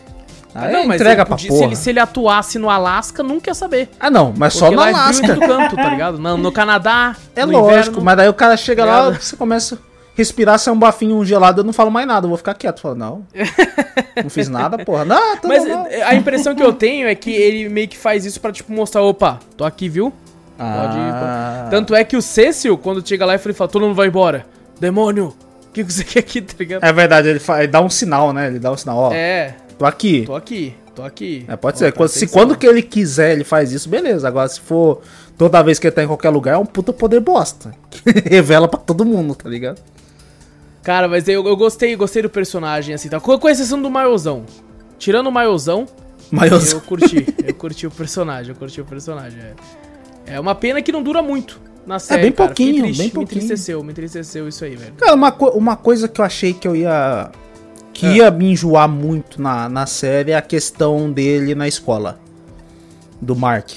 Aí 0.54 0.72
não, 0.72 0.86
mas 0.86 1.00
entrega 1.00 1.22
ele 1.22 1.26
pra 1.26 1.36
podia- 1.36 1.48
porra. 1.48 1.58
se, 1.60 1.64
ele, 1.66 1.76
se 1.76 1.90
ele 1.90 1.98
atuasse 2.00 2.58
no 2.58 2.70
Alasca, 2.70 3.22
nunca 3.22 3.50
ia 3.50 3.54
saber. 3.54 3.88
Ah, 3.98 4.08
não, 4.10 4.32
mas 4.36 4.54
só 4.54 4.66
Porque 4.66 4.76
no 4.76 4.80
lá 4.82 4.88
é 4.88 4.92
Alasca. 4.92 5.26
todo 5.34 5.40
canto, 5.40 5.76
tá 5.76 5.88
ligado? 5.88 6.18
No, 6.18 6.36
no 6.36 6.52
Canadá, 6.52 7.16
É 7.34 7.44
no 7.44 7.52
lógico, 7.52 7.80
inverno. 7.90 8.02
mas 8.04 8.16
daí 8.16 8.28
o 8.28 8.34
cara 8.34 8.56
chega 8.56 8.84
lá, 8.84 9.10
você 9.10 9.36
começa 9.36 9.74
a 9.74 9.78
respirar, 10.16 10.58
sai 10.60 10.72
um 10.72 10.78
bafinho 10.78 11.24
gelado, 11.24 11.60
eu 11.60 11.64
não 11.64 11.72
falo 11.72 11.90
mais 11.90 12.06
nada, 12.06 12.26
eu 12.26 12.28
vou 12.28 12.38
ficar 12.38 12.54
quieto. 12.54 12.80
Falo, 12.80 12.94
não, 12.94 13.26
não 14.22 14.30
fiz 14.30 14.48
nada, 14.48 14.78
porra. 14.84 15.04
Não, 15.04 15.36
tá 15.36 15.48
Mas 15.48 15.64
normal. 15.66 15.86
é, 15.90 16.02
a 16.02 16.14
impressão 16.14 16.54
que 16.54 16.62
eu 16.62 16.72
tenho 16.72 17.08
é 17.08 17.14
que 17.14 17.30
ele 17.32 17.68
meio 17.68 17.88
que 17.88 17.98
faz 17.98 18.24
isso 18.24 18.40
pra, 18.40 18.52
tipo, 18.52 18.72
mostrar, 18.72 19.02
opa, 19.02 19.40
tô 19.56 19.64
aqui, 19.64 19.88
viu? 19.88 20.12
Pode 20.56 20.96
ir. 20.96 21.00
Ah. 21.12 21.66
Tanto 21.68 21.96
é 21.96 22.04
que 22.04 22.16
o 22.16 22.22
Cecil, 22.22 22.78
quando 22.78 23.06
chega 23.06 23.26
lá, 23.26 23.34
ele 23.34 23.52
fala, 23.52 23.68
todo 23.68 23.82
mundo 23.82 23.94
vai 23.96 24.06
embora. 24.06 24.46
Demônio, 24.78 25.34
o 25.68 25.72
que 25.72 25.82
você 25.82 26.04
quer 26.04 26.20
aqui, 26.20 26.40
tá 26.42 26.54
ligado? 26.60 26.84
É 26.84 26.92
verdade, 26.92 27.26
ele, 27.28 27.40
fa- 27.40 27.58
ele 27.58 27.66
dá 27.72 27.80
um 27.80 27.90
sinal, 27.90 28.32
né? 28.32 28.46
Ele 28.46 28.60
dá 28.60 28.70
um 28.70 28.76
sinal, 28.76 28.96
ó, 28.96 29.12
É, 29.12 29.54
tô 29.78 29.84
aqui. 29.86 30.22
tô 30.26 30.34
aqui, 30.34 30.74
tô 30.94 31.02
aqui. 31.02 31.44
É, 31.48 31.56
pode 31.56 31.76
Ó, 31.76 31.78
ser. 31.78 31.92
Quando- 31.92 32.08
se 32.08 32.26
quando 32.26 32.56
que 32.56 32.66
ele 32.66 32.82
quiser 32.82 33.32
ele 33.32 33.44
faz 33.44 33.72
isso, 33.72 33.88
beleza. 33.88 34.26
Agora, 34.28 34.48
se 34.48 34.60
for 34.60 35.00
toda 35.38 35.62
vez 35.62 35.78
que 35.78 35.86
ele 35.86 35.94
tá 35.94 36.02
em 36.02 36.06
qualquer 36.06 36.30
lugar, 36.30 36.54
é 36.54 36.58
um 36.58 36.66
puta 36.66 36.92
poder 36.92 37.20
bosta. 37.20 37.72
Revela 38.26 38.68
pra 38.68 38.78
todo 38.78 39.04
mundo, 39.04 39.34
tá 39.34 39.48
ligado? 39.48 39.80
Cara, 40.82 41.08
mas 41.08 41.26
eu, 41.28 41.46
eu 41.46 41.56
gostei, 41.56 41.96
gostei 41.96 42.22
do 42.22 42.28
personagem, 42.28 42.94
assim, 42.94 43.08
tá? 43.08 43.18
Com, 43.18 43.38
com 43.38 43.48
exceção 43.48 43.80
do 43.80 43.90
Mailzão. 43.90 44.44
Tirando 44.98 45.28
o 45.28 45.32
Mailzão, 45.32 45.86
Mas 46.30 46.72
eu 46.72 46.80
curti. 46.80 47.26
eu 47.46 47.54
curti 47.54 47.86
o 47.86 47.90
personagem, 47.90 48.50
eu 48.52 48.56
curti 48.56 48.80
o 48.80 48.84
personagem. 48.84 49.38
É, 50.26 50.34
é 50.34 50.40
uma 50.40 50.54
pena 50.54 50.82
que 50.82 50.92
não 50.92 51.02
dura 51.02 51.22
muito 51.22 51.58
na 51.86 51.98
série, 51.98 52.22
bem 52.24 52.32
cara. 52.32 52.50
Fiquei 52.50 52.66
pouquinho, 52.66 52.84
triste, 52.84 52.98
bem 52.98 53.06
Me 53.08 53.12
pouquinho. 53.14 53.36
entristeceu, 53.44 53.82
me 53.82 53.90
entristeceu 53.92 54.46
isso 54.48 54.64
aí, 54.64 54.76
velho. 54.76 54.92
Cara, 54.98 55.14
uma, 55.14 55.32
co- 55.32 55.50
uma 55.50 55.74
coisa 55.76 56.06
que 56.06 56.20
eu 56.20 56.24
achei 56.24 56.52
que 56.52 56.68
eu 56.68 56.76
ia. 56.76 57.30
Que 57.94 58.04
É. 58.06 58.16
ia 58.16 58.30
me 58.30 58.50
enjoar 58.52 58.88
muito 58.88 59.40
na, 59.40 59.68
na 59.68 59.86
série 59.86 60.32
é 60.32 60.36
a 60.36 60.42
questão 60.42 61.10
dele 61.10 61.54
na 61.54 61.66
escola. 61.66 62.18
Do 63.20 63.34
Mark. 63.34 63.70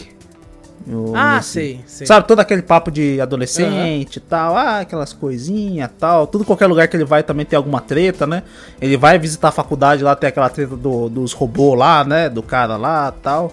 O- 0.90 1.12
Ah, 1.16 1.38
esse- 1.40 1.50
sei, 1.50 1.80
sei. 1.86 2.08
Sabe, 2.08 2.26
todo 2.28 2.40
aquele 2.40 2.62
papo 2.62 2.90
de 2.90 3.20
adolescente 3.20 4.18
e 4.18 4.20
tal, 4.22 4.56
ah, 4.56 4.80
aquelas 4.80 5.12
coisinhas 5.14 5.90
tal. 6.00 6.26
Tudo 6.28 6.46
qualquer 6.46 6.68
lugar 6.68 6.88
que 6.88 6.96
ele 6.96 7.04
vai 7.06 7.24
também 7.24 7.46
tem 7.46 7.56
alguma 7.58 7.80
treta, 7.82 8.26
né? 8.26 8.44
Ele 8.82 8.96
vai 8.98 9.20
visitar 9.20 9.50
a 9.50 9.52
faculdade 9.52 10.02
lá, 10.04 10.16
tem 10.16 10.30
aquela 10.30 10.50
treta 10.50 10.76
do- 10.78 11.10
dos 11.10 11.34
robôs 11.34 11.78
lá, 11.78 12.04
né? 12.06 12.30
Do 12.30 12.42
cara 12.42 12.78
lá 12.78 13.12
tal. 13.22 13.52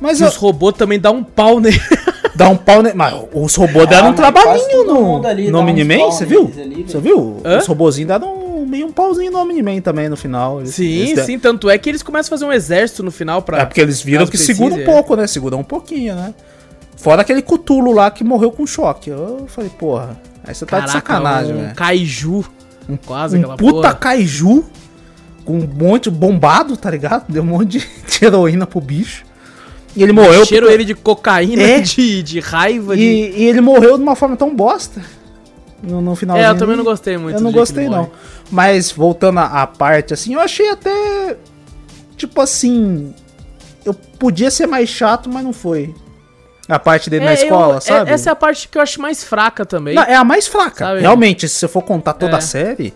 Mas 0.00 0.20
E 0.20 0.22
eu, 0.22 0.28
os 0.28 0.36
robôs 0.36 0.74
também 0.76 0.98
dão 1.00 1.16
um 1.16 1.24
pau 1.24 1.58
nele. 1.60 1.78
dá 2.34 2.48
um 2.48 2.56
pau. 2.56 2.80
Ne... 2.82 2.92
Mas 2.94 3.12
os 3.34 3.54
robôs 3.56 3.88
deram 3.88 4.08
Ah, 4.08 4.10
um 4.10 4.14
trabalhinho 4.14 4.84
no, 4.84 5.26
ali 5.26 5.50
no 5.50 5.58
dá 5.58 5.64
Miniman, 5.64 5.98
você 6.12 6.24
viu? 6.24 6.46
Você 6.86 6.98
viu? 7.00 7.40
Hã? 7.44 7.58
Os 7.58 7.66
robôzinhos 7.66 8.08
deram 8.08 8.28
um, 8.36 8.41
meio 8.72 8.86
um 8.86 8.92
pauzinho 8.92 9.30
no 9.30 9.44
Miniman 9.44 9.80
também 9.80 10.08
no 10.08 10.16
final. 10.16 10.60
Eles- 10.60 10.74
Sim, 10.74 10.88
eles 10.88 11.24
sim, 11.24 11.38
tanto 11.38 11.68
é 11.70 11.76
que 11.78 11.88
eles 11.88 12.02
começam 12.02 12.34
a 12.34 12.38
fazer 12.38 12.44
um 12.44 12.52
exército 12.52 13.02
no 13.02 13.10
final 13.12 13.42
pra. 13.42 13.58
É 13.60 13.64
porque 13.64 13.80
eles 13.80 14.00
viram 14.02 14.24
que 14.24 14.30
precise, 14.32 14.54
segura 14.54 14.74
um 14.74 14.80
é. 14.80 14.84
pouco, 14.84 15.14
né? 15.14 15.26
Segura 15.26 15.56
um 15.56 15.62
pouquinho, 15.64 16.14
né? 16.14 16.34
Fora 16.96 17.22
aquele 17.22 17.42
cutulo 17.42 17.92
lá 17.92 18.10
que 18.10 18.24
morreu 18.24 18.50
com 18.50 18.66
choque. 18.66 19.10
Eu 19.10 19.44
falei, 19.48 19.70
porra, 19.70 20.20
aí 20.44 20.54
você 20.54 20.64
tá 20.66 20.80
de 20.80 20.90
sacanagem, 20.90 21.54
um 21.54 21.60
velho. 21.62 21.74
kaiju. 21.74 22.44
Quase 23.06 23.36
Um 23.36 23.40
aquela 23.40 23.56
puta 23.56 23.72
porra. 23.74 23.94
kaiju 23.94 24.64
com 25.44 25.58
um 25.58 25.66
monte 25.66 26.10
bombado, 26.10 26.76
tá 26.76 26.90
ligado? 26.90 27.24
Deu 27.28 27.42
um 27.42 27.46
monte 27.46 27.78
de, 27.78 27.78
de 28.18 28.24
heroína 28.24 28.66
pro 28.66 28.80
bicho. 28.80 29.24
E 29.94 30.02
ele 30.02 30.12
morreu. 30.12 30.44
Cheiro 30.46 30.66
porque- 30.66 30.74
ele 30.74 30.84
de 30.84 30.94
cocaína, 30.94 31.62
É. 31.62 31.80
de, 31.80 32.22
de 32.22 32.40
raiva, 32.40 32.96
de. 32.96 33.02
e, 33.02 33.42
e 33.42 33.44
ele 33.44 33.60
morreu 33.60 33.96
de 33.96 34.02
uma 34.02 34.16
forma 34.16 34.36
tão 34.36 34.54
bosta. 34.54 35.02
No, 35.82 36.00
no 36.00 36.14
finalzinho. 36.14 36.46
É, 36.46 36.50
eu 36.50 36.56
também 36.58 36.76
não 36.76 36.84
gostei 36.84 37.16
muito 37.18 37.36
Eu 37.36 37.40
não 37.40 37.50
gostei, 37.52 37.88
não. 37.88 38.10
Mas 38.50 38.92
voltando 38.92 39.40
à 39.40 39.66
parte, 39.66 40.14
assim, 40.14 40.34
eu 40.34 40.40
achei 40.40 40.70
até. 40.70 41.36
Tipo 42.16 42.40
assim. 42.40 43.12
Eu 43.84 43.92
podia 43.94 44.50
ser 44.50 44.66
mais 44.66 44.88
chato, 44.88 45.28
mas 45.28 45.42
não 45.42 45.52
foi. 45.52 45.92
A 46.68 46.78
parte 46.78 47.10
dele 47.10 47.24
na 47.24 47.32
É, 47.32 47.34
eu- 47.34 47.42
escola, 47.42 47.76
é- 47.78 47.80
sabe? 47.80 48.10
essa 48.12 48.30
é 48.30 48.32
a 48.32 48.36
parte 48.36 48.68
que 48.68 48.78
eu 48.78 48.82
acho 48.82 49.00
mais 49.00 49.24
fraca 49.24 49.66
também. 49.66 49.94
Não, 49.96 50.04
é 50.04 50.14
a 50.14 50.22
mais 50.22 50.46
fraca. 50.46 50.84
Sabe? 50.86 51.00
Realmente, 51.00 51.48
se 51.48 51.56
você 51.56 51.66
for 51.66 51.82
contar 51.82 52.12
toda 52.12 52.34
É. 52.34 52.38
a 52.38 52.40
série, 52.40 52.94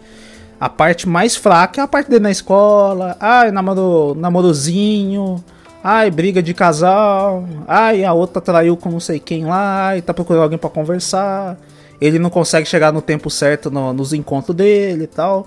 a 0.61 0.69
parte 0.69 1.09
mais 1.09 1.35
fraca 1.35 1.81
é 1.81 1.85
a 1.85 1.89
parte 1.89 2.09
dele 2.09 2.23
na 2.23 2.31
escola. 2.31 3.17
Ai, 3.19 3.51
namoro, 3.51 4.15
namorozinho. 4.17 5.45
Ai, 5.83 6.09
briga 6.11 6.41
de 6.41 6.55
casal. 6.55 7.45
Ai, 7.67 8.05
a 8.05 8.13
outra 8.13 8.41
traiu 8.41 8.77
com 8.77 8.89
não 8.91 9.01
sei 9.01 9.19
quem 9.19 9.45
lá. 9.45 9.97
E 9.97 10.03
tá 10.03 10.15
procurando 10.15 10.45
alguém 10.45 10.59
pra 10.59 10.71
conversar. 10.71 11.57
Ele 12.01 12.19
não 12.19 12.31
consegue 12.31 12.67
chegar 12.69 12.93
no 12.93 13.01
tempo 13.03 13.31
certo 13.31 13.71
no- 13.71 13.93
nos 13.93 14.13
encontros 14.13 14.55
dele 14.57 15.05
e 15.05 15.07
tal. 15.09 15.47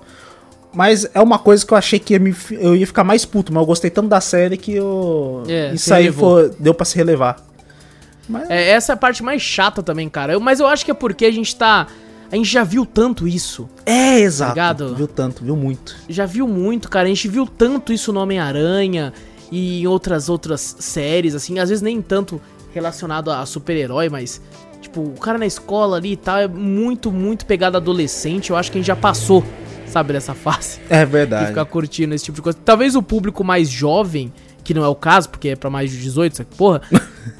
Mas 0.72 1.08
é 1.14 1.20
uma 1.20 1.38
coisa 1.38 1.66
que 1.66 1.72
eu 1.72 1.76
achei 1.78 1.98
que 1.98 2.14
ia 2.14 2.18
me- 2.20 2.34
eu 2.52 2.76
ia 2.76 2.86
ficar 2.86 3.02
mais 3.04 3.24
puto, 3.24 3.52
mas 3.52 3.60
eu 3.60 3.66
gostei 3.66 3.90
tanto 3.90 4.08
da 4.08 4.20
série 4.20 4.56
que 4.56 4.72
eu, 4.74 5.42
É, 5.48 5.72
isso 5.74 5.92
aí 5.92 6.12
foi- 6.12 6.50
deu 6.60 6.72
pra 6.74 6.84
se 6.84 6.96
relevar. 6.96 7.44
Mas, 8.28 8.48
É, 8.48 8.70
essa 8.70 8.92
é 8.92 8.94
a 8.94 8.96
parte 8.96 9.22
mais 9.22 9.42
chata 9.42 9.82
também, 9.82 10.08
cara. 10.08 10.32
Eu- 10.34 10.40
mas 10.40 10.60
eu 10.60 10.66
acho 10.68 10.84
que 10.84 10.90
é 10.90 10.94
porque 10.94 11.24
a 11.24 11.30
gente 11.32 11.54
tá. 11.56 11.88
A 12.30 12.36
gente 12.36 12.48
já 12.48 12.62
viu 12.62 12.86
tanto 12.86 13.26
isso. 13.26 13.68
é, 13.84 14.20
exato. 14.20 14.52
Ligado? 14.52 14.94
Viu 14.94 15.08
tanto, 15.08 15.42
viu 15.44 15.56
muito. 15.56 15.96
Já 16.08 16.26
viu 16.26 16.46
muito, 16.46 16.88
cara. 16.88 17.06
A 17.06 17.08
gente 17.08 17.26
viu 17.26 17.44
tanto 17.44 17.92
isso 17.92 18.12
no 18.12 18.20
Homem-Aranha 18.20 19.12
e 19.50 19.80
em 19.82 19.86
outras 19.88 20.28
outras 20.28 20.76
séries, 20.78 21.34
assim. 21.34 21.58
Às 21.58 21.68
vezes 21.70 21.82
nem 21.82 22.00
tanto 22.00 22.40
relacionado 22.72 23.32
a 23.32 23.44
super-herói, 23.44 24.08
mas. 24.08 24.40
Tipo, 24.80 25.00
o 25.02 25.12
cara 25.20 25.36
na 25.38 25.46
escola 25.46 25.96
ali 25.98 26.12
e 26.12 26.16
tal 26.16 26.38
é 26.38 26.48
muito, 26.48 27.12
muito 27.12 27.44
pegado 27.46 27.76
adolescente. 27.76 28.50
Eu 28.50 28.56
acho 28.56 28.70
que 28.72 28.78
a 28.78 28.80
gente 28.80 28.86
já 28.88 28.96
passou, 28.96 29.44
sabe, 29.86 30.12
dessa 30.12 30.34
fase. 30.34 30.78
É 30.88 31.02
E 31.02 31.04
verdade. 31.04 31.48
ficar 31.48 31.64
curtindo 31.66 32.14
esse 32.14 32.24
tipo 32.24 32.36
de 32.36 32.42
coisa. 32.42 32.58
Talvez 32.64 32.94
o 32.96 33.02
público 33.02 33.44
mais 33.44 33.68
jovem, 33.68 34.32
que 34.64 34.72
não 34.74 34.82
é 34.84 34.88
o 34.88 34.94
caso, 34.94 35.28
porque 35.28 35.50
é 35.50 35.56
pra 35.56 35.68
mais 35.70 35.90
de 35.90 35.98
18, 35.98 36.32
essa 36.32 36.44
porra, 36.56 36.80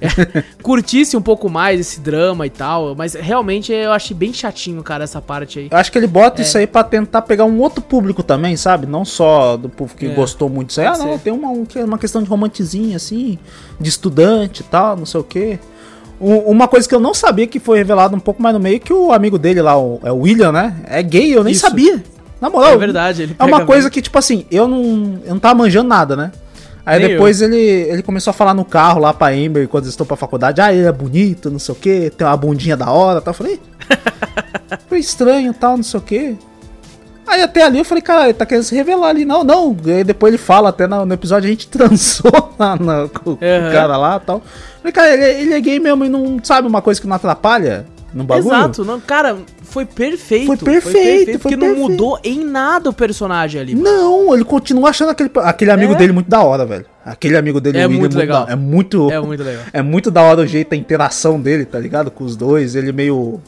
é, 0.01 0.09
curtisse 0.63 1.17
um 1.17 1.23
pouco 1.23 1.49
mais 1.49 1.81
esse 1.81 2.01
drama 2.01 2.47
e 2.47 2.51
tal. 2.51 2.95
Mas 2.95 3.15
realmente 3.15 3.73
eu 3.73 3.91
achei 3.93 4.15
bem 4.15 4.33
chatinho, 4.35 4.83
cara, 4.83 5.05
essa 5.05 5.21
parte 5.23 5.59
aí. 5.61 5.69
Eu 5.71 5.79
acho 5.79 5.91
que 5.91 5.97
ele 5.99 6.07
bota 6.07 6.43
É. 6.43 6.45
isso 6.45 6.59
aí 6.59 6.67
pra 6.67 6.85
tentar 6.85 7.23
pegar 7.23 7.47
um 7.47 7.59
outro 7.59 7.83
público 7.83 8.23
também, 8.23 8.55
sabe? 8.57 8.87
Não 8.87 9.05
só 9.05 9.57
do 9.57 9.69
povo 9.71 9.95
que 9.97 10.07
É, 10.07 10.15
gostou 10.15 10.49
muito 10.51 10.69
disso 10.69 10.81
aí. 10.83 10.87
Ah, 10.87 10.99
não, 10.99 11.13
ser. 11.15 11.21
tem 11.21 11.33
uma, 11.33 11.49
um- 11.49 11.67
é 11.75 11.85
uma 11.85 11.99
questão 11.99 12.23
de 12.23 12.29
romantizinho, 12.29 12.95
assim, 12.95 13.39
de 13.81 13.89
estudante 13.89 14.61
e 14.61 14.65
tal, 14.65 14.95
não 14.97 15.07
sei 15.07 15.21
o 15.21 15.25
quê. 15.25 15.59
Um- 16.21 16.39
uma 16.51 16.69
coisa 16.69 16.87
que 16.89 16.95
eu 16.95 17.01
não 17.01 17.15
sabia 17.15 17.47
que 17.47 17.59
foi 17.59 17.79
revelado 17.79 18.15
um 18.15 18.21
pouco 18.21 18.43
mais 18.43 18.55
no 18.55 18.61
meio 18.61 18.79
que 18.79 18.93
o 18.93 19.11
amigo 19.13 19.39
dele 19.39 19.63
lá, 19.63 19.79
o, 19.79 19.99
é 20.05 20.13
o 20.13 20.19
William, 20.19 20.53
né? 20.53 20.77
É 20.87 21.03
gay, 21.03 21.35
eu 21.35 21.43
nem 21.43 21.53
Isso. 21.53 21.63
sabia. 21.63 22.03
Na 22.41 22.49
moral, 22.51 22.73
É 22.73 22.77
verdade, 22.77 23.37
é 23.39 23.45
uma 23.45 23.65
coisa 23.67 23.85
bem. 23.89 23.91
que, 23.93 24.03
tipo 24.03 24.19
assim, 24.19 24.45
eu 24.51 24.67
não, 24.69 25.21
eu 25.25 25.31
não 25.35 25.39
tava 25.39 25.55
manjando 25.55 25.89
nada, 25.89 26.17
né? 26.17 26.33
Aí 26.87 26.99
Nem 26.99 27.09
depois 27.09 27.41
ele, 27.43 27.57
ele 27.59 28.03
começou 28.03 28.31
a 28.31 28.35
falar 28.35 28.55
no 28.55 28.65
carro 28.65 29.01
lá 29.01 29.13
pra 29.13 29.29
Amber 29.29 29.69
quando 29.69 29.85
eles 29.85 29.93
estão 29.93 30.07
pra 30.07 30.17
faculdade. 30.17 30.61
Ah, 30.61 30.73
ele 30.73 30.87
é 30.87 30.93
bonito, 30.93 31.51
não 31.51 31.59
sei 31.59 31.73
o 31.75 31.77
que, 31.77 32.11
tem 32.11 32.27
uma 32.27 32.37
bundinha 32.37 32.77
da 32.77 32.91
hora 32.91 33.21
tal. 33.21 33.33
Eu 33.33 33.37
falei, 33.37 33.61
foi 34.89 34.99
estranho 34.99 35.53
tal, 35.53 35.77
não 35.77 35.85
sei 35.85 35.99
o 36.01 36.03
que. 36.03 36.37
Aí 37.27 37.43
até 37.43 37.63
ali 37.63 37.79
eu 37.79 37.85
falei, 37.85 38.03
cara, 38.03 38.25
ele 38.25 38.35
tá 38.35 38.45
querendo 38.45 38.65
se 38.65 38.75
revelar 38.75 39.09
ali. 39.11 39.25
Não, 39.25 39.45
não. 39.45 39.77
Aí 39.87 40.03
depois 40.03 40.33
ele 40.35 40.43
fala, 40.43 40.71
até 40.71 40.87
no, 40.87 41.13
episódio 41.15 41.47
a 41.47 41.51
gente 41.51 41.69
transou 41.71 42.33
lá 42.59 42.77
na- 42.77 43.09
com, 43.09 43.21
com 43.25 43.31
o 43.31 43.33
Uhum. 43.35 43.73
cara 43.73 43.97
lá 43.97 44.17
e 44.21 44.27
tal. 44.27 44.43
Falei, 44.81 44.93
cara, 44.93 45.13
ele, 45.15 45.23
é- 45.25 45.41
ele 45.43 45.55
é 45.55 45.61
gay 45.61 45.79
mesmo 45.79 46.05
e 46.05 46.09
não 46.09 46.39
sabe 46.43 46.67
uma 46.67 46.81
coisa 46.83 47.01
que 47.01 47.07
não 47.07 47.17
atrapalha 47.17 47.87
no 48.15 48.25
bagulho? 48.25 48.49
Exato, 48.55 48.85
não, 48.85 48.99
cara, 49.01 49.37
foi 49.63 49.85
perfeito. 49.85 50.47
Foi 50.47 50.57
perfeito, 50.57 51.25
foi 51.33 51.39
porque 51.39 51.57
não 51.57 51.69
perfeito. 51.69 51.91
mudou 51.91 52.19
em 52.25 52.45
nada 52.45 52.91
o 52.91 52.93
personagem 52.93 53.61
ali. 53.61 53.75
mano. 53.77 53.85
Não, 53.89 54.35
ele 54.35 54.45
continua 54.45 54.89
achando 54.91 55.11
aquele, 55.11 55.31
aquele 55.37 55.71
amigo 55.71 55.93
É? 55.93 55.97
dele 55.97 56.13
muito 56.13 56.29
da 56.31 56.41
hora, 56.43 56.65
velho. 56.65 56.87
Aquele 57.05 57.37
amigo 57.37 57.61
dele, 57.61 57.79
É 57.79 57.87
William, 57.87 58.01
muito 58.01 58.17
legal. 58.19 58.47
da- 58.47 58.53
É 58.53 58.57
muito, 58.57 59.11
É 59.11 59.21
muito 59.21 59.43
legal. 59.43 59.63
é 59.73 59.83
muito 59.83 60.11
da 60.11 60.23
hora 60.23 60.41
o 60.41 60.47
jeito, 60.47 60.73
a 60.73 60.77
interação 60.77 61.41
dele, 61.41 61.65
tá 61.65 61.79
ligado? 61.79 62.11
Com 62.11 62.25
os 62.25 62.35
dois. 62.37 62.75
Ele 62.75 62.91
meio. 62.93 63.41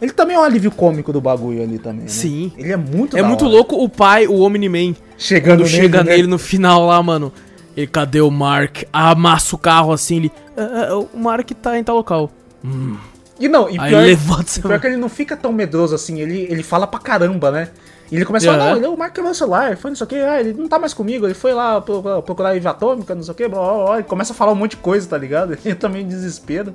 Ele 0.00 0.12
também 0.12 0.36
é 0.36 0.38
um 0.38 0.44
alívio 0.44 0.70
cômico 0.70 1.12
do 1.12 1.20
bagulho 1.20 1.60
ali 1.60 1.76
também. 1.78 2.02
né? 2.02 2.08
Sim. 2.08 2.52
Ele 2.56 2.72
é 2.72 2.76
muito 2.76 3.16
É 3.16 3.22
muito 3.22 3.44
hora. 3.44 3.54
louco 3.54 3.76
o 3.82 3.88
pai, 3.88 4.28
o 4.28 4.40
Omni-Man, 4.42 4.94
Chegando 5.16 5.62
quando 5.62 5.68
chega 5.68 6.04
né? 6.04 6.12
nele 6.12 6.28
no 6.28 6.38
final 6.38 6.86
lá, 6.86 7.02
mano. 7.02 7.32
Ele, 7.78 7.86
cadê 7.86 8.20
o 8.20 8.30
Mark? 8.30 8.82
Amassa 8.92 9.54
o 9.54 9.58
carro 9.58 9.92
assim, 9.92 10.16
ele. 10.16 10.32
"Ah, 10.56 10.88
ah, 10.90 10.98
o 10.98 11.08
Mark 11.18 11.48
tá 11.62 11.78
em 11.78 11.84
tal 11.84 11.96
local. 11.96 12.30
Hum, 12.64 12.96
E 13.38 13.46
não, 13.48 13.70
e 13.70 13.78
Aí 13.78 13.90
pior, 13.90 14.00
ele 14.00 14.06
levanta 14.08 14.50
e 14.58 14.62
pior 14.62 14.80
que 14.80 14.86
ele 14.88 14.96
não 14.96 15.08
fica 15.08 15.36
tão 15.36 15.52
medroso 15.52 15.94
assim, 15.94 16.18
ele, 16.20 16.40
ele 16.50 16.64
fala 16.64 16.88
pra 16.88 16.98
caramba, 16.98 17.52
né? 17.52 17.68
E 18.10 18.16
ele 18.16 18.24
começa 18.24 18.50
a 18.50 18.52
falar, 18.54 18.64
Aham. 18.64 18.70
não, 18.72 18.78
ele, 18.78 18.86
o 18.88 18.96
Mark 18.98 19.14
quebrou 19.14 19.30
o 19.30 19.34
celular, 19.34 19.76
foi 19.76 19.90
não 19.92 19.96
sei 19.96 20.04
o 20.04 20.08
que, 20.08 20.16
ah, 20.16 20.40
ele 20.40 20.54
não 20.54 20.66
tá 20.66 20.76
mais 20.78 20.92
comigo, 20.92 21.24
ele 21.24 21.34
foi 21.34 21.52
lá 21.54 21.80
pro- 21.80 22.02
pro- 22.02 22.22
procurar 22.22 22.56
IV 22.56 22.66
atômica, 22.66 23.14
não 23.14 23.22
sei 23.22 23.30
o 23.32 23.34
que, 23.36 23.46
blá, 23.46 23.60
blá, 23.60 23.84
blá, 23.84 24.00
e 24.00 24.02
começa 24.02 24.32
a 24.32 24.36
falar 24.36 24.50
um 24.50 24.54
monte 24.56 24.72
de 24.72 24.78
coisa, 24.78 25.06
tá 25.08 25.16
ligado? 25.16 25.56
Ele 25.64 25.74
também 25.76 26.02
em 26.02 26.08
desespero. 26.08 26.74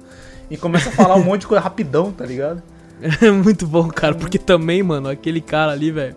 E 0.49 0.56
começa 0.56 0.88
a 0.89 0.91
falar 0.93 1.16
um 1.16 1.24
monte 1.24 1.41
de 1.41 1.47
coisa 1.47 1.62
rapidão, 1.64 2.12
tá 2.14 2.26
ligado? 2.26 2.62
É 3.22 3.30
muito 3.32 3.68
bom, 3.68 3.89
cara, 3.89 4.16
porque 4.16 4.38
também, 4.38 4.82
mano, 4.84 5.10
aquele 5.10 5.41
cara 5.41 5.74
ali, 5.74 5.91
velho. 5.91 6.16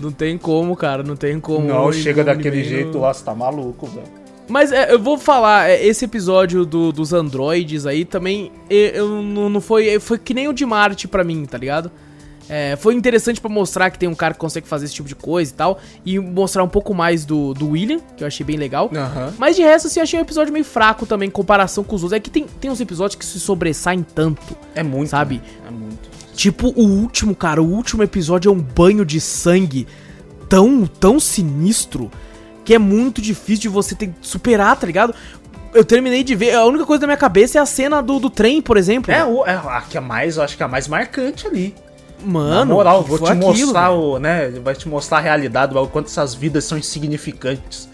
Não, 0.00 0.12
tem 0.12 0.36
como, 0.38 0.74
cara, 0.76 1.02
não 1.02 1.16
tem 1.16 1.38
como. 1.40 1.66
não, 1.66 1.92
chega 1.92 2.22
daquele 2.24 2.62
jeito 2.64 2.98
lá, 2.98 3.12
você 3.12 3.24
tá 3.24 3.34
maluco, 3.34 3.86
velho. 3.86 4.06
Mas 4.48 4.72
é, 4.72 4.92
eu 4.92 4.98
vou 4.98 5.16
falar, 5.16 5.70
é, 5.70 5.82
esse 5.86 6.04
episódio 6.04 6.66
do- 6.66 6.92
dos 6.92 7.12
androides 7.14 7.86
aí 7.86 8.04
também, 8.04 8.52
eu, 8.68 9.08
não, 9.22 9.48
não 9.48 9.60
foi. 9.60 9.98
Foi 9.98 10.18
que 10.18 10.34
nem 10.34 10.48
o 10.48 10.52
de 10.52 10.66
Marte 10.66 11.08
pra 11.08 11.24
mim, 11.24 11.46
tá 11.46 11.56
ligado? 11.56 11.90
É, 12.46 12.76
foi 12.76 12.92
interessante 12.94 13.40
pra 13.40 13.48
mostrar 13.48 13.88
que 13.90 13.98
tem 13.98 14.06
um 14.06 14.14
cara 14.14 14.34
que 14.34 14.40
consegue 14.40 14.68
fazer 14.68 14.84
esse 14.84 14.92
tipo 14.92 15.08
de 15.08 15.14
coisa 15.14 15.50
e 15.50 15.54
tal. 15.54 15.78
E 16.04 16.18
mostrar 16.18 16.62
um 16.62 16.68
pouco 16.68 16.92
mais 16.92 17.24
do, 17.24 17.54
do 17.54 17.70
William, 17.70 18.00
que 18.18 18.22
eu 18.22 18.26
achei 18.28 18.44
bem 18.44 18.56
legal. 18.58 18.90
Aham. 18.94 19.32
Mas 19.38 19.56
de 19.56 19.62
resto, 19.62 19.86
assim, 19.86 19.98
eu 19.98 20.02
achei 20.04 20.18
um 20.18 20.22
episódio 20.22 20.52
meio 20.52 20.64
fraco 20.64 21.06
também 21.06 21.28
em 21.28 21.32
comparação 21.32 21.82
com 21.82 21.96
os 21.96 22.02
outros. 22.02 22.14
É 22.14 22.20
que 22.20 22.28
tem, 22.28 22.44
tem 22.60 22.70
uns 22.70 22.82
episódios 22.82 23.14
que 23.18 23.24
se 23.24 23.40
sobressaem 23.40 24.02
tanto. 24.14 24.54
É 24.74 24.82
muito. 24.82 25.08
Sabe? 25.08 25.36
né? 25.36 25.42
É 25.68 25.70
muito. 25.70 26.13
Tipo, 26.34 26.72
o 26.76 26.82
último, 26.82 27.34
cara, 27.34 27.62
o 27.62 27.66
último 27.66 28.02
episódio 28.02 28.50
é 28.50 28.52
um 28.52 28.60
banho 28.60 29.04
de 29.04 29.20
sangue 29.20 29.86
tão, 30.48 30.86
tão 30.86 31.20
sinistro 31.20 32.10
que 32.64 32.74
é 32.74 32.78
muito 32.78 33.20
difícil 33.20 33.62
de 33.62 33.68
você 33.68 33.94
ter, 33.94 34.12
superar, 34.20 34.76
tá 34.76 34.86
ligado? 34.86 35.14
Eu 35.72 35.84
terminei 35.84 36.24
de 36.24 36.34
ver, 36.34 36.54
a 36.54 36.64
única 36.64 36.86
coisa 36.86 37.02
da 37.02 37.06
minha 37.06 37.16
cabeça 37.16 37.58
é 37.58 37.60
a 37.60 37.66
cena 37.66 38.02
do, 38.02 38.18
do 38.18 38.30
trem, 38.30 38.62
por 38.62 38.76
exemplo. 38.76 39.12
É, 39.12 39.24
o, 39.24 39.44
é 39.44 39.54
a 39.54 39.82
que 39.82 39.96
é 39.96 40.00
mais, 40.00 40.36
eu 40.36 40.42
acho 40.42 40.56
que 40.56 40.62
é 40.62 40.66
a 40.66 40.68
mais 40.68 40.88
marcante 40.88 41.46
ali. 41.46 41.74
Mano, 42.24 42.54
Na 42.54 42.64
moral, 42.64 43.02
que 43.04 43.10
vou 43.10 43.18
te 43.18 43.30
aquilo, 43.30 43.48
mostrar 43.48 43.90
o, 43.90 44.18
né? 44.18 44.50
Vai 44.62 44.74
te 44.74 44.88
mostrar 44.88 45.18
a 45.18 45.20
realidade, 45.20 45.76
o 45.76 45.86
quanto 45.86 46.06
essas 46.06 46.34
vidas 46.34 46.64
são 46.64 46.78
insignificantes. 46.78 47.88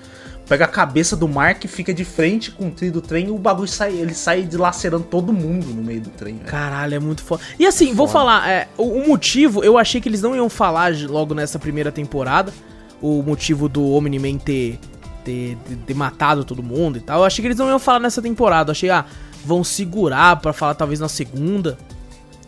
Pega 0.51 0.65
a 0.65 0.69
cabeça 0.69 1.17
do 1.17 1.29
Mark, 1.29 1.65
fica 1.69 1.95
de 1.95 2.05
frente 2.05 2.51
com 2.51 2.67
o 2.67 2.71
trilho 2.73 2.95
do 2.95 3.01
trem 3.01 3.29
e 3.29 3.31
o 3.31 3.39
bagulho 3.39 3.69
sai, 3.69 3.93
ele 3.95 4.13
sai 4.13 4.43
dilacerando 4.43 5.05
todo 5.05 5.33
mundo 5.33 5.67
no 5.69 5.81
meio 5.81 6.01
do 6.01 6.11
trem, 6.11 6.35
velho. 6.39 6.47
Caralho, 6.49 6.95
é 6.97 6.99
muito 6.99 7.23
foda. 7.23 7.41
E 7.57 7.65
assim, 7.65 7.95
vou 7.95 8.09
Foda. 8.09 8.19
falar, 8.19 8.51
é, 8.51 8.67
o, 8.77 8.83
o 8.83 9.07
motivo, 9.09 9.63
eu 9.63 9.79
achei 9.79 10.01
que 10.01 10.09
eles 10.09 10.21
não 10.21 10.35
iam 10.35 10.49
falar 10.51 10.93
logo 11.09 11.35
nessa 11.35 11.57
primeira 11.57 11.93
temporada. 11.93 12.53
O 13.01 13.23
motivo 13.23 13.69
do 13.69 13.93
Omni-Man 13.93 14.39
ter, 14.39 14.77
ter, 15.25 15.57
ter- 15.65 15.77
ter 15.87 15.95
matado 15.95 16.45
todo 16.45 16.63
mundo 16.65 16.99
e 16.99 17.01
tal. 17.01 17.21
Eu 17.21 17.25
achei 17.25 17.41
que 17.43 17.47
eles 17.47 17.57
não 17.59 17.69
iam 17.69 17.79
falar 17.79 18.01
nessa 18.01 18.21
temporada. 18.21 18.71
Eu 18.71 18.73
achei, 18.73 18.91
ah, 18.91 19.05
vão 19.45 19.63
segurar 19.63 20.35
pra 20.41 20.53
falar 20.53 20.75
talvez 20.75 20.99
na 20.99 21.09
segunda. 21.09 21.79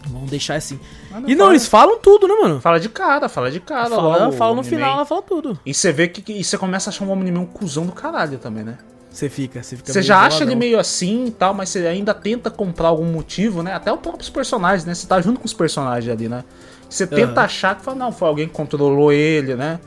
Vão 0.08 0.24
deixar 0.26 0.54
assim. 0.56 0.78
Mas 1.10 1.24
E 1.28 1.34
não, 1.34 1.44
fala- 1.46 1.50
eles 1.52 1.66
falam 1.68 1.98
tudo, 1.98 2.26
né, 2.28 2.34
mano? 2.42 2.60
Fala 2.60 2.78
de 2.80 2.88
cara, 2.88 3.28
fala 3.28 3.50
de 3.50 3.60
cara. 3.60 3.88
Fala, 3.90 4.18
logo, 4.18 4.32
fala 4.32 4.54
no 4.54 4.62
final, 4.62 4.94
ela 4.96 5.04
fala 5.06 5.22
tudo. 5.22 5.58
E 5.64 5.72
você 5.72 5.92
vê 5.92 6.08
que, 6.08 6.32
e 6.32 6.42
você 6.44 6.58
começa 6.58 6.88
a 6.88 6.92
achar 6.92 7.04
um 7.04 7.10
Omni-Man 7.10 7.40
um 7.40 7.46
cuzão 7.46 7.86
do 7.86 7.92
caralho 7.92 8.38
também, 8.38 8.64
né? 8.64 8.78
Você 9.10 9.28
fica, 9.28 9.62
você 9.62 9.76
fica 9.76 9.92
Você 9.92 10.00
já 10.02 10.20
acha 10.20 10.42
ele 10.42 10.54
meio 10.54 10.78
assim 10.78 11.26
e 11.26 11.30
tal, 11.30 11.52
mas 11.52 11.68
você 11.68 11.86
ainda 11.86 12.14
tenta 12.14 12.50
comprar 12.50 12.88
algum 12.88 13.04
motivo, 13.04 13.62
né? 13.62 13.74
Até 13.74 13.92
os 13.92 14.00
próprios 14.00 14.30
personagens, 14.30 14.84
né? 14.86 14.94
Você 14.94 15.06
tá 15.06 15.20
junto 15.20 15.38
com 15.38 15.44
os 15.46 15.52
personagens 15.52 16.10
ali, 16.10 16.28
né? 16.28 16.42
Você 16.88 17.06
tenta 17.06 17.32
Aham. 17.40 17.44
achar 17.44 17.76
que 17.76 17.82
fala, 17.84 17.96
não, 17.96 18.10
foi 18.10 18.28
alguém 18.28 18.48
que 18.48 18.54
controlou 18.54 19.12
ele, 19.12 19.54
né? 19.54 19.78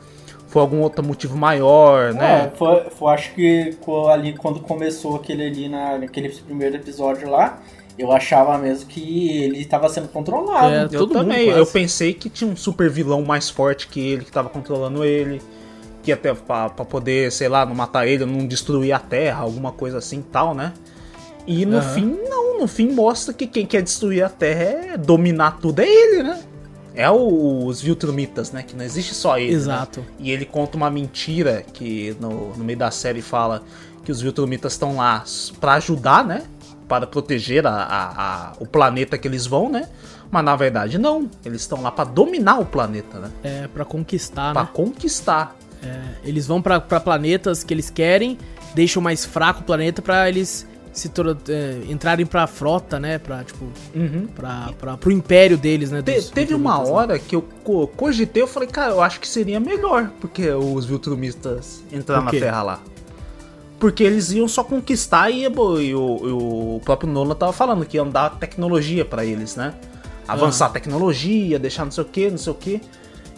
Foi 0.48 0.62
algum 0.62 0.78
outro 0.80 1.04
motivo 1.04 1.36
maior, 1.36 2.10
É, 2.10 2.12
né? 2.14 2.52
foi, 2.56 2.84
foi- 2.90 3.14
acho 3.14 3.34
que 3.34 3.76
ali 4.12 4.36
quando 4.36 4.60
começou 4.60 5.16
aquele 5.16 5.44
ali 5.44 5.68
na, 5.68 5.98
naquele 5.98 6.28
primeiro 6.28 6.76
episódio 6.76 7.28
lá, 7.28 7.58
eu 7.98 8.12
achava 8.12 8.56
mesmo 8.58 8.86
que 8.88 9.38
ele 9.42 9.60
estava 9.60 9.88
sendo 9.88 10.08
controlado. 10.08 10.94
É, 10.94 10.98
Eu 10.98 11.06
também, 11.06 11.48
eu 11.48 11.66
pensei 11.66 12.12
que 12.12 12.28
tinha 12.28 12.50
um 12.50 12.56
super 12.56 12.90
vilão 12.90 13.22
mais 13.22 13.48
forte 13.48 13.88
que 13.88 14.00
ele, 14.00 14.24
que 14.24 14.32
tava 14.32 14.48
controlando 14.48 15.04
ele. 15.04 15.40
Que 16.02 16.12
até 16.12 16.32
pra, 16.34 16.68
pra 16.70 16.84
poder, 16.84 17.32
sei 17.32 17.48
lá, 17.48 17.66
não 17.66 17.74
matar 17.74 18.06
ele, 18.06 18.24
não 18.24 18.46
destruir 18.46 18.92
a 18.92 18.98
Terra, 18.98 19.40
alguma 19.40 19.72
coisa 19.72 19.98
assim 19.98 20.18
e 20.20 20.22
tal, 20.22 20.54
né? 20.54 20.72
E 21.46 21.64
no 21.66 21.78
Aham. 21.78 21.94
fim, 21.94 22.18
não, 22.28 22.60
no 22.60 22.68
fim 22.68 22.92
mostra 22.92 23.34
que 23.34 23.46
quem 23.46 23.66
quer 23.66 23.82
destruir 23.82 24.22
a 24.24 24.28
Terra 24.28 24.62
é 24.62 24.96
dominar 24.96 25.58
tudo, 25.60 25.80
é 25.80 25.88
ele, 25.88 26.22
né? 26.22 26.40
É 26.94 27.10
o- 27.10 27.66
os 27.66 27.82
Viltrumitas, 27.82 28.52
né? 28.52 28.62
Que 28.62 28.76
não 28.76 28.84
existe 28.84 29.14
só 29.14 29.36
ele. 29.36 29.50
né? 29.50 29.56
Exato. 29.56 30.04
E 30.18 30.30
ele 30.30 30.44
conta 30.44 30.76
uma 30.76 30.88
mentira 30.90 31.64
que 31.72 32.16
no, 32.20 32.56
no 32.56 32.64
meio 32.64 32.78
da 32.78 32.90
série 32.90 33.20
fala 33.20 33.62
que 34.04 34.10
os 34.12 34.20
Viltrumitas 34.20 34.72
estão 34.74 34.96
lá 34.96 35.24
pra 35.60 35.74
ajudar, 35.74 36.24
né? 36.24 36.44
Para 36.88 37.06
proteger 37.06 37.66
a, 37.66 37.70
a- 37.72 38.12
a- 38.50 38.52
o 38.60 38.66
planeta 38.66 39.18
que 39.18 39.26
eles 39.26 39.46
vão, 39.46 39.68
né? 39.70 39.88
Mas 40.30 40.44
na 40.44 40.54
verdade 40.56 40.98
não. 40.98 41.28
Eles 41.44 41.60
estão 41.62 41.82
lá 41.82 41.90
pra 41.90 42.04
dominar 42.04 42.58
o 42.60 42.64
planeta, 42.64 43.18
né? 43.18 43.30
É, 43.42 43.68
pra 43.68 43.84
conquistar, 43.84 44.52
Pra 44.52 44.62
né? 44.62 44.68
conquistar. 44.72 45.56
Eles 46.24 46.46
vão 46.48 46.60
pra, 46.60 46.80
pra 46.80 46.98
planetas 46.98 47.62
que 47.62 47.72
eles 47.72 47.90
querem, 47.90 48.36
deixam 48.74 49.00
mais 49.00 49.24
fraco 49.24 49.60
o 49.60 49.64
planeta 49.64 50.02
pra 50.02 50.28
eles 50.28 50.66
se 50.92 51.08
é, 51.48 51.82
entrarem 51.92 52.24
pra 52.26 52.46
frota, 52.46 52.98
né? 52.98 53.18
Pra, 53.18 53.44
tipo, 53.44 53.66
Uhum. 53.94 54.26
pra, 54.34 54.70
pra, 54.80 54.96
pro 54.96 55.12
império 55.12 55.56
deles, 55.58 55.90
né? 55.90 56.02
Te- 56.02 56.14
dos 56.16 56.30
teve 56.30 56.54
uma 56.54 56.82
né? 56.82 56.90
hora 56.90 57.18
que 57.18 57.36
eu 57.36 57.42
co- 57.62 57.86
cogitei, 57.86 58.42
eu 58.42 58.46
falei, 58.48 58.68
cara, 58.68 58.92
eu 58.92 59.02
acho 59.02 59.20
que 59.20 59.28
seria 59.28 59.60
melhor 59.60 60.10
porque 60.20 60.48
os 60.50 60.86
Viltrumistas 60.86 61.82
entrar 61.92 62.20
na? 62.22 62.30
Terra 62.30 62.62
lá. 62.62 62.80
Porque 63.78 64.02
eles 64.02 64.30
iam 64.32 64.48
só 64.48 64.64
conquistar 64.64 65.30
e, 65.30 65.46
o, 65.46 65.80
e 65.80 65.94
o 65.94 66.80
próprio 66.84 67.10
Nolan 67.10 67.34
tava 67.34 67.52
falando 67.52 67.84
que 67.84 67.96
iam 67.98 68.08
dar 68.08 68.30
tecnologia 68.38 69.04
pra 69.04 69.24
eles, 69.24 69.54
né? 69.56 69.74
Avançar 70.26 70.66
a 70.66 70.70
tecnologia, 70.70 71.58
deixar 71.58 71.84
não 71.84 71.92
sei 71.92 72.02
o 72.02 72.06
que, 72.06 72.30
não 72.30 72.38
sei 72.38 72.52
o 72.52 72.56
que. 72.56 72.80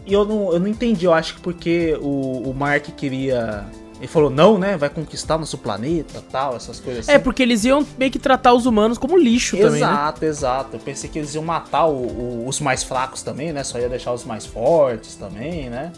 E 0.07 0.13
eu 0.13 0.25
não, 0.25 0.53
eu 0.53 0.61
não 0.61 0.69
entendi, 0.69 1.05
eu 1.05 1.13
acho 1.13 1.35
que 1.35 1.41
porque 1.41 1.99
o, 2.01 2.49
o 2.51 2.55
Mark 2.55 2.85
queria. 2.97 3.67
Ele 3.99 4.07
falou, 4.07 4.31
não, 4.31 4.57
né? 4.59 4.77
Vai 4.77 4.89
conquistar 4.89 5.37
nosso 5.37 5.59
planeta 5.59 6.23
tal, 6.31 6.55
essas 6.55 6.79
coisas 6.79 7.01
assim. 7.09 7.17
É, 7.17 7.19
porque 7.19 7.43
eles 7.43 7.65
iam 7.65 7.85
meio 7.99 8.11
que 8.13 8.19
tratar 8.19 8.53
os 8.55 8.65
humanos 8.65 8.97
como 8.97 9.19
lixo 9.19 9.57
também, 9.57 9.81
né? 9.81 9.89
Exato, 9.89 10.25
exato. 10.25 10.77
Eu 10.77 10.81
pensei 10.81 11.11
que 11.11 11.19
eles 11.19 11.35
iam 11.35 11.43
matar 11.45 11.87
o- 11.87 12.07
o- 12.07 12.45
os 12.49 12.61
mais 12.61 12.85
fracos 12.85 13.23
também, 13.25 13.53
né? 13.53 13.65
Só 13.65 13.77
ia 13.79 13.89
deixar 13.89 14.13
os 14.13 14.25
mais 14.25 14.47
fortes 14.47 15.17
também, 15.17 15.69
né? 15.69 15.93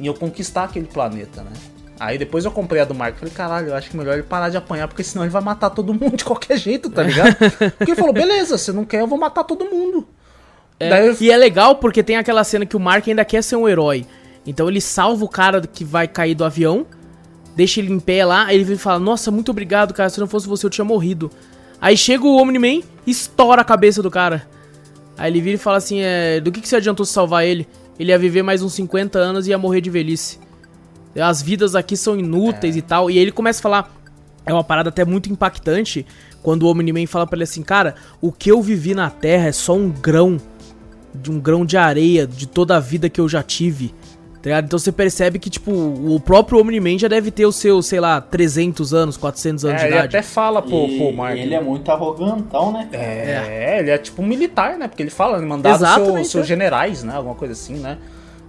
E 0.00 0.06
eu 0.06 0.14
conquistar 0.14 0.64
aquele 0.64 0.86
planeta, 0.86 1.42
né? 1.42 1.52
Aí 1.98 2.18
depois 2.18 2.44
eu 2.44 2.50
comprei 2.50 2.80
a 2.82 2.84
do 2.84 2.94
Mark 2.94 3.14
e 3.16 3.18
falei, 3.20 3.32
caralho, 3.34 3.68
eu 3.68 3.74
acho 3.76 3.88
que 3.88 3.96
melhor 3.96 4.14
ele 4.14 4.24
parar 4.24 4.48
de 4.48 4.56
apanhar, 4.56 4.88
porque 4.88 5.04
senão 5.04 5.24
ele 5.24 5.30
vai 5.30 5.42
matar 5.42 5.70
todo 5.70 5.94
mundo 5.94 6.16
de 6.16 6.24
qualquer 6.24 6.58
jeito, 6.58 6.90
tá 6.90 7.02
ligado? 7.04 7.34
porque 7.78 7.92
ele 7.92 7.96
falou, 7.96 8.12
beleza, 8.12 8.58
você 8.58 8.72
não 8.72 8.84
quer, 8.84 9.00
eu 9.00 9.06
vou 9.06 9.18
matar 9.18 9.44
todo 9.44 9.64
mundo. 9.66 10.06
É, 10.80 11.08
eu- 11.08 11.16
E 11.20 11.30
é 11.30 11.36
legal 11.36 11.76
porque 11.76 12.02
tem 12.02 12.16
aquela 12.16 12.42
cena 12.42 12.66
que 12.66 12.76
o 12.76 12.80
Mark 12.80 13.06
ainda 13.06 13.24
quer 13.24 13.42
ser 13.42 13.54
um 13.56 13.68
herói. 13.68 14.04
Então 14.46 14.68
ele 14.68 14.80
salva 14.80 15.24
o 15.24 15.28
cara 15.28 15.60
que 15.62 15.84
vai 15.84 16.08
cair 16.08 16.34
do 16.34 16.44
avião, 16.44 16.84
deixa 17.54 17.80
ele 17.80 17.92
em 17.92 18.00
pé 18.00 18.24
lá, 18.24 18.46
aí 18.46 18.56
ele 18.56 18.64
vem 18.64 18.74
e 18.74 18.78
fala: 18.78 18.98
Nossa, 18.98 19.30
muito 19.30 19.50
obrigado, 19.52 19.94
cara. 19.94 20.10
Se 20.10 20.18
não 20.20 20.26
fosse 20.26 20.46
você, 20.48 20.66
eu 20.66 20.70
tinha 20.70 20.84
morrido. 20.84 21.30
Aí 21.80 21.96
chega 21.96 22.26
o 22.26 22.36
Omni-Man 22.36 22.82
e 23.06 23.10
estoura 23.10 23.62
a 23.62 23.64
cabeça 23.64 24.02
do 24.02 24.10
cara. 24.10 24.46
Aí 25.16 25.30
ele 25.30 25.40
vira 25.40 25.54
e 25.54 25.58
fala 25.58 25.78
assim: 25.78 26.00
é, 26.02 26.40
Do 26.40 26.50
que, 26.52 26.60
que 26.60 26.68
você 26.68 26.76
adiantou 26.76 27.06
se 27.06 27.12
salvar 27.12 27.46
ele? 27.46 27.66
Ele 27.98 28.10
ia 28.10 28.18
viver 28.18 28.42
mais 28.42 28.60
uns 28.62 28.74
50 28.74 29.18
anos 29.18 29.46
e 29.46 29.50
ia 29.50 29.56
morrer 29.58 29.80
de 29.80 29.88
velhice. 29.88 30.38
As 31.20 31.40
vidas 31.42 31.74
aqui 31.74 31.96
são 31.96 32.18
inúteis 32.18 32.76
e 32.76 32.82
tal. 32.82 33.10
E 33.10 33.14
aí 33.14 33.22
ele 33.22 33.32
começa 33.32 33.60
a 33.60 33.62
falar. 33.62 33.94
É 34.46 34.52
uma 34.52 34.64
parada 34.64 34.90
até 34.90 35.04
muito 35.06 35.30
impactante 35.32 36.04
quando 36.42 36.64
o 36.64 36.66
Omni-Man 36.70 37.06
fala 37.06 37.26
pra 37.26 37.36
ele 37.36 37.44
assim: 37.44 37.62
Cara, 37.62 37.94
o 38.20 38.30
que 38.30 38.50
eu 38.50 38.60
vivi 38.60 38.94
na 38.94 39.08
Terra 39.08 39.48
é 39.48 39.52
só 39.52 39.74
um 39.74 39.88
grão 39.90 40.38
de 41.14 41.30
um 41.30 41.38
grão 41.40 41.64
de 41.64 41.76
areia 41.76 42.26
de 42.26 42.46
toda 42.46 42.76
a 42.76 42.80
vida 42.80 43.08
que 43.08 43.20
eu 43.20 43.28
já 43.28 43.42
tive. 43.42 43.94
Tá? 44.42 44.58
Então 44.58 44.78
você 44.78 44.92
percebe 44.92 45.38
que, 45.38 45.48
tipo, 45.48 45.70
o 45.72 46.20
próprio 46.20 46.60
Omni-Man 46.60 46.98
já 46.98 47.08
deve 47.08 47.30
ter 47.30 47.46
os 47.46 47.56
seus, 47.56 47.86
sei 47.86 47.98
lá, 47.98 48.20
300 48.20 48.92
anos, 48.92 49.16
400 49.16 49.64
anos 49.64 49.76
É, 49.76 49.78
de 49.78 49.88
ele 49.90 49.94
idade. 49.96 50.16
até 50.16 50.22
fala 50.26 50.60
pro, 50.60 50.84
E 50.86 50.98
pro 50.98 51.12
Mark. 51.16 51.38
ele 51.38 51.54
é 51.54 51.60
muito 51.62 51.90
arrogantão, 51.90 52.70
né? 52.70 52.86
É, 52.92 53.78
ele 53.80 53.90
é 53.90 53.96
tipo 53.96 54.20
um 54.20 54.26
militar, 54.26 54.76
né? 54.76 54.86
Porque 54.86 55.02
ele 55.02 55.08
fala, 55.08 55.38
ele 55.38 55.46
mandava 55.46 55.76
os 55.76 55.80
Exatamente, 55.80 56.12
seus, 56.14 56.28
seus 56.30 56.44
é. 56.44 56.48
generais, 56.48 57.02
né? 57.02 57.14
Alguma 57.16 57.34
coisa 57.34 57.54
assim, 57.54 57.76
né? 57.76 57.96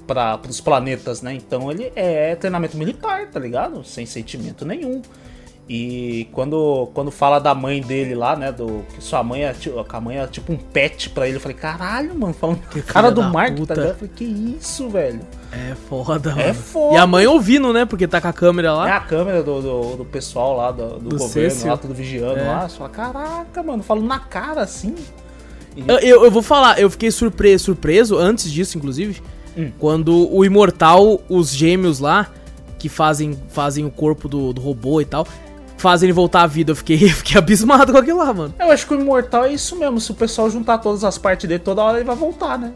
Para 0.07 0.39
os 0.49 0.61
planetas, 0.61 1.21
né? 1.21 1.33
Então 1.33 1.71
ele 1.71 1.91
é 1.95 2.35
treinamento 2.35 2.77
militar, 2.77 3.27
tá 3.27 3.39
ligado? 3.39 3.83
Sem 3.83 4.05
sentimento 4.05 4.65
nenhum. 4.65 5.01
E 5.67 6.27
quando, 6.31 6.91
quando 6.93 7.09
fala 7.09 7.39
da 7.39 7.55
mãe 7.55 7.81
dele 7.81 8.13
lá, 8.13 8.35
né? 8.35 8.51
Do, 8.51 8.85
que 8.93 9.03
sua 9.03 9.23
mãe 9.23 9.45
é, 9.45 9.51
ti- 9.51 9.71
que 9.71 9.95
a 9.95 9.99
mãe 9.99 10.19
é 10.19 10.27
tipo 10.27 10.53
um 10.53 10.57
pet 10.57 11.09
pra 11.09 11.27
ele, 11.27 11.37
eu 11.37 11.41
falei, 11.41 11.57
caralho, 11.57 12.13
mano, 12.13 12.35
falando 12.35 12.59
que 12.69 12.83
cara 12.83 13.09
do 13.09 13.23
Mark, 13.23 13.55
puta. 13.55 13.73
tá 13.73 13.81
ligado? 13.81 13.93
Eu 13.93 13.97
falei, 13.97 14.13
que 14.15 14.23
isso, 14.59 14.87
velho? 14.89 15.21
É 15.51 15.73
foda, 15.89 16.29
É 16.37 16.47
mano. 16.49 16.53
foda. 16.53 16.93
E 16.93 16.97
a 16.99 17.07
mãe 17.07 17.25
ouvindo, 17.25 17.73
né? 17.73 17.83
Porque 17.83 18.07
tá 18.07 18.21
com 18.21 18.27
a 18.27 18.33
câmera 18.33 18.67
É 18.67 18.71
lá. 18.71 18.95
a 18.97 18.99
câmera 18.99 19.41
do, 19.41 19.59
do, 19.59 19.95
do 19.97 20.05
pessoal 20.05 20.55
lá, 20.55 20.69
do, 20.71 20.99
do 20.99 21.09
Do 21.09 21.17
governo, 21.17 21.65
lá, 21.65 21.77
tudo 21.77 21.95
vigiando 21.95 22.37
É. 22.37 22.43
lá. 22.43 22.69
Você 22.69 22.77
fala, 22.77 22.89
caraca, 22.91 23.63
mano, 23.63 23.81
falando 23.81 24.05
na 24.05 24.19
cara 24.19 24.61
assim. 24.61 24.93
E- 25.75 25.83
Eu, 25.87 25.97
eu, 25.97 26.25
eu 26.25 26.29
vou 26.31 26.43
falar, 26.43 26.79
eu 26.79 26.91
fiquei 26.91 27.09
surpre 27.09 27.57
surpreso, 27.57 28.19
antes 28.19 28.51
disso, 28.51 28.77
inclusive, 28.77 29.19
Hum. 29.57 29.71
quando 29.79 30.33
o 30.33 30.43
Imortal, 30.43 31.21
os 31.29 31.49
gêmeos 31.49 31.99
lá, 31.99 32.27
que 32.77 32.89
fazem, 32.89 33.37
fazem 33.49 33.85
o 33.85 33.89
corpo 33.91 34.27
do, 34.27 34.51
do 34.53 34.61
robô 34.61 34.99
e 35.01 35.05
tal, 35.05 35.25
fazem 35.77 36.07
ele 36.07 36.13
voltar 36.13 36.41
à 36.43 36.47
vida. 36.47 36.71
Eu 36.71 36.75
fiquei, 36.75 36.97
eu 37.05 37.09
fiquei 37.09 37.37
abismado 37.37 37.91
com 37.91 37.97
aquilo 37.97 38.19
lá, 38.19 38.33
mano. 38.33 38.53
Eu 38.59 38.71
acho 38.71 38.85
que 38.87 38.93
o 38.93 38.99
Imortal 38.99 39.45
é 39.45 39.53
isso 39.53 39.75
mesmo. 39.77 39.99
Se 39.99 40.11
o 40.11 40.15
pessoal 40.15 40.49
juntar 40.49 40.77
todas 40.79 41.03
as 41.03 41.17
partes 41.17 41.47
dele, 41.47 41.59
toda 41.59 41.81
hora 41.81 41.97
ele 41.97 42.05
vai 42.05 42.15
voltar, 42.15 42.57
né? 42.59 42.71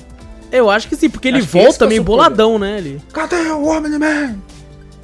Eu 0.52 0.70
acho 0.70 0.88
que 0.88 0.96
sim, 0.96 1.10
porque 1.10 1.28
ele 1.28 1.38
Acho 1.40 1.48
volta 1.48 1.84
é 1.84 1.88
o 1.88 1.90
meio 1.90 2.04
boladão, 2.04 2.58
né? 2.58 2.78
Ele... 2.80 3.02
Cadê 3.14 3.36
o 3.52 3.68
Omni-Man? 3.68 4.36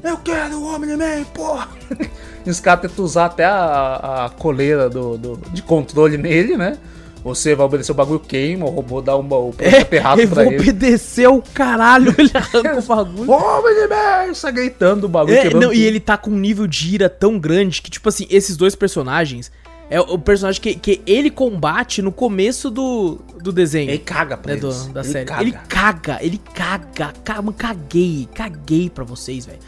Eu 0.03 0.17
quero 0.17 0.57
o 0.59 0.76
Omni-Man, 0.76 1.23
porra! 1.34 1.67
E 2.45 2.49
os 2.51 2.59
caras 2.59 2.82
tentam 2.84 3.03
usar 3.03 3.26
até 3.26 3.43
a, 3.43 4.26
a 4.26 4.30
coleira 4.30 4.88
do, 4.88 5.17
do- 5.17 5.41
de 5.51 5.63
controle 5.63 6.15
nele, 6.15 6.55
né? 6.55 6.78
Você 7.26 7.55
vai 7.55 7.65
obedecer 7.65 7.91
o 7.91 7.95
bagulho 7.95 8.19
queima, 8.19 8.67
o 8.67 8.69
robô 8.69 9.01
dá 9.01 9.17
um, 9.17 9.21
o 9.26 9.51
planeta 9.51 9.95
errado 9.95 10.19
eu 10.19 10.30
pra 10.30 10.45
ele. 10.45 10.57
obedecer 10.59 11.28
o 11.28 11.41
caralho, 11.41 12.13
ele 12.19 12.30
arranca 12.36 12.78
o 12.78 12.82
bagulho. 12.84 13.32
Omni-Man! 13.32 14.34
Sai 14.36 14.51
gritando 14.51 15.07
o 15.07 15.09
bagulho. 15.09 15.36
É, 15.36 15.49
não, 15.51 15.73
e 15.73 15.84
ele 15.84 15.99
tá 15.99 16.17
com 16.17 16.30
um 16.30 16.38
nível 16.38 16.67
de 16.67 16.93
ira 16.93 17.09
tão 17.09 17.39
grande 17.39 17.82
que, 17.82 17.89
tipo 17.89 18.07
assim, 18.07 18.28
esses 18.30 18.55
dois 18.55 18.76
personagens. 18.76 19.51
É 19.89 19.99
o 19.99 20.17
personagem 20.19 20.61
que, 20.61 20.76
que 20.76 21.01
ele 21.05 21.30
combate 21.32 22.01
no 22.01 22.11
começo 22.11 22.69
do, 22.71 23.19
do 23.41 23.51
desenho. 23.51 23.89
Ele 23.89 23.99
caga 23.99 24.36
pra 24.38 24.53
né, 24.55 24.59
do- 24.59 24.89
da 24.93 25.01
ele 25.01 25.09
série. 25.11 25.26
Caga. 25.26 25.41
Ele 25.41 25.51
caga, 25.67 26.17
ele 26.21 26.41
caga, 26.53 27.13
caga, 27.23 27.41
mano, 27.41 27.53
caguei, 27.57 28.28
caguei 28.34 28.89
pra 28.89 29.03
vocês, 29.03 29.45
velho. 29.45 29.59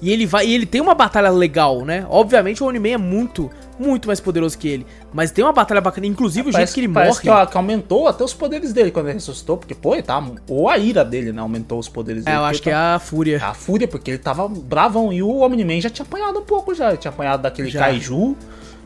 E 0.00 0.10
ele 0.12 0.26
vai, 0.26 0.46
e 0.46 0.54
ele 0.54 0.64
tem 0.66 0.80
uma 0.80 0.94
batalha 0.94 1.28
legal, 1.30 1.84
né? 1.84 2.06
Obviamente 2.08 2.62
o 2.62 2.66
Oni-Man 2.66 2.88
é 2.90 2.96
muito, 2.96 3.50
muito 3.78 4.06
mais 4.06 4.20
poderoso 4.20 4.56
que 4.56 4.68
ele, 4.68 4.86
mas 5.12 5.30
tem 5.32 5.44
uma 5.44 5.52
batalha 5.52 5.80
bacana, 5.80 6.06
inclusive 6.06 6.50
o 6.50 6.52
jeito 6.52 6.72
que 6.72 6.80
ele 6.80 6.88
parece 6.88 7.26
morre. 7.26 7.46
que, 7.46 7.50
que 7.52 7.56
aumentou 7.56 8.06
até 8.06 8.22
os 8.22 8.32
poderes 8.32 8.72
dele 8.72 8.90
quando 8.92 9.06
ele 9.06 9.14
ressuscitou, 9.14 9.56
porque, 9.56 9.74
pô, 9.74 9.94
ele 9.94 10.02
tá. 10.02 10.22
Ou 10.48 10.68
a 10.68 10.78
ira 10.78 11.04
dele, 11.04 11.32
né? 11.32 11.42
Aumentou 11.42 11.78
os 11.78 11.88
poderes 11.88 12.22
É, 12.22 12.26
dele. 12.26 12.36
eu 12.36 12.40
porque 12.42 12.50
acho 12.54 12.62
que 12.62 12.70
é 12.70 12.72
tá- 12.74 12.94
a 12.94 12.98
fúria. 12.98 13.40
A 13.44 13.54
fúria, 13.54 13.88
porque 13.88 14.10
ele 14.12 14.18
tava 14.18 14.46
bravão. 14.48 15.12
E 15.12 15.22
o 15.22 15.38
Omni-Man 15.40 15.80
já 15.80 15.90
tinha 15.90 16.06
apanhado 16.06 16.38
um 16.38 16.44
pouco 16.44 16.74
já. 16.74 16.88
Ele 16.88 16.96
tinha 16.98 17.10
apanhado 17.10 17.42
daquele 17.42 17.68
Já. 17.70 17.80
kaiju. 17.80 18.36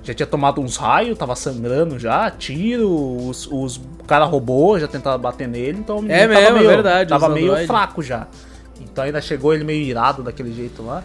Já 0.04 0.12
tinha 0.14 0.26
tomado 0.26 0.60
uns 0.60 0.76
raios, 0.76 1.16
tava 1.16 1.36
sangrando 1.36 1.96
já, 1.96 2.28
tiro, 2.28 2.90
os, 3.28 3.46
os 3.46 3.80
cara 4.04 4.24
robô 4.24 4.76
já 4.76 4.88
tentaram 4.88 5.16
bater 5.20 5.46
nele, 5.46 5.78
então 5.78 5.98
o 6.00 6.10
É 6.10 6.26
mesmo, 6.26 6.58
é 6.58 6.62
verdade, 6.66 7.08
tava 7.08 7.28
meio 7.28 7.50
android. 7.52 7.66
fraco 7.68 8.02
já. 8.02 8.26
Então 8.91 9.05
ainda 9.05 9.20
chegou 9.20 9.55
ele 9.55 9.64
meio 9.64 9.83
irado 9.83 10.22
daquele 10.22 10.53
jeito 10.53 10.83
lá. 10.83 11.03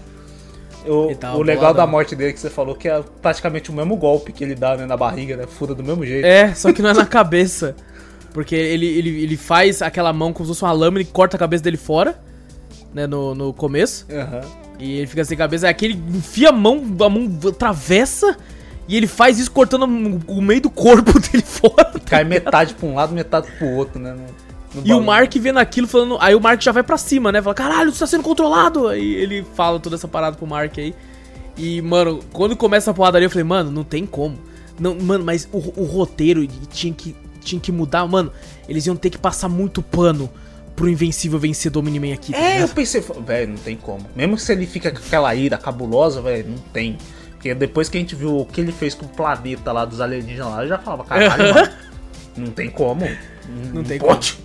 O, 0.86 1.10
Ele 1.10 1.44
legal 1.44 1.74
da 1.74 1.86
morte 1.86 2.16
dele 2.16 2.32
que 2.34 2.40
você 2.40 2.50
falou 2.50 2.74
que 2.76 2.88
é 2.88 3.04
praticamente 3.22 3.70
o 3.70 3.74
mesmo 3.74 3.98
golpe 3.98 4.32
que 4.32 4.44
ele 4.44 4.56
dá 4.56 4.78
né, 4.78 4.86
na 4.86 4.96
barriga, 4.96 5.36
né? 5.36 5.46
Fura 5.46 5.76
do 5.76 5.84
mesmo 5.84 6.06
jeito. 6.06 6.26
É, 6.26 6.54
só 6.54 6.72
que 6.72 6.82
não 6.82 6.92
é 6.92 6.94
na 6.94 7.06
cabeça. 7.06 7.76
Porque 8.34 8.56
ele, 8.56 8.86
ele, 8.86 9.24
ele 9.24 9.38
faz 9.38 9.82
aquela 9.82 10.14
mão 10.14 10.32
como 10.32 10.46
se 10.46 10.52
fosse 10.52 10.64
uma 10.64 10.72
lâmina 10.72 11.02
e 11.02 11.06
corta 11.06 11.36
a 11.36 11.40
cabeça 11.40 11.64
dele 11.64 11.78
fora, 11.78 12.18
né, 12.94 13.08
no, 13.08 13.36
no 13.36 13.54
começo. 13.54 14.06
Aham. 14.10 14.42
E 14.80 14.98
ele 15.00 15.08
fica 15.08 15.26
sem 15.26 15.38
cabeça. 15.38 15.66
Aí 15.66 15.72
aquele 15.72 15.94
enfia 15.94 16.50
a 16.50 16.52
mão, 16.52 16.84
a 17.02 17.10
mão 17.10 17.28
atravessa 17.48 18.38
e 18.88 18.96
ele 18.96 19.08
faz 19.08 19.40
isso 19.40 19.52
cortando 19.52 19.84
o 20.28 20.42
meio 20.42 20.62
do 20.62 20.70
corpo 20.70 21.18
dele 21.20 21.44
fora. 21.44 22.00
Cai 22.06 22.24
metade 22.24 22.74
pra 22.76 22.88
um 22.88 22.96
lado, 22.96 23.14
metade 23.14 23.48
pro 23.58 23.68
outro, 23.68 24.00
né? 24.00 24.16
No- 24.82 24.88
E 24.88 24.94
o. 24.94 25.02
Mark 25.02 25.34
vendo 25.36 25.60
aquilo 25.60 25.88
falando. 25.88 26.18
Aí 26.20 26.34
o 26.36 26.40
Mark 26.42 26.62
já 26.62 26.72
vai 26.72 26.84
pra 26.84 26.98
cima, 26.98 27.32
né? 27.32 27.42
Fala, 27.42 27.54
caralho, 27.56 27.92
você 27.92 28.00
tá 28.00 28.08
sendo 28.08 28.24
controlado. 28.24 28.88
Aí 28.88 29.16
ele 29.16 29.46
fala 29.56 29.80
toda 29.80 29.96
essa 29.96 30.08
parada 30.08 30.36
pro 30.38 30.48
Mark 30.48 30.78
aí. 30.78 30.94
E, 31.58 31.82
mano, 31.82 32.20
quando 32.32 32.56
começa 32.56 32.92
a 32.92 32.94
porradaria, 32.94 33.26
eu 33.26 33.30
falei, 33.32 33.44
mano, 33.44 33.72
não 33.72 33.84
tem 33.84 34.06
como. 34.06 34.38
Não, 34.80 34.94
mano, 34.96 35.24
mas 35.26 35.48
o, 35.52 35.58
o 35.82 35.86
roteiro 35.86 36.46
tinha 36.72 36.94
que, 36.94 37.16
tinha 37.42 37.60
que 37.60 37.72
mudar. 37.72 38.06
Mano, 38.08 38.32
eles 38.70 38.86
iam 38.86 38.96
ter 38.96 39.10
que 39.10 39.18
passar 39.18 39.50
muito 39.50 39.82
pano 39.82 40.30
pro 40.76 40.88
Invencível 40.88 41.40
vencer 41.40 41.72
Domini-Man 41.72 42.14
aqui. 42.14 42.32
tá 42.32 42.38
É, 42.38 42.62
eu 42.62 42.68
pensei, 42.70 43.04
velho, 43.26 43.50
não 43.50 43.58
tem 43.58 43.76
como. 43.76 44.06
Mesmo 44.16 44.38
se 44.38 44.52
ele 44.52 44.68
fica 44.68 44.92
com 44.92 45.00
aquela 45.00 45.34
ira 45.34 45.58
cabulosa, 45.58 46.22
velho, 46.22 46.50
não 46.50 46.58
tem. 46.72 46.96
Porque 47.32 47.56
depois 47.56 47.90
que 47.90 47.98
a 47.98 48.00
gente 48.00 48.14
viu 48.16 48.38
o 48.42 48.46
que 48.46 48.62
ele 48.62 48.72
fez 48.72 48.94
com 48.94 49.06
o 49.08 49.10
planeta 49.10 49.72
lá 49.72 49.86
dos 49.86 50.00
alienígenas 50.00 50.48
lá, 50.52 50.64
eu 50.64 50.68
já 50.70 50.78
falava, 50.78 51.04
caralho, 51.06 51.54
mano, 51.56 51.70
não 52.38 52.52
tem 52.52 52.70
como. 52.70 53.08
Não 53.74 53.84
tem 53.84 53.98
pode. 53.98 54.38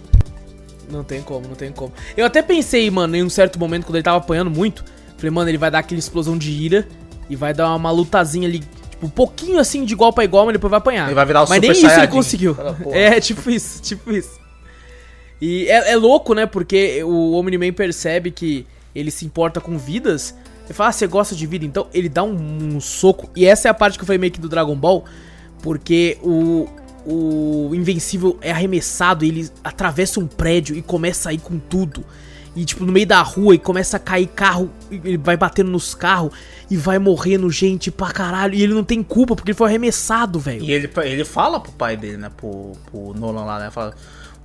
Não 0.93 1.03
tem 1.03 1.22
como, 1.22 1.49
não 1.49 1.55
tem 1.55 1.72
como. 1.72 1.93
Eu 2.16 2.26
até 2.26 2.43
pensei, 2.43 2.90
mano, 2.90 3.16
em 3.16 3.22
um 3.22 3.30
certo 3.30 3.59
momento, 3.59 3.86
quando 3.86 3.97
ele 3.97 4.03
tava 4.03 4.18
apanhando 4.18 4.51
muito, 4.51 4.84
falei, 5.16 5.30
mano, 5.30 5.49
ele 5.49 5.59
vai 5.59 5.70
dar 5.70 5.78
aquela 5.78 5.99
explosão 5.99 6.36
de 6.36 6.51
ira 6.51 6.86
e 7.30 7.34
vai 7.34 7.55
dar 7.55 7.74
uma 7.74 7.90
lutazinha 7.90 8.47
ali, 8.47 8.59
tipo, 8.59 9.07
um 9.07 9.09
pouquinho 9.09 9.59
assim 9.59 9.84
de 9.84 9.95
igual 9.95 10.12
pra 10.12 10.22
igual, 10.22 10.45
mas 10.45 10.53
depois 10.53 10.70
vai 10.70 10.78
apanhar. 10.78 11.07
Ele 11.07 11.14
vai 11.14 11.24
virar 11.24 11.45
o 11.45 11.49
Mas 11.49 11.57
Super 11.57 11.72
nem 11.72 11.86
isso 11.86 12.01
ele 12.01 12.09
conseguiu. 12.09 12.57
É, 12.93 13.18
tipo 13.20 13.51
isso, 13.51 13.80
tipo 13.80 14.12
isso. 14.12 14.38
E 15.40 15.66
é, 15.68 15.93
é 15.93 15.97
louco, 15.97 16.34
né? 16.34 16.47
Porque 16.47 17.03
o 17.03 17.32
Omni-Man 17.32 17.72
percebe 17.72 18.30
que 18.30 18.66
ele 18.95 19.11
se 19.11 19.24
importa 19.24 19.61
com 19.61 19.76
vidas. 19.76 20.34
Ele 20.64 20.74
fala, 20.74 20.90
ah, 20.90 20.93
você 20.93 21.07
gosta 21.07 21.34
de 21.34 21.47
vida? 21.47 21.64
Então 21.64 21.88
ele 21.93 22.09
dá 22.09 22.22
um, 22.22 22.76
um 22.76 22.80
soco. 22.80 23.28
E 23.34 23.45
essa 23.45 23.66
é 23.66 23.70
a 23.70 23.74
parte 23.74 23.99
que 23.99 24.03
eu 24.03 24.07
falei 24.07 24.18
meio 24.18 24.32
que 24.32 24.40
do 24.40 24.49
Dragon 24.49 24.76
Ball. 24.76 25.05
Porque 25.61 26.18
o, 26.22 26.68
o 27.07 27.70
Invencível 27.74 28.38
é 28.40 28.50
arremessado, 28.50 29.24
ele 29.24 29.48
atravessa 29.62 30.20
um 30.20 30.26
prédio 30.26 30.76
e 30.76 30.82
começa 30.82 31.30
a 31.30 31.32
ir 31.32 31.40
com 31.40 31.59
tudo. 31.59 32.05
E 32.55 32.64
tipo, 32.64 32.84
no 32.84 32.92
meio 32.92 33.07
da 33.07 33.22
rua 33.22 33.55
e 33.55 33.59
começa 33.59 33.96
a 33.96 34.00
cair 34.00 34.26
carro, 34.26 34.70
ele 34.90 35.16
vai 35.16 35.36
batendo 35.36 35.70
nos 35.70 35.94
carros 35.94 36.32
e 36.70 36.76
vai 36.76 36.98
morrendo 36.98 37.50
gente 37.50 37.90
pra 37.90 38.09
caralho. 38.09 38.55
E 38.55 38.62
ele 38.62 38.74
não 38.74 38.84
tem 38.84 39.03
culpa 39.03 39.34
porque 39.34 39.53
ele 39.53 39.57
foi 39.57 39.68
arremessado, 39.68 40.38
velho. 40.38 40.62
E 40.62 40.70
ele, 40.70 40.90
ele 41.05 41.24
fala 41.24 41.59
pro 41.59 41.72
pai 41.72 41.96
dele, 41.96 42.18
né, 42.18 42.30
pro, 42.36 42.72
pro 42.90 43.14
Nolan 43.14 43.44
lá, 43.44 43.59
né, 43.59 43.70
fala, 43.70 43.94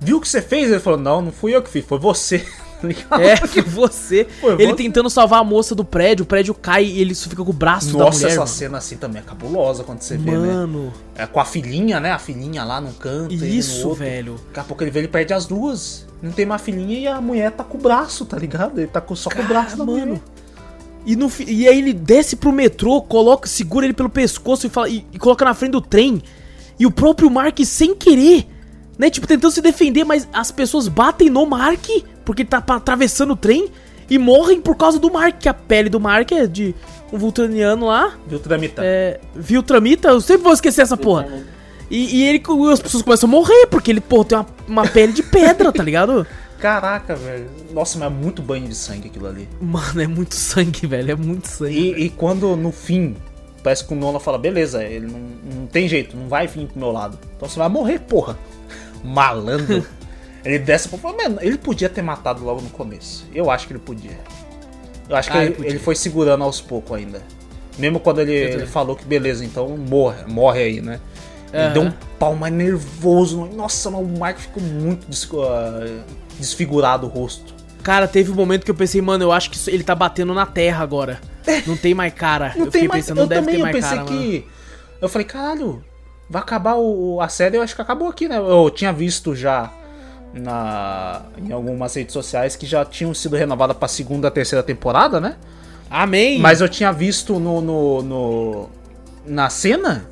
viu 0.00 0.16
o 0.16 0.20
que 0.20 0.28
você 0.28 0.40
fez? 0.40 0.70
Ele 0.70 0.80
falou, 0.80 0.98
não, 0.98 1.20
não 1.20 1.32
fui 1.32 1.54
eu 1.54 1.62
que 1.62 1.68
fiz, 1.68 1.84
foi 1.84 1.98
você. 1.98 2.46
Tá 2.80 2.86
ligado? 2.88 3.20
É, 3.20 3.36
foi 3.36 3.62
você. 3.62 4.26
Ele 4.58 4.74
tentando 4.74 5.10
salvar 5.10 5.40
a 5.40 5.44
moça 5.44 5.74
do 5.74 5.84
prédio, 5.84 6.22
o 6.22 6.26
prédio 6.26 6.54
cai 6.54 6.84
e 6.84 7.00
ele 7.00 7.14
fica 7.14 7.42
com 7.44 7.50
o 7.50 7.52
braço 7.52 7.92
da 7.92 8.04
Nossa, 8.04 8.18
mulher. 8.18 8.30
essa 8.30 8.40
mano. 8.40 8.50
cena 8.52 8.78
assim 8.78 8.96
também 8.96 9.20
é 9.20 9.24
cabulosa 9.24 9.82
quando 9.82 10.00
você 10.00 10.16
vê, 10.16 10.30
né? 10.30 10.36
Mano, 10.36 10.92
É, 11.16 11.26
com 11.26 11.40
a 11.40 11.44
filhinha, 11.44 11.98
né, 11.98 12.12
a 12.12 12.18
filhinha 12.18 12.62
lá 12.64 12.80
no 12.80 12.92
canto. 12.92 13.34
isso, 13.34 13.92
velho. 13.94 14.36
Daqui 14.48 14.60
a 14.60 14.64
pouco 14.64 14.82
ele 14.84 14.90
vê, 14.90 15.00
ele 15.00 15.08
perde 15.08 15.32
as 15.34 15.46
duas. 15.46 16.06
Não 16.22 16.30
tem 16.32 16.46
mais 16.46 16.62
filhinha 16.62 16.98
e 16.98 17.06
a 17.08 17.20
mulher 17.20 17.50
tá 17.52 17.64
com 17.64 17.78
o 17.78 17.80
braço, 17.80 18.24
tá 18.24 18.36
ligado? 18.38 18.78
Ele 18.78 18.86
tá 18.88 19.00
com, 19.00 19.14
só 19.16 19.28
com 19.30 19.40
o 19.42 19.46
braço 19.46 19.76
da 19.76 19.84
mano. 19.84 19.98
mulher. 20.06 20.20
E, 21.06 21.16
no, 21.16 21.30
e 21.46 21.66
aí 21.66 21.78
ele 21.78 21.92
desce 21.92 22.36
pro 22.36 22.52
metrô, 22.52 23.00
coloca, 23.00 23.48
segura 23.48 23.86
ele 23.86 23.94
pelo 23.94 24.10
pescoço 24.10 24.66
e, 24.66 24.70
fala, 24.70 24.88
e, 24.88 25.06
e 25.12 25.18
coloca 25.18 25.44
na 25.44 25.54
frente 25.54 25.72
do 25.72 25.80
trem. 25.80 26.22
E 26.78 26.84
o 26.86 26.90
próprio 26.90 27.30
Mark, 27.30 27.58
sem 27.64 27.94
querer, 27.94 28.46
né? 28.98 29.08
Tipo, 29.08 29.26
tentando 29.26 29.52
se 29.52 29.62
defender, 29.62 30.04
mas 30.04 30.28
as 30.32 30.50
pessoas 30.50 30.88
batem 30.88 31.30
no 31.30 31.46
Mark, 31.46 31.86
porque 32.24 32.42
ele 32.42 32.48
tá 32.48 32.58
atravessando 32.58 33.32
o 33.32 33.36
trem, 33.36 33.70
e 34.10 34.18
morrem 34.18 34.60
por 34.60 34.74
causa 34.74 34.98
do 34.98 35.10
Mark, 35.10 35.38
que 35.38 35.48
a 35.48 35.54
pele 35.54 35.88
do 35.88 36.00
Mark 36.00 36.32
é 36.32 36.46
de 36.46 36.74
um 37.12 37.18
vultaniano 37.18 37.86
lá. 37.86 38.16
Viu 38.26 38.38
Tramita? 38.38 38.82
É. 38.84 39.20
Viltramita? 39.34 40.08
Eu 40.08 40.20
sempre 40.20 40.42
vou 40.42 40.52
esquecer 40.52 40.82
essa 40.82 40.96
porra. 40.96 41.28
E, 41.90 42.16
e 42.16 42.22
ele, 42.24 42.42
as 42.72 42.80
pessoas 42.80 43.02
começam 43.02 43.28
a 43.28 43.30
morrer, 43.30 43.66
porque 43.66 43.90
ele, 43.90 44.00
pô, 44.00 44.24
tem 44.24 44.36
uma, 44.36 44.46
uma 44.66 44.88
pele 44.88 45.12
de 45.12 45.22
pedra, 45.22 45.72
tá 45.72 45.82
ligado? 45.82 46.26
Caraca, 46.58 47.14
velho. 47.14 47.48
Nossa, 47.70 47.98
mas 47.98 48.10
é 48.10 48.14
muito 48.14 48.42
banho 48.42 48.66
de 48.66 48.74
sangue 48.74 49.08
aquilo 49.08 49.26
ali. 49.26 49.48
Mano, 49.60 50.00
é 50.00 50.06
muito 50.06 50.34
sangue, 50.34 50.86
velho. 50.86 51.12
É 51.12 51.14
muito 51.14 51.46
sangue. 51.48 51.94
E, 51.96 52.06
e 52.06 52.10
quando 52.10 52.56
no 52.56 52.72
fim, 52.72 53.16
parece 53.62 53.84
que 53.84 53.92
o 53.92 53.96
Nolan 53.96 54.18
fala, 54.18 54.38
beleza, 54.38 54.82
ele 54.82 55.06
não, 55.06 55.20
não 55.54 55.66
tem 55.66 55.88
jeito, 55.88 56.16
não 56.16 56.28
vai 56.28 56.46
vir 56.46 56.66
pro 56.66 56.78
meu 56.78 56.90
lado. 56.90 57.18
Então 57.36 57.48
você 57.48 57.58
vai 57.58 57.68
morrer, 57.68 58.00
porra. 58.00 58.36
Malandro. 59.04 59.84
ele 60.44 60.58
desce 60.58 60.88
mano, 61.02 61.38
ele 61.40 61.58
podia 61.58 61.88
ter 61.88 62.02
matado 62.02 62.44
logo 62.44 62.60
no 62.60 62.70
começo. 62.70 63.26
Eu 63.34 63.50
acho 63.50 63.66
que 63.66 63.72
ele 63.72 63.80
podia. 63.80 64.18
Eu 65.08 65.16
acho 65.16 65.30
que 65.30 65.36
Ah, 65.36 65.40
ele 65.40 65.48
ele, 65.50 65.56
podia. 65.56 65.70
ele 65.70 65.78
foi 65.78 65.94
segurando 65.94 66.44
aos 66.44 66.60
poucos 66.60 66.96
ainda. 66.96 67.22
Mesmo 67.78 68.00
quando 68.00 68.20
ele, 68.20 68.40
também. 68.48 68.56
ele 68.58 68.66
falou 68.66 68.96
que 68.96 69.04
beleza, 69.04 69.44
então 69.44 69.68
morre, 69.76 70.24
morre 70.26 70.62
aí, 70.62 70.80
né? 70.80 71.00
Ele 71.52 71.62
Aham. 71.62 71.72
deu 71.72 71.82
um 71.82 71.92
pau 72.18 72.34
mais 72.34 72.52
nervoso. 72.52 73.46
Nossa, 73.46 73.90
mas 73.90 74.00
o 74.00 74.18
Mark 74.18 74.38
ficou 74.38 74.62
muito 74.62 75.06
ah, 75.40 76.02
desfigurado 76.38 77.06
o 77.06 77.10
rosto. 77.10 77.54
Cara, 77.82 78.06
teve 78.06 78.30
um 78.30 78.34
momento 78.34 78.64
que 78.64 78.70
eu 78.70 78.74
pensei, 78.74 79.00
mano, 79.00 79.24
eu 79.24 79.32
acho 79.32 79.50
que 79.50 79.70
ele 79.70 79.82
tá 79.82 79.94
batendo 79.94 80.34
na 80.34 80.44
terra 80.44 80.82
agora. 80.82 81.20
Não 81.66 81.76
tem 81.76 81.94
mais 81.94 82.12
cara. 82.12 82.52
Não 82.56 82.66
eu 82.66 82.70
tem 82.70 82.82
fiquei 82.82 82.88
mais. 82.88 83.04
pensando, 83.06 83.18
eu 83.18 83.22
não 83.22 83.28
deve 83.28 83.46
ter 83.46 83.56
eu 83.56 83.60
mais 83.60 83.74
pensei 83.76 83.98
cara, 83.98 84.10
mano. 84.10 84.20
que. 84.22 84.46
Eu 85.00 85.08
falei, 85.08 85.26
caralho, 85.26 85.82
vai 86.28 86.42
acabar 86.42 86.74
o, 86.76 87.20
a 87.20 87.28
série, 87.28 87.56
eu 87.56 87.62
acho 87.62 87.74
que 87.74 87.82
acabou 87.82 88.08
aqui, 88.08 88.28
né? 88.28 88.36
Eu 88.38 88.70
tinha 88.70 88.92
visto 88.92 89.34
já 89.34 89.70
na, 90.34 91.22
em 91.38 91.52
algumas 91.52 91.94
redes 91.94 92.12
sociais 92.12 92.54
que 92.56 92.66
já 92.66 92.84
tinham 92.84 93.14
sido 93.14 93.36
renovadas 93.36 93.76
pra 93.76 93.88
segunda, 93.88 94.30
terceira 94.30 94.62
temporada, 94.62 95.20
né? 95.20 95.36
Amém! 95.90 96.38
Mas 96.38 96.60
eu 96.60 96.68
tinha 96.68 96.92
visto 96.92 97.38
no, 97.40 97.60
no, 97.60 98.02
no- 98.02 98.68
na 99.26 99.48
cena. 99.48 100.06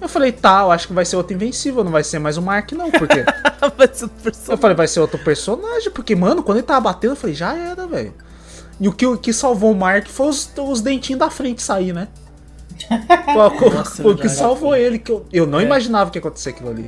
Eu 0.00 0.08
falei, 0.08 0.30
tá, 0.30 0.60
eu 0.62 0.70
acho 0.70 0.86
que 0.88 0.92
vai 0.92 1.04
ser 1.04 1.16
outro 1.16 1.34
Invencível, 1.34 1.82
não 1.82 1.90
vai 1.90 2.04
ser 2.04 2.18
mais 2.18 2.36
o 2.36 2.42
Mark, 2.42 2.70
não, 2.72 2.90
porque. 2.90 3.24
Vai 3.76 3.88
ser 3.92 4.04
outro 4.04 4.32
eu 4.50 4.58
falei, 4.58 4.76
vai 4.76 4.86
ser 4.86 5.00
outro 5.00 5.18
personagem, 5.18 5.90
porque, 5.90 6.14
mano, 6.14 6.42
quando 6.42 6.58
ele 6.58 6.66
tava 6.66 6.82
batendo, 6.82 7.12
eu 7.12 7.16
falei, 7.16 7.34
já 7.34 7.56
era, 7.56 7.86
velho. 7.86 8.12
E 8.78 8.86
o 8.86 8.92
que, 8.92 9.06
o 9.06 9.16
que 9.16 9.32
salvou 9.32 9.72
o 9.72 9.74
Mark 9.74 10.06
foi 10.06 10.28
os, 10.28 10.48
os 10.58 10.80
dentinhos 10.82 11.18
da 11.18 11.30
frente 11.30 11.62
sair, 11.62 11.92
né? 11.94 12.08
Foi, 13.96 14.12
o 14.12 14.16
que 14.16 14.28
salvou 14.28 14.74
ele, 14.76 14.98
que 14.98 15.10
eu, 15.10 15.24
eu 15.32 15.46
não 15.46 15.60
É. 15.60 15.64
imaginava 15.64 16.10
que 16.10 16.18
ia 16.18 16.20
acontecer 16.20 16.50
aquilo 16.50 16.70
ali. 16.70 16.86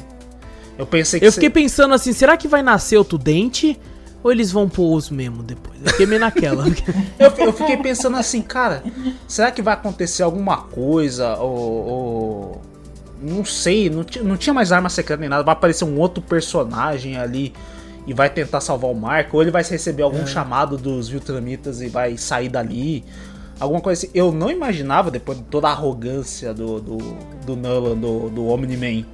Eu 0.76 0.86
pensei 0.86 1.18
que 1.18 1.26
Eu 1.26 1.32
fiquei 1.32 1.50
pensando 1.50 1.92
assim, 1.94 2.12
será 2.12 2.36
que 2.36 2.46
vai 2.46 2.62
nascer 2.62 2.96
outro 2.96 3.18
dente? 3.18 3.78
Ou 4.22 4.32
eles 4.32 4.50
vão 4.50 4.68
pôr 4.68 4.94
os 4.96 5.10
mesmo 5.10 5.42
depois? 5.42 5.76
Eu 5.82 5.90
fiquei 5.90 6.06
meio 6.06 6.20
naquela. 6.20 6.64
Eu, 7.18 7.46
eu 7.46 7.52
fiquei 7.52 7.76
pensando 7.76 8.16
assim, 8.16 8.42
cara, 8.42 8.82
será 9.28 9.50
que 9.50 9.62
vai 9.62 9.74
acontecer 9.74 10.22
alguma 10.22 10.56
coisa? 10.58 11.36
Ou. 11.36 11.86
ou- 11.86 12.62
não 13.20 13.44
sei, 13.44 13.90
não, 13.90 14.04
não 14.22 14.36
tinha 14.36 14.54
mais 14.54 14.70
arma 14.70 14.88
secreta 14.88 15.20
nem 15.20 15.28
nada. 15.28 15.42
Vai 15.42 15.52
aparecer 15.52 15.84
um 15.84 15.98
outro 15.98 16.22
personagem 16.22 17.16
ali 17.16 17.52
e 18.06 18.14
vai 18.14 18.30
tentar 18.30 18.60
salvar 18.60 18.90
o 18.90 18.94
Marco. 18.94 19.36
Ou 19.36 19.42
ele 19.42 19.50
vai 19.50 19.62
receber 19.64 20.02
algum 20.04 20.24
chamado 20.26 20.76
dos 20.76 21.08
Viltramitas 21.08 21.80
e 21.80 21.88
vai 21.88 22.16
sair 22.16 22.48
dali. 22.48 23.04
Alguma 23.60 23.80
coisa 23.80 24.00
assim. 24.06 24.10
Eu 24.14 24.30
não 24.32 24.50
imaginava, 24.50 25.10
depois 25.10 25.38
de 25.38 25.44
toda 25.44 25.68
a 25.68 25.72
arrogância 25.72 26.54
do, 26.54 26.80
do, 26.80 26.98
do 27.44 27.56
Nolan, 27.56 27.96
do, 27.96 28.30
do 28.30 28.46
Omni-Man, 28.46 29.04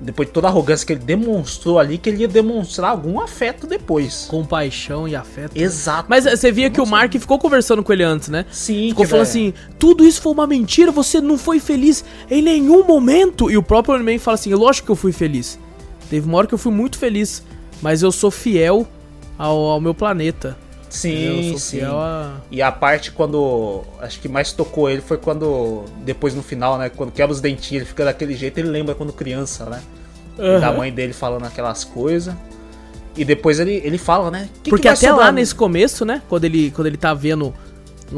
depois 0.00 0.28
de 0.28 0.32
toda 0.34 0.46
a 0.48 0.50
arrogância 0.50 0.86
que 0.86 0.92
ele 0.92 1.04
demonstrou 1.04 1.78
ali, 1.78 1.98
que 1.98 2.08
ele 2.10 2.18
ia 2.22 2.28
demonstrar 2.28 2.90
algum 2.90 3.18
afeto 3.20 3.66
depois. 3.66 4.26
Compaixão 4.28 5.08
e 5.08 5.16
afeto. 5.16 5.56
Exato. 5.56 6.06
Mas 6.08 6.26
eh, 6.26 6.36
você 6.36 6.52
via 6.52 6.68
que 6.70 6.80
o 6.80 6.86
Mark 6.86 7.12
ficou 7.12 7.38
conversando 7.38 7.82
com 7.82 7.92
ele 7.92 8.02
antes, 8.02 8.28
né? 8.28 8.44
Sim, 8.50 8.88
Ficou 8.90 9.06
falando 9.06 9.24
vai- 9.26 9.30
assim, 9.30 9.54
tudo 9.78 10.04
isso 10.04 10.20
foi 10.20 10.32
uma 10.32 10.46
mentira, 10.46 10.92
você 10.92 11.20
não 11.20 11.38
foi 11.38 11.58
feliz 11.58 12.04
em 12.30 12.42
nenhum 12.42 12.84
momento. 12.84 13.50
E 13.50 13.56
o 13.56 13.62
próprio 13.62 13.94
Iron 13.96 14.04
Man 14.04 14.18
fala 14.18 14.34
assim, 14.34 14.52
lógico 14.54 14.86
que 14.86 14.92
eu 14.92 14.96
fui 14.96 15.12
feliz. 15.12 15.58
Teve 16.10 16.28
uma 16.28 16.38
hora 16.38 16.46
que 16.46 16.54
eu 16.54 16.58
fui 16.58 16.72
muito 16.72 16.98
feliz, 16.98 17.42
mas 17.80 18.02
eu 18.02 18.12
sou 18.12 18.30
fiel 18.30 18.86
ao, 19.38 19.56
ao 19.56 19.80
meu 19.80 19.94
planeta. 19.94 20.56
Sim, 20.94 21.58
sim. 21.58 21.80
E 22.50 22.62
a 22.62 22.70
parte 22.70 23.10
quando. 23.10 23.82
Acho 24.00 24.20
que 24.20 24.28
mais 24.28 24.52
tocou 24.52 24.88
ele 24.88 25.00
foi 25.00 25.16
quando. 25.18 25.84
Depois 26.04 26.34
no 26.34 26.42
final, 26.42 26.78
né? 26.78 26.88
Quando 26.88 27.10
quebra 27.10 27.32
os 27.32 27.40
dentinhos, 27.40 27.82
ele 27.82 27.88
fica 27.88 28.04
daquele 28.04 28.34
jeito, 28.34 28.58
ele 28.58 28.68
lembra 28.68 28.94
quando 28.94 29.12
criança, 29.12 29.64
né? 29.66 29.82
Da 30.36 30.68
Aham. 30.68 30.76
mãe 30.78 30.92
dele 30.92 31.12
falando 31.12 31.44
aquelas 31.46 31.84
coisas. 31.84 32.34
E 33.16 33.24
depois 33.24 33.60
ele, 33.60 33.80
ele 33.84 33.98
fala, 33.98 34.30
né? 34.30 34.48
"Que 34.54 34.62
que 34.64 34.70
Porque 34.70 34.88
vai 34.88 34.96
até 34.96 35.08
sobrar 35.08 35.26
lá 35.26 35.32
no-" 35.32 35.38
nesse 35.38 35.54
começo, 35.54 36.04
né? 36.04 36.22
Quando 36.28 36.44
ele, 36.44 36.70
quando 36.70 36.86
ele 36.86 36.96
tá 36.96 37.12
vendo 37.14 37.54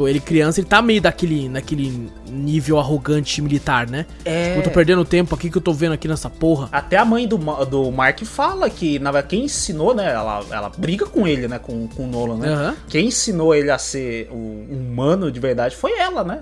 ele 0.05 0.19
criança, 0.19 0.59
ele 0.59 0.67
tá 0.67 0.81
meio 0.81 1.01
daquele, 1.01 1.47
naquele 1.47 2.11
nível 2.29 2.77
arrogante 2.77 3.41
militar, 3.41 3.89
né? 3.89 4.05
É. 4.25 4.47
Tipo, 4.49 4.59
eu 4.59 4.63
tô 4.63 4.69
perdendo 4.71 5.05
tempo 5.05 5.33
aqui 5.33 5.49
que 5.49 5.57
eu 5.57 5.61
tô 5.61 5.71
vendo 5.71 5.93
aqui 5.93 6.09
nessa 6.09 6.29
porra. 6.29 6.67
Até 6.73 6.97
a 6.97 7.05
mãe 7.05 7.25
do, 7.25 7.37
do 7.65 7.89
Mark 7.89 8.21
fala 8.25 8.69
que, 8.69 8.99
na 8.99 9.11
verdade, 9.13 9.29
quem 9.29 9.45
ensinou, 9.45 9.95
né? 9.95 10.11
Ela, 10.11 10.43
ela 10.51 10.69
briga 10.77 11.05
com 11.05 11.25
ele, 11.25 11.47
né? 11.47 11.57
Com, 11.57 11.87
com 11.87 12.03
o 12.03 12.07
Nolan, 12.07 12.35
né? 12.35 12.49
Aham. 12.49 12.75
Quem 12.89 13.05
ensinou 13.07 13.55
ele 13.55 13.71
a 13.71 13.77
ser 13.77 14.29
um 14.29 14.65
humano 14.69 15.31
de 15.31 15.39
verdade 15.39 15.73
foi 15.75 15.97
ela, 15.97 16.23
né? 16.25 16.41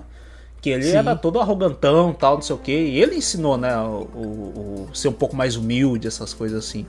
Que 0.60 0.70
ele 0.70 0.82
Sim. 0.84 0.96
era 0.96 1.14
todo 1.14 1.38
arrogantão 1.38 2.12
tal, 2.12 2.34
não 2.36 2.42
sei 2.42 2.56
o 2.56 2.58
que. 2.58 2.72
E 2.72 3.00
ele 3.00 3.14
ensinou, 3.16 3.56
né? 3.56 3.76
O, 3.78 4.08
o- 4.16 4.88
o 4.90 4.96
ser 4.96 5.06
um 5.08 5.12
pouco 5.12 5.36
mais 5.36 5.54
humilde, 5.54 6.08
essas 6.08 6.34
coisas 6.34 6.58
assim. 6.64 6.84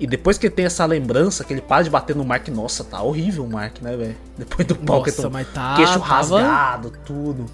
E 0.00 0.06
depois 0.06 0.38
que 0.38 0.46
ele 0.46 0.54
tem 0.54 0.64
essa 0.64 0.84
lembrança, 0.86 1.42
que 1.42 1.52
ele 1.52 1.60
para 1.60 1.82
de 1.82 1.90
bater 1.90 2.14
no 2.14 2.24
Mark, 2.24 2.46
nossa, 2.48 2.84
tá 2.84 3.02
horrível 3.02 3.44
o 3.44 3.50
Mark, 3.50 3.80
né, 3.82 3.96
velho? 3.96 4.16
Depois 4.38 4.66
do 4.66 4.76
mas 5.30 5.48
tá. 5.52 5.74
Queixo 5.76 5.92
tava- 5.94 6.04
rasgado, 6.06 6.92
tudo. 7.04 7.46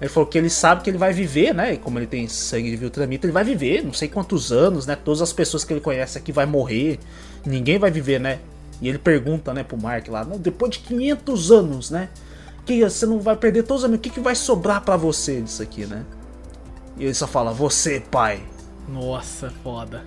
Ele 0.00 0.08
falou 0.08 0.28
que 0.28 0.36
ele 0.36 0.50
sabe 0.50 0.82
que 0.82 0.90
ele 0.90 0.98
vai 0.98 1.12
viver, 1.12 1.54
né? 1.54 1.74
E 1.74 1.76
como 1.76 1.96
ele 2.00 2.08
tem 2.08 2.26
sangue 2.26 2.68
de 2.70 2.76
Viltramita, 2.76 3.24
ele 3.24 3.32
vai 3.32 3.44
viver 3.44 3.84
não 3.84 3.92
sei 3.92 4.08
quantos 4.08 4.50
anos, 4.50 4.84
né? 4.84 4.96
Todas 4.96 5.22
as 5.22 5.32
pessoas 5.32 5.62
que 5.64 5.72
ele 5.72 5.80
conhece 5.80 6.18
aqui 6.18 6.32
vai 6.32 6.44
morrer. 6.44 6.98
Ninguém 7.46 7.78
vai 7.78 7.88
viver, 7.90 8.18
né? 8.18 8.40
E 8.80 8.88
ele 8.88 8.98
pergunta, 8.98 9.54
né, 9.54 9.62
pro 9.62 9.80
Mark 9.80 10.08
lá, 10.08 10.24
"Não, 10.24 10.38
depois 10.38 10.72
de 10.72 10.80
500 10.80 11.52
anos, 11.52 11.88
né? 11.90 12.08
Que 12.66 12.82
você 12.82 13.06
não 13.06 13.20
vai 13.20 13.36
perder 13.36 13.62
todos 13.62 13.82
os 13.82 13.88
amigos. 13.88 14.00
O 14.00 14.02
que, 14.02 14.10
que 14.10 14.20
vai 14.20 14.34
sobrar 14.34 14.80
pra 14.82 14.96
você 14.96 15.40
disso 15.40 15.62
aqui, 15.62 15.86
né? 15.86 16.04
E 16.96 17.04
ele 17.04 17.14
só 17.14 17.28
fala, 17.28 17.52
você, 17.52 18.00
pai. 18.00 18.42
Nossa, 18.88 19.52
foda. 19.62 20.02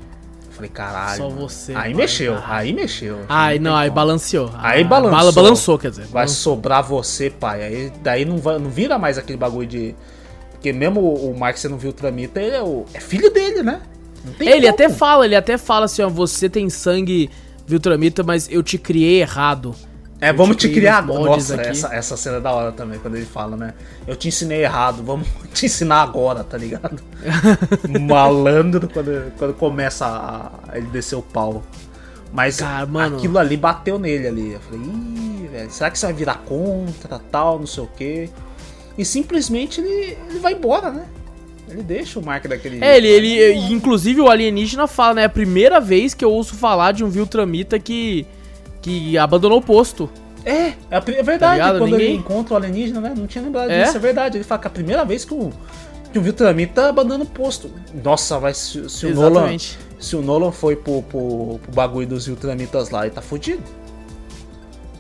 Falei, 0.56 0.70
caralho. 0.70 1.18
Só 1.18 1.30
mano." 1.30 1.42
você, 1.50 1.72
Aí 1.74 1.78
pai, 1.78 1.94
mexeu, 1.94 2.34
caralho. 2.36 2.54
aí 2.54 2.74
mexeu. 2.74 3.20
Ai, 3.30 3.60
não, 3.60 3.76
aí 3.76 3.90
como. 3.90 3.96
balanceou. 3.96 4.52
Aí 4.58 4.82
Ah, 4.82 4.86
balançou. 4.86 5.12
bala- 5.18 5.32
balançou, 5.32 5.78
quer 5.78 5.90
dizer. 5.92 6.04
Vai 6.04 6.12
balançou. 6.26 6.54
sobrar 6.56 6.84
você, 6.84 7.30
pai. 7.30 7.64
Aí, 7.64 7.94
daí 8.02 8.26
não, 8.26 8.38
vai, 8.38 8.58
não 8.58 8.70
vira 8.70 8.98
mais 8.98 9.18
aquele 9.18 9.38
bagulho 9.38 9.68
de. 9.68 9.96
Porque 10.52 10.72
mesmo 10.74 11.00
o, 11.02 11.32
o 11.32 11.38
Mark, 11.40 11.58
você 11.58 11.68
não 11.68 11.78
viu 11.78 11.92
o 11.92 11.94
Tramita, 11.94 12.42
ele 12.42 12.56
é, 12.56 12.64
o, 12.64 12.86
é 12.94 13.00
filho 13.00 13.32
dele, 13.32 13.62
né? 13.62 13.82
Não 14.26 14.34
tem 14.34 14.48
Ele 14.50 14.62
como. 14.62 14.74
até 14.74 14.90
fala, 14.90 15.26
ele 15.26 15.36
até 15.36 15.58
fala 15.58 15.86
assim, 15.86 16.02
ó, 16.02 16.10
você 16.10 16.50
tem 16.50 16.68
sangue 16.70 17.30
Viltramita, 17.68 18.24
mas 18.24 18.50
eu 18.50 18.64
te 18.64 18.78
criei 18.78 19.22
errado. 19.22 19.76
É, 20.22 20.32
vamos 20.32 20.56
te 20.56 20.70
criar. 20.70 21.06
moldes 21.06 21.50
Nossa, 21.50 21.56
aqui. 21.56 21.70
essa, 21.72 21.94
essa 21.94 22.18
cena 22.18 22.38
é 22.38 22.40
da 22.40 22.52
hora 22.52 22.72
também, 22.72 22.98
quando 23.00 23.16
ele 23.16 23.26
fala, 23.26 23.58
né? 23.58 23.74
Eu 24.08 24.16
te 24.16 24.28
ensinei 24.30 24.64
errado, 24.64 25.04
vamos 25.04 25.28
te 25.54 25.66
ensinar 25.66 26.02
agora, 26.02 26.44
tá 26.44 26.58
ligado? 26.58 27.02
Malandro 28.00 28.88
quando, 28.88 29.32
quando 29.38 29.54
começa 29.54 30.06
a, 30.06 30.78
ele 30.78 30.88
descer 30.88 31.16
o 31.16 31.22
pau. 31.22 31.64
Mas 32.32 32.58
Cara, 32.58 32.86
mano. 32.86 33.18
aquilo 33.18 33.38
ali 33.38 33.56
bateu 33.58 33.98
nele 34.00 34.28
ali. 34.28 34.54
Eu 34.54 34.60
falei, 34.60 34.82
ih, 34.86 35.48
velho, 35.52 35.72
será 35.72 35.90
que 35.92 35.98
você 36.00 36.06
vai 36.08 36.16
virar 36.16 36.36
contra, 36.46 37.20
tal, 37.32 37.60
não 37.60 37.68
sei 37.68 37.84
o 37.84 37.88
quê? 37.96 38.30
E 38.98 39.06
simplesmente 39.06 39.80
ele, 39.82 40.18
ele 40.30 40.40
vai 40.40 40.54
embora, 40.54 40.92
né? 40.92 41.06
Ele 41.70 41.82
deixa 41.82 42.20
o 42.20 42.24
Mark 42.26 42.46
daquele 42.48 42.84
É, 42.84 42.98
ele, 42.98 43.08
jeito. 43.08 43.26
ele, 43.60 43.74
inclusive 43.74 44.22
o 44.22 44.30
alienígena 44.30 44.86
fala, 44.88 45.16
né, 45.16 45.22
é 45.24 45.26
a 45.26 45.30
primeira 45.30 45.80
vez 45.80 46.14
que 46.14 46.24
eu 46.24 46.32
ouço 46.32 46.56
falar 46.56 46.92
de 46.92 47.04
um 47.04 47.10
Viltramita 47.10 47.80
que, 47.80 48.26
que 48.86 49.18
abandonou 49.18 49.58
o 49.58 49.62
posto. 49.64 50.08
É, 50.46 50.52
é, 50.52 50.74
a 50.92 50.98
é 50.98 51.02
Tá 51.02 51.22
verdade. 51.24 51.54
ligado? 51.56 51.80
quando 51.80 51.92
Ninguém- 51.94 52.08
ele 52.10 52.18
encontra 52.18 52.54
o 52.54 52.58
alienígena, 52.58 53.02
né? 53.02 53.14
Não 53.18 53.26
tinha 53.26 53.44
lembrado 53.44 53.72
É? 53.72 53.84
disso, 53.84 53.98
é 53.98 54.00
verdade. 54.00 54.38
Ele 54.38 54.44
fala 54.44 54.62
que 54.62 54.68
é 54.68 54.70
a 54.70 54.72
primeira 54.72 55.04
vez 55.04 55.26
que 55.26 55.34
o, 55.34 55.52
que 56.14 56.20
o 56.20 56.22
Viltramita 56.22 56.88
abandona 56.88 57.24
o 57.24 57.28
posto. 57.28 57.72
Nossa, 58.04 58.38
vai 58.38 58.54
se, 58.54 58.88
se 58.88 59.08
o 59.08 59.16
Nolan. 59.16 59.58
Se 60.00 60.16
o 60.16 60.22
Nolan 60.22 60.52
foi 60.52 60.76
pro, 60.76 61.02
pro, 61.02 61.60
pro 61.64 61.72
bagulho 61.74 62.06
dos 62.08 62.28
Viltramitas 62.28 62.92
lá, 62.92 63.08
ele 63.08 63.16
tá 63.16 63.24
fudido. 63.24 63.64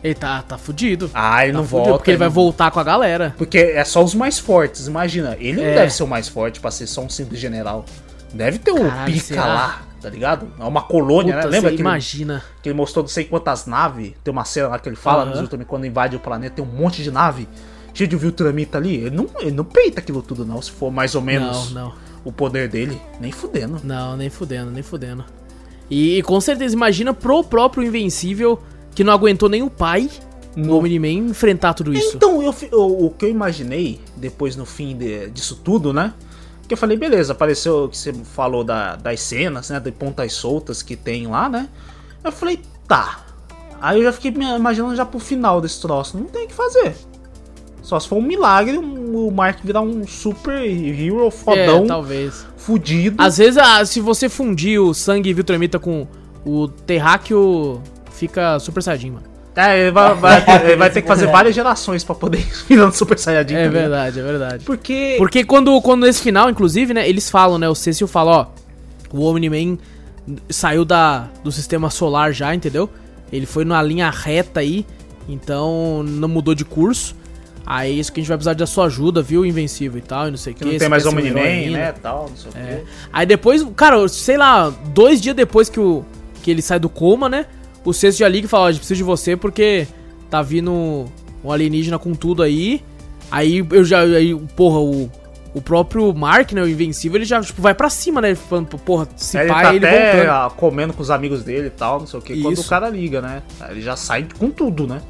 Ele 0.03 0.15
tá, 0.15 0.41
tá 0.41 0.57
fudido. 0.57 1.09
Ah, 1.13 1.43
ele 1.43 1.53
Tá 1.53 1.57
não 1.59 1.65
volta. 1.65 1.91
porque 1.91 2.11
ele 2.11 2.17
vai 2.17 2.27
não- 2.27 2.33
voltar 2.33 2.71
com 2.71 2.79
a 2.79 2.83
galera. 2.83 3.35
Porque 3.37 3.57
é 3.57 3.83
só 3.83 4.03
os 4.03 4.15
mais 4.15 4.39
fortes, 4.39 4.87
imagina. 4.87 5.35
Ele 5.39 5.61
não 5.61 5.69
É. 5.69 5.75
deve 5.75 5.91
ser 5.93 6.01
o 6.03 6.07
mais 6.07 6.27
forte 6.27 6.59
pra 6.59 6.71
ser 6.71 6.87
só 6.87 7.01
um 7.01 7.09
simples 7.09 7.39
general. 7.39 7.85
Deve 8.33 8.57
ter 8.57 8.71
um 8.71 8.89
Caralho, 8.89 9.13
pica 9.13 9.45
lá, 9.45 9.81
tá 10.05 10.09
ligado? 10.11 10.47
É 10.59 10.63
uma 10.63 10.83
colônia, 10.83 11.33
Puta, 11.33 11.45
né? 11.47 11.51
Lembra 11.51 11.69
que 11.71 11.75
ele, 11.77 11.81
imagina. 11.81 12.43
que 12.61 12.69
ele 12.69 12.75
mostrou 12.77 13.01
não 13.03 13.09
sei 13.09 13.23
quantas 13.25 13.65
naves? 13.65 14.13
Tem 14.23 14.31
uma 14.31 14.45
cena 14.45 14.67
lá 14.67 14.77
que 14.79 14.87
ele 14.87 14.95
fala 14.95 15.25
nos 15.25 15.39
Ultraman, 15.39 15.65
quando 15.65 15.85
invade 15.85 16.15
o 16.15 16.19
planeta, 16.19 16.55
tem 16.57 16.63
um 16.63 16.67
monte 16.67 17.01
de 17.01 17.09
nave 17.09 17.47
cheio 17.93 18.07
de 18.07 18.15
Viltramita 18.15 18.77
ali. 18.77 18.97
Ele 18.97 19.15
não, 19.15 19.27
ele 19.39 19.51
não 19.51 19.63
peita 19.65 19.99
aquilo 19.99 20.21
tudo, 20.21 20.45
não. 20.45 20.61
Se 20.61 20.69
for 20.71 20.91
mais 20.91 21.15
ou 21.15 21.21
menos 21.21 21.71
Não, 21.73 21.85
não. 21.89 21.93
o 22.23 22.31
poder 22.31 22.67
dele, 22.69 23.01
nem 23.19 23.31
fudendo. 23.31 23.79
Não, 23.83 24.15
nem 24.15 24.29
fudendo, 24.29 24.69
nem 24.69 24.83
fudendo. 24.83 25.25
E, 25.89 26.17
e 26.17 26.21
com 26.21 26.39
certeza, 26.39 26.75
imagina 26.75 27.13
pro 27.13 27.43
próprio 27.43 27.83
Invencível, 27.83 28.59
que 28.93 29.03
não 29.03 29.11
aguentou 29.13 29.49
nem 29.49 29.61
o 29.63 29.69
pai 29.69 30.09
No- 30.55 30.77
Omni-Man 30.77 31.29
enfrentar 31.29 31.73
tudo 31.73 31.93
isso. 31.93 32.15
Então, 32.15 32.41
eu, 32.41 32.53
eu- 32.71 33.05
o 33.05 33.09
que 33.09 33.25
eu 33.25 33.29
imaginei, 33.29 33.99
depois 34.15 34.55
no 34.55 34.65
fim 34.65 34.95
de- 34.95 35.29
disso 35.31 35.59
tudo, 35.63 35.91
né? 35.93 36.13
Que 36.67 36.73
eu 36.73 36.77
falei, 36.77 36.97
beleza, 36.97 37.33
apareceu 37.33 37.83
o 37.85 37.89
que 37.89 37.97
você 37.97 38.11
falou 38.13 38.63
da- 38.63 38.95
das 38.95 39.21
cenas, 39.21 39.69
né? 39.69 39.79
De 39.79 39.91
pontas 39.91 40.33
soltas 40.33 40.81
que 40.81 40.95
tem 40.95 41.27
lá, 41.27 41.47
né? 41.47 41.69
Eu 42.23 42.31
falei, 42.31 42.59
tá. 42.87 43.19
Aí 43.79 43.99
eu 43.99 44.03
já 44.03 44.11
fiquei 44.11 44.31
me 44.31 44.45
imaginando 44.55 44.95
já 44.95 45.05
pro 45.05 45.19
final 45.19 45.61
desse 45.61 45.79
troço. 45.81 46.17
Não 46.17 46.25
tem 46.25 46.45
o 46.45 46.47
que 46.47 46.53
fazer. 46.53 46.95
Só 47.83 47.99
se 47.99 48.07
for 48.07 48.15
um 48.15 48.21
milagre 48.21 48.77
o 48.79 49.29
Mark 49.29 49.59
virar 49.63 49.81
um 49.81 50.07
super 50.07 50.59
hero 50.63 51.29
fodão, 51.29 51.83
É, 51.83 51.87
talvez. 51.87 52.43
fudido. 52.57 53.21
Às 53.21 53.37
vezes, 53.37 53.57
ah, 53.59 53.85
se 53.85 53.99
você 53.99 54.27
fundir 54.27 54.79
o 54.81 54.91
sangue 54.91 55.31
Viltramita 55.33 55.77
com 55.77 56.07
o 56.43 56.67
terráqueo, 56.67 57.79
fica 58.11 58.57
Super 58.59 58.81
Saiyajin, 58.81 59.11
mano. 59.11 59.25
É, 59.55 59.79
ele 59.81 59.91
vai, 59.91 60.13
vai- 60.15 60.43
ele 60.65 60.75
vai 60.75 60.89
ter 60.89 61.01
que 61.01 61.07
fazer 61.07 61.27
várias 61.27 61.55
gerações 61.55 62.03
pra 62.03 62.13
poder 62.13 62.39
ir 62.45 62.47
virando 62.67 62.93
Super 62.93 63.17
Saiyajin. 63.17 63.55
É 63.55 63.57
ligado? 63.67 63.73
verdade, 63.73 64.19
é 64.19 64.23
verdade. 64.23 64.65
Porque. 64.65 65.15
Porque 65.17 65.43
quando, 65.43 65.79
quando 65.81 66.05
nesse 66.05 66.21
final, 66.21 66.49
inclusive, 66.49 66.93
né, 66.93 67.07
eles 67.07 67.29
falam, 67.29 67.57
né, 67.57 67.69
o 67.69 67.75
Cecil 67.75 68.07
fala, 68.07 68.31
ó, 68.31 68.47
o 69.13 69.23
Omni-Man 69.25 69.77
saiu 70.49 70.83
da, 70.83 71.27
do 71.43 71.51
sistema 71.51 71.89
solar 71.89 72.33
já, 72.33 72.53
entendeu? 72.53 72.89
Ele 73.31 73.45
foi 73.45 73.63
numa 73.63 73.81
linha 73.81 74.09
reta 74.09 74.59
aí, 74.59 74.85
então 75.27 76.03
não 76.03 76.27
mudou 76.27 76.53
de 76.55 76.65
curso. 76.65 77.15
Aí 77.65 77.91
é 77.91 77.93
isso 77.95 78.11
que 78.13 78.19
a 78.19 78.21
gente 78.21 78.27
vai 78.27 78.37
precisar 78.37 78.53
da 78.53 78.67
sua 78.67 78.85
ajuda, 78.85 79.23
viu, 79.23 79.43
Invencível 79.43 79.97
e 79.97 80.01
tal, 80.01 80.27
e 80.27 80.31
não 80.31 80.37
sei 80.37 80.53
o 80.53 80.55
que 80.55 80.63
não 80.65 80.77
tem 80.77 80.87
mais 80.87 81.05
Omni-Man, 81.05 81.71
né? 81.71 81.91
Tal, 81.93 82.29
não 82.29 82.37
sei 82.37 82.51
o 82.51 82.57
É. 82.57 82.83
Aí 83.11 83.25
depois, 83.25 83.65
cara, 83.75 84.07
sei 84.07 84.37
lá, 84.37 84.69
dois 84.93 85.19
dias 85.19 85.35
depois 85.35 85.67
que, 85.67 85.79
o, 85.79 86.05
que 86.43 86.51
ele 86.51 86.61
sai 86.61 86.77
do 86.77 86.89
coma, 86.89 87.27
né? 87.27 87.47
O 87.85 87.93
Cecil 87.93 88.19
já 88.19 88.27
liga 88.27 88.45
e 88.47 88.49
fala, 88.49 88.65
ó, 88.65 88.67
a 88.67 88.71
gente 88.71 88.79
precisa 88.79 88.97
de 88.97 89.03
você 89.03 89.37
porque 89.37 89.87
tá 90.29 90.41
vindo 90.41 91.05
um 91.43 91.51
alienígena 91.51 91.99
com 91.99 92.13
tudo 92.13 92.41
aí. 92.43 92.83
Aí 93.31 93.65
eu 93.71 93.85
já, 93.85 94.01
aí, 94.01 94.35
porra, 94.55 94.79
o, 94.79 95.09
o 95.53 95.61
próprio 95.61 96.13
Mark, 96.13 96.51
né, 96.51 96.61
o 96.61 96.67
Invencível, 96.67 97.17
ele 97.17 97.25
já, 97.25 97.39
tipo, 97.41 97.61
vai 97.61 97.73
pra 97.73 97.89
cima, 97.89 98.19
né? 98.21 98.35
Falando, 98.35 98.77
porra, 98.79 99.07
se 99.15 99.37
Aí 99.37 99.45
ele 99.45 99.53
pá, 99.53 99.61
tá 99.61 99.75
ele 99.75 99.85
até 99.85 100.11
voltando. 100.11 100.29
ah, 100.31 100.51
comendo 100.55 100.93
com 100.93 101.01
os 101.01 101.11
amigos 101.11 101.43
dele 101.43 101.67
e 101.67 101.71
tal, 101.71 101.99
não 101.99 102.07
sei 102.07 102.19
o 102.19 102.21
que. 102.21 102.41
Quando 102.41 102.59
o 102.59 102.63
cara 102.65 102.89
liga, 102.89 103.21
né? 103.21 103.41
Ele 103.69 103.81
já 103.81 103.95
sai 103.95 104.27
com 104.37 104.49
tudo, 104.49 104.87
né? 104.87 105.01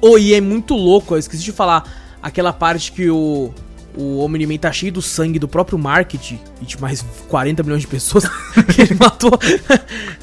Oh, 0.00 0.18
e 0.18 0.34
é 0.34 0.40
muito 0.40 0.74
louco, 0.74 1.14
eu 1.14 1.18
esqueci 1.18 1.44
de 1.44 1.52
falar 1.52 1.84
aquela 2.22 2.52
parte 2.52 2.90
que 2.90 3.08
o, 3.10 3.52
o 3.96 4.20
Omni-Man 4.20 4.56
tá 4.58 4.72
cheio 4.72 4.92
do 4.92 5.02
sangue 5.02 5.38
do 5.38 5.46
próprio 5.46 5.78
Market 5.78 6.32
e 6.32 6.64
de 6.64 6.80
mais 6.80 7.04
40 7.28 7.62
milhões 7.62 7.82
de 7.82 7.88
pessoas 7.88 8.24
que 8.74 8.82
ele 8.82 8.94
matou. 8.94 9.32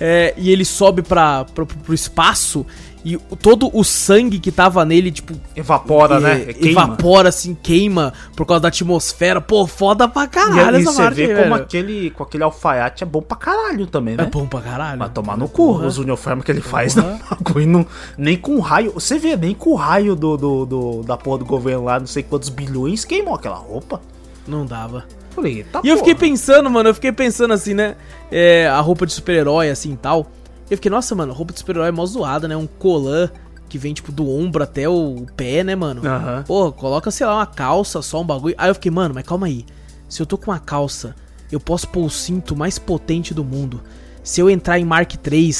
É, 0.01 0.33
e 0.37 0.49
ele 0.49 0.63
sobe 0.63 1.01
pra, 1.01 1.43
pro, 1.43 1.65
pro 1.65 1.93
espaço 1.93 2.65
e 3.05 3.17
todo 3.41 3.69
o 3.73 3.83
sangue 3.83 4.39
que 4.39 4.51
tava 4.51 4.83
nele, 4.83 5.09
tipo, 5.11 5.33
Evapora, 5.55 6.17
e- 6.17 6.21
né? 6.21 6.39
Queima. 6.53 6.83
evapora 6.83 7.29
assim, 7.29 7.55
queima 7.55 8.13
por 8.35 8.45
causa 8.45 8.61
da 8.61 8.67
atmosfera. 8.67 9.39
Pô, 9.39 9.65
foda 9.65 10.07
pra 10.07 10.23
E, 10.25 10.27
caralho 10.27 10.75
aí 10.77 10.81
essa 10.83 10.91
você 10.91 11.01
parte 11.01 11.15
vê 11.15 11.35
como 11.41 11.55
aquele, 11.55 12.09
com 12.11 12.23
aquele 12.23 12.43
alfaiate 12.43 13.03
é 13.03 13.07
bom 13.07 13.21
pra 13.21 13.37
caralho 13.37 13.87
também, 13.87 14.15
É 14.15 14.17
né? 14.17 14.29
bom 14.31 14.45
pra 14.45 14.59
caralho. 14.61 14.99
Vai 14.99 15.09
tomar 15.09 15.37
no 15.37 15.47
cu 15.47 15.67
Porra. 15.73 15.87
os 15.87 15.97
uniformes 15.97 16.43
que 16.43 16.51
ele 16.51 16.61
faz 16.61 16.93
Porra. 16.95 17.07
no 17.07 17.19
bagulho. 17.37 17.67
Não, 17.67 17.85
nem 18.17 18.35
com 18.37 18.59
raio. 18.59 18.91
Você 18.93 19.17
vê, 19.17 19.37
nem 19.37 19.53
com 19.55 19.71
o 19.71 19.75
raio 19.75 20.15
do, 20.15 20.35
do, 20.35 20.65
do- 20.65 21.03
da 21.03 21.15
porra 21.15 21.37
do 21.39 21.45
governo 21.45 21.85
lá, 21.85 21.99
não 21.99 22.07
sei 22.07 22.23
quantos 22.23 22.49
bilhões, 22.49 23.05
queimou 23.05 23.33
aquela 23.35 23.55
roupa. 23.55 24.01
Não 24.47 24.65
dava. 24.65 25.05
Falei, 25.31 25.63
tá 25.63 25.79
E 25.83 25.89
eu 25.89 25.97
fiquei 25.97 26.15
porra. 26.15 26.27
pensando, 26.27 26.69
mano, 26.69 26.89
eu 26.89 26.93
fiquei 26.93 27.11
pensando 27.11 27.53
assim, 27.53 27.73
né? 27.73 27.95
é, 28.31 28.67
a 28.67 28.79
roupa 28.79 29.05
de 29.05 29.13
super-herói, 29.13 29.69
assim 29.69 29.93
e 29.93 29.97
tal. 29.97 30.27
Eu 30.69 30.77
fiquei, 30.77 30.91
nossa, 30.91 31.15
mano, 31.15 31.33
roupa 31.33 31.53
de 31.53 31.59
super-herói 31.59 31.89
é 31.89 31.91
mó 31.91 32.05
zoada, 32.05 32.47
né? 32.47 32.55
Um 32.55 32.67
colã 32.67 33.29
que 33.67 33.77
vem, 33.77 33.93
tipo, 33.93 34.11
do 34.11 34.29
ombro 34.29 34.63
até 34.63 34.89
o 34.89 35.25
pé, 35.35 35.63
né, 35.63 35.75
mano? 35.75 36.05
Aham. 36.05 36.43
Porra, 36.45 36.71
coloca, 36.71 37.11
sei 37.11 37.25
lá, 37.25 37.35
uma 37.35 37.45
calça, 37.45 38.01
só 38.01 38.21
um 38.21 38.25
bagulho. 38.25 38.55
Aí 38.57 38.69
eu 38.69 38.73
fiquei, 38.75 38.91
mano, 38.91 39.13
mas 39.13 39.23
calma 39.23 39.47
aí. 39.47 39.65
Se 40.07 40.21
eu 40.21 40.25
tô 40.25 40.37
com 40.37 40.51
uma 40.51 40.59
calça, 40.59 41.15
eu 41.51 41.59
posso 41.59 41.87
pôr 41.87 42.03
o 42.03 42.09
cinto 42.09 42.55
mais 42.55 42.79
potente 42.79 43.33
do 43.33 43.43
mundo. 43.43 43.81
Se 44.23 44.41
eu 44.41 44.49
entrar 44.49 44.79
em 44.79 44.85
Mark 44.85 45.13
III 45.13 45.55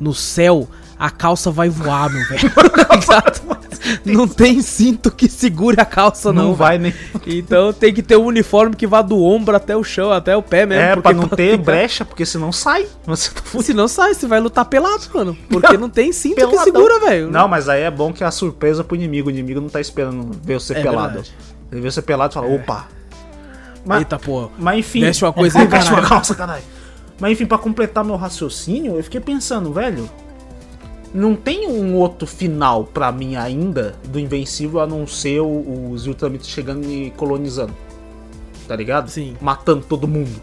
no 0.00 0.14
céu, 0.14 0.68
a 0.98 1.10
calça 1.10 1.50
vai 1.50 1.68
voar, 1.68 2.10
meu 2.10 2.26
velho. 2.28 2.52
Exato. 2.96 3.42
Não 4.04 4.26
tem 4.28 4.60
cinto 4.62 5.10
que 5.10 5.28
segure 5.28 5.80
a 5.80 5.84
calça, 5.84 6.32
não. 6.32 6.44
Não, 6.48 6.54
vai 6.54 6.78
nem. 6.78 6.94
Então 7.26 7.72
tem 7.72 7.92
que 7.92 8.02
ter 8.02 8.16
um 8.16 8.24
uniforme 8.26 8.74
que 8.76 8.86
vá 8.86 9.02
do 9.02 9.22
ombro 9.22 9.56
até 9.56 9.76
o 9.76 9.82
chão, 9.82 10.12
até 10.12 10.36
o 10.36 10.42
pé 10.42 10.64
mesmo. 10.66 10.82
É, 10.82 10.96
pra 10.96 11.12
não 11.12 11.28
ter 11.28 11.52
ficar- 11.52 11.62
brecha, 11.64 12.04
porque 12.04 12.24
senão 12.24 12.52
sai. 12.52 12.86
Você 13.06 13.30
tá 13.30 13.40
fudido. 13.42 13.64
Se 13.64 13.74
não 13.74 13.88
sai, 13.88 14.14
você 14.14 14.26
vai 14.26 14.40
lutar 14.40 14.64
pelado, 14.64 15.02
mano. 15.14 15.36
Porque 15.48 15.76
não 15.76 15.88
tem 15.90 16.12
cinto 16.12 16.34
que 16.36 16.40
Peladão. 16.40 16.64
segura, 16.64 17.00
velho. 17.00 17.30
Não, 17.30 17.48
mas 17.48 17.68
aí 17.68 17.82
é 17.82 17.90
bom 17.90 18.12
que 18.12 18.22
é 18.22 18.26
a 18.26 18.30
surpresa 18.30 18.84
pro 18.84 18.96
inimigo. 18.96 19.28
O 19.28 19.30
inimigo 19.30 19.60
não 19.60 19.68
tá 19.68 19.80
esperando 19.80 20.30
ver 20.42 20.60
você 20.60 20.72
É 20.74 20.82
pelado. 20.82 21.06
verdade. 21.14 21.32
Ele 21.72 21.80
vê 21.80 21.90
você 21.90 22.00
pelado 22.02 22.32
e 22.32 22.34
fala, 22.34 22.46
opa. 22.46 22.86
Mas, 23.84 23.98
Eita, 24.00 24.18
pô. 24.18 24.50
mas 24.58 24.78
enfim. 24.78 25.00
Veste 25.00 25.24
uma 25.24 25.32
coisa 25.32 25.58
aí, 25.60 25.68
caralho. 25.68 26.08
calça, 26.08 26.34
caralho. 26.34 26.62
Mas 27.20 27.32
enfim, 27.32 27.46
pra 27.46 27.56
completar 27.58 28.04
meu 28.04 28.16
raciocínio, 28.16 28.96
eu 28.96 29.02
fiquei 29.02 29.20
pensando, 29.20 29.72
velho. 29.72 30.08
Não 31.14 31.34
tem 31.34 31.66
um 31.68 31.94
outro 31.94 32.26
final 32.26 32.84
pra 32.84 33.10
mim 33.10 33.36
ainda 33.36 33.94
do 34.08 34.18
Invencível 34.20 34.80
a 34.80 34.86
não 34.86 35.06
ser 35.06 35.40
os 35.40 36.06
Ultramitos 36.06 36.48
chegando 36.48 36.84
e 36.90 37.10
colonizando. 37.16 37.72
Tá 38.68 38.74
ligado? 38.76 39.08
Sim. 39.10 39.36
Matando 39.40 39.84
todo 39.88 40.06
mundo. 40.08 40.42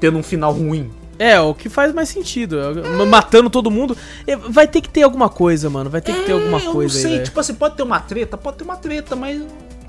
Tendo 0.00 0.18
um 0.18 0.22
final 0.22 0.52
ruim. 0.52 0.90
É, 1.18 1.38
o 1.40 1.52
que 1.52 1.68
faz 1.68 1.92
mais 1.92 2.08
sentido. 2.08 2.56
é, 2.60 3.04
Matando 3.04 3.50
todo 3.50 3.70
mundo. 3.70 3.96
É, 4.26 4.36
Vai 4.36 4.68
ter 4.68 4.80
que 4.80 4.88
ter 4.88 5.02
alguma 5.02 5.28
coisa, 5.28 5.68
mano. 5.68 5.90
Vai 5.90 6.00
ter 6.00 6.14
que 6.14 6.22
ter 6.24 6.32
alguma 6.32 6.58
É, 6.60 6.66
eu 6.66 6.72
coisa 6.72 6.94
não 6.94 7.02
sei, 7.02 7.18
aí. 7.18 7.24
tipo 7.24 7.40
assim, 7.40 7.54
pode 7.54 7.76
ter 7.76 7.82
uma 7.82 7.98
treta, 8.00 8.36
pode 8.38 8.56
ter 8.58 8.64
uma 8.64 8.76
treta, 8.76 9.16
mas. 9.16 9.42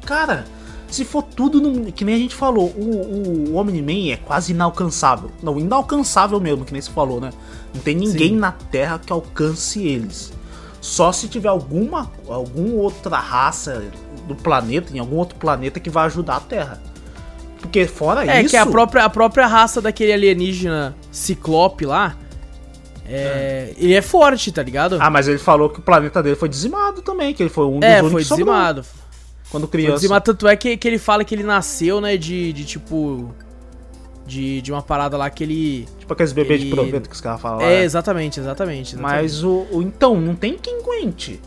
Cara, 0.06 0.46
se 0.90 1.06
for 1.06 1.22
tudo 1.22 1.62
no- 1.62 1.92
que 1.92 2.04
nem 2.04 2.16
a 2.16 2.18
gente 2.18 2.34
falou, 2.34 2.70
o, 2.76 3.52
o 3.52 3.56
Omni-Man 3.58 4.12
é 4.12 4.18
quase 4.18 4.54
inalcançável. 4.54 5.30
Não, 5.44 5.60
inalcançável 5.60 6.40
mesmo, 6.40 6.66
que 6.66 6.74
nem 6.74 6.82
se 6.82 6.90
falou, 6.90 7.22
né? 7.22 7.30
Não 7.74 7.82
tem 7.82 7.96
ninguém 7.96 8.30
Sim. 8.30 8.36
na 8.38 8.52
Terra 8.52 9.00
que 9.04 9.12
alcance 9.14 9.86
eles. 9.86 10.34
Só 10.82 11.12
se 11.12 11.28
tiver 11.28 11.50
alguma, 11.50 12.12
alguma 12.28 12.74
outra 12.76 13.18
raça 13.20 13.84
do 14.28 14.36
planeta, 14.36 14.96
em 14.96 15.00
algum 15.00 15.18
outro 15.18 15.38
planeta 15.38 15.80
que 15.80 15.90
vai 15.90 16.06
ajudar 16.06 16.38
a 16.38 16.40
Terra. 16.40 16.82
Porque 17.60 17.86
fora 17.86 18.26
É, 18.26 18.42
isso. 18.42 18.50
que 18.52 18.58
a 18.58 18.66
própria, 18.66 19.04
a 19.04 19.10
própria 19.10 19.46
raça 19.46 19.82
daquele 19.82 20.14
alienígena 20.14 20.96
ciclope 21.12 21.86
lá. 21.86 22.16
É, 23.06 23.74
Ele 23.78 23.94
é 23.94 24.02
forte, 24.02 24.52
tá 24.52 24.62
ligado? 24.62 24.98
Ah, 25.00 25.10
mas 25.10 25.28
ele 25.28 25.40
falou 25.40 25.70
que 25.70 25.80
o 25.80 25.82
planeta 25.82 26.22
dele 26.22 26.36
foi 26.36 26.48
dizimado 26.48 27.02
também, 27.02 27.34
que 27.34 27.42
ele 27.44 27.50
foi 27.50 27.66
um 27.66 27.80
dos 27.80 27.90
é, 27.90 28.02
foi 28.02 28.22
que 28.22 28.28
sobrou 28.28 28.46
dizimado. 28.48 28.86
quando 29.50 29.64
Foi 29.64 29.72
criança. 29.72 29.96
dizimado, 29.96 30.26
tanto 30.26 30.48
é 30.48 30.56
que, 30.56 30.78
que 30.78 30.88
ele 30.88 31.00
fala 31.00 31.24
que 31.26 31.34
ele 31.34 31.44
nasceu, 31.44 32.00
né, 32.00 32.16
de, 32.18 32.54
de 32.54 32.64
tipo. 32.66 33.34
De, 34.30 34.62
de 34.62 34.72
uma 34.72 34.82
parada 34.84 35.18
lá 35.18 35.30
que 35.30 35.44
ele. 35.44 35.88
Tipo 35.98 36.14
aqueles 36.14 36.32
bebês 36.32 36.60
de 36.62 36.68
Ele- 36.68 36.76
proveito 36.76 37.10
que 37.10 37.16
os 37.16 37.22
caras 37.22 37.42
falam 37.42 37.58
lá. 37.60 37.66
É, 37.66 37.84
exatamente, 37.84 38.40
exatamente. 38.40 38.94
exatamente. 38.96 38.96
Mas 39.24 39.44
o, 39.44 39.66
o- 39.72 39.82
Então, 39.82 40.20
não 40.22 40.36
tem 40.36 40.56
quem 40.62 40.80
aguente. 40.82 41.40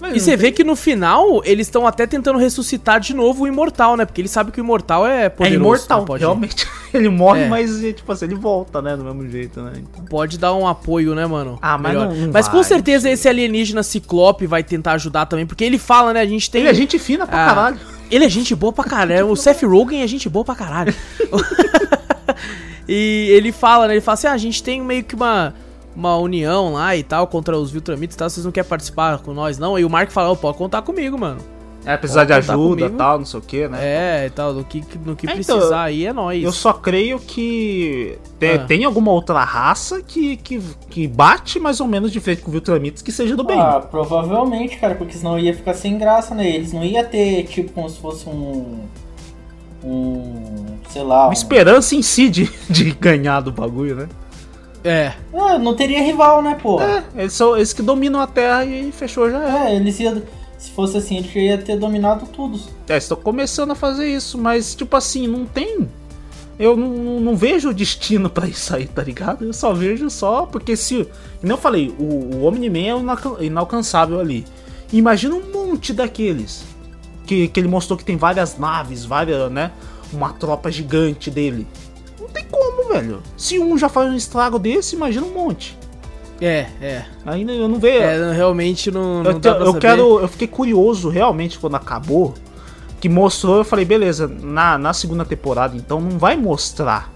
Velho, 0.00 0.16
E 0.16 0.20
você 0.20 0.30
não 0.30 0.38
vê 0.38 0.50
que 0.50 0.64
no 0.64 0.74
final 0.74 1.42
eles 1.44 1.66
estão 1.66 1.86
até 1.86 2.06
tentando 2.06 2.38
ressuscitar 2.38 2.98
de 3.00 3.12
novo 3.14 3.44
o 3.44 3.46
imortal, 3.46 3.96
né? 3.98 4.06
Porque 4.06 4.20
ele 4.22 4.28
sabe 4.28 4.50
que 4.50 4.58
o 4.58 4.64
imortal 4.64 5.06
é 5.06 5.10
tem- 5.10 5.24
É 5.26 5.28
poderoso. 5.28 5.56
imortal, 5.60 6.00
né? 6.00 6.06
pode, 6.06 6.20
realmente. 6.22 6.66
Ele 6.92 7.08
morre, 7.10 7.42
É. 7.42 7.48
mas 7.48 7.80
tipo 7.94 8.10
assim, 8.10 8.24
ele 8.24 8.34
volta, 8.34 8.82
né? 8.82 8.96
Do 8.96 9.04
mesmo 9.04 9.28
jeito, 9.30 9.60
né? 9.60 9.74
Então... 9.76 10.04
pode 10.06 10.36
dar 10.38 10.52
um 10.54 10.66
apoio, 10.66 11.14
né, 11.14 11.24
mano? 11.26 11.56
Ah, 11.62 11.78
mas 11.78 11.92
Melhor. 11.92 12.12
não- 12.12 12.32
Mas 12.32 12.48
com 12.48 12.54
vai, 12.54 12.64
certeza 12.64 12.96
não 12.96 13.02
sei. 13.02 13.12
esse 13.12 13.28
alienígena 13.28 13.82
ciclope 13.84 14.44
vai 14.46 14.64
tentar 14.64 14.92
ajudar 14.94 15.26
também, 15.26 15.46
porque 15.46 15.62
ele 15.62 15.78
fala, 15.78 16.12
né? 16.14 16.20
A 16.22 16.26
gente 16.26 16.50
tem. 16.50 16.62
Ele 16.62 16.70
é 16.70 16.74
gente 16.74 16.98
fina 16.98 17.26
pra 17.28 17.44
Ah, 17.44 17.46
caralho. 17.54 17.78
Ele 18.10 18.24
é 18.24 18.28
gente 18.28 18.56
boa 18.56 18.72
pra 18.72 18.82
caralho. 18.82 19.28
O 19.30 19.36
Seth 19.36 19.62
Rogen 19.62 20.02
é 20.02 20.06
gente 20.08 20.28
boa 20.28 20.44
pra 20.44 20.54
caralho. 20.56 20.92
e 22.88 23.28
ele 23.30 23.52
fala, 23.52 23.86
né? 23.86 23.94
Ele 23.94 24.00
fala 24.00 24.14
assim: 24.14 24.26
ah, 24.26 24.32
a 24.32 24.38
gente 24.38 24.62
tem 24.62 24.80
meio 24.82 25.04
que 25.04 25.14
uma, 25.14 25.54
uma 25.94 26.16
união 26.16 26.72
lá 26.74 26.96
e 26.96 27.02
tal 27.02 27.26
contra 27.26 27.56
os 27.56 27.70
Viltramites 27.70 28.14
e 28.14 28.18
tal. 28.18 28.28
Vocês 28.30 28.44
não 28.44 28.52
querem 28.52 28.68
participar 28.68 29.18
com 29.18 29.32
nós, 29.32 29.58
não? 29.58 29.78
E 29.78 29.84
o 29.84 29.90
Mark 29.90 30.10
fala: 30.10 30.30
"Ô, 30.30 30.36
pode 30.36 30.58
contar 30.58 30.82
comigo, 30.82 31.18
mano. 31.18 31.40
É, 31.84 31.96
precisar 31.96 32.24
de 32.24 32.32
ajuda 32.34 32.86
e 32.86 32.90
tal, 32.90 33.18
não 33.18 33.24
sei 33.24 33.40
o 33.40 33.42
que, 33.42 33.66
né? 33.66 33.78
É, 33.80 34.26
e 34.26 34.30
tal. 34.30 34.52
No 34.52 34.64
que, 34.64 34.84
no 35.02 35.16
que 35.16 35.26
É, 35.26 35.32
precisar 35.32 35.56
então, 35.56 35.78
aí 35.78 36.04
é 36.04 36.12
nóis. 36.12 36.44
Eu 36.44 36.52
só 36.52 36.74
creio 36.74 37.18
que 37.18 38.18
tem, 38.38 38.50
Ah. 38.50 38.58
tem 38.58 38.84
alguma 38.84 39.10
outra 39.10 39.42
raça 39.42 40.02
que, 40.02 40.36
que, 40.36 40.60
que 40.90 41.08
bate 41.08 41.58
mais 41.58 41.80
ou 41.80 41.88
menos 41.88 42.12
de 42.12 42.20
frente 42.20 42.42
com 42.42 42.50
o 42.50 42.52
Viltramites 42.52 43.02
que 43.02 43.10
seja 43.10 43.34
do 43.34 43.42
bem. 43.42 43.58
Ah, 43.58 43.80
provavelmente, 43.80 44.76
cara, 44.76 44.94
porque 44.94 45.14
senão 45.16 45.38
ia 45.38 45.54
ficar 45.54 45.72
sem 45.72 45.96
graça, 45.96 46.34
né? 46.34 46.46
Eles 46.50 46.70
não 46.72 46.84
ia 46.84 47.02
ter, 47.02 47.44
tipo, 47.44 47.72
como 47.72 47.88
se 47.88 47.98
fosse 47.98 48.28
um. 48.28 48.80
Um. 49.84 50.76
Sei 50.90 51.02
lá. 51.02 51.22
Uma 51.24 51.28
Um, 51.28 51.32
esperança 51.32 51.94
em 51.94 52.02
si 52.02 52.28
de, 52.28 52.50
de 52.68 52.90
ganhar 52.92 53.40
do 53.40 53.52
bagulho, 53.52 53.96
né? 53.96 54.08
É. 54.82 55.12
Ah, 55.34 55.58
não 55.58 55.74
teria 55.74 56.02
rival, 56.02 56.42
né, 56.42 56.56
pô? 56.60 56.80
É, 56.80 57.04
eles 57.16 57.32
são 57.34 57.54
eles 57.56 57.72
que 57.72 57.82
dominam 57.82 58.20
a 58.20 58.26
Terra 58.26 58.64
e 58.64 58.90
fechou 58.92 59.30
já 59.30 59.66
é. 59.68 59.72
É, 59.72 59.76
eles 59.76 59.98
iam. 60.00 60.22
Se 60.58 60.70
fosse 60.72 60.96
assim, 60.98 61.16
eles 61.18 61.32
já 61.32 61.40
ia 61.40 61.58
ter 61.58 61.78
dominado 61.78 62.26
tudo. 62.26 62.60
É, 62.88 62.96
estão 62.98 63.16
começando 63.16 63.70
a 63.70 63.74
fazer 63.74 64.06
isso, 64.14 64.36
mas 64.38 64.74
tipo 64.74 64.94
assim, 64.96 65.26
não 65.26 65.44
tem. 65.46 65.88
Eu 66.58 66.76
não, 66.76 67.20
não- 67.20 67.36
vejo 67.36 67.72
destino 67.72 68.28
pra 68.28 68.46
isso 68.46 68.74
aí, 68.76 68.86
tá 68.86 69.02
ligado? 69.02 69.44
Eu 69.46 69.52
só 69.54 69.72
vejo 69.72 70.10
só 70.10 70.44
porque 70.44 70.76
se. 70.76 71.08
Como 71.40 71.50
eu 71.52 71.56
falei, 71.56 71.94
o, 71.98 72.04
o 72.36 72.44
Omni-Man 72.44 72.78
é 72.78 72.98
inalcan- 72.98 73.36
inalcançável 73.40 74.20
ali. 74.20 74.44
Imagina 74.92 75.34
um 75.34 75.50
monte 75.52 75.92
daqueles. 75.94 76.62
Que, 77.30 77.46
que 77.46 77.60
ele 77.60 77.68
mostrou 77.68 77.96
que 77.96 78.04
tem 78.04 78.16
várias 78.16 78.58
naves, 78.58 79.04
várias, 79.04 79.48
né? 79.52 79.70
Uma 80.12 80.32
tropa 80.32 80.68
gigante 80.68 81.30
dele. 81.30 81.64
Não 82.20 82.26
tem 82.28 82.44
como, 82.50 82.88
velho. 82.92 83.22
Se 83.36 83.56
um 83.56 83.78
já 83.78 83.88
faz 83.88 84.10
um 84.10 84.16
estrago 84.16 84.58
desse, 84.58 84.96
imagina 84.96 85.24
um 85.24 85.32
monte. 85.32 85.78
É, 86.40 86.66
é. 86.82 87.04
Ainda 87.24 87.52
eu 87.52 87.68
não 87.68 87.78
vejo. 87.78 88.02
É, 88.02 88.32
realmente 88.32 88.90
não, 88.90 89.22
não 89.22 89.30
Eu, 89.30 89.38
dá 89.38 89.54
pra 89.54 89.62
eu 89.62 89.66
saber. 89.68 89.78
quero. 89.78 90.18
Eu 90.18 90.26
fiquei 90.26 90.48
curioso 90.48 91.08
realmente 91.08 91.56
quando 91.56 91.76
acabou. 91.76 92.34
Que 93.00 93.08
mostrou, 93.08 93.58
eu 93.58 93.64
falei, 93.64 93.84
beleza, 93.84 94.26
na, 94.26 94.76
na 94.76 94.92
segunda 94.92 95.24
temporada, 95.24 95.76
então 95.76 96.00
não 96.00 96.18
vai 96.18 96.36
mostrar 96.36 97.12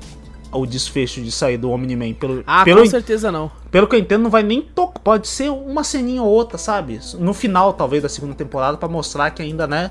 o 0.53 0.65
desfecho 0.65 1.21
de 1.23 1.33
sair 1.33 1.57
do 1.57 1.73
Omni-Man. 1.73 2.13
Pelo, 2.13 2.45
Ah, 2.47 2.63
pelo, 2.65 2.83
com 2.83 2.87
certeza 2.87 3.33
não. 3.33 3.51
pelo 3.69 3.89
que 3.89 3.97
eu 3.97 3.99
entendo, 3.99 4.23
não 4.23 4.31
vai 4.31 4.45
nem 4.45 4.63
tocar. 4.63 5.01
Pode 5.01 5.27
ser 5.27 5.51
uma 5.51 5.83
ceninha 5.83 6.23
ou 6.23 6.29
outra, 6.29 6.57
sabe? 6.57 7.01
No 7.19 7.35
final, 7.35 7.73
talvez, 7.73 8.01
da 8.01 8.09
segunda 8.09 8.35
temporada, 8.37 8.77
pra 8.77 8.89
mostrar 8.89 9.33
que 9.33 9.43
ainda, 9.43 9.67
né? 9.67 9.91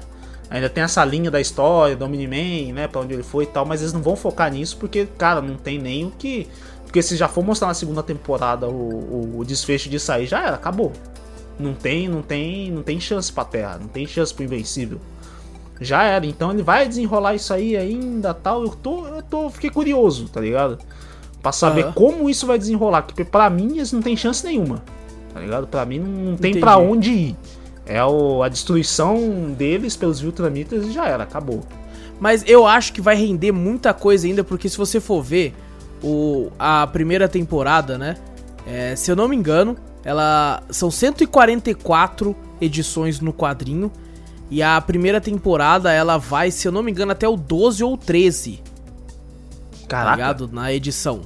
Ainda 0.54 0.70
tem 0.70 0.84
essa 0.84 1.04
linha 1.04 1.32
da 1.32 1.42
história 1.42 1.96
do 1.96 2.06
Omni-Man, 2.06 2.74
né? 2.76 2.88
Pra 2.88 3.02
onde 3.02 3.12
ele 3.12 3.24
foi 3.24 3.46
e 3.46 3.48
tal, 3.48 3.66
mas 3.66 3.82
eles 3.82 3.92
não 3.92 4.04
vão 4.04 4.16
focar 4.16 4.52
nisso 4.52 4.78
porque, 4.78 5.08
cara, 5.18 5.42
não 5.42 5.56
tem 5.56 5.80
nem 5.80 6.06
o 6.06 6.12
que. 6.12 6.48
Porque 6.86 7.02
se 7.02 7.18
já 7.18 7.28
for 7.28 7.44
mostrar 7.44 7.70
na 7.70 7.74
segunda 7.74 8.04
temporada 8.04 8.70
o, 8.70 9.40
o, 9.40 9.44
desfecho 9.44 9.90
de 9.90 10.00
sair, 10.00 10.28
já 10.28 10.46
era, 10.46 10.56
acabou. 10.56 10.92
Não 11.60 11.74
tem, 11.74 12.08
não 12.08 12.22
tem, 12.22 12.70
não 12.70 12.84
tem 12.84 13.00
chance 13.00 13.34
pra 13.34 13.44
Terra, 13.44 13.80
não 13.82 13.88
tem 13.88 14.06
chance 14.06 14.32
pro 14.32 14.44
Invencível. 14.44 15.00
Já 15.82 16.04
era, 16.04 16.24
então 16.24 16.52
ele 16.52 16.62
vai 16.62 16.88
desenrolar 16.88 17.34
isso 17.34 17.52
aí 17.52 17.76
ainda, 17.76 18.32
tal. 18.32 18.62
Eu 18.62 18.70
tô, 18.70 19.08
eu 19.08 19.24
tô, 19.24 19.50
fiquei 19.50 19.72
curioso, 19.72 20.30
tá 20.30 20.40
ligado? 20.40 20.78
Pra 21.42 21.52
saber 21.52 21.86
Aham. 21.86 21.94
como 21.94 22.30
isso 22.30 22.46
vai 22.46 22.60
desenrolar, 22.60 23.02
porque 23.02 23.26
pra 23.26 23.50
mim 23.50 23.78
eles 23.78 23.92
não 23.92 24.04
tem 24.04 24.16
chance 24.16 24.46
nenhuma. 24.46 24.84
Tá 25.34 25.40
ligado? 25.40 25.66
Pra 25.66 25.84
mim 25.84 25.98
não, 25.98 26.12
não 26.12 26.38
tem 26.38 26.52
Entendi. 26.52 26.60
pra 26.60 26.78
onde 26.78 27.10
ir. 27.10 27.36
É 27.86 28.04
o, 28.04 28.42
a 28.44 28.50
destruição 28.50 29.54
deles 29.58 29.96
pelos 29.96 30.20
Viltramitas 30.20 30.86
e 30.86 30.92
já 30.92 31.06
era, 31.08 31.24
acabou. 31.24 31.62
Mas 32.20 32.44
eu 32.48 32.66
acho 32.66 32.94
que 32.94 33.02
vai 33.02 33.16
render 33.16 33.52
muita 33.52 33.94
coisa 33.94 34.26
ainda, 34.28 34.44
porque 34.44 34.70
se 34.70 34.78
você 34.78 35.00
for 35.00 35.22
ver 35.22 35.54
o, 36.02 36.50
a 36.58 36.88
primeira 36.88 37.28
temporada, 37.28 37.98
né? 37.98 38.16
é, 38.66 38.96
se 38.96 39.12
eu 39.12 39.16
não 39.16 39.28
me 39.28 39.36
engano, 39.36 39.76
ela 40.06 40.64
são 40.70 40.90
144 40.90 42.36
edições 42.62 43.20
no 43.20 43.34
quadrinho. 43.34 43.92
E 44.50 44.62
a 44.62 44.80
primeira 44.80 45.20
temporada 45.20 45.92
ela 45.92 46.18
vai, 46.18 46.52
se 46.52 46.68
eu 46.68 46.72
não 46.72 46.84
me 46.84 46.92
engano, 46.92 47.12
até 47.12 47.28
o 47.28 47.36
12 47.36 47.84
ou 47.84 47.98
13, 47.98 48.62
tá 49.82 49.88
Caraca. 49.88 50.16
ligado? 50.16 50.50
Na 50.52 50.72
edição. 50.72 51.22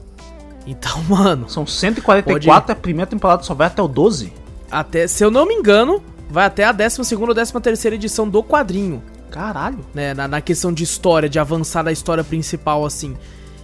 Então, 0.65 1.01
mano, 1.09 1.49
São 1.49 1.65
144 1.67 2.47
Pode- 2.47 2.71
a 2.71 2.75
primeira 2.75 3.09
temporada 3.09 3.43
só 3.43 3.53
vai 3.53 3.67
até 3.67 3.81
o 3.81 3.87
12. 3.87 4.31
até, 4.71 5.07
se 5.07 5.23
eu 5.23 5.29
não 5.31 5.45
me 5.45 5.53
engano, 5.55 6.01
vai 6.29 6.45
até 6.45 6.63
a 6.65 6.71
12 6.71 7.15
ou 7.15 7.33
13 7.33 7.53
terceira 7.61 7.95
edição 7.95 8.27
do 8.27 8.41
quadrinho, 8.43 9.01
Caralho. 9.31 9.79
né? 9.93 10.13
Na, 10.13 10.27
na 10.27 10.41
questão 10.41 10.71
de 10.73 10.83
história, 10.83 11.27
de 11.29 11.39
avançar 11.39 11.83
na 11.83 11.91
história 11.91 12.23
principal, 12.23 12.85
assim. 12.85 13.15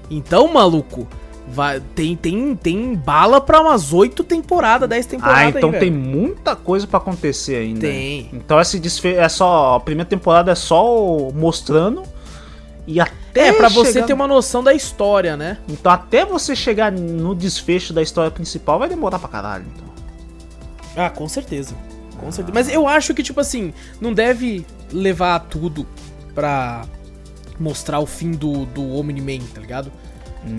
Então, 0.09 0.51
maluco, 0.53 1.07
vai, 1.47 1.79
tem, 1.95 2.15
tem, 2.15 2.55
tem 2.55 2.93
bala 2.95 3.39
pra 3.41 3.61
umas 3.61 3.91
8 3.93 4.23
temporadas, 4.23 4.87
10 4.89 5.05
temporadas 5.05 5.39
Ah, 5.39 5.45
aí, 5.45 5.49
então 5.49 5.71
velho. 5.71 5.79
tem 5.81 5.91
muita 5.91 6.55
coisa 6.55 6.85
pra 6.85 6.97
acontecer 6.97 7.55
ainda. 7.55 7.81
Tem. 7.81 8.29
Então 8.33 8.59
esse 8.59 8.79
desfecho 8.79 9.19
é 9.19 9.29
só. 9.29 9.75
A 9.75 9.79
primeira 9.79 10.09
temporada 10.09 10.51
é 10.51 10.55
só 10.55 10.83
mostrando. 11.33 12.03
E 12.85 12.99
até. 12.99 13.47
É, 13.47 13.53
pra 13.53 13.69
você 13.69 13.93
chegar- 13.93 14.07
ter 14.07 14.13
uma 14.13 14.27
noção 14.27 14.61
da 14.61 14.73
história, 14.73 15.37
né? 15.37 15.57
Então 15.69 15.89
até 15.91 16.25
você 16.25 16.53
chegar 16.55 16.91
no 16.91 17.33
desfecho 17.33 17.93
da 17.93 18.01
história 18.01 18.29
principal 18.29 18.77
vai 18.77 18.89
demorar 18.89 19.19
pra 19.19 19.29
caralho. 19.29 19.65
Então. 19.73 19.87
Ah, 20.97 21.09
com 21.09 21.27
certeza. 21.29 21.73
Com 22.23 22.31
certeza. 22.31 22.53
Mas 22.53 22.69
eu 22.69 22.87
acho 22.87 23.13
que, 23.13 23.21
tipo 23.23 23.39
assim, 23.39 23.73
não 24.01 24.13
deve 24.13 24.65
levar 24.91 25.39
tudo 25.41 25.85
pra 26.33 26.85
mostrar 27.59 27.99
o 27.99 28.05
fim 28.05 28.31
do, 28.31 28.65
do 28.67 28.95
Omni-Man, 28.95 29.45
tá 29.53 29.61
ligado? 29.61 29.91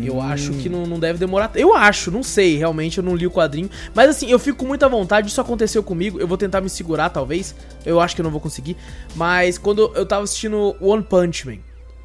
Eu 0.03 0.19
acho 0.19 0.53
que 0.55 0.69
não, 0.71 0.87
não 0.87 0.99
deve 0.99 1.19
demorar. 1.19 1.51
Eu 1.55 1.75
acho, 1.77 2.11
não 2.11 2.23
sei, 2.23 2.57
realmente, 2.57 2.97
eu 2.97 3.05
não 3.05 3.15
li 3.15 3.27
o 3.27 3.31
quadrinho. 3.31 3.69
Mas 3.95 4.09
assim, 4.09 4.31
eu 4.31 4.39
fico 4.39 4.59
com 4.61 4.67
muita 4.67 4.89
vontade, 4.89 5.29
isso 5.29 5.39
aconteceu 5.41 5.83
comigo. 5.83 6.19
Eu 6.19 6.27
vou 6.27 6.39
tentar 6.39 6.63
me 6.63 6.71
segurar, 6.71 7.11
talvez. 7.11 7.55
Eu 7.85 8.01
acho 8.01 8.15
que 8.15 8.23
eu 8.23 8.25
não 8.25 8.31
vou 8.31 8.41
conseguir. 8.41 8.79
Mas 9.15 9.59
quando 9.59 9.93
eu 9.95 10.07
tava 10.07 10.25
assistindo 10.25 10.75
One 10.81 11.03
Punch 11.03 11.47
Man, 11.47 11.59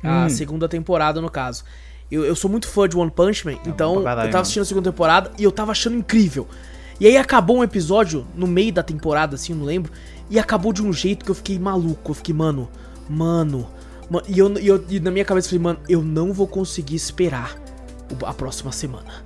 a 0.04 0.26
Hum. 0.26 0.30
segunda 0.30 0.68
temporada, 0.68 1.22
no 1.22 1.30
caso. 1.32 1.64
Eu, 2.12 2.26
eu 2.26 2.36
sou 2.36 2.52
muito 2.52 2.68
fã 2.68 2.86
de 2.90 2.98
One 2.98 3.12
Punch 3.12 3.46
Man, 3.46 3.58
então 3.66 3.94
pra 4.02 4.04
caralho, 4.12 4.28
eu 4.28 4.32
tava 4.32 4.42
assistindo 4.42 4.64
a 4.64 4.66
segunda 4.66 4.92
temporada 4.92 5.32
e 5.38 5.44
eu 5.46 5.52
tava 5.52 5.72
achando 5.72 5.96
incrível. 5.96 6.48
E 7.00 7.08
aí 7.08 7.18
acabou 7.18 7.58
um 7.58 7.64
episódio 7.64 8.26
no 8.36 8.46
meio 8.48 8.74
da 8.74 8.84
temporada, 8.84 9.36
assim, 9.36 9.54
eu 9.54 9.58
não 9.60 9.66
lembro. 9.66 9.92
E 10.30 10.38
acabou 10.38 10.74
de 10.74 10.84
um 10.84 10.92
jeito 10.94 11.24
que 11.26 11.32
eu 11.32 11.36
fiquei 11.36 11.58
maluco. 11.58 12.12
Eu 12.12 12.16
fiquei, 12.16 12.34
mano, 12.36 12.70
mano. 13.10 13.68
ma- 14.10 14.22
E, 14.28 14.38
eu, 14.38 14.58
e, 14.60 14.68
eu, 14.68 14.84
e 14.90 15.00
na 15.00 15.10
minha 15.12 15.26
cabeça 15.26 15.48
eu 15.48 15.50
falei, 15.52 15.64
mano, 15.64 15.80
eu 15.88 16.02
não 16.04 16.34
vou 16.34 16.48
conseguir 16.48 16.96
esperar 16.96 17.56
a 18.26 18.34
próxima 18.34 18.72
semana. 18.72 19.24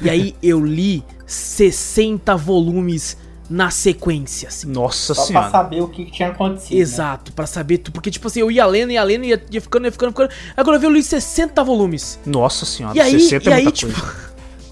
E 0.00 0.08
aí 0.10 0.34
eu 0.42 0.64
li 0.64 1.04
60 1.26 2.34
volumes 2.36 3.16
na 3.48 3.68
sequência, 3.70 4.48
assim. 4.48 4.68
Nossa 4.68 5.12
Só 5.12 5.24
senhora. 5.24 5.50
pra 5.50 5.60
saber 5.60 5.82
o 5.82 5.88
que, 5.88 6.04
que 6.04 6.12
tinha 6.12 6.28
acontecido. 6.28 6.74
né? 6.76 6.80
Exato, 6.80 7.32
pra 7.32 7.46
saber 7.46 7.78
tudo. 7.78 7.92
Porque, 7.94 8.10
tipo 8.10 8.28
assim, 8.28 8.40
eu 8.40 8.50
ia 8.50 8.64
lendo, 8.64 8.92
ia 8.92 9.02
lendo, 9.02 9.24
ia, 9.24 9.42
ia 9.50 9.60
ficando, 9.60 9.86
ia 9.86 9.92
ficando, 9.92 10.10
ficando. 10.12 10.30
Quando 10.54 10.74
eu 10.74 10.80
vi, 10.80 10.86
eu 10.86 10.90
li 10.92 11.02
60 11.02 11.62
volumes. 11.64 12.18
Nossa 12.24 12.64
senhora. 12.64 12.96
E 12.96 13.00
aí, 13.00 13.20
60 13.20 13.48
e 13.48 13.52
é 13.52 13.56
aí, 13.56 13.62
muita 13.64 13.76
tipo, 13.78 13.92
coisa. 14.00 14.30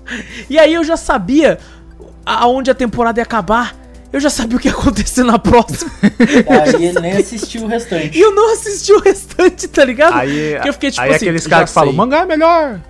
e 0.49 0.59
aí 0.59 0.73
eu 0.75 0.85
já 0.85 0.97
sabia 0.97 1.59
aonde 2.37 2.71
a 2.71 2.75
temporada 2.75 3.21
ia 3.21 3.23
acabar. 3.25 3.75
Eu 4.11 4.21
já 4.21 4.31
sabia 4.31 4.57
o 4.57 4.61
que 4.61 4.69
ia 4.69 4.73
acontecer 4.75 5.23
na 5.23 5.39
próxima. 5.39 5.91
Daí 6.49 6.87
ele 6.87 7.01
nem 7.01 7.13
assistiu 7.13 7.65
o 7.65 7.67
restante. 7.67 8.17
e 8.17 8.21
eu 8.21 8.35
não 8.35 8.53
assisti 8.55 8.93
o 8.93 9.01
restante, 9.01 9.69
tá 9.69 9.85
ligado? 9.85 10.15
Aí, 10.15 10.59
que 10.63 10.69
eu 10.69 10.73
fiquei, 10.73 10.91
tipo 10.91 11.03
aí 11.03 11.11
assim, 11.11 11.27
aqueles 11.27 11.47
caras 11.47 11.69
que 11.71 11.75
falam, 11.75 11.93
mangá 11.93 12.21
é 12.21 12.25
melhor. 12.25 12.81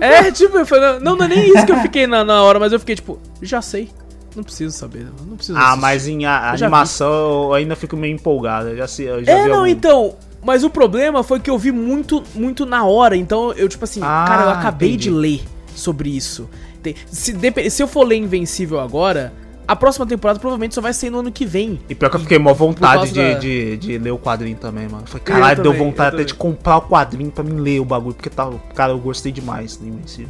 É, 0.00 0.32
tipo, 0.32 0.56
eu 0.58 0.66
falei, 0.66 0.98
não, 0.98 1.14
não 1.14 1.24
é 1.26 1.28
nem 1.28 1.54
isso 1.54 1.64
que 1.64 1.70
eu 1.70 1.78
fiquei 1.78 2.06
na, 2.08 2.24
na 2.24 2.42
hora, 2.42 2.58
mas 2.58 2.72
eu 2.72 2.80
fiquei, 2.80 2.96
tipo, 2.96 3.20
já 3.40 3.62
sei. 3.62 3.88
Não 4.34 4.42
preciso 4.42 4.76
saber, 4.76 5.06
não 5.24 5.36
preciso 5.36 5.56
Ah, 5.56 5.62
assistir. 5.66 5.80
mas 5.80 6.08
em 6.08 6.26
a- 6.26 6.48
Eu 6.58 6.64
animação 6.64 7.44
eu 7.44 7.52
ainda 7.54 7.76
fico 7.76 7.96
meio 7.96 8.12
empolgado. 8.14 8.70
Eu 8.70 8.76
já, 8.76 8.88
sei- 8.88 9.08
eu 9.08 9.24
já 9.24 9.30
É, 9.30 9.42
vi 9.44 9.48
não, 9.50 9.58
algum- 9.58 9.66
então. 9.68 10.16
Mas 10.42 10.64
o 10.64 10.68
problema 10.70 11.22
foi 11.22 11.38
que 11.38 11.48
eu 11.48 11.56
vi 11.56 11.70
muito, 11.70 12.20
muito 12.34 12.66
na 12.66 12.84
hora. 12.84 13.16
Então, 13.16 13.52
eu, 13.52 13.68
tipo 13.68 13.84
assim, 13.84 14.00
Ah, 14.02 14.24
cara, 14.26 14.42
eu 14.42 14.50
acabei 14.50 14.88
entendi. 14.90 15.04
de 15.04 15.10
ler 15.10 15.40
sobre 15.76 16.10
isso. 16.10 16.50
Tem- 16.84 16.94
Se, 17.10 17.34
se 17.70 17.82
eu 17.82 17.88
for 17.88 18.04
ler 18.06 18.16
Invencível 18.16 18.78
agora, 18.78 19.32
a 19.66 19.74
próxima 19.74 20.06
temporada 20.06 20.38
provavelmente 20.38 20.74
só 20.74 20.80
vai 20.80 20.92
ser 20.92 21.08
no 21.10 21.18
ano 21.20 21.32
que 21.32 21.44
vem. 21.46 21.80
E 21.88 21.94
pior 21.94 22.10
que 22.10 22.16
eu 22.16 22.20
fiquei 22.20 22.38
mó 22.38 22.52
vontade 22.52 23.10
de, 23.12 23.32
da- 23.32 23.38
de, 23.38 23.76
de 23.78 23.98
ler 23.98 24.10
o 24.12 24.18
quadrinho 24.18 24.56
também, 24.58 24.86
mano. 24.88 25.04
Foi 25.06 25.18
caralho, 25.18 25.62
deu 25.62 25.72
eu 25.72 25.78
vontade 25.78 26.14
até 26.16 26.24
de 26.24 26.34
comprar 26.34 26.76
o 26.76 26.82
quadrinho 26.82 27.30
pra 27.30 27.42
mim 27.42 27.58
ler 27.58 27.80
o 27.80 27.84
bagulho, 27.84 28.14
porque 28.14 28.28
tá, 28.30 28.48
cara, 28.74 28.92
eu 28.92 28.98
gostei 28.98 29.32
demais 29.32 29.76
do 29.76 29.86
Invencível. 29.88 30.28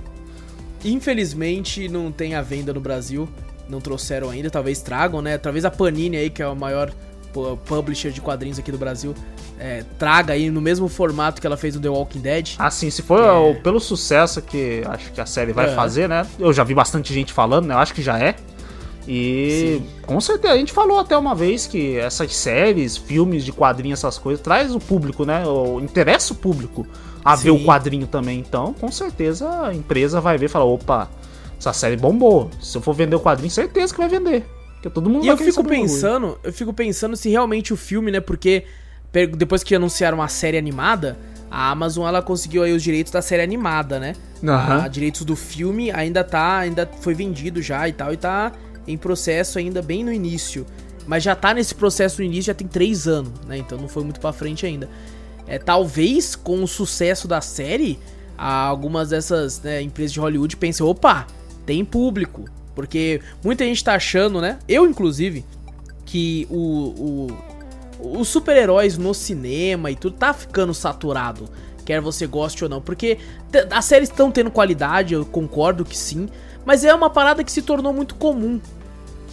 Infelizmente, 0.84 1.88
não 1.88 2.12
tem 2.12 2.34
a 2.34 2.42
venda 2.42 2.72
no 2.72 2.80
Brasil. 2.80 3.28
Não 3.68 3.80
trouxeram 3.80 4.28
ainda, 4.30 4.50
talvez 4.50 4.82
tragam, 4.82 5.22
né? 5.22 5.38
Talvez 5.38 5.64
a 5.64 5.70
Panini 5.70 6.16
aí, 6.18 6.28
que 6.30 6.42
é 6.42 6.46
o 6.46 6.54
maior 6.54 6.92
publisher 7.64 8.10
de 8.10 8.20
quadrinhos 8.20 8.58
aqui 8.58 8.70
do 8.72 8.78
Brasil, 8.78 9.14
é, 9.58 9.84
traga 9.98 10.32
aí 10.34 10.50
no 10.50 10.60
mesmo 10.60 10.88
formato 10.88 11.40
que 11.40 11.46
ela 11.46 11.56
fez 11.56 11.74
no 11.74 11.80
The 11.80 11.88
Walking 11.88 12.20
Dead. 12.20 12.50
Assim, 12.58 12.90
se 12.90 13.02
for 13.02 13.20
É. 13.20 13.30
o- 13.32 13.54
pelo 13.62 13.80
sucesso 13.80 14.40
que 14.42 14.82
acho 14.86 15.12
que 15.12 15.20
a 15.20 15.26
série 15.26 15.52
vai 15.52 15.66
É. 15.66 15.74
fazer, 15.74 16.08
né? 16.08 16.26
Eu 16.38 16.52
já 16.52 16.64
vi 16.64 16.74
bastante 16.74 17.12
gente 17.12 17.32
falando, 17.32 17.66
né? 17.66 17.74
Eu 17.74 17.78
acho 17.78 17.92
que 17.94 18.02
já 18.02 18.18
é. 18.18 18.36
E 19.06 19.80
Sim. 19.82 19.86
com 20.06 20.20
certeza, 20.20 20.54
a 20.54 20.56
gente 20.56 20.72
falou 20.72 20.98
até 20.98 21.16
uma 21.16 21.34
vez 21.34 21.66
que 21.66 21.96
essas 21.98 22.34
séries, 22.34 22.96
filmes 22.96 23.44
de 23.44 23.52
quadrinhos, 23.52 23.98
essas 24.00 24.16
coisas, 24.18 24.42
traz 24.42 24.74
o 24.74 24.78
público, 24.80 25.24
né? 25.26 25.46
O, 25.46 25.78
interessa 25.80 26.32
o 26.32 26.36
público 26.36 26.86
a 27.22 27.36
ver 27.36 27.50
Sim. 27.50 27.62
o 27.62 27.64
quadrinho 27.64 28.06
também. 28.06 28.38
Então, 28.38 28.72
com 28.72 28.90
certeza, 28.90 29.48
a 29.66 29.74
empresa 29.74 30.20
vai 30.22 30.38
ver 30.38 30.46
e 30.46 30.48
falar, 30.48 30.64
opa, 30.64 31.10
essa 31.58 31.72
série 31.74 31.96
bombou. 31.96 32.50
Se 32.60 32.78
eu 32.78 32.82
for 32.82 32.94
vender 32.94 33.14
o 33.16 33.20
quadrinho, 33.20 33.50
certeza 33.50 33.92
que 33.92 34.00
vai 34.00 34.08
vender. 34.08 34.46
Porque 34.84 34.90
todo 34.90 35.08
mundo 35.08 35.24
E 35.24 35.28
vai 35.28 35.34
eu 35.34 35.38
fico 35.38 35.62
bagulho. 35.62 35.80
pensando, 35.80 36.38
eu 36.42 36.52
fico 36.52 36.72
pensando 36.72 37.16
se 37.16 37.30
realmente 37.30 37.72
o 37.72 37.76
filme, 37.76 38.10
né? 38.10 38.20
Porque 38.20 38.64
depois 39.36 39.62
que 39.62 39.74
anunciaram 39.74 40.20
a 40.20 40.28
série 40.28 40.58
animada, 40.58 41.16
a 41.50 41.70
Amazon 41.70 42.06
ela 42.06 42.20
conseguiu 42.20 42.62
aí 42.62 42.72
os 42.72 42.82
direitos 42.82 43.10
da 43.10 43.22
série 43.22 43.42
animada, 43.42 43.98
né? 43.98 44.14
Aham. 44.42 44.82
A 44.82 44.88
direitos 44.88 45.24
do 45.24 45.34
filme 45.34 45.90
ainda 45.90 46.22
tá, 46.22 46.58
ainda 46.58 46.88
foi 47.00 47.14
vendido 47.14 47.62
já 47.62 47.88
e 47.88 47.92
tal, 47.94 48.12
e 48.12 48.16
tá 48.18 48.52
em 48.86 48.98
processo 48.98 49.58
ainda 49.58 49.80
bem 49.80 50.04
no 50.04 50.12
início. 50.12 50.66
Mas 51.06 51.22
já 51.22 51.34
tá 51.34 51.54
nesse 51.54 51.74
processo 51.74 52.20
no 52.20 52.26
início 52.26 52.44
já 52.44 52.54
tem 52.54 52.66
três 52.68 53.08
anos, 53.08 53.32
né? 53.46 53.56
Então 53.56 53.78
não 53.78 53.88
foi 53.88 54.02
muito 54.02 54.20
pra 54.20 54.34
frente 54.34 54.66
ainda. 54.66 54.88
É, 55.46 55.58
talvez 55.58 56.36
com 56.36 56.62
o 56.62 56.68
sucesso 56.68 57.26
da 57.26 57.40
série, 57.40 57.98
algumas 58.36 59.08
dessas 59.10 59.62
né, 59.62 59.80
empresas 59.80 60.12
de 60.12 60.20
Hollywood 60.20 60.58
pensem, 60.58 60.84
opa, 60.84 61.26
tem 61.64 61.82
público. 61.84 62.44
Porque 62.74 63.20
muita 63.44 63.64
gente 63.64 63.82
tá 63.84 63.94
achando, 63.94 64.40
né? 64.40 64.58
Eu, 64.68 64.86
inclusive, 64.86 65.44
que 66.04 66.46
o, 66.50 67.28
o, 68.00 68.18
os 68.20 68.28
super-heróis 68.28 68.98
no 68.98 69.14
cinema 69.14 69.90
e 69.90 69.96
tudo 69.96 70.16
tá 70.16 70.32
ficando 70.34 70.74
saturado. 70.74 71.48
Quer 71.84 72.00
você 72.00 72.26
goste 72.26 72.64
ou 72.64 72.70
não. 72.70 72.80
Porque 72.80 73.18
as 73.70 73.84
séries 73.84 74.08
estão 74.08 74.30
tendo 74.30 74.50
qualidade, 74.50 75.14
eu 75.14 75.24
concordo 75.24 75.84
que 75.84 75.96
sim. 75.96 76.28
Mas 76.64 76.84
é 76.84 76.94
uma 76.94 77.10
parada 77.10 77.44
que 77.44 77.52
se 77.52 77.60
tornou 77.62 77.92
muito 77.92 78.14
comum. 78.14 78.60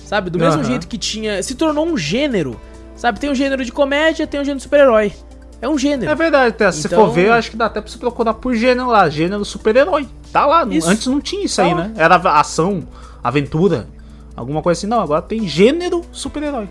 Sabe? 0.05 0.29
Do 0.29 0.37
mesmo 0.37 0.63
jeito 0.63 0.87
que 0.87 0.97
tinha. 0.97 1.41
Se 1.41 1.55
tornou 1.55 1.85
um 1.85 1.97
gênero. 1.97 2.59
Sabe? 2.95 3.19
Tem 3.19 3.31
um 3.31 3.35
gênero 3.35 3.63
de 3.63 3.71
comédia, 3.71 4.27
tem 4.27 4.39
um 4.39 4.43
gênero 4.43 4.57
de 4.57 4.63
super-herói. 4.63 5.13
É 5.61 5.69
um 5.69 5.77
gênero. 5.77 6.11
É 6.11 6.15
verdade, 6.15 6.49
até, 6.49 6.71
se 6.71 6.81
você 6.81 6.87
Então- 6.87 7.05
for 7.05 7.11
ver, 7.13 7.27
eu 7.27 7.33
acho 7.33 7.51
que 7.51 7.55
dá 7.57 7.67
até 7.67 7.79
pra 7.79 7.89
você 7.89 7.97
procurar 7.97 8.33
por 8.33 8.53
gênero 8.55 8.87
lá, 8.87 9.07
gênero 9.09 9.45
super-herói. 9.45 10.07
Tá 10.31 10.45
lá, 10.45 10.65
Isso. 10.69 10.89
antes 10.89 11.07
não 11.07 11.21
tinha 11.21 11.45
isso 11.45 11.57
Tá 11.57 11.63
aí, 11.63 11.73
lá. 11.73 11.83
né? 11.87 11.93
Era 11.97 12.15
ação, 12.39 12.83
aventura, 13.23 13.87
alguma 14.35 14.61
coisa 14.61 14.79
assim. 14.79 14.87
Não, 14.87 15.01
agora 15.01 15.21
tem 15.21 15.47
gênero 15.47 16.03
super-herói. 16.11 16.67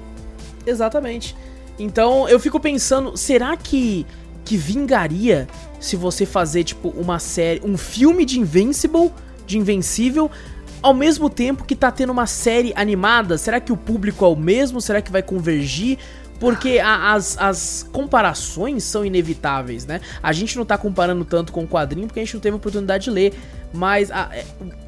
Exatamente. 0.67 1.37
Então 1.79 2.29
eu 2.29 2.39
fico 2.39 2.61
pensando, 2.61 3.17
será 3.17 3.57
que 3.57 4.07
que 4.45 4.57
vingaria 4.57 5.47
se 5.79 5.97
você 5.97 6.27
fazer 6.27 6.65
tipo 6.65 6.89
uma 6.89 7.19
série, 7.19 7.61
um 7.65 7.77
filme 7.77 8.25
de 8.25 8.41
Invincible, 8.41 9.13
de 9.47 9.59
Invencível, 9.59 10.31
ao 10.83 10.95
mesmo 10.95 11.31
tempo 11.31 11.65
que 11.65 11.77
tá 11.77 11.91
tendo 11.91 12.11
uma 12.11 12.27
série 12.27 12.73
animada? 12.75 13.39
Será 13.39 13.61
que 13.61 13.73
o 13.73 13.77
público 13.77 14.25
é 14.25 14.29
o 14.29 14.37
mesmo? 14.37 14.81
Será 14.81 15.01
que 15.01 15.13
vai 15.13 15.23
convergir? 15.23 15.99
Porque 16.41 16.79
a- 16.79 17.13
as, 17.13 17.37
as 17.39 17.87
comparações 17.93 18.83
são 18.83 19.05
inevitáveis, 19.05 19.87
né? 19.87 20.01
A 20.23 20.33
gente 20.33 20.57
não 20.57 20.65
tá 20.65 20.77
comparando 20.79 21.25
tanto 21.25 21.53
com 21.53 21.63
o 21.63 21.69
quadrinho 21.69 22.07
porque 22.07 22.19
a 22.19 22.25
gente 22.25 22.35
não 22.35 22.41
teve 22.41 22.55
a 22.55 22.57
oportunidade 22.57 23.05
de 23.05 23.11
ler. 23.11 23.35
Mas 23.73 24.11
a, 24.11 24.31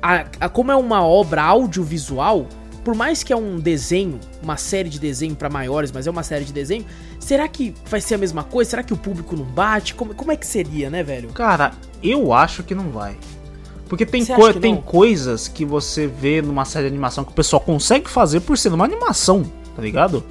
a- 0.03 0.25
a- 0.41 0.49
como 0.49 0.73
é 0.73 0.77
uma 0.77 1.07
obra 1.07 1.43
audiovisual, 1.43 2.47
por 2.83 2.95
mais 2.97 3.23
que 3.23 3.33
é 3.33 3.37
um 3.37 3.61
desenho, 3.61 4.19
uma 4.43 4.57
série 4.57 4.89
de 4.89 4.99
desenho 4.99 5.37
pra 5.37 5.49
maiores, 5.49 5.93
mas 5.93 6.07
é 6.07 6.11
uma 6.11 6.23
série 6.23 6.45
de 6.45 6.53
desenho, 6.53 6.85
será 7.21 7.47
que 7.47 7.75
vai 7.87 8.01
ser 8.01 8.15
a 8.15 8.19
mesma 8.19 8.43
coisa? 8.43 8.71
Será 8.71 8.83
que 8.83 8.93
o 8.93 8.97
público 8.97 9.37
não 9.37 9.45
bate? 9.45 9.95
Como, 9.95 10.15
como 10.15 10.33
é 10.33 10.37
que 10.37 10.47
seria, 10.47 10.91
né, 10.91 11.03
velho? 11.03 11.29
Cara, 11.29 11.73
eu 12.03 12.33
acho 12.33 12.63
que 12.65 12.75
não 12.75 12.91
vai. 12.91 13.17
Porque 13.89 14.07
tem, 14.07 14.25
co- 14.25 14.53
tem 14.55 14.75
não? 14.75 14.83
coisas 14.83 15.47
que 15.49 15.65
você 15.67 16.07
vê 16.07 16.41
numa 16.41 16.65
série 16.65 16.87
de 16.87 16.93
animação 16.93 17.25
que 17.25 17.31
o 17.31 17.35
pessoal 17.35 17.61
consegue 17.61 18.09
fazer 18.09 18.41
por 18.41 18.57
ser 18.57 18.73
uma 18.73 18.87
animação, 18.87 19.45
tá 19.77 19.83
ligado? 19.83 20.25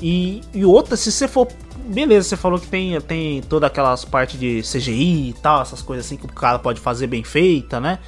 E, 0.00 0.40
e 0.54 0.64
outra, 0.64 0.96
se 0.96 1.10
você 1.10 1.26
for. 1.28 1.48
Beleza, 1.86 2.28
você 2.28 2.36
falou 2.36 2.58
que 2.58 2.66
tem, 2.66 3.00
tem 3.00 3.40
toda 3.42 3.66
aquelas 3.66 4.04
partes 4.04 4.38
de 4.38 4.60
CGI 4.62 5.30
e 5.30 5.32
tal, 5.40 5.62
essas 5.62 5.80
coisas 5.80 6.04
assim 6.04 6.16
que 6.18 6.26
o 6.26 6.32
cara 6.32 6.58
pode 6.58 6.80
fazer 6.80 7.06
bem 7.06 7.24
feita, 7.24 7.80
né? 7.80 7.98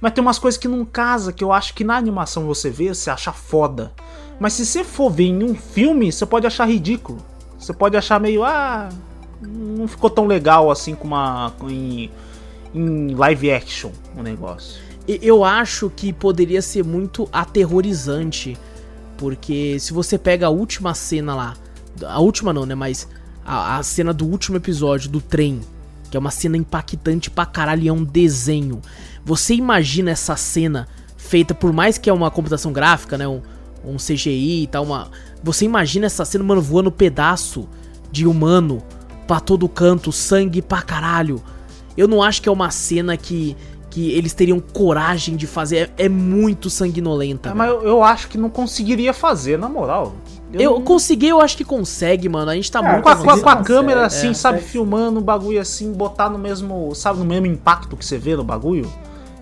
Mas 0.00 0.12
tem 0.12 0.20
umas 0.22 0.38
coisas 0.40 0.58
que 0.58 0.66
não 0.66 0.84
casa, 0.84 1.32
que 1.32 1.44
eu 1.44 1.52
acho 1.52 1.72
que 1.74 1.84
na 1.84 1.96
animação 1.96 2.46
você 2.46 2.68
vê, 2.68 2.88
você 2.92 3.10
acha 3.10 3.32
foda. 3.32 3.92
Mas 4.40 4.54
se 4.54 4.66
você 4.66 4.82
for 4.82 5.10
ver 5.10 5.26
em 5.28 5.42
um 5.44 5.54
filme, 5.54 6.10
você 6.10 6.26
pode 6.26 6.46
achar 6.48 6.64
ridículo. 6.66 7.18
Você 7.58 7.72
pode 7.72 7.96
achar 7.96 8.20
meio, 8.20 8.42
ah, 8.44 8.88
não 9.40 9.86
ficou 9.86 10.10
tão 10.10 10.26
legal 10.26 10.70
assim 10.70 10.94
com 10.96 11.06
uma. 11.06 11.52
em, 11.68 12.10
em 12.74 13.14
live 13.14 13.52
action 13.52 13.90
o 14.16 14.22
negócio. 14.22 14.80
E- 15.06 15.18
Eu 15.22 15.44
acho 15.44 15.90
que 15.94 16.12
poderia 16.12 16.60
ser 16.62 16.84
muito 16.84 17.28
aterrorizante 17.32 18.56
Porque 19.18 19.78
se 19.80 19.92
você 19.92 20.16
pega 20.16 20.46
a 20.46 20.50
última 20.50 20.94
cena 20.94 21.34
lá, 21.34 21.54
a 22.06 22.20
última 22.20 22.52
não, 22.52 22.64
né? 22.64 22.74
Mas 22.74 23.06
a, 23.44 23.76
a 23.76 23.82
cena 23.82 24.14
do 24.14 24.24
último 24.24 24.56
episódio 24.56 25.10
do 25.10 25.20
trem, 25.20 25.60
que 26.10 26.16
é 26.16 26.20
uma 26.20 26.30
cena 26.30 26.56
impactante 26.56 27.28
pra 27.28 27.44
caralho, 27.44 27.88
é 27.88 27.92
um 27.92 28.04
desenho. 28.04 28.80
Você 29.24 29.54
imagina 29.54 30.12
essa 30.12 30.36
cena 30.36 30.88
feita 31.16 31.52
por 31.52 31.72
mais 31.72 31.98
que 31.98 32.08
é 32.08 32.12
uma 32.12 32.30
computação 32.30 32.72
gráfica, 32.72 33.18
né? 33.18 33.26
Um, 33.26 33.42
um 33.84 33.96
CGI 33.96 34.62
e 34.62 34.66
tal, 34.68 34.84
uma. 34.84 35.10
Você 35.42 35.64
imagina 35.64 36.06
essa 36.06 36.24
cena, 36.24 36.44
mano, 36.44 36.62
voando 36.62 36.90
pedaço 36.90 37.68
de 38.10 38.26
humano 38.26 38.82
pra 39.26 39.40
todo 39.40 39.68
canto, 39.68 40.12
sangue 40.12 40.62
pra 40.62 40.80
caralho. 40.80 41.42
Eu 41.96 42.06
não 42.06 42.22
acho 42.22 42.40
que 42.40 42.48
é 42.48 42.52
uma 42.52 42.70
cena 42.70 43.16
que, 43.16 43.56
que 43.98 44.12
eles 44.12 44.32
teriam 44.32 44.60
coragem 44.60 45.34
de 45.34 45.44
fazer. 45.46 45.90
É, 45.98 46.04
é 46.04 46.08
muito 46.08 46.70
sanguinolenta. 46.70 47.50
É, 47.50 47.54
mas 47.54 47.68
eu, 47.68 47.82
eu 47.82 48.04
acho 48.04 48.28
que 48.28 48.38
não 48.38 48.48
conseguiria 48.48 49.12
fazer, 49.12 49.58
na 49.58 49.68
moral. 49.68 50.14
Eu, 50.52 50.74
não- 50.76 50.82
consegui, 50.82 51.26
eu 51.28 51.40
acho 51.40 51.56
que 51.56 51.64
consegue, 51.64 52.28
mano. 52.28 52.48
A 52.50 52.54
gente 52.54 52.70
tá 52.70 52.78
Ah, 52.78 52.92
muito 52.92 53.02
com 53.02 53.08
a, 53.08 53.16
com 53.16 53.22
a- 53.22 53.24
com 53.40 53.48
a 53.48 53.56
consegue, 53.56 53.64
câmera 53.66 54.00
é, 54.02 54.04
assim, 54.04 54.32
sabe, 54.34 54.58
consegue. 54.58 54.72
filmando 54.72 55.18
o 55.18 55.22
bagulho 55.22 55.60
assim, 55.60 55.92
botar 55.92 56.30
no 56.30 56.38
mesmo, 56.38 56.94
sabe, 56.94 57.18
no 57.18 57.24
mesmo 57.24 57.46
impacto 57.46 57.96
que 57.96 58.04
você 58.04 58.16
vê 58.16 58.36
no 58.36 58.44
bagulho. 58.44 58.90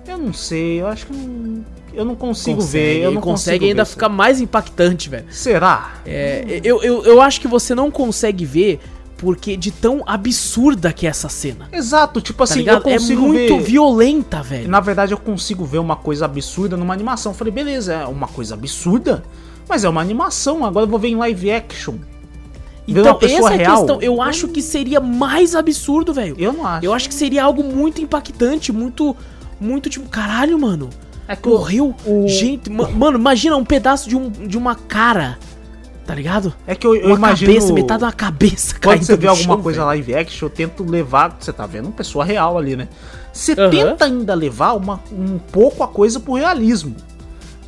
Eu 0.08 0.16
não 0.18 0.32
sei, 0.32 0.80
eu 0.80 0.86
acho 0.86 1.06
que 1.06 1.12
não, 1.12 1.64
eu 1.92 2.04
não 2.04 2.14
consigo 2.14 2.56
Consegue, 2.56 2.84
ver. 2.94 3.04
Eu 3.04 3.10
não 3.10 3.20
consegue 3.20 3.58
consigo 3.58 3.64
ainda 3.66 3.84
ver 3.84 3.90
ficar 3.90 4.08
mais 4.08 4.40
impactante, 4.40 5.08
velho. 5.10 5.26
Será? 5.30 5.96
É, 6.06 6.60
eu, 6.64 6.82
eu, 6.82 7.04
eu 7.04 7.20
acho 7.20 7.40
que 7.40 7.46
você 7.48 7.74
não 7.74 7.90
consegue 7.90 8.44
ver 8.46 8.80
porque 9.16 9.56
de 9.56 9.70
tão 9.70 10.02
absurda 10.06 10.92
que 10.92 11.06
é 11.06 11.10
essa 11.10 11.28
cena. 11.28 11.68
Exato, 11.72 12.20
tipo 12.20 12.38
Tá 12.38 12.44
assim, 12.44 12.54
eu 12.60 12.64
ligado? 12.64 12.88
É 12.88 12.92
consigo 12.94 13.22
muito 13.22 13.56
ver. 13.56 13.62
violenta, 13.64 14.42
velho. 14.42 14.68
Na 14.68 14.80
verdade, 14.80 15.12
eu 15.12 15.18
consigo 15.18 15.64
ver 15.64 15.78
uma 15.78 15.96
coisa 15.96 16.24
absurda 16.26 16.76
numa 16.76 16.92
animação. 16.92 17.32
Eu 17.32 17.36
falei, 17.36 17.52
beleza, 17.52 17.94
é 17.94 18.06
uma 18.06 18.28
coisa 18.28 18.54
absurda, 18.54 19.24
mas 19.68 19.84
é 19.84 19.88
uma 19.88 20.00
animação. 20.00 20.64
Agora 20.64 20.84
eu 20.86 20.90
vou 20.90 20.98
ver 20.98 21.08
em 21.08 21.16
live 21.16 21.50
action. 21.50 21.94
Então, 22.88 23.18
essa 23.20 23.34
é 23.34 23.46
a 23.46 23.48
real. 23.50 23.76
questão. 23.78 24.00
Eu 24.02 24.22
acho 24.22 24.46
que 24.48 24.62
seria 24.62 25.00
mais 25.00 25.56
absurdo, 25.56 26.12
velho. 26.14 26.36
Eu 26.38 26.52
não 26.52 26.64
acho. 26.66 26.84
Eu 26.86 26.92
acho 26.94 27.08
que 27.08 27.14
seria 27.14 27.42
algo 27.42 27.64
muito 27.64 28.00
impactante, 28.00 28.70
muito. 28.72 29.16
Muito 29.58 29.88
tipo, 29.88 30.06
caralho, 30.08 30.58
mano. 30.58 30.90
É 31.26 31.34
que 31.34 31.48
o- 31.48 31.52
Morreu 31.52 31.94
o- 32.06 32.28
gente. 32.28 32.70
ma- 32.70 32.88
Mano, 32.90 33.18
imagina 33.18 33.56
um 33.56 33.64
pedaço 33.64 34.08
de, 34.08 34.14
um, 34.14 34.28
de 34.30 34.56
uma 34.58 34.74
cara. 34.76 35.38
Tá 36.06 36.14
ligado? 36.14 36.54
É 36.66 36.74
que 36.76 36.86
eu, 36.86 36.94
eu 36.94 37.08
Uma 37.08 37.16
imagino. 37.16 37.52
cabeça, 37.52 37.72
metade 37.72 37.98
de 37.98 38.04
uma 38.04 38.12
cabeça 38.12 38.76
Quando 38.80 39.02
você 39.02 39.16
vê 39.16 39.26
alguma 39.26 39.54
chão, 39.54 39.62
coisa 39.62 39.84
live 39.86 40.14
action, 40.14 40.46
eu 40.46 40.50
tento 40.50 40.84
levar. 40.84 41.36
Você 41.40 41.52
tá 41.52 41.66
vendo 41.66 41.86
uma 41.86 41.92
pessoa 41.92 42.24
real 42.24 42.56
ali, 42.56 42.76
né? 42.76 42.88
Você 43.32 43.52
Aham. 43.52 43.70
tenta 43.70 44.04
ainda 44.04 44.32
levar 44.34 44.74
uma, 44.74 45.00
um 45.10 45.36
pouco 45.38 45.82
a 45.82 45.88
coisa 45.88 46.20
pro 46.20 46.34
realismo. 46.34 46.94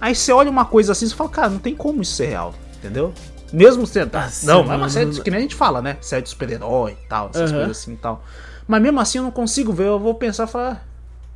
Aí 0.00 0.14
você 0.14 0.30
olha 0.32 0.48
uma 0.50 0.64
coisa 0.64 0.92
assim 0.92 1.06
e 1.06 1.10
fala, 1.10 1.28
cara, 1.30 1.48
não 1.48 1.58
tem 1.58 1.74
como 1.74 2.00
isso 2.00 2.12
ser 2.12 2.26
real, 2.26 2.54
entendeu? 2.78 3.12
Mesmo 3.52 3.84
sendo. 3.86 4.12
Nossa, 4.12 4.46
não, 4.46 4.60
é 4.60 4.64
mano, 4.66 4.82
uma 4.84 4.88
série 4.88 5.06
não- 5.06 5.12
de, 5.12 5.20
que 5.20 5.30
nem 5.30 5.38
a 5.38 5.42
gente 5.42 5.56
fala, 5.56 5.82
né? 5.82 5.96
Série 6.00 6.22
de 6.22 6.28
super-herói 6.28 6.92
e 6.92 7.08
tal, 7.08 7.30
essas 7.30 7.50
Aham. 7.50 7.58
coisas 7.60 7.78
assim 7.78 7.94
e 7.94 7.96
tal. 7.96 8.22
Mas 8.68 8.80
mesmo 8.80 9.00
assim 9.00 9.18
eu 9.18 9.24
não 9.24 9.30
consigo 9.32 9.72
ver, 9.72 9.86
eu 9.88 9.98
vou 9.98 10.14
pensar 10.14 10.44
e 10.44 10.46
falar. 10.46 10.86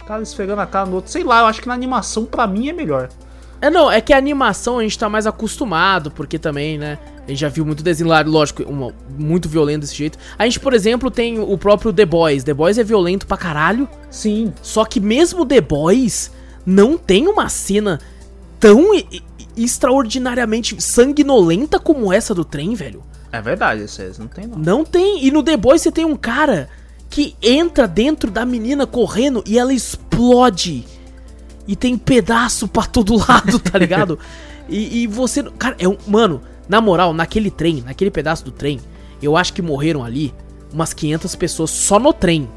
"Ah, 0.01 0.05
Cara, 0.05 0.23
esfregando 0.23 0.61
a 0.61 0.67
cara 0.67 0.87
no 0.87 0.97
outro. 0.97 1.11
Sei 1.11 1.25
lá, 1.25 1.41
eu 1.41 1.47
acho 1.47 1.61
que 1.61 1.67
na 1.69 1.75
animação 1.75 2.25
pra 2.25 2.47
mim 2.47 2.69
é 2.69 2.73
melhor. 2.73 3.09
É, 3.63 3.71
não, 3.71 3.91
é 3.91 4.01
que 4.01 4.13
a 4.13 4.19
animação 4.19 4.79
a 4.79 4.83
gente 4.83 4.99
tá 4.99 5.09
mais 5.09 5.27
acostumado, 5.27 6.11
porque 6.11 6.39
também, 6.39 6.77
né? 6.77 6.99
A 7.27 7.31
gente 7.31 7.39
já 7.41 7.49
viu 7.49 7.65
muito 7.65 7.83
desenho 7.83 8.11
lá, 8.11 8.21
lógico, 8.21 8.65
uma- 8.65 8.93
muito 9.17 9.49
violento 9.49 9.83
desse 9.83 9.95
jeito. 9.95 10.19
A 10.37 10.45
gente, 10.45 10.59
por 10.59 10.75
exemplo, 10.75 11.11
tem 11.11 11.39
o 11.39 11.57
próprio 11.57 11.93
The 11.93 12.05
Boys. 12.05 12.43
The 12.43 12.53
Boys 12.53 12.77
é 12.77 12.83
violento 12.83 13.25
pra 13.27 13.37
caralho. 13.37 13.89
Sim. 14.11 14.53
Só 14.61 14.85
que 14.85 14.99
mesmo 14.99 15.47
The 15.47 15.61
Boys 15.61 16.33
não 16.67 16.99
tem 16.99 17.29
uma 17.29 17.49
cena 17.49 18.01
tão 18.59 18.93
e- 18.95 19.07
e- 19.13 19.23
extraordinariamente 19.57 20.83
sanguinolenta 20.83 21.79
como 21.79 22.13
essa 22.13 22.35
do 22.35 22.45
trem, 22.45 22.75
velho. 22.75 23.03
É 23.31 23.41
verdade, 23.41 23.87
vocês 23.89 24.19
não 24.19 24.27
tem 24.27 24.47
não. 24.47 24.59
Não 24.59 24.85
tem. 24.85 25.25
E 25.25 25.31
no 25.31 25.43
The 25.43 25.57
Boys 25.57 25.83
você 25.83 25.93
tem 25.93 26.05
um 26.05 26.17
cara 26.17 26.69
que 27.09 27.37
entra 27.41 27.87
dentro 27.87 28.31
da 28.31 28.45
menina 28.45 28.87
correndo 28.87 29.43
e 29.47 29.57
ela 29.59 29.73
explode. 29.73 30.85
E 31.67 31.77
tem 31.77 31.97
pedaço 31.97 32.67
pra 32.67 32.85
todo 32.85 33.17
lado, 33.17 33.59
tá 33.59 33.79
ligado? 33.79 34.19
e, 34.69 35.03
e 35.03 35.07
você. 35.07 35.43
Cara, 35.59 35.77
é 35.79 35.89
um. 35.89 35.97
Mano, 36.07 36.43
na 36.69 36.81
moral, 36.81 37.13
naquele 37.15 37.51
trem, 37.51 37.83
naquele 37.87 38.11
pedaço 38.11 38.45
do 38.45 38.51
trem, 38.51 38.81
eu 39.23 39.37
acho 39.37 39.53
que 39.53 39.63
morreram 39.63 40.05
ali 40.05 40.35
umas 40.73 40.93
500 40.93 41.35
pessoas 41.37 41.71
só 41.71 41.99
no 41.99 42.13
trem. 42.13 42.49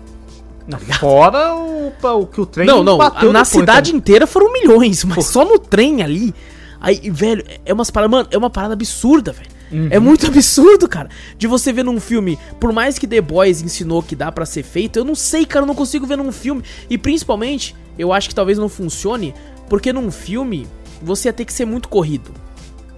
Fora 0.99 1.53
o, 1.53 1.93
o 2.21 2.27
que 2.27 2.41
o 2.41 2.45
trem 2.45 2.65
não, 2.65 2.83
não. 2.83 2.97
bateu 2.97 3.31
Na 3.31 3.43
depois 3.43 3.47
cidade 3.49 3.95
inteira 3.95 4.25
foram 4.25 4.51
milhões, 4.51 5.03
mas 5.03 5.25
só 5.27 5.45
no 5.45 5.59
trem 5.59 6.01
ali. 6.01 6.33
Aí, 6.81 7.09
velho, 7.09 7.43
é 7.65 7.73
umas 7.73 7.91
paradas. 7.91 8.11
Mano, 8.11 8.29
é 8.31 8.37
uma 8.37 8.49
parada 8.49 8.73
absurda, 8.73 9.31
velho. 9.31 9.49
Uhum. 9.71 9.87
É 9.91 9.99
muito 9.99 10.25
absurdo, 10.27 10.87
cara. 10.87 11.09
De 11.37 11.47
você 11.47 11.71
ver 11.71 11.83
num 11.83 11.99
filme, 11.99 12.39
por 12.59 12.71
mais 12.73 12.97
que 12.97 13.07
The 13.07 13.21
Boys 13.21 13.61
ensinou 13.61 14.01
que 14.01 14.15
dá 14.15 14.31
pra 14.31 14.45
ser 14.45 14.63
feito, 14.63 14.97
eu 14.97 15.05
não 15.05 15.15
sei, 15.15 15.45
cara, 15.45 15.63
eu 15.63 15.67
não 15.67 15.75
consigo 15.75 16.07
ver 16.07 16.17
num 16.17 16.31
filme. 16.31 16.63
E 16.89 16.97
principalmente, 16.97 17.75
eu 17.97 18.11
acho 18.13 18.29
que 18.29 18.35
talvez 18.35 18.57
não 18.57 18.69
funcione, 18.69 19.33
porque 19.69 19.91
num 19.93 20.11
filme 20.11 20.67
você 21.01 21.27
ia 21.29 21.33
ter 21.33 21.45
que 21.45 21.53
ser 21.53 21.65
muito 21.65 21.89
corrido. 21.89 22.31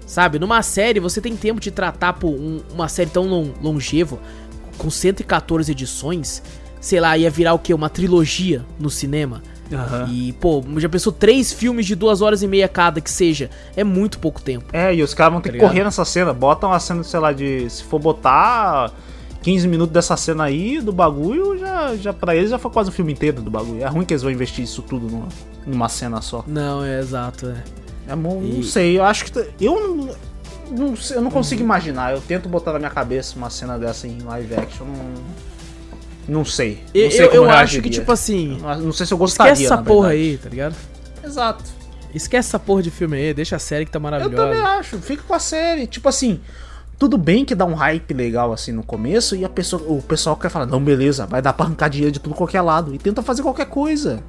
Sabe? 0.05 0.39
Numa 0.39 0.61
série 0.61 0.99
você 0.99 1.19
tem 1.19 1.35
tempo 1.35 1.59
de 1.59 1.69
tratar 1.71 2.13
por 2.13 2.29
um- 2.29 2.61
uma 2.73 2.87
série 2.87 3.09
tão 3.09 3.27
lon- 3.27 3.51
longeva, 3.61 4.17
com 4.77 4.89
114 4.89 5.71
edições, 5.71 6.41
sei 6.79 6.99
lá, 6.99 7.17
ia 7.17 7.29
virar 7.29 7.53
o 7.53 7.59
quê? 7.59 7.73
Uma 7.73 7.89
trilogia 7.89 8.63
no 8.79 8.89
cinema. 8.89 9.41
Aham. 9.69 10.07
E, 10.09 10.31
pô, 10.33 10.63
já 10.77 10.87
pensou 10.87 11.11
três 11.11 11.51
filmes 11.51 11.85
de 11.85 11.93
duas 11.93 12.21
horas 12.21 12.41
e 12.41 12.47
meia 12.47 12.69
cada 12.69 13.01
que 13.01 13.11
seja? 13.11 13.49
É 13.75 13.83
muito 13.83 14.17
pouco 14.17 14.41
tempo. 14.41 14.65
É, 14.71 14.95
e 14.95 15.03
os 15.03 15.13
caras 15.13 15.33
vão 15.33 15.41
ter 15.41 15.49
Tá 15.49 15.51
que 15.51 15.57
ligado? 15.57 15.69
correr 15.71 15.83
nessa 15.83 16.05
cena. 16.05 16.31
Botam 16.31 16.71
a 16.71 16.79
cena, 16.79 17.03
sei 17.03 17.19
lá, 17.19 17.33
de. 17.33 17.69
Se 17.69 17.83
for 17.83 17.99
botar 17.99 18.93
15 19.41 19.67
minutos 19.67 19.93
dessa 19.93 20.17
cena 20.17 20.43
aí 20.45 20.79
do 20.81 20.91
bagulho, 20.91 21.57
já, 21.57 21.95
já 21.95 22.11
pra 22.13 22.35
eles 22.35 22.49
já 22.49 22.57
foi 22.59 22.69
quase 22.71 22.89
o 22.89 22.91
filme 22.91 23.13
inteiro 23.13 23.41
do 23.41 23.49
bagulho. 23.51 23.81
É 23.83 23.87
ruim 23.87 24.05
que 24.05 24.13
eles 24.13 24.23
vão 24.23 24.31
investir 24.31 24.63
isso 24.63 24.81
tudo 24.81 25.07
numa, 25.09 25.27
numa 25.65 25.89
cena 25.89 26.21
só. 26.21 26.43
Não, 26.47 26.83
é 26.83 26.99
exato, 26.99 27.47
é. 27.47 27.63
É, 28.11 28.15
mo- 28.15 28.41
E- 28.43 28.53
Não 28.55 28.63
sei, 28.63 28.97
eu 28.97 29.03
acho 29.03 29.25
que. 29.25 29.47
Eu 29.61 29.79
não. 29.79 30.15
Não, 30.69 30.93
eu 31.11 31.21
não 31.21 31.31
consigo 31.31 31.61
imaginar. 31.61 32.13
Eu 32.13 32.19
tento 32.21 32.49
botar 32.49 32.73
na 32.73 32.79
minha 32.79 32.91
cabeça 32.91 33.37
uma 33.37 33.49
cena 33.49 33.77
dessa 33.79 34.05
em 34.07 34.19
live 34.21 34.53
action. 34.55 34.85
Não, 34.85 36.37
não 36.39 36.45
sei. 36.45 36.83
Não 36.93 37.01
Eu, 37.01 37.11
sei 37.11 37.25
eu, 37.27 37.31
eu 37.33 37.49
acho 37.49 37.81
que, 37.81 37.89
tipo 37.89 38.11
assim, 38.11 38.57
Não- 38.61 38.79
Não 38.81 38.91
sei 38.91 39.05
se 39.05 39.13
eu 39.13 39.17
gostaria. 39.17 39.53
esquece 39.53 39.71
essa 39.73 39.81
porra 39.81 40.09
verdade. 40.09 40.29
aí, 40.31 40.37
tá 40.37 40.49
ligado? 40.49 40.75
Exato. 41.23 41.63
Esquece 42.13 42.49
essa 42.49 42.59
porra 42.59 42.81
de 42.81 42.91
filme 42.91 43.15
aí, 43.17 43.33
deixa 43.33 43.55
a 43.55 43.59
série 43.59 43.85
que 43.85 43.91
tá 43.91 43.97
Eu 43.97 44.01
maravilhosa. 44.01 44.35
também 44.35 44.59
acho, 44.61 44.97
fica 44.99 45.23
com 45.23 45.33
a 45.33 45.39
série. 45.39 45.87
Tipo 45.87 46.09
assim, 46.09 46.39
tudo 46.97 47.17
bem 47.17 47.45
que 47.45 47.53
dá 47.53 47.65
um 47.65 47.75
hype 47.75 48.13
legal 48.13 48.51
assim 48.51 48.71
no 48.71 48.83
começo 48.83 49.35
e 49.35 49.45
a 49.45 49.49
pessoa, 49.49 49.81
o 49.87 50.01
pessoal 50.01 50.35
quer 50.35 50.49
falar, 50.49 50.65
não, 50.65 50.83
beleza, 50.83 51.25
vai 51.25 51.41
dar 51.41 51.53
pra 51.53 51.65
arrancar 51.65 51.89
dinheiro 51.89 52.11
de 52.11 52.19
tudo 52.19 52.35
qualquer 52.35 52.61
lado. 52.61 52.93
E 52.93 52.97
tenta 52.97 53.21
fazer 53.21 53.43
qualquer 53.43 53.67
coisa. 53.67 54.23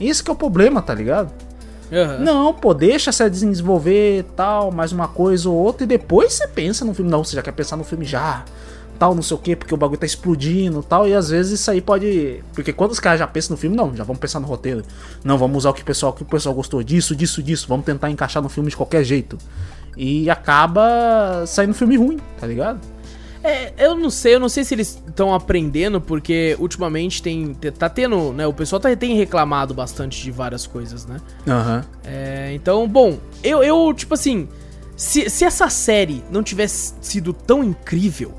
Esse 0.00 0.22
que 0.22 0.30
é 0.30 0.32
o 0.32 0.36
problema, 0.36 0.82
tá 0.82 0.92
ligado? 0.92 1.32
Aham. 1.92 2.18
Não, 2.18 2.52
pô, 2.52 2.74
deixa 2.74 3.12
série 3.12 3.30
desenvolver 3.30 4.24
tal, 4.34 4.72
mais 4.72 4.90
uma 4.90 5.06
coisa 5.06 5.48
ou 5.48 5.54
outra, 5.54 5.84
e 5.84 5.86
depois 5.86 6.32
você 6.32 6.48
pensa 6.48 6.84
no 6.84 6.92
filme. 6.94 7.10
Não, 7.10 7.22
você 7.22 7.36
já 7.36 7.42
quer 7.42 7.52
pensar 7.52 7.76
no 7.76 7.84
filme 7.84 8.04
já. 8.04 8.44
Tal, 8.98 9.14
não 9.14 9.22
sei 9.22 9.36
o 9.36 9.40
que, 9.40 9.56
porque 9.56 9.74
o 9.74 9.76
bagulho 9.76 9.98
tá 9.98 10.06
explodindo 10.06 10.82
tal. 10.82 11.06
E 11.06 11.14
às 11.14 11.28
vezes 11.28 11.60
isso 11.60 11.70
aí 11.70 11.80
pode. 11.80 12.42
Porque 12.54 12.72
quando 12.72 12.92
os 12.92 13.00
caras 13.00 13.18
já 13.18 13.26
pensam 13.26 13.54
no 13.54 13.60
filme, 13.60 13.76
não, 13.76 13.94
já 13.94 14.04
vamos 14.04 14.20
pensar 14.20 14.40
no 14.40 14.46
roteiro. 14.46 14.82
Não, 15.24 15.36
vamos 15.36 15.58
usar 15.58 15.70
o 15.70 15.74
que 15.74 15.82
o 15.82 15.84
pessoal, 15.84 16.12
o 16.12 16.14
que 16.14 16.22
o 16.22 16.26
pessoal 16.26 16.54
gostou 16.54 16.82
disso, 16.82 17.14
disso, 17.14 17.42
disso. 17.42 17.66
Vamos 17.68 17.84
tentar 17.84 18.10
encaixar 18.10 18.42
no 18.42 18.48
filme 18.48 18.70
de 18.70 18.76
qualquer 18.76 19.04
jeito. 19.04 19.36
E 19.96 20.28
acaba 20.28 21.44
saindo 21.46 21.74
filme 21.74 21.96
ruim, 21.96 22.18
tá 22.38 22.46
ligado? 22.46 22.80
É, 23.44 23.74
eu 23.76 23.94
não 23.94 24.08
sei, 24.08 24.34
eu 24.34 24.40
não 24.40 24.48
sei 24.48 24.64
se 24.64 24.74
eles 24.74 25.02
estão 25.06 25.34
aprendendo, 25.34 26.00
porque 26.00 26.56
ultimamente 26.58 27.22
tem. 27.22 27.52
Tá 27.78 27.90
tendo, 27.90 28.32
né? 28.32 28.46
O 28.46 28.54
pessoal 28.54 28.80
tá, 28.80 28.96
tem 28.96 29.14
reclamado 29.16 29.74
bastante 29.74 30.22
de 30.22 30.30
várias 30.30 30.66
coisas, 30.66 31.04
né? 31.04 31.18
Aham. 31.46 31.84
É, 32.04 32.52
então, 32.54 32.88
bom, 32.88 33.18
eu, 33.42 33.62
eu 33.62 33.92
tipo 33.92 34.14
assim, 34.14 34.48
se, 34.96 35.28
se 35.28 35.44
essa 35.44 35.68
série 35.68 36.24
não 36.30 36.42
tivesse 36.42 36.94
sido 37.02 37.34
tão 37.34 37.62
incrível, 37.62 38.32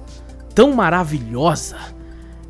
tão 0.56 0.74
maravilhosa, 0.74 1.78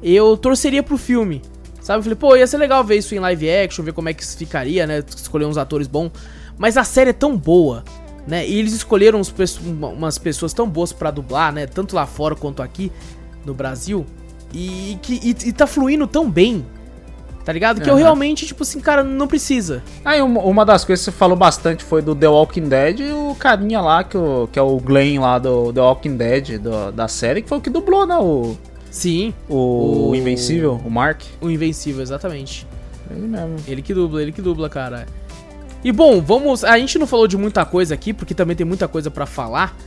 eu 0.02 0.38
torceria 0.38 0.82
pro 0.82 0.98
filme. 0.98 1.41
Sabe? 1.82 1.99
Eu 1.99 2.03
falei, 2.03 2.15
pô, 2.15 2.36
ia 2.38 2.48
ser 2.48 2.57
legal 2.57 2.84
ver 2.84 2.98
isso 2.98 3.14
em 3.14 3.19
live 3.19 3.49
action, 3.49 3.84
ver 3.84 3.94
como 3.94 4.07
é 4.07 4.14
que 4.14 4.23
isso 4.23 4.38
ficaria, 4.38 4.88
né? 4.88 5.03
Escolher 5.15 5.45
uns 5.45 5.57
atores 5.57 5.88
bons. 5.88 6.11
Mas 6.57 6.77
a 6.77 6.86
série 6.86 7.10
é 7.10 7.14
tão 7.14 7.38
boa, 7.38 7.84
né? 8.28 8.48
E 8.48 8.58
eles 8.58 8.74
escolheram 8.74 9.20
uns 9.20 9.34
umas 9.62 10.18
pessoas 10.18 10.54
tão 10.54 10.68
boas 10.70 10.92
pra 10.94 11.12
dublar, 11.12 11.52
né? 11.54 11.66
Tanto 11.68 11.96
lá 11.96 12.06
fora 12.06 12.36
quanto 12.36 12.62
aqui 12.62 12.92
no 13.46 13.54
Brasil. 13.54 14.06
E, 14.54 14.98
que, 15.02 15.20
e, 15.24 15.50
e 15.50 15.52
tá 15.52 15.68
fluindo 15.68 16.08
tão 16.08 16.30
bem, 16.30 16.66
tá 17.44 17.52
ligado? 17.52 17.82
Que 17.82 17.90
eu 17.90 17.94
Aham. 17.96 18.04
realmente, 18.04 18.46
tipo 18.46 18.64
assim, 18.64 18.80
cara, 18.80 19.04
não 19.04 19.28
precisa. 19.28 19.84
Aí 20.04 20.22
uma, 20.22 20.40
uma 20.42 20.66
das 20.66 20.86
coisas 20.86 21.04
que 21.06 21.12
você 21.12 21.18
falou 21.18 21.36
bastante 21.36 21.84
foi 21.84 22.02
do 22.02 22.16
The 22.16 22.28
Walking 22.30 22.70
Dead 22.70 23.00
e 23.02 23.12
o 23.12 23.36
carinha 23.38 23.82
lá, 23.82 24.04
que, 24.04 24.18
o, 24.18 24.48
que 24.52 24.58
é 24.58 24.62
o 24.62 24.78
Glenn 24.80 25.20
lá 25.20 25.38
do 25.40 25.74
The 25.74 25.82
Walking 25.82 26.16
Dead 26.16 26.58
do- 26.60 26.92
da 26.92 27.08
série, 27.08 27.42
que 27.42 27.50
foi 27.50 27.58
o 27.58 27.62
que 27.62 27.70
dublou, 27.70 28.06
né? 28.08 28.18
O, 28.18 28.56
Sim, 28.90 29.34
o, 29.50 30.12
O- 30.12 30.16
Invencível, 30.16 30.80
o 30.86 30.90
Mark. 30.90 31.22
o 31.42 31.50
Invencível, 31.50 32.02
exatamente. 32.02 32.66
Ele 33.12 33.28
mesmo. 33.28 33.56
Ele 33.68 33.82
que 33.82 33.94
dubla, 33.94 34.22
ele 34.22 34.32
que 34.32 34.42
dubla, 34.42 34.70
cara. 34.70 35.06
E 35.86 35.91
bom, 35.91 36.20
vamos. 36.20 36.64
A 36.64 36.78
gente 36.80 36.98
não 36.98 37.06
falou 37.06 37.28
de 37.28 37.38
muita 37.38 37.64
coisa 37.64 37.94
aqui, 37.94 38.12
porque 38.12 38.34
também 38.34 38.56
tem 38.56 38.66
muita 38.66 38.88
coisa 38.88 39.12
pra 39.12 39.28
falar. 39.28 39.78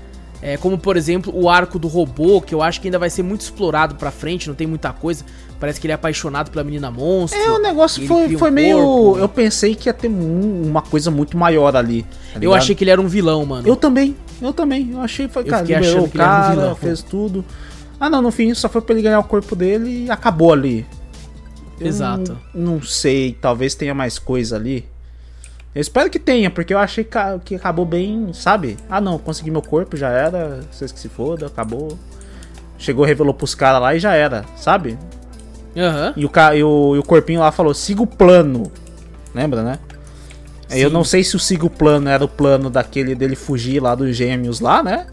É, 0.40 0.56
como 0.56 0.78
por 0.78 0.96
exemplo 0.96 1.32
o 1.36 1.50
arco 1.50 1.80
do 1.80 1.88
robô, 1.88 2.40
que 2.40 2.54
eu 2.54 2.62
acho 2.62 2.80
que 2.80 2.86
ainda 2.86 3.00
vai 3.00 3.10
ser 3.10 3.24
muito 3.24 3.40
explorado 3.40 3.96
pra 3.96 4.12
frente, 4.12 4.46
não 4.46 4.54
tem 4.54 4.68
muita 4.68 4.92
coisa. 4.92 5.24
Parece 5.58 5.80
que 5.80 5.86
ele 5.88 5.92
é 5.92 5.94
apaixonado 5.96 6.52
pela 6.52 6.62
menina 6.62 6.88
monstro. 6.92 7.36
É, 7.40 7.50
o 7.50 7.58
negócio 7.58 8.06
foi, 8.06 8.36
um 8.36 8.38
foi 8.38 8.48
meio. 8.52 8.76
corpo. 8.78 9.18
Eu 9.18 9.28
pensei 9.28 9.74
que 9.74 9.88
ia 9.88 9.92
ter 9.92 10.06
um- 10.08 10.62
uma 10.68 10.80
coisa 10.82 11.10
muito 11.10 11.36
maior 11.36 11.74
ali. 11.74 12.04
tá 12.32 12.38
Eu 12.40 12.54
achei 12.54 12.76
que 12.76 12.84
ele 12.84 12.92
era 12.92 13.00
um 13.00 13.08
vilão, 13.08 13.44
mano. 13.44 13.66
Eu 13.66 13.74
também, 13.74 14.16
eu 14.40 14.52
também. 14.52 14.90
Eu 14.92 15.00
achei, 15.00 15.26
foi, 15.26 15.42
Eu 15.42 15.46
cara, 15.48 15.62
fiquei 15.66 15.74
achando 15.74 16.04
o 16.04 16.08
que 16.08 16.16
ele 16.16 16.22
era 16.22 16.32
um 16.32 16.40
cara, 16.42 16.54
vilão. 16.54 16.76
fez 16.76 17.02
tudo. 17.02 17.44
Ah, 17.98 18.08
não, 18.08 18.22
no 18.22 18.30
fim 18.30 18.54
só 18.54 18.68
foi 18.68 18.80
pra 18.80 18.94
ele 18.94 19.02
ganhar 19.02 19.18
o 19.18 19.24
corpo 19.24 19.56
dele 19.56 20.04
e 20.04 20.10
acabou 20.12 20.52
ali. 20.52 20.86
Eu 21.80 21.88
Exato. 21.88 22.38
Não, 22.54 22.74
não 22.74 22.82
sei, 22.82 23.36
talvez 23.40 23.74
tenha 23.74 23.92
mais 23.92 24.20
coisa 24.20 24.54
ali. 24.54 24.84
Eu 25.74 25.80
espero 25.80 26.10
que 26.10 26.18
tenha, 26.18 26.50
porque 26.50 26.72
eu 26.74 26.78
achei 26.78 27.06
que 27.44 27.54
acabou 27.54 27.84
bem, 27.84 28.32
sabe? 28.32 28.76
Ah, 28.88 29.00
não, 29.00 29.18
consegui 29.18 29.50
meu 29.50 29.62
corpo, 29.62 29.96
já 29.96 30.08
era. 30.08 30.60
Vocês 30.70 30.90
que 30.90 30.98
se 30.98 31.08
foda, 31.08 31.46
acabou. 31.46 31.96
Chegou, 32.78 33.04
revelou 33.04 33.34
pros 33.34 33.54
caras 33.54 33.80
lá 33.80 33.94
e 33.94 33.98
já 33.98 34.14
era, 34.14 34.44
sabe? 34.56 34.98
Aham. 35.76 36.14
E 36.16 36.24
o, 36.24 36.30
e 36.54 36.62
o, 36.64 36.96
e 36.96 36.98
o 36.98 37.02
corpinho 37.02 37.40
lá 37.40 37.52
falou, 37.52 37.74
siga 37.74 38.02
o 38.02 38.06
plano. 38.06 38.72
Lembra, 39.34 39.62
né? 39.62 39.78
Aí 40.70 40.80
Eu 40.80 40.88
Sim. 40.88 40.94
não 40.94 41.04
sei 41.04 41.22
se 41.22 41.36
o 41.36 41.38
siga 41.38 41.64
o 41.66 41.70
plano 41.70 42.08
era 42.08 42.24
o 42.24 42.28
plano 42.28 42.68
daquele 42.70 43.14
dele 43.14 43.36
fugir 43.36 43.80
lá 43.80 43.94
dos 43.94 44.16
gêmeos 44.16 44.60
lá, 44.60 44.82
né? 44.82 45.06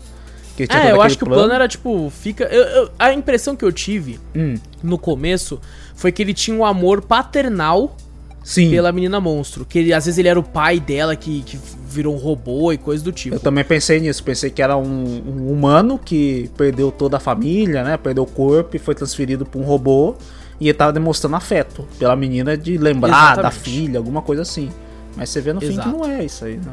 É, 0.69 0.91
eu 0.91 1.01
acho 1.01 1.17
que 1.17 1.23
o 1.25 1.27
plano 1.27 1.51
era 1.51 1.67
tipo, 1.67 2.09
fica. 2.09 2.45
eu- 2.45 2.63
eu- 2.83 2.91
a 2.97 3.11
impressão 3.11 3.57
que 3.57 3.65
eu 3.65 3.73
tive 3.73 4.21
Hum, 4.33 4.55
no 4.81 4.97
começo 4.97 5.59
foi 5.95 6.13
que 6.13 6.21
ele 6.23 6.33
tinha 6.33 6.55
um 6.55 6.63
amor 6.63 7.01
paternal 7.01 7.97
sim, 8.45 8.69
pela 8.69 8.91
menina 8.91 9.19
monstro. 9.19 9.65
Que 9.65 9.79
ele, 9.79 9.93
às 9.93 10.05
vezes 10.05 10.17
ele 10.19 10.27
era 10.27 10.39
o 10.39 10.43
pai 10.43 10.79
dela 10.79 11.15
que, 11.15 11.41
que 11.41 11.59
virou 11.89 12.13
um 12.13 12.17
robô 12.17 12.71
e 12.71 12.77
coisa 12.77 13.03
do 13.03 13.11
tipo. 13.11 13.35
eu 13.35 13.39
também 13.39 13.63
pensei 13.63 13.99
nisso. 13.99 14.23
Pensei 14.23 14.49
que 14.49 14.61
era 14.61 14.77
um, 14.77 14.83
um 14.83 15.51
humano 15.51 15.97
que 15.97 16.49
perdeu 16.55 16.91
toda 16.91 17.17
a 17.17 17.19
família, 17.19 17.83
né? 17.83 17.97
Perdeu 17.97 18.23
o 18.23 18.27
corpo 18.27 18.75
e 18.75 18.79
foi 18.79 18.93
transferido 18.93 19.45
pra 19.45 19.59
um 19.59 19.63
robô. 19.63 20.15
E 20.59 20.69
ele 20.69 20.77
tava 20.77 20.93
demonstrando 20.93 21.35
afeto 21.35 21.85
pela 21.99 22.15
menina 22.15 22.55
de 22.55 22.77
lembrar 22.77 23.35
da 23.35 23.41
Exatamente. 23.41 23.59
filha, 23.59 23.97
alguma 23.97 24.21
coisa 24.21 24.43
assim. 24.43 24.69
Mas 25.17 25.29
você 25.29 25.41
vê 25.41 25.51
no 25.51 25.59
fim 25.59 25.67
Exato. 25.67 25.89
que 25.89 25.97
não 25.97 26.05
é 26.05 26.23
isso 26.23 26.45
aí, 26.45 26.57
né? 26.57 26.71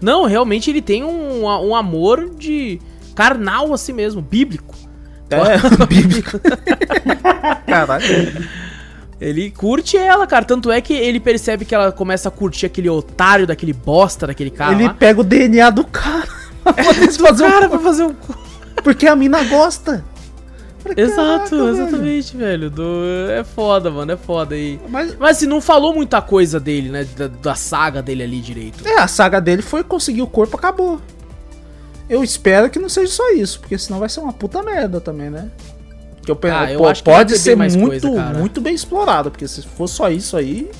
Não, 0.00 0.26
realmente 0.26 0.70
ele 0.70 0.82
tem 0.82 1.04
um, 1.04 1.44
um 1.44 1.74
amor 1.74 2.30
de 2.36 2.80
carnal 3.14 3.72
assim 3.72 3.92
mesmo, 3.92 4.20
bíblico. 4.20 4.74
É, 5.30 5.58
bíblico. 5.86 6.38
Caralho. 7.66 8.04
Ele 9.20 9.50
curte 9.50 9.96
ela, 9.96 10.26
cara. 10.26 10.44
Tanto 10.44 10.70
é 10.70 10.80
que 10.80 10.92
ele 10.92 11.18
percebe 11.18 11.64
que 11.64 11.74
ela 11.74 11.90
começa 11.90 12.28
a 12.28 12.32
curtir 12.32 12.66
aquele 12.66 12.88
otário, 12.88 13.46
daquele 13.46 13.72
bosta, 13.72 14.26
daquele 14.28 14.50
cara 14.50 14.72
Ele 14.74 14.84
lá. 14.84 14.94
pega 14.94 15.20
o 15.20 15.24
DNA 15.24 15.70
do 15.70 15.84
cara 15.84 16.28
pra 16.62 16.72
poder 16.72 17.12
fazer 17.12 17.44
um 17.44 17.50
cara 17.50 17.68
pra 17.68 17.78
fazer 17.80 18.04
um... 18.04 18.14
Porque 18.84 19.06
a 19.08 19.16
mina 19.16 19.42
gosta. 19.44 20.04
Falei, 20.78 21.04
Exato, 21.04 21.16
"Caraca, 21.26 21.50
velho." 21.50 21.68
exatamente, 21.70 22.36
velho. 22.36 22.70
Do... 22.70 23.02
É 23.30 23.42
foda, 23.42 23.90
mano, 23.90 24.12
é 24.12 24.16
foda 24.16 24.54
aí. 24.54 24.78
Mas 24.88 25.16
Mas 25.18 25.36
assim, 25.38 25.46
não 25.46 25.60
falou 25.60 25.92
muita 25.92 26.22
coisa 26.22 26.60
dele, 26.60 26.88
né? 26.88 27.04
Da, 27.16 27.26
da 27.26 27.54
saga 27.56 28.00
dele 28.00 28.22
ali 28.22 28.40
direito. 28.40 28.86
é, 28.86 29.00
a 29.00 29.08
saga 29.08 29.40
dele 29.40 29.62
foi 29.62 29.82
conseguir 29.82 30.22
o 30.22 30.28
corpo, 30.28 30.56
acabou. 30.56 31.00
Eu 32.08 32.22
espero 32.22 32.70
que 32.70 32.78
não 32.78 32.88
seja 32.88 33.12
só 33.12 33.28
isso, 33.32 33.58
porque 33.58 33.76
senão 33.76 33.98
vai 33.98 34.08
ser 34.08 34.20
uma 34.20 34.32
puta 34.32 34.62
merda 34.62 35.00
também, 35.00 35.28
né? 35.28 35.50
Que 36.36 36.46
eu 36.46 36.52
Ah, 36.52 36.70
eu 36.70 36.80
pô, 36.80 36.92
que 36.92 37.02
pode 37.02 37.38
ser 37.38 37.56
muito, 37.56 37.78
coisa, 37.78 38.10
muito 38.34 38.60
bem 38.60 38.74
explorado, 38.74 39.30
porque 39.30 39.48
se 39.48 39.62
for 39.62 39.88
só 39.88 40.10
isso 40.10 40.36
aí, 40.36 40.70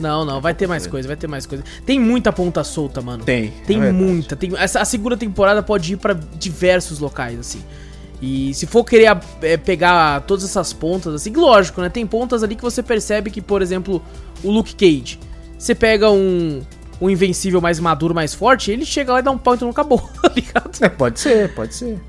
Não, 0.00 0.24
não, 0.24 0.40
vai 0.40 0.54
ter 0.54 0.66
mais 0.66 0.86
coisa, 0.86 1.06
vai 1.06 1.16
ter 1.16 1.26
mais 1.26 1.44
coisa. 1.44 1.64
Tem 1.84 1.98
muita 1.98 2.32
ponta 2.32 2.62
solta, 2.64 3.02
mano. 3.02 3.24
tem. 3.24 3.52
Tem 3.66 3.82
é 3.82 3.92
muita. 3.92 4.36
Tem, 4.36 4.56
essa, 4.56 4.80
a 4.80 4.84
segunda 4.84 5.16
temporada 5.16 5.62
pode 5.62 5.92
ir 5.92 5.96
pra 5.96 6.14
diversos 6.14 6.98
locais, 6.98 7.38
assim. 7.38 7.62
E 8.22 8.54
se 8.54 8.64
for 8.66 8.84
querer 8.84 9.18
é, 9.42 9.56
pegar 9.56 10.22
todas 10.22 10.44
essas 10.44 10.72
pontas, 10.72 11.14
assim, 11.14 11.32
lógico, 11.32 11.80
né? 11.80 11.88
Tem 11.88 12.06
pontas 12.06 12.42
ali 12.42 12.54
que 12.54 12.62
você 12.62 12.82
percebe 12.82 13.30
que, 13.30 13.42
por 13.42 13.60
exemplo, 13.60 14.02
o 14.42 14.50
Luke 14.50 14.74
Cage. 14.74 15.18
Você 15.58 15.74
pega 15.74 16.10
um, 16.10 16.62
um 17.00 17.10
invencível 17.10 17.60
mais 17.60 17.78
maduro, 17.80 18.14
mais 18.14 18.32
forte, 18.32 18.70
ele 18.70 18.86
chega 18.86 19.12
lá 19.12 19.18
e 19.18 19.22
dá 19.22 19.30
um 19.30 19.38
pau 19.38 19.56
e 19.56 19.60
não 19.60 19.70
acabou, 19.70 19.98
tá 20.22 20.32
ligado? 20.34 20.70
É, 20.80 20.88
pode 20.88 21.20
ser, 21.20 21.52
pode 21.54 21.74
ser. 21.74 22.00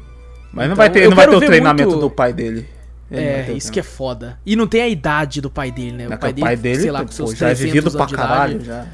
Mas 0.52 0.68
não 0.68 0.74
Então, 0.74 0.76
vai 0.76 0.90
ter, 0.90 1.08
não 1.10 1.16
vai 1.16 1.28
ter 1.28 1.36
o 1.36 1.40
treinamento 1.40 1.90
muito- 1.90 2.02
do 2.02 2.10
pai 2.10 2.34
dele. 2.34 2.68
Ele 3.12 3.22
não 3.22 3.28
É, 3.28 3.46
o 3.54 3.58
isso 3.58 3.72
que 3.72 3.80
é 3.80 3.84
foda. 3.84 4.40
E 4.46 4.56
não 4.56 4.68
tem 4.68 4.82
a 4.82 4.88
idade 4.88 5.42
do 5.42 5.50
pai 5.50 5.72
dele, 5.72 5.92
né? 5.94 5.98
treinamento. 6.08 6.26
É 6.26 6.34
que 6.34 6.40
o 6.42 6.44
pai 6.44 6.56
dele, 6.56 6.80
sei 6.82 6.92
lá, 6.92 7.00
com 7.00 7.06
pô, 7.08 7.12
seus 7.12 7.32
já 7.38 7.50
é 7.50 7.56
300 7.56 7.74
vivido 7.74 7.92
pra 7.92 8.00
anos 8.02 8.08
de 8.10 8.14
idade. 8.16 8.30
caralho, 8.30 8.66
já. 8.66 8.86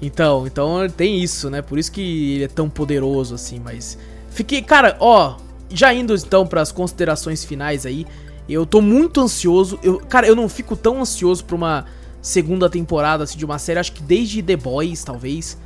Então, 0.00 0.46
então 0.46 0.88
tem 0.90 1.22
isso, 1.22 1.48
né? 1.50 1.62
Por 1.62 1.78
isso 1.78 1.90
que 1.90 2.34
ele 2.34 2.44
é 2.44 2.48
tão 2.48 2.68
poderoso 2.68 3.34
assim, 3.34 3.60
mas 3.62 3.98
fiquei, 4.30 4.60
cara, 4.62 4.96
ó, 5.00 5.36
já 5.70 5.92
indo 5.94 6.14
então 6.14 6.46
pras 6.46 6.70
considerações 6.72 7.44
finais 7.44 7.86
aí, 7.86 8.06
eu 8.48 8.66
tô 8.66 8.80
muito 8.80 9.20
ansioso. 9.20 9.78
Eu, 9.82 9.98
cara, 10.00 10.26
eu 10.26 10.36
não 10.36 10.48
fico 10.48 10.76
tão 10.76 11.00
ansioso 11.00 11.44
pra 11.44 11.56
uma 11.56 11.84
segunda 12.20 12.68
temporada 12.68 13.24
assim 13.24 13.38
de 13.38 13.44
uma 13.44 13.58
série, 13.58 13.78
acho 13.78 13.92
que 13.92 14.02
desde 14.02 14.42
The 14.42 14.56
Boys, 14.56 15.04
talvez. 15.04 15.56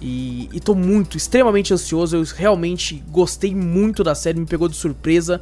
E, 0.00 0.48
e 0.52 0.60
tô 0.60 0.74
muito, 0.74 1.16
extremamente 1.16 1.74
ansioso. 1.74 2.16
Eu 2.16 2.24
realmente 2.34 3.02
gostei 3.08 3.54
muito 3.54 4.02
da 4.02 4.14
série, 4.14 4.40
me 4.40 4.46
pegou 4.46 4.68
de 4.68 4.76
surpresa. 4.76 5.40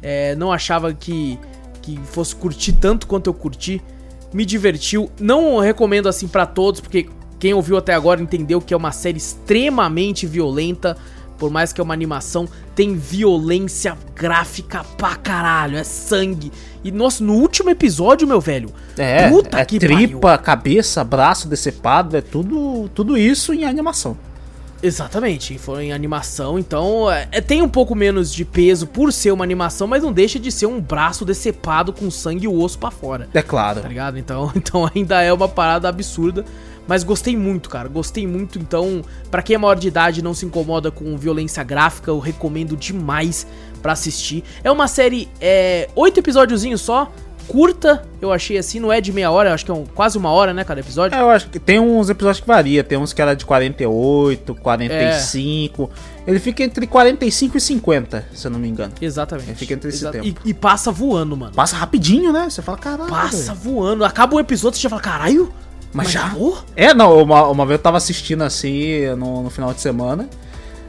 É, 0.00 0.36
não 0.36 0.52
achava 0.52 0.92
que, 0.94 1.38
que 1.82 1.98
fosse 2.04 2.34
curtir 2.36 2.72
tanto 2.74 3.06
quanto 3.06 3.28
eu 3.28 3.34
curti. 3.34 3.82
Me 4.32 4.44
divertiu. 4.44 5.10
Não 5.20 5.58
recomendo 5.58 6.08
assim 6.08 6.28
pra 6.28 6.46
todos, 6.46 6.80
porque 6.80 7.08
quem 7.38 7.52
ouviu 7.52 7.76
até 7.76 7.94
agora 7.94 8.22
entendeu 8.22 8.60
que 8.60 8.72
é 8.72 8.76
uma 8.76 8.92
série 8.92 9.18
extremamente 9.18 10.26
violenta. 10.26 10.96
Por 11.38 11.50
mais 11.50 11.72
que 11.72 11.80
é 11.80 11.84
uma 11.84 11.94
animação, 11.94 12.48
tem 12.74 12.96
violência 12.96 13.96
gráfica 14.14 14.84
pra 14.96 15.14
caralho. 15.16 15.76
É 15.76 15.84
sangue. 15.84 16.50
E, 16.82 16.90
nossa, 16.90 17.22
no 17.22 17.34
último 17.34 17.68
episódio, 17.70 18.26
meu 18.26 18.40
velho. 18.40 18.70
É, 18.96 19.28
puta 19.28 19.58
é 19.60 19.64
que 19.64 19.78
tripa, 19.78 20.18
pariu. 20.20 20.42
cabeça, 20.44 21.02
braço 21.04 21.48
decepado, 21.48 22.16
é 22.16 22.20
tudo, 22.20 22.88
tudo 22.94 23.18
isso 23.18 23.52
em 23.52 23.64
animação. 23.64 24.16
Exatamente, 24.82 25.56
foi 25.58 25.84
em 25.86 25.92
animação, 25.92 26.58
então 26.58 27.10
é, 27.10 27.26
é- 27.32 27.40
tem 27.40 27.62
um 27.62 27.68
pouco 27.68 27.94
menos 27.94 28.30
de 28.32 28.44
peso 28.44 28.86
por 28.86 29.10
ser 29.10 29.32
uma 29.32 29.42
animação, 29.42 29.86
mas 29.86 30.02
não 30.02 30.12
deixa 30.12 30.38
de 30.38 30.52
ser 30.52 30.66
um 30.66 30.78
braço 30.80 31.24
decepado 31.24 31.94
com 31.94 32.10
sangue 32.10 32.44
e 32.44 32.48
o 32.48 32.60
osso 32.62 32.78
pra 32.78 32.90
fora, 32.90 33.26
É 33.32 33.40
claro. 33.40 33.80
tá 33.80 33.88
ligado? 33.88 34.18
Então, 34.18 34.52
então 34.54 34.88
ainda 34.94 35.22
é 35.22 35.32
uma 35.32 35.48
parada 35.48 35.88
absurda, 35.88 36.44
mas 36.86 37.02
gostei 37.04 37.36
muito, 37.36 37.68
cara, 37.68 37.88
gostei 37.88 38.26
muito, 38.26 38.58
então 38.58 39.02
pra 39.30 39.42
quem 39.42 39.54
é 39.54 39.58
maior 39.58 39.74
de 39.76 39.88
idade 39.88 40.20
e 40.20 40.22
não 40.22 40.34
se 40.34 40.44
incomoda 40.46 40.90
com 40.90 41.16
violência 41.16 41.62
gráfica, 41.64 42.10
eu 42.10 42.18
recomendo 42.18 42.76
demais 42.76 43.46
pra 43.82 43.92
assistir. 43.92 44.42
É 44.64 44.70
uma 44.70 44.88
série, 44.88 45.28
é, 45.40 45.88
oito 45.94 46.18
episódiozinhos 46.20 46.80
só, 46.80 47.10
curta, 47.48 48.02
eu 48.20 48.32
achei 48.32 48.58
assim, 48.58 48.80
não 48.80 48.92
é 48.92 49.00
de 49.00 49.12
meia 49.12 49.30
hora, 49.30 49.50
eu 49.50 49.54
acho 49.54 49.64
que 49.64 49.70
é 49.70 49.74
um- 49.74 49.86
quase 49.86 50.18
uma 50.18 50.30
hora, 50.30 50.52
né, 50.52 50.64
cada 50.64 50.80
episódio. 50.80 51.16
É, 51.16 51.20
eu 51.20 51.30
acho 51.30 51.48
que 51.48 51.60
tem 51.60 51.78
uns 51.78 52.10
episódios 52.10 52.40
que 52.40 52.46
varia, 52.46 52.82
tem 52.82 52.98
uns 52.98 53.12
que 53.12 53.22
era 53.22 53.34
de 53.36 53.44
48, 53.46 54.52
45. 54.56 55.90
Ele 56.26 56.40
fica 56.40 56.64
entre 56.64 56.86
45 56.88 57.56
e 57.56 57.60
50, 57.60 58.26
se 58.34 58.46
eu 58.46 58.50
não 58.50 58.58
me 58.58 58.68
engano. 58.68 58.92
Exatamente. 59.00 59.54
Fica 59.54 59.74
entre 59.74 59.88
esse 59.90 59.98
Exato. 59.98 60.18
tempo. 60.20 60.40
E, 60.44 60.50
e 60.50 60.54
passa 60.54 60.90
voando, 60.90 61.36
mano. 61.36 61.52
Passa 61.54 61.76
rapidinho, 61.76 62.32
né? 62.32 62.48
Você 62.50 62.60
fala, 62.62 62.78
caralho. 62.78 63.08
Passa 63.10 63.54
voando. 63.54 64.04
Acaba 64.04 64.34
um 64.34 64.40
episódio 64.40 64.76
você 64.78 64.82
já 64.82 64.90
fala, 64.90 65.02
caralho, 65.02 65.52
Mas 65.96 66.10
já? 66.10 66.34
É, 66.76 66.92
não, 66.92 67.22
uma, 67.22 67.48
uma 67.48 67.64
vez 67.64 67.78
eu 67.78 67.82
tava 67.82 67.96
assistindo 67.96 68.42
assim 68.42 69.06
no, 69.16 69.44
no 69.44 69.50
final 69.50 69.72
de 69.72 69.80
semana. 69.80 70.28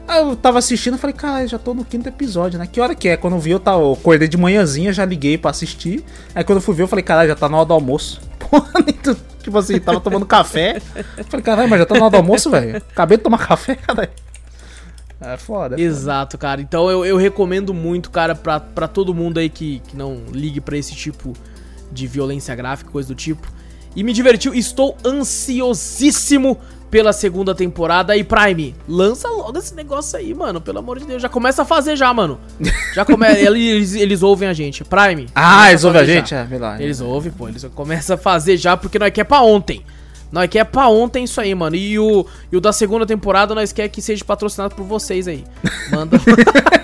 Aí 0.06 0.20
eu 0.22 0.36
tava 0.36 0.58
assistindo 0.58 0.96
e 0.96 0.98
falei, 0.98 1.14
cara, 1.14 1.46
já 1.46 1.58
tô 1.58 1.74
no 1.74 1.84
quinto 1.84 2.08
episódio, 2.08 2.58
né? 2.58 2.66
Que 2.66 2.80
hora 2.80 2.94
que 2.94 3.08
é? 3.08 3.16
Quando 3.16 3.34
eu 3.34 3.40
vi, 3.40 3.50
eu, 3.50 3.60
tava, 3.60 3.82
eu 3.82 3.92
acordei 3.92 4.26
de 4.26 4.36
manhãzinha, 4.36 4.92
já 4.92 5.04
liguei 5.04 5.36
pra 5.36 5.50
assistir. 5.50 6.04
Aí 6.34 6.42
quando 6.44 6.58
eu 6.58 6.62
fui 6.62 6.74
ver, 6.74 6.82
eu 6.82 6.88
falei, 6.88 7.02
caralho, 7.02 7.28
já 7.28 7.34
tá 7.34 7.48
na 7.48 7.58
hora 7.58 7.66
do 7.66 7.74
almoço. 7.74 8.20
Porra, 8.38 8.82
tipo 9.42 9.58
assim, 9.58 9.78
tava 9.78 10.00
tomando 10.00 10.24
café. 10.24 10.80
Falei, 11.28 11.44
caralho, 11.44 11.68
mas 11.68 11.78
já 11.80 11.86
tá 11.86 11.94
na 11.94 12.02
hora 12.02 12.10
do 12.10 12.16
almoço, 12.16 12.50
velho? 12.50 12.76
Acabei 12.76 13.18
de 13.18 13.22
tomar 13.22 13.38
café, 13.38 13.74
caralho. 13.74 14.10
É 15.20 15.36
foda. 15.36 15.76
é 15.76 15.80
Exato, 15.80 16.38
cara. 16.38 16.60
Então 16.60 16.90
eu, 16.90 17.04
eu 17.04 17.16
recomendo 17.16 17.74
muito, 17.74 18.10
cara, 18.10 18.34
pra, 18.34 18.60
pra 18.60 18.88
todo 18.88 19.12
mundo 19.12 19.38
aí 19.38 19.48
que, 19.48 19.80
que 19.88 19.96
não 19.96 20.22
ligue 20.32 20.60
pra 20.60 20.76
esse 20.76 20.94
tipo 20.94 21.34
de 21.90 22.06
violência 22.06 22.54
gráfica, 22.54 22.90
coisa 22.90 23.08
do 23.08 23.14
tipo. 23.14 23.48
E 23.98 24.04
me 24.04 24.12
divertiu. 24.12 24.54
Estou 24.54 24.96
ansiosíssimo 25.04 26.56
pela 26.88 27.12
segunda 27.12 27.52
temporada. 27.52 28.16
E 28.16 28.22
Prime, 28.22 28.72
lança 28.88 29.26
logo 29.28 29.58
esse 29.58 29.74
negócio 29.74 30.16
aí, 30.16 30.32
mano. 30.32 30.60
Pelo 30.60 30.78
amor 30.78 31.00
de 31.00 31.04
Deus. 31.04 31.20
Já 31.20 31.28
começa 31.28 31.62
a 31.62 31.64
fazer 31.64 31.96
já, 31.96 32.14
mano. 32.14 32.38
Já 32.94 33.04
começa. 33.04 33.40
eles, 33.42 33.96
eles 33.96 34.22
ouvem 34.22 34.48
a 34.48 34.52
gente. 34.52 34.84
Prime. 34.84 35.26
Ah, 35.34 35.70
eles 35.70 35.82
ouvem 35.82 36.00
a 36.00 36.04
gente? 36.04 36.32
É, 36.32 36.46
lá. 36.60 36.80
Eles 36.80 37.00
ouvem, 37.00 37.32
pô. 37.32 37.48
Eles 37.48 37.66
começam 37.74 38.14
a 38.14 38.16
fazer 38.16 38.56
já 38.56 38.76
porque 38.76 39.00
nós 39.00 39.10
quer 39.10 39.24
pra 39.24 39.40
ontem. 39.40 39.84
Nós 40.30 40.48
quer 40.48 40.64
pra 40.64 40.88
ontem 40.88 41.24
isso 41.24 41.40
aí, 41.40 41.52
mano. 41.52 41.74
E 41.74 41.98
o, 41.98 42.24
e 42.52 42.56
o 42.56 42.60
da 42.60 42.72
segunda 42.72 43.04
temporada 43.04 43.52
nós 43.52 43.72
quer 43.72 43.88
que 43.88 44.00
seja 44.00 44.24
patrocinado 44.24 44.76
por 44.76 44.84
vocês 44.84 45.26
aí. 45.26 45.42
Manda, 45.90 46.20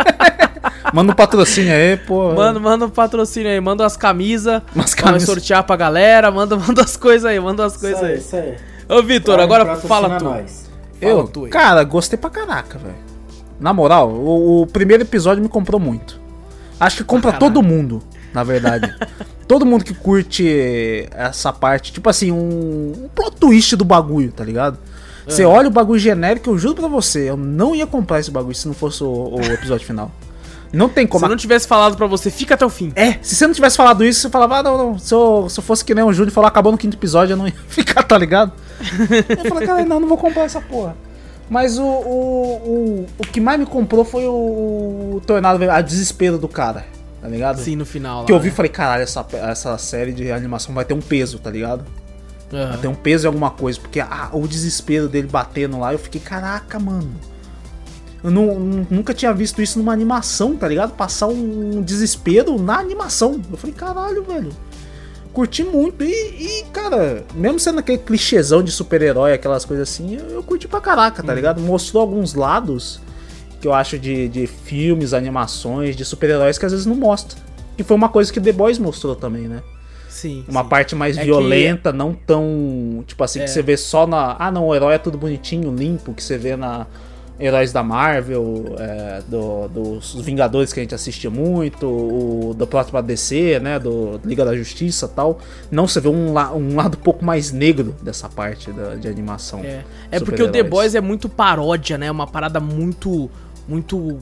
Manda 0.94 1.12
um 1.12 1.14
patrocínio 1.16 1.72
aí, 1.74 1.96
pô. 1.96 2.32
manda, 2.34 2.60
manda 2.60 2.86
um 2.86 2.90
patrocínio 2.90 3.50
aí. 3.50 3.60
Manda 3.60 3.82
umas 3.82 3.96
camisas. 3.96 4.62
Umas 4.74 4.94
camisas. 4.94 5.28
sortear 5.28 5.64
pra 5.64 5.74
galera. 5.74 6.30
Manda, 6.30 6.56
manda 6.56 6.82
as 6.82 6.96
coisas 6.96 7.24
aí. 7.24 7.38
Manda 7.40 7.66
as 7.66 7.76
coisas 7.76 7.98
Isso 7.98 8.06
aí, 8.06 8.18
isso 8.18 8.36
aí. 8.36 8.96
Ô, 8.96 9.02
Vitor, 9.02 9.40
agora 9.40 9.76
fala 9.76 10.18
tu. 10.18 10.24
nós. 10.24 10.70
Fala 11.00 11.12
Eu, 11.12 11.26
tu 11.26 11.44
aí. 11.46 11.50
cara, 11.50 11.82
gostei 11.82 12.16
pra 12.16 12.30
caraca, 12.30 12.78
velho. 12.78 12.94
Na 13.58 13.72
moral, 13.72 14.08
o, 14.10 14.62
o 14.62 14.66
primeiro 14.68 15.02
episódio 15.02 15.42
me 15.42 15.48
comprou 15.48 15.80
muito. 15.80 16.20
Acho 16.78 16.98
que 16.98 17.04
compra 17.04 17.32
todo 17.32 17.62
mundo, 17.62 18.00
na 18.32 18.44
verdade. 18.44 18.94
todo 19.48 19.64
mundo 19.66 19.84
que 19.84 19.94
curte 19.94 21.08
essa 21.12 21.52
parte, 21.52 21.92
tipo 21.92 22.08
assim, 22.08 22.30
um, 22.30 22.92
um 23.04 23.08
plot 23.14 23.36
twist 23.36 23.74
do 23.76 23.84
bagulho, 23.84 24.30
tá 24.32 24.44
ligado? 24.44 24.78
Você 25.26 25.42
É. 25.42 25.46
olha 25.46 25.68
o 25.68 25.70
bagulho 25.70 25.98
genérico, 25.98 26.50
eu 26.50 26.58
juro 26.58 26.74
pra 26.74 26.88
você, 26.88 27.30
eu 27.30 27.36
não 27.36 27.74
ia 27.74 27.86
comprar 27.86 28.20
esse 28.20 28.30
bagulho 28.30 28.54
se 28.54 28.66
não 28.68 28.74
fosse 28.74 29.02
o, 29.02 29.36
o 29.36 29.40
episódio 29.52 29.86
final. 29.86 30.10
Não 30.74 30.88
tem 30.88 31.04
Se 31.06 31.10
como. 31.10 31.24
eu 31.24 31.28
não 31.30 31.36
tivesse 31.36 31.66
falado 31.66 31.96
pra 31.96 32.06
você, 32.06 32.30
fica 32.30 32.54
até 32.54 32.64
o 32.66 32.68
fim. 32.70 32.92
É, 32.96 33.14
se 33.22 33.34
você 33.36 33.46
não 33.46 33.54
tivesse 33.54 33.76
falado 33.76 34.04
isso, 34.04 34.20
você 34.20 34.30
falava, 34.30 34.58
ah, 34.58 34.62
não, 34.62 34.76
não, 34.78 34.98
se 34.98 35.14
eu, 35.14 35.48
se 35.48 35.58
eu 35.58 35.62
fosse 35.64 35.84
que 35.84 35.94
nem 35.94 36.04
o 36.04 36.12
Júlio 36.12 36.32
falou, 36.32 36.48
acabou 36.48 36.72
no 36.72 36.78
quinto 36.78 36.96
episódio, 36.96 37.32
eu 37.32 37.36
não 37.36 37.46
ia 37.46 37.54
ficar, 37.68 38.02
tá 38.02 38.18
ligado? 38.18 38.52
eu 39.28 39.44
falei, 39.48 39.66
cara, 39.66 39.84
não, 39.84 40.00
não 40.00 40.08
vou 40.08 40.18
comprar 40.18 40.42
essa 40.42 40.60
porra. 40.60 40.96
Mas 41.48 41.78
o, 41.78 41.84
o, 41.84 42.54
o, 42.64 43.06
o 43.18 43.22
que 43.22 43.40
mais 43.40 43.58
me 43.60 43.66
comprou 43.66 44.04
foi 44.04 44.26
o, 44.26 44.32
o 45.16 45.22
Tornado, 45.26 45.62
a 45.70 45.80
desespero 45.80 46.38
do 46.38 46.48
cara, 46.48 46.84
tá 47.20 47.28
ligado? 47.28 47.58
Sim, 47.60 47.76
no 47.76 47.84
final. 47.84 48.20
lá, 48.20 48.26
Que 48.26 48.32
eu 48.32 48.40
vi 48.40 48.48
e 48.48 48.50
né? 48.50 48.56
falei, 48.56 48.70
caralho, 48.70 49.02
essa, 49.02 49.24
essa 49.32 49.76
série 49.78 50.12
de 50.12 50.32
animação 50.32 50.74
vai 50.74 50.84
ter 50.84 50.94
um 50.94 51.00
peso, 51.02 51.38
tá 51.38 51.50
ligado? 51.50 51.84
Aham. 52.52 52.68
Vai 52.70 52.78
ter 52.78 52.88
um 52.88 52.94
peso 52.94 53.26
em 53.26 53.28
alguma 53.28 53.50
coisa, 53.50 53.78
porque 53.78 54.00
ah, 54.00 54.30
o 54.32 54.46
desespero 54.48 55.08
dele 55.08 55.28
batendo 55.30 55.78
lá, 55.78 55.92
eu 55.92 55.98
fiquei, 55.98 56.20
caraca, 56.20 56.78
mano. 56.78 57.12
Eu 58.24 58.30
não- 58.30 58.86
nunca 58.90 59.12
tinha 59.12 59.32
visto 59.34 59.60
isso 59.60 59.78
numa 59.78 59.92
animação, 59.92 60.56
tá 60.56 60.66
ligado? 60.66 60.92
Passar 60.94 61.26
um 61.26 61.82
desespero 61.82 62.58
na 62.60 62.78
animação. 62.78 63.40
Eu 63.52 63.56
falei, 63.58 63.76
caralho, 63.76 64.24
velho. 64.24 64.50
Curti 65.32 65.62
muito. 65.62 66.02
E, 66.02 66.10
e, 66.10 66.64
cara, 66.72 67.22
mesmo 67.34 67.58
sendo 67.60 67.80
aquele 67.80 67.98
clichêzão 67.98 68.62
de 68.62 68.70
super-herói, 68.72 69.32
aquelas 69.34 69.64
coisas 69.64 69.88
assim, 69.90 70.16
eu, 70.16 70.26
eu 70.30 70.42
curti 70.42 70.66
pra 70.66 70.80
caraca, 70.80 71.22
tá 71.22 71.34
ligado? 71.34 71.60
Mostrou 71.60 72.00
alguns 72.00 72.34
lados 72.34 72.98
que 73.60 73.66
eu 73.68 73.74
acho 73.74 73.98
de, 73.98 74.28
de 74.28 74.46
filmes, 74.46 75.12
animações, 75.12 75.94
de 75.96 76.04
super-heróis 76.04 76.56
que 76.56 76.64
às 76.64 76.72
vezes 76.72 76.86
não 76.86 76.94
mostra. 76.96 77.38
Que 77.76 77.82
foi 77.82 77.96
uma 77.96 78.08
coisa 78.08 78.32
que 78.32 78.40
The 78.40 78.52
Boys 78.52 78.78
mostrou 78.78 79.14
também, 79.16 79.42
né? 79.48 79.60
Sim. 80.08 80.44
Uma 80.48 80.62
sim. 80.62 80.68
parte 80.68 80.94
mais 80.94 81.16
É 81.16 81.20
que- 81.20 81.26
violenta, 81.26 81.92
não 81.92 82.14
tão. 82.14 83.02
Tipo 83.06 83.22
assim, 83.24 83.40
É. 83.40 83.44
que 83.44 83.50
você 83.50 83.60
vê 83.60 83.76
só 83.76 84.06
na. 84.06 84.36
Ah, 84.38 84.50
não, 84.52 84.68
o 84.68 84.74
herói 84.74 84.94
é 84.94 84.98
tudo 84.98 85.18
bonitinho, 85.18 85.74
limpo, 85.74 86.14
que 86.14 86.22
você 86.22 86.38
vê 86.38 86.54
na. 86.56 86.86
Heróis 87.38 87.72
da 87.72 87.82
Marvel, 87.82 88.76
é, 88.78 89.22
do- 89.28 89.66
dos 89.68 90.14
Vingadores 90.14 90.72
que 90.72 90.78
a 90.78 90.82
gente 90.82 90.94
assistia 90.94 91.28
muito, 91.30 91.86
o 91.86 92.54
do 92.56 92.66
próprio 92.66 93.02
DC, 93.02 93.58
né, 93.60 93.78
do 93.78 94.20
Liga 94.24 94.44
da 94.44 94.56
Justiça 94.56 95.06
e 95.06 95.08
tal. 95.16 95.40
Não, 95.70 95.86
você 95.88 96.00
vê 96.00 96.08
um, 96.08 96.32
la- 96.32 96.52
um 96.54 96.76
lado 96.76 96.96
um 96.96 97.00
pouco 97.02 97.24
mais 97.24 97.50
negro 97.50 97.94
dessa 98.00 98.28
parte 98.28 98.70
da- 98.70 98.94
de 98.94 99.08
animação. 99.08 99.60
É, 99.64 99.84
é 100.12 100.20
porque 100.20 100.42
o 100.42 100.50
The. 100.52 100.62
Boys 100.62 100.94
é 100.94 101.00
muito 101.00 101.28
paródia, 101.28 101.98
né? 101.98 102.10
Uma 102.10 102.26
parada 102.26 102.60
muito. 102.60 103.28
muito 103.68 104.18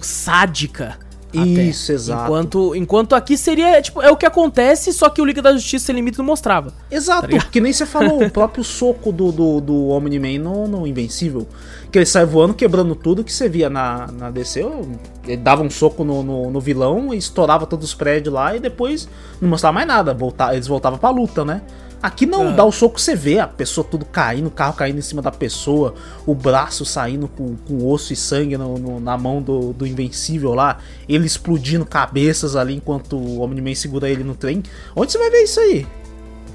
sádica. 0.00 0.98
Até. 1.40 1.62
Isso, 1.62 1.92
exato. 1.92 2.24
Enquanto, 2.24 2.74
enquanto 2.74 3.14
aqui 3.14 3.36
seria, 3.36 3.80
tipo, 3.80 4.00
é 4.02 4.10
o 4.10 4.16
que 4.16 4.26
acontece, 4.26 4.92
só 4.92 5.08
que 5.08 5.20
o 5.20 5.24
Liga 5.24 5.42
da 5.42 5.52
Justiça 5.52 5.86
Sem 5.86 5.94
Limite 5.94 6.18
não 6.18 6.24
mostrava. 6.24 6.72
Exato, 6.90 7.28
Tá 7.28 7.46
que 7.50 7.60
nem 7.60 7.72
você 7.72 7.86
falou, 7.86 8.22
o 8.22 8.30
próprio 8.30 8.62
soco 8.64 9.12
do, 9.12 9.30
do, 9.32 9.60
do 9.60 9.88
Omni-Man 9.88 10.38
no, 10.38 10.68
no 10.68 10.86
Invencível. 10.86 11.46
Que 11.90 11.98
ele 11.98 12.06
sai 12.06 12.24
voando, 12.24 12.54
quebrando 12.54 12.94
tudo 12.94 13.22
que 13.22 13.32
você 13.32 13.48
via 13.48 13.70
na, 13.70 14.08
na 14.12 14.30
DC. 14.30 14.64
Ele 15.26 15.36
dava 15.36 15.62
um 15.62 15.70
soco 15.70 16.04
no, 16.04 16.22
no, 16.22 16.50
no 16.50 16.60
vilão, 16.60 17.14
e 17.14 17.18
estourava 17.18 17.66
todos 17.66 17.88
os 17.88 17.94
prédios 17.94 18.34
lá 18.34 18.56
e 18.56 18.60
depois 18.60 19.08
não 19.40 19.48
mostrava 19.48 19.74
mais 19.74 19.86
nada. 19.86 20.12
Volta, 20.12 20.52
eles 20.52 20.66
voltavam 20.66 20.98
pra 20.98 21.10
luta, 21.10 21.44
né? 21.44 21.62
Aqui 22.02 22.26
não, 22.26 22.48
Ah. 22.48 22.52
dá 22.52 22.64
o 22.64 22.70
soco, 22.70 23.00
você 23.00 23.16
vê 23.16 23.38
a 23.38 23.46
pessoa 23.48 23.86
tudo 23.90 24.04
caindo, 24.04 24.48
o 24.48 24.50
carro 24.50 24.74
caindo 24.74 24.98
em 24.98 25.02
cima 25.02 25.22
da 25.22 25.30
pessoa, 25.30 25.94
o 26.26 26.34
braço 26.34 26.84
saindo 26.84 27.26
com, 27.28 27.56
com 27.66 27.86
osso 27.88 28.12
e 28.12 28.16
sangue 28.16 28.58
no- 28.58 28.76
no- 28.78 29.00
na 29.00 29.16
mão 29.16 29.40
do, 29.40 29.72
do 29.72 29.86
Invencível 29.86 30.52
lá, 30.52 30.78
ele 31.08 31.26
explodindo 31.26 31.86
cabeças 31.86 32.56
ali 32.56 32.74
enquanto 32.74 33.16
o 33.16 33.40
Omni-Man 33.40 33.74
segura 33.74 34.08
ele 34.10 34.22
no 34.22 34.34
trem. 34.34 34.62
Onde 34.94 35.12
você 35.12 35.18
vai 35.18 35.30
ver 35.30 35.44
isso 35.44 35.58
aí? 35.60 35.86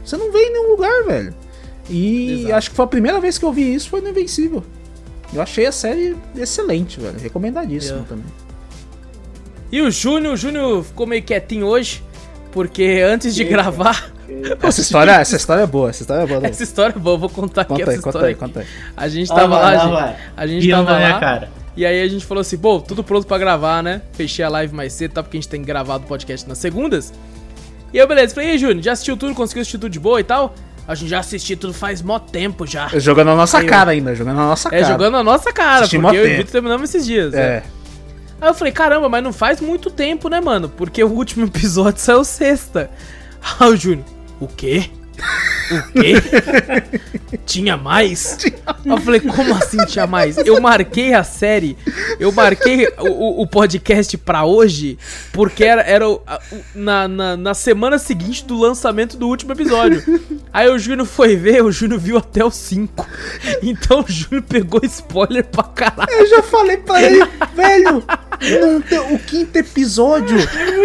Você 0.06 0.18
não 0.18 0.32
vê 0.32 0.40
em 0.40 0.54
nenhum 0.54 0.70
lugar, 0.70 1.04
velho. 1.04 1.34
E 1.90 2.42
Exato. 2.42 2.54
acho 2.56 2.70
que 2.70 2.76
foi 2.76 2.86
a 2.86 2.88
primeira 2.88 3.20
vez 3.20 3.40
que 3.40 3.46
eu 3.46 3.52
vi 3.52 3.74
isso 3.74 3.90
foi 3.90 4.02
no 4.02 4.10
Invencível. 4.10 4.64
Eu 5.34 5.42
achei 5.42 5.66
a 5.66 5.72
série 5.72 6.16
excelente, 6.36 7.00
velho. 7.00 7.20
Recomendadíssimo 7.20 8.00
É. 8.02 8.04
também. 8.04 8.26
E 9.72 9.82
o 9.82 9.90
Júnior, 9.92 10.34
o 10.34 10.38
Júnior 10.38 10.84
ficou 10.84 11.06
meio 11.06 11.22
quietinho 11.24 11.66
hoje, 11.68 12.04
porque 12.52 13.04
antes 13.06 13.34
de 13.36 13.44
gravar. 13.44 14.12
Essa 14.62 14.82
história, 14.82 15.12
essa 15.12 15.36
história 15.36 15.62
é 15.64 15.68
boa, 15.68 15.90
essa 15.90 16.04
história 16.04 16.22
é 16.22 16.26
boa. 16.28 16.48
Essa 16.48 16.64
história 16.64 16.94
é 16.96 17.00
boa, 17.00 17.16
eu 17.16 17.20
vou 17.20 17.30
contar 17.30 17.62
aqui 17.62 17.70
Conta 17.72 17.82
essa 17.84 17.92
aí, 17.92 17.98
conta 17.98 18.10
história. 18.10 18.28
aí, 18.28 18.32
aqui. 18.34 18.40
conta 18.42 18.60
aí. 18.62 18.66
A 18.96 19.08
gente 19.10 19.28
tava 19.28 19.58
lá, 19.58 19.70
ah, 19.70 19.78
gente. 19.78 19.92
vai. 19.92 20.16
A 20.38 20.48
gente 20.48 20.64
Rindo 20.68 20.86
tava 20.86 21.00
lá. 21.00 21.20
cara. 21.20 21.50
E 21.76 21.86
aí 21.86 22.02
a 22.02 22.08
gente 22.08 22.26
falou 22.26 22.42
assim, 22.42 22.58
pô, 22.58 22.80
tudo 22.80 23.04
pronto 23.04 23.26
pra 23.26 23.38
gravar, 23.38 23.82
né? 23.82 24.02
Fechei 24.14 24.44
a 24.46 24.50
live 24.50 24.74
mais 24.76 24.94
cedo, 24.94 25.14
tá? 25.14 25.24
Porque 25.24 25.38
a 25.38 25.40
gente 25.42 25.50
tem 25.50 25.62
gravado 25.62 26.04
o 26.04 26.08
podcast 26.08 26.48
nas 26.48 26.58
segundas. 26.58 27.14
E 27.94 27.98
eu, 27.98 28.08
beleza, 28.08 28.34
falei, 28.36 28.50
e 28.50 28.52
aí, 28.54 28.58
Júnior, 28.60 28.84
já 28.84 28.92
assistiu 28.92 29.18
tudo? 29.18 29.34
Conseguiu 29.34 29.62
assistir 29.62 29.78
tudo 29.78 29.90
de 29.92 30.00
boa 30.00 30.20
e 30.20 30.24
tal? 30.24 30.54
A 30.88 30.94
gente 30.96 31.10
já 31.10 31.20
assistiu 31.20 31.56
tudo 31.58 31.74
faz 31.74 32.02
mó 32.02 32.20
tempo 32.20 32.68
já. 32.68 32.88
Jogando 33.00 33.28
na 33.28 33.36
nossa 33.36 33.60
Aí 33.60 33.64
eu- 33.66 33.70
cara 33.70 33.92
ainda, 33.92 34.14
jogando 34.16 34.36
na 34.38 34.46
nossa 34.48 34.68
É, 34.70 34.82
cara. 34.82 34.86
jogando 34.94 35.14
na 35.14 35.24
nossa 35.24 35.54
cara, 35.54 35.78
Assisti 35.80 36.00
porque 36.00 36.18
eu 36.18 36.28
e 36.28 36.34
o. 36.34 36.38
Vitor 36.38 36.52
terminamos 36.52 36.90
esses 36.90 37.06
dias. 37.06 37.32
né? 37.34 37.64
Aí 38.42 38.50
eu 38.50 38.54
falei, 38.54 38.72
caramba, 38.72 39.10
mas 39.10 39.24
não 39.24 39.34
faz 39.34 39.60
muito 39.60 39.90
tempo, 39.92 40.30
né, 40.30 40.40
mano? 40.40 40.70
Porque 40.70 41.04
o 41.04 41.10
último 41.10 41.46
episódio 41.48 42.00
saiu 42.00 42.24
sexta. 42.24 42.90
Aí 43.60 43.70
o 43.70 43.76
Júnior, 43.76 44.06
o 44.40 44.48
quê? 44.48 44.90
O 45.72 45.92
quê? 45.94 46.14
tinha 47.46 47.78
mais? 47.78 48.38
Eu 48.86 48.98
falei, 48.98 49.20
como 49.20 49.54
assim 49.54 49.78
tinha 49.86 50.08
mais? 50.08 50.38
Eu 50.38 50.60
marquei 50.62 51.14
a 51.14 51.24
série, 51.24 51.78
eu 52.20 52.32
marquei 52.32 52.88
o, 53.00 53.42
o- 53.42 53.48
podcast 53.48 54.18
pra 54.18 54.46
hoje, 54.46 54.98
porque 55.32 55.64
era, 55.64 55.82
era 55.82 56.08
o- 56.08 56.22
a- 56.26 56.40
o- 56.52 56.58
na, 56.76 57.08
na, 57.08 57.38
na 57.38 57.54
semana 57.54 57.98
seguinte 58.00 58.46
do 58.46 58.58
lançamento 58.58 59.18
do 59.18 59.28
último 59.28 59.52
episódio. 59.52 60.04
Aí 60.54 60.70
o 60.70 60.78
Júnior 60.80 61.08
foi 61.08 61.36
ver, 61.36 61.64
o 61.64 61.72
Júnior 61.72 62.00
viu 62.00 62.18
até 62.18 62.44
o 62.44 62.52
5. 62.52 63.08
Então 63.62 64.02
o 64.08 64.12
Júnior 64.12 64.44
pegou 64.44 64.80
spoiler 64.84 65.46
pra 65.46 65.64
caralho. 65.64 66.10
Eu 66.12 66.28
já 66.28 66.42
falei 66.44 66.78
pra 66.78 67.02
ele, 67.04 67.20
velho, 67.56 68.04
não 68.62 68.82
tem- 68.82 69.00
o 69.16 69.20
quinto 69.20 69.58
episódio 69.58 70.38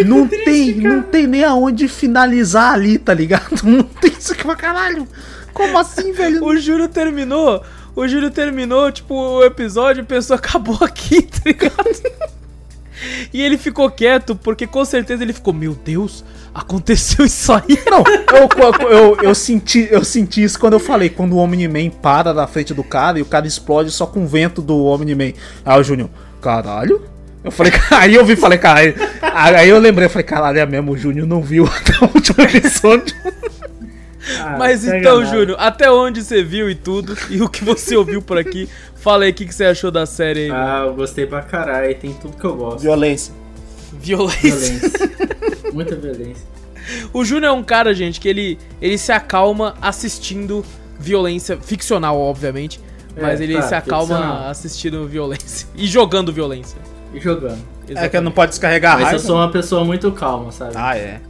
não 0.05 0.27
tem, 0.27 0.75
não 0.75 1.01
tem 1.01 1.27
nem 1.27 1.43
aonde 1.43 1.87
finalizar 1.87 2.73
ali, 2.73 2.97
tá 2.97 3.13
ligado? 3.13 3.61
Não 3.63 3.83
tem 3.83 4.11
isso 4.25 4.35
pra 4.35 4.55
caralho. 4.55 5.07
Como 5.53 5.77
assim, 5.77 6.11
velho? 6.11 6.43
O 6.43 6.57
Júlio 6.57 6.87
terminou. 6.87 7.63
O 7.95 8.07
Júlio 8.07 8.29
terminou, 8.29 8.91
tipo, 8.91 9.15
o 9.15 9.43
episódio 9.43 10.01
e 10.01 10.05
pensou, 10.05 10.35
acabou 10.35 10.77
aqui, 10.81 11.21
tá 11.23 11.39
ligado? 11.45 12.35
E 13.33 13.41
ele 13.41 13.57
ficou 13.57 13.89
quieto, 13.89 14.35
porque 14.35 14.65
com 14.65 14.83
certeza 14.83 15.23
ele 15.23 15.33
ficou, 15.33 15.53
meu 15.53 15.73
Deus, 15.73 16.23
aconteceu 16.53 17.25
isso 17.25 17.53
aí. 17.53 17.79
Não, 17.89 18.03
eu, 18.33 18.89
eu, 18.89 19.17
eu, 19.21 19.35
senti, 19.35 19.87
eu 19.91 20.03
senti 20.03 20.43
isso 20.43 20.59
quando 20.59 20.73
eu 20.73 20.79
falei, 20.79 21.09
quando 21.09 21.33
o 21.33 21.37
Omni-Man 21.37 21.89
para 22.01 22.33
na 22.33 22.47
frente 22.47 22.73
do 22.73 22.83
cara 22.83 23.19
e 23.19 23.21
o 23.21 23.25
cara 23.25 23.47
explode 23.47 23.91
só 23.91 24.05
com 24.05 24.23
o 24.23 24.27
vento 24.27 24.61
do 24.61 24.85
Omni-Man. 24.85 25.33
Aí 25.65 25.79
o 25.79 25.83
Júnior, 25.83 26.09
caralho? 26.41 27.01
Eu 27.43 27.51
falei, 27.51 27.71
aí 27.91 28.15
eu 28.15 28.25
vi 28.25 28.33
e 28.33 28.37
falei, 28.37 28.57
caralho. 28.57 28.95
Aí 29.21 29.69
eu 29.69 29.79
lembrei, 29.79 30.07
eu 30.07 30.09
falei, 30.09 30.25
caralho, 30.25 30.59
é 30.59 30.65
mesmo, 30.65 30.91
o 30.91 30.97
Júnior 30.97 31.27
não 31.27 31.41
viu 31.41 31.65
até 31.79 32.03
o 32.03 32.09
último 32.13 32.41
episódio. 32.41 33.15
Ah, 34.39 34.55
Mas 34.57 34.85
então, 34.85 35.21
nada. 35.21 35.31
Júnior, 35.35 35.57
até 35.59 35.89
onde 35.91 36.23
você 36.23 36.43
viu 36.43 36.69
e 36.69 36.75
tudo, 36.75 37.15
e 37.29 37.41
o 37.41 37.49
que 37.49 37.63
você 37.63 37.95
ouviu 37.95 38.21
por 38.21 38.37
aqui, 38.37 38.67
fala 38.95 39.25
aí 39.25 39.31
o 39.31 39.33
que, 39.33 39.45
que 39.45 39.53
você 39.53 39.65
achou 39.65 39.91
da 39.91 40.05
série 40.05 40.45
aí. 40.45 40.51
Ah, 40.51 40.83
eu 40.87 40.93
gostei 40.95 41.25
pra 41.25 41.41
caralho, 41.41 41.93
tem 41.95 42.13
tudo 42.13 42.35
que 42.37 42.43
eu 42.45 42.55
gosto. 42.55 42.79
Violência. 42.81 43.33
Violência. 43.93 44.39
Violência. 44.41 45.71
Muita 45.73 45.95
violência. 45.95 46.43
O 47.13 47.23
Júnior 47.25 47.49
é 47.49 47.51
um 47.51 47.63
cara, 47.63 47.93
gente, 47.93 48.19
que 48.19 48.27
ele, 48.27 48.59
ele 48.81 48.97
se 48.97 49.11
acalma 49.11 49.75
assistindo 49.81 50.63
violência, 50.99 51.57
ficcional, 51.57 52.19
obviamente, 52.19 52.79
mas 53.19 53.39
É, 53.41 53.43
ele 53.43 53.55
tá, 53.55 53.61
se 53.63 53.75
acalma 53.75 54.15
ficcional. 54.15 54.49
assistindo 54.49 55.07
violência 55.07 55.67
e 55.75 55.87
jogando 55.87 56.31
violência. 56.31 56.77
E 57.13 57.19
jogando. 57.19 57.59
É 57.87 58.09
que 58.09 58.19
não 58.19 58.31
pode 58.31 58.49
descarregar 58.51 58.93
a 58.93 58.95
Mas 58.95 59.03
eu 59.03 59.09
raiva. 59.11 59.23
sou 59.23 59.35
uma 59.35 59.51
pessoa 59.51 59.85
muito 59.85 60.11
calma, 60.11 60.51
sabe? 60.51 60.73
Ah, 60.75 60.97
é. 60.97 61.21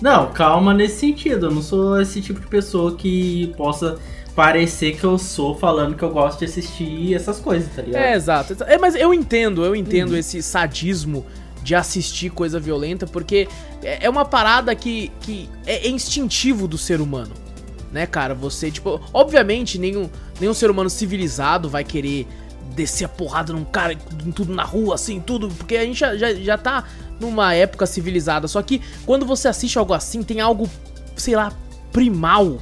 Não, 0.00 0.30
calma 0.32 0.72
nesse 0.72 1.00
sentido. 1.00 1.46
Eu 1.46 1.50
não 1.50 1.62
sou 1.62 2.00
esse 2.00 2.20
tipo 2.20 2.40
de 2.40 2.46
pessoa 2.46 2.94
que 2.94 3.52
possa 3.56 3.98
parecer 4.34 4.96
que 4.96 5.04
eu 5.04 5.18
sou 5.18 5.54
falando 5.54 5.96
que 5.96 6.02
eu 6.02 6.10
gosto 6.10 6.38
de 6.38 6.46
assistir 6.46 7.14
essas 7.14 7.38
coisas, 7.38 7.68
tá 7.74 7.82
ligado? 7.82 8.02
É, 8.02 8.14
exato. 8.14 8.56
É, 8.64 8.78
mas 8.78 8.94
eu 8.94 9.12
entendo, 9.12 9.64
eu 9.64 9.74
entendo 9.76 10.16
esse 10.16 10.42
sadismo 10.42 11.26
de 11.62 11.74
assistir 11.74 12.30
coisa 12.30 12.58
violenta, 12.58 13.06
porque 13.06 13.48
é 13.82 14.06
é 14.06 14.08
uma 14.08 14.24
parada 14.24 14.74
que, 14.74 15.10
que 15.20 15.48
é 15.66 15.88
instintivo 15.88 16.66
do 16.66 16.78
ser 16.78 17.00
humano. 17.00 17.32
Né, 17.92 18.06
cara? 18.06 18.34
Você, 18.34 18.70
tipo, 18.70 19.00
obviamente, 19.12 19.76
nenhum, 19.76 20.08
nenhum 20.40 20.54
ser 20.54 20.70
humano 20.70 20.88
civilizado 20.88 21.68
vai 21.68 21.82
querer 21.82 22.24
descer 22.74 23.04
a 23.04 23.08
porrada 23.08 23.52
num 23.52 23.64
cara, 23.64 23.96
tudo 24.32 24.54
na 24.54 24.62
rua, 24.62 24.94
assim, 24.94 25.20
tudo, 25.20 25.48
porque 25.48 25.76
a 25.76 25.84
gente 25.84 25.98
já, 25.98 26.16
já, 26.16 26.32
já 26.32 26.56
tá 26.56 26.84
numa 27.20 27.54
época 27.54 27.86
civilizada. 27.86 28.48
Só 28.48 28.60
que 28.62 28.80
quando 29.06 29.24
você 29.26 29.46
assiste 29.48 29.78
algo 29.78 29.92
assim, 29.92 30.22
tem 30.22 30.40
algo, 30.40 30.68
sei 31.16 31.36
lá, 31.36 31.52
primal 31.92 32.58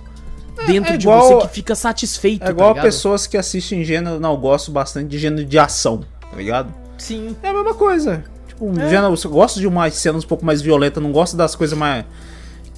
dentro 0.66 0.94
é 0.94 0.96
de 0.96 1.04
igual- 1.06 1.40
você 1.40 1.46
que 1.46 1.54
fica 1.54 1.74
satisfeito, 1.74 2.44
É 2.46 2.50
igual 2.50 2.74
tá 2.74 2.82
pessoas 2.82 3.26
que 3.26 3.36
assistem 3.36 3.84
gênero. 3.84 4.18
Não, 4.18 4.32
eu 4.32 4.36
gosto 4.38 4.70
bastante 4.72 5.08
de 5.08 5.18
gênero 5.18 5.46
de 5.46 5.58
ação, 5.58 6.00
tá 6.30 6.36
ligado? 6.36 6.74
Sim. 6.98 7.36
É 7.42 7.48
a 7.50 7.52
mesma 7.54 7.74
coisa. 7.74 8.24
Tipo, 8.48 8.68
É. 8.80 8.88
gênero, 8.90 9.14
eu 9.22 9.30
gosto 9.30 9.60
de 9.60 9.66
umas 9.68 9.94
cenas 9.94 10.24
um 10.24 10.26
pouco 10.26 10.44
mais 10.44 10.60
violentas, 10.60 11.00
não 11.02 11.12
gosto 11.12 11.36
das 11.36 11.54
coisas 11.54 11.78
mais. 11.78 12.04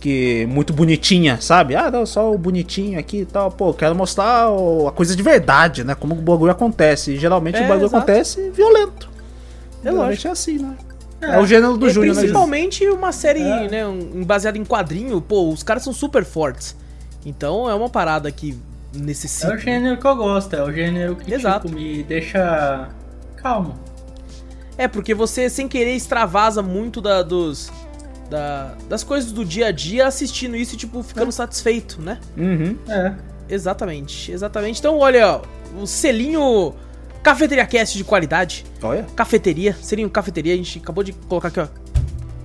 que 0.00 0.46
muito 0.46 0.72
bonitinha, 0.72 1.38
sabe? 1.42 1.76
Ah, 1.76 1.90
não, 1.90 2.06
só 2.06 2.32
o 2.32 2.38
bonitinho 2.38 2.98
aqui 2.98 3.18
e 3.18 3.24
tal. 3.26 3.50
Pô, 3.50 3.74
quero 3.74 3.94
mostrar 3.94 4.48
o- 4.50 4.88
a 4.88 4.92
coisa 4.92 5.14
de 5.14 5.22
verdade, 5.22 5.84
né? 5.84 5.94
Como 5.94 6.14
o 6.14 6.16
bagulho 6.16 6.50
acontece. 6.50 7.10
E 7.12 7.16
geralmente 7.18 7.56
É, 7.58 7.64
o 7.66 7.68
bagulho 7.68 7.84
exato. 7.84 7.96
acontece 8.10 8.48
violento. 8.48 9.10
É 9.80 9.90
Geralmente 9.90 10.08
lógico. 10.08 10.28
é 10.28 10.30
assim, 10.30 10.58
né? 10.58 10.74
É, 11.20 11.38
o 11.38 11.46
gênero 11.46 11.76
do 11.76 11.86
E 11.86 11.90
Júnior, 11.90 12.14
né? 12.14 12.20
principalmente 12.22 12.88
uma 12.88 13.12
série, 13.12 13.42
É. 13.42 13.68
né, 13.68 13.86
um, 13.86 14.24
baseada 14.24 14.56
em 14.56 14.64
quadrinho, 14.64 15.20
pô, 15.20 15.50
os 15.50 15.62
caras 15.62 15.82
são 15.82 15.92
super 15.92 16.24
fortes. 16.24 16.74
Então 17.26 17.68
é 17.68 17.74
uma 17.74 17.90
parada 17.90 18.30
que 18.32 18.58
necessita. 18.94 19.52
É 19.52 19.56
o 19.56 19.58
gênero 19.58 19.98
que 19.98 20.06
eu 20.06 20.16
gosto, 20.16 20.54
é 20.54 20.62
o 20.62 20.72
gênero 20.72 21.16
que 21.16 21.32
Exato. 21.32 21.66
tipo, 21.68 21.78
me 21.78 22.02
deixa 22.02 22.88
calmo. 23.36 23.78
É, 24.78 24.88
porque 24.88 25.14
você 25.14 25.50
sem 25.50 25.68
querer 25.68 25.94
extravasa 25.94 26.62
muito 26.62 27.02
da, 27.02 27.22
dos, 27.22 27.70
da- 28.30 28.72
das 28.88 29.04
coisas 29.04 29.30
do 29.30 29.44
dia 29.44 29.66
a 29.66 29.72
dia 29.72 30.06
assistindo 30.06 30.56
isso 30.56 30.74
e, 30.74 30.78
tipo, 30.78 31.02
ficando 31.02 31.30
satisfeito, 31.30 32.00
né? 32.00 32.18
Uhum. 32.36 32.76
É. 32.88 33.12
Exatamente, 33.48 34.32
exatamente. 34.32 34.78
Então, 34.78 34.96
olha, 34.98 35.28
ó, 35.28 35.42
o 35.82 35.86
selinho 35.86 36.72
Cafeteria 37.22 37.66
Cast 37.66 37.96
de 37.98 38.04
qualidade. 38.04 38.64
Olha. 38.82 39.04
Cafeteria, 39.14 39.74
selinho 39.80 40.08
cafeteria, 40.10 40.54
a 40.54 40.56
gente 40.56 40.78
acabou 40.78 41.04
de 41.04 41.12
colocar 41.12 41.48
aqui, 41.48 41.60
ó. 41.60 41.66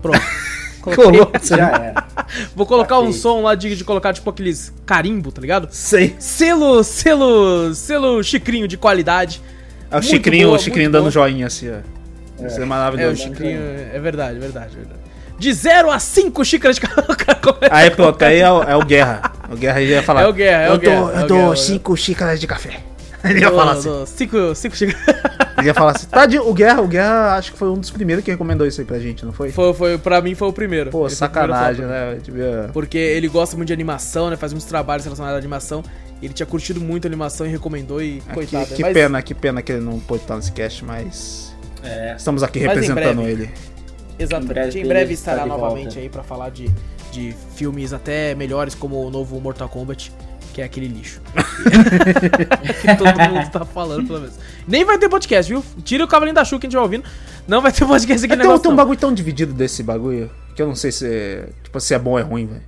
Pronto. 0.02 0.22
Colou. 0.81 1.31
Já 1.41 1.57
era. 1.69 2.06
Vou 2.56 2.65
colocar 2.68 2.99
um 2.99 3.06
Perfeito. 3.06 3.22
som 3.23 3.41
lá 3.41 3.56
de, 3.56 3.76
de 3.76 3.84
colocar, 3.84 4.14
tipo, 4.14 4.30
aqueles 4.30 4.72
carimbo, 4.85 5.31
tá 5.31 5.41
ligado? 5.41 5.68
Sei. 5.72 6.15
Selo, 6.19 6.84
selo, 6.84 7.73
selo 7.73 8.22
chicrinho 8.23 8.68
de 8.68 8.77
qualidade. 8.77 9.41
É 9.89 9.95
o 9.95 9.99
Muito 9.99 10.07
Chicrinho, 10.07 10.47
boa, 10.47 10.57
o 10.57 10.61
Chicrinho 10.61 10.91
dando 10.91 11.02
boa. 11.03 11.11
joinha 11.11 11.47
assim, 11.47 11.69
ó. 11.72 12.45
Isso 12.45 12.57
é 12.57 12.61
É, 12.61 12.64
o 12.64 12.68
maravilhoso. 12.68 13.22
chicrinho, 13.23 13.60
é 13.93 13.99
verdade, 13.99 14.38
verdade, 14.38 14.76
verdade. 14.76 14.99
De 15.39 15.53
0 15.53 15.89
a 15.89 15.97
5 15.99 16.45
xícaras 16.45 16.76
de 16.76 16.81
café. 16.81 17.02
Aí 17.72 17.89
pronto, 17.91 18.22
aí 18.23 18.39
é 18.39 18.52
o, 18.52 18.64
é 18.64 18.76
o 18.76 18.84
Guerra. 18.85 19.31
O 19.52 19.56
Guerra 19.56 19.81
ia 19.81 20.02
falar. 20.03 20.22
É 20.23 20.27
o 20.27 20.34
Guerra, 20.34 20.64
é 20.64 20.69
o 20.69 20.73
eu 20.73 20.80
Guerra, 20.80 20.99
dou, 21.02 21.11
é 21.11 21.23
eu 21.23 21.27
dou 21.27 21.38
Guerra. 21.39 21.56
cinco 21.56 21.95
xícaras 21.97 22.39
de 22.39 22.47
café. 22.47 22.80
Ele 23.30 23.39
ia 23.41 23.52
falar 23.52 23.72
assim. 23.73 24.06
5 24.06 24.56
cinco 24.56 24.76
xícaras. 24.76 25.02
Ele 25.57 25.68
ia 25.68 25.73
falar 25.73 25.91
assim. 25.95 26.06
Tadinho, 26.07 26.47
o 26.49 26.53
Guerra, 26.53 26.81
o 26.81 26.88
Guerra 26.88 27.35
acho 27.38 27.53
que 27.53 27.57
foi 27.57 27.69
um 27.69 27.76
dos 27.80 27.89
primeiros 27.89 28.23
que 28.26 28.30
recomendou 28.30 28.68
isso 28.68 28.81
aí 28.81 28.85
pra 28.85 28.99
gente, 28.99 29.26
não 29.26 29.31
foi? 29.31 29.52
Foi, 29.52 29.73
foi, 29.73 29.97
pra 29.97 30.22
mim 30.22 30.35
foi 30.35 30.49
o 30.49 30.53
primeiro. 30.53 30.89
Pô, 30.89 30.97
primeiro 30.99 31.15
sacanagem, 31.15 31.85
né? 31.85 32.18
Devia- 32.22 32.69
Porque 32.73 32.97
ele 32.97 33.27
gosta 33.30 33.56
muito 33.56 33.68
de 33.68 33.73
animação, 33.73 34.30
né? 34.30 34.35
Faz 34.35 34.52
muitos 34.52 34.68
trabalhos 34.68 35.06
relacionados 35.06 35.35
à 35.35 35.39
animação. 35.39 35.81
Ele 36.22 36.34
tinha 36.34 36.45
curtido 36.45 36.81
muito 36.81 37.06
a 37.06 37.07
animação 37.07 37.47
e 37.47 37.49
recomendou 37.49 38.02
e 38.02 38.22
Ah, 38.27 38.34
coitado. 38.34 38.65
que, 38.68 38.76
que 38.76 38.81
mas- 38.81 38.93
pena, 38.93 39.22
que 39.22 39.34
pena 39.34 39.61
que 39.61 39.72
ele 39.72 39.81
não 39.81 39.97
pôde 39.99 40.23
estar 40.23 40.35
nesse 40.35 40.52
cast, 40.52 40.84
mas. 40.84 41.56
É. 41.84 42.15
Estamos 42.18 42.43
aqui 42.43 42.60
Mas 42.60 42.68
representando 42.68 43.15
breve. 43.22 43.31
ele. 43.31 43.49
Exatamente. 44.19 44.49
Em 44.52 44.53
breve 44.53 44.80
Em 44.81 44.88
breve 44.88 45.06
ele 45.06 45.14
estará 45.14 45.45
novamente 45.45 45.84
volta. 45.85 45.99
aí 45.99 46.10
pra 46.10 46.23
falar 46.23 46.49
de, 46.49 46.69
de 47.11 47.34
filmes 47.56 47.93
até 47.93 48.35
melhores 48.35 48.76
como 48.76 49.02
o 49.06 49.10
novo 49.10 49.39
Mortal 49.39 49.69
Kombat, 49.69 50.11
que 50.56 50.61
é 50.61 50.64
aquele 50.65 50.88
lixo. 50.88 51.19
que 52.82 52.95
todo 52.95 53.19
mundo 53.30 53.49
tá 53.52 53.65
falando, 53.65 54.07
pelo 54.07 54.22
menos. 54.22 54.36
Nem 54.65 54.86
vai 54.86 54.98
ter 54.98 55.10
podcast, 55.10 55.52
viu? 55.52 55.61
Tira 55.84 56.06
o 56.06 56.07
cavalinho 56.07 56.34
da 56.34 56.45
Chu 56.45 56.57
que 56.57 56.65
a 56.65 56.69
gente 56.69 56.76
vai 56.76 56.84
ouvindo. 56.84 57.03
Não 57.45 57.61
vai 57.61 57.73
ter 57.73 57.86
podcast 57.86 58.23
aqui 58.26 58.34
É, 58.34 58.38
um- 58.38 58.40
negócio. 58.40 58.61
tem 58.61 58.69
um 58.69 58.72
não. 58.72 58.77
bagulho 58.77 58.98
tão 58.98 59.14
dividido 59.14 59.52
desse 59.53 59.84
bagulho 59.84 60.32
que 60.56 60.61
eu 60.61 60.68
não 60.68 60.76
sei 60.76 60.94
se 60.94 61.06
é, 61.06 61.49
tipo, 61.61 61.77
se 61.82 61.94
é 61.94 61.99
bom 61.99 62.11
ou 62.11 62.19
é 62.19 62.22
ruim, 62.22 62.45
velho. 62.48 62.61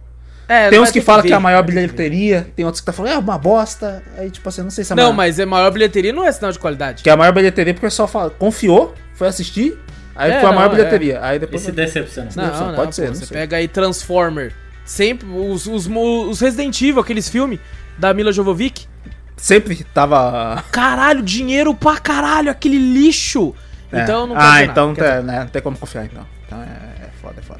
É, 0.50 0.70
Tem 0.70 0.80
uns 0.82 0.92
que 0.92 1.00
ter 1.00 1.06
falam 1.06 1.24
que, 1.24 1.32
é 1.32 1.36
a 1.36 1.40
maior 1.40 1.62
que 1.64 1.72
bilheteria, 1.72 2.48
tem 2.58 2.66
outros 2.66 2.82
que 2.82 2.86
tá 2.86 2.92
falando, 2.92 3.14
é 3.14 3.18
uma 3.18 3.38
bosta. 3.38 4.04
Aí, 4.18 4.30
tipo 4.30 4.48
assim, 4.50 4.60
eu 4.62 4.64
não 4.66 4.72
sei 4.72 4.84
se 4.84 4.92
é 4.92 4.94
a 4.94 4.96
Não, 4.98 5.04
maior... 5.06 5.16
mas 5.16 5.40
é 5.40 5.46
maior 5.46 5.72
bilheteria 5.72 6.12
não 6.12 6.26
é 6.26 6.32
sinal 6.34 6.52
de 6.52 6.60
qualidade. 6.60 7.04
Que 7.04 7.10
é 7.10 7.14
a 7.14 7.18
maior 7.18 7.32
bilheteria 7.34 7.74
porque 7.74 7.86
o 7.86 7.90
pessoal 7.90 8.08
fala, 8.08 8.30
confiou, 8.30 8.94
foi 9.14 9.28
assistir, 9.30 9.78
aí 10.14 10.32
É, 10.32 10.40
foi 10.42 10.50
a 10.50 10.52
maior 10.54 10.70
não, 10.70 10.76
bilheteria. 10.76 11.20
Aí 11.22 11.38
E 11.38 11.40
depois. 11.40 11.62
se 11.62 11.72
decepciona. 11.72 12.30
Não, 12.36 12.46
Não, 12.48 12.68
não, 12.68 12.76
pode 12.76 12.88
pô, 12.88 12.92
ser, 12.94 13.08
não 13.08 13.16
Você 13.16 13.26
sei. 13.28 13.38
pega 13.38 13.56
aí 13.58 13.68
Transformer. 13.70 14.54
Sempre. 14.88 15.28
Os, 15.28 15.68
os, 15.68 15.88
os 15.88 16.40
Resident 16.40 16.82
Evil, 16.82 17.02
aqueles 17.02 17.28
filmes 17.28 17.60
da 17.98 18.14
Mila 18.14 18.32
Jovovic. 18.32 18.88
Sempre 19.36 19.84
tava. 19.94 20.64
Caralho, 20.72 21.22
dinheiro 21.22 21.76
pra 21.76 22.00
caralho, 22.00 22.50
aquele 22.50 22.78
lixo. 22.80 23.54
É. 23.92 24.02
Então 24.02 24.26
não 24.26 24.36
Ah, 24.38 24.64
então 24.64 24.94
nada, 24.94 25.16
tem, 25.16 25.24
né, 25.24 25.40
não 25.42 25.48
tem 25.48 25.62
como 25.62 25.78
confiar, 25.78 26.06
então. 26.06 26.26
Então 26.46 26.62
é, 26.62 27.06
é 27.06 27.10
foda, 27.22 27.36
é 27.38 27.44
foda. 27.44 27.60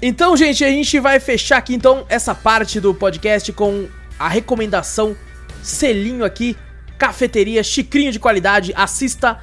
Então, 0.00 0.36
gente, 0.36 0.64
a 0.64 0.70
gente 0.70 0.98
vai 0.98 1.20
fechar 1.20 1.58
aqui 1.58 1.74
então 1.74 2.06
essa 2.08 2.34
parte 2.34 2.80
do 2.80 2.94
podcast 2.94 3.52
com 3.52 3.86
a 4.18 4.28
recomendação 4.28 5.16
selinho 5.62 6.24
aqui, 6.24 6.56
cafeteria, 6.96 7.62
chicrinho 7.62 8.10
de 8.10 8.18
qualidade, 8.18 8.72
assista 8.74 9.38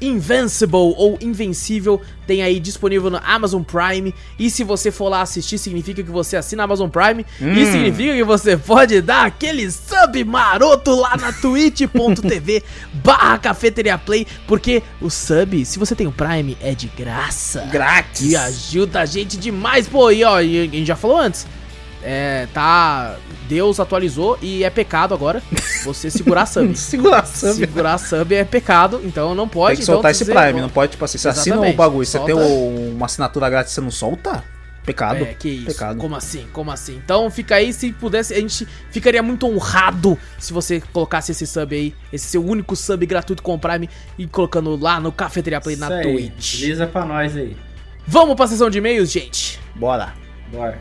Invincible 0.00 0.94
ou 0.96 1.18
Invencível, 1.20 2.00
tem 2.26 2.42
aí 2.42 2.60
disponível 2.60 3.10
no 3.10 3.20
Amazon 3.24 3.62
Prime. 3.62 4.14
E 4.38 4.50
se 4.50 4.62
você 4.64 4.90
for 4.90 5.08
lá 5.08 5.22
assistir, 5.22 5.58
significa 5.58 6.02
que 6.02 6.10
você 6.10 6.36
assina 6.36 6.62
a 6.62 6.64
Amazon 6.64 6.88
Prime. 6.88 7.24
E 7.40 7.44
Hum. 7.44 7.72
significa 7.72 8.14
que 8.14 8.24
você 8.24 8.56
pode 8.56 9.00
dar 9.00 9.26
aquele 9.26 9.70
sub 9.70 10.24
maroto 10.24 10.94
lá 10.94 11.16
na 11.16 11.32
twitch.tv 11.32 12.62
barra 12.94 13.38
cafeteria 13.38 13.98
play. 13.98 14.26
Porque 14.46 14.82
o 15.00 15.10
sub, 15.10 15.64
se 15.64 15.78
você 15.78 15.94
tem 15.94 16.06
o 16.06 16.12
Prime, 16.12 16.56
é 16.60 16.74
de 16.74 16.86
graça. 16.88 17.62
Grátis! 17.70 18.30
E 18.30 18.36
ajuda 18.36 19.00
a 19.00 19.06
gente 19.06 19.36
demais, 19.36 19.88
pô. 19.88 20.10
E 20.10 20.22
ó, 20.24 20.40
e 20.40 20.60
a 20.60 20.62
gente 20.64 20.84
já 20.86 20.96
falou 20.96 21.18
antes. 21.18 21.46
É, 22.02 22.46
tá. 22.54 23.16
Deus 23.48 23.80
atualizou 23.80 24.38
e 24.40 24.62
é 24.64 24.70
pecado 24.70 25.12
agora 25.12 25.42
você 25.84 26.08
segurar 26.10 26.46
sub. 26.46 26.74
Segura 26.76 27.24
sub. 27.26 27.54
segurar 27.54 27.98
sub 27.98 28.34
é 28.34 28.44
pecado, 28.44 29.00
então 29.04 29.34
não 29.34 29.48
pode. 29.48 29.76
Tem 29.76 29.80
que 29.80 29.86
soltar 29.86 30.10
então, 30.10 30.10
esse 30.12 30.24
você- 30.24 30.32
Prime, 30.32 30.60
não 30.60 30.68
pode, 30.68 30.92
tipo 30.92 31.04
assim, 31.04 31.18
você 31.18 31.28
assina 31.28 31.56
o 31.56 31.58
Exatamente, 31.58 31.76
bagulho, 31.76 32.06
você 32.06 32.18
solta. 32.18 32.32
tem 32.32 32.42
o- 32.42 32.92
uma 32.94 33.06
assinatura 33.06 33.50
grátis 33.50 33.72
e 33.72 33.74
você 33.74 33.80
não 33.80 33.90
solta? 33.90 34.44
Pecado. 34.86 35.22
É, 35.24 35.34
que 35.34 35.48
isso. 35.48 35.66
Pecado. 35.66 35.98
Como 35.98 36.16
assim? 36.16 36.46
Como 36.52 36.70
assim? 36.70 36.96
Então 37.04 37.28
fica 37.30 37.56
aí, 37.56 37.72
se 37.72 37.92
pudesse, 37.92 38.32
a 38.32 38.38
gente 38.40 38.66
ficaria 38.90 39.22
muito 39.22 39.46
honrado 39.46 40.16
se 40.38 40.52
você 40.54 40.80
colocasse 40.92 41.32
esse 41.32 41.46
sub 41.46 41.74
aí, 41.76 41.94
esse 42.12 42.26
seu 42.28 42.42
único 42.44 42.74
sub 42.74 43.04
gratuito 43.04 43.42
com 43.42 43.54
o 43.54 43.58
Prime 43.58 43.90
e 44.16 44.26
colocando 44.26 44.74
lá 44.80 44.98
no 44.98 45.12
Cafeteria 45.12 45.60
Play 45.60 45.76
na 45.76 45.86
Isso 45.86 45.94
aí, 45.96 46.02
Twitch. 46.30 46.54
Utiliza 46.54 46.86
pra 46.86 47.04
nós 47.04 47.36
aí. 47.36 47.56
Vamos 48.06 48.34
pra 48.36 48.46
sessão 48.46 48.70
de 48.70 48.78
e-mails, 48.78 49.10
gente? 49.12 49.60
Bora. 49.74 50.14
Bora. 50.50 50.78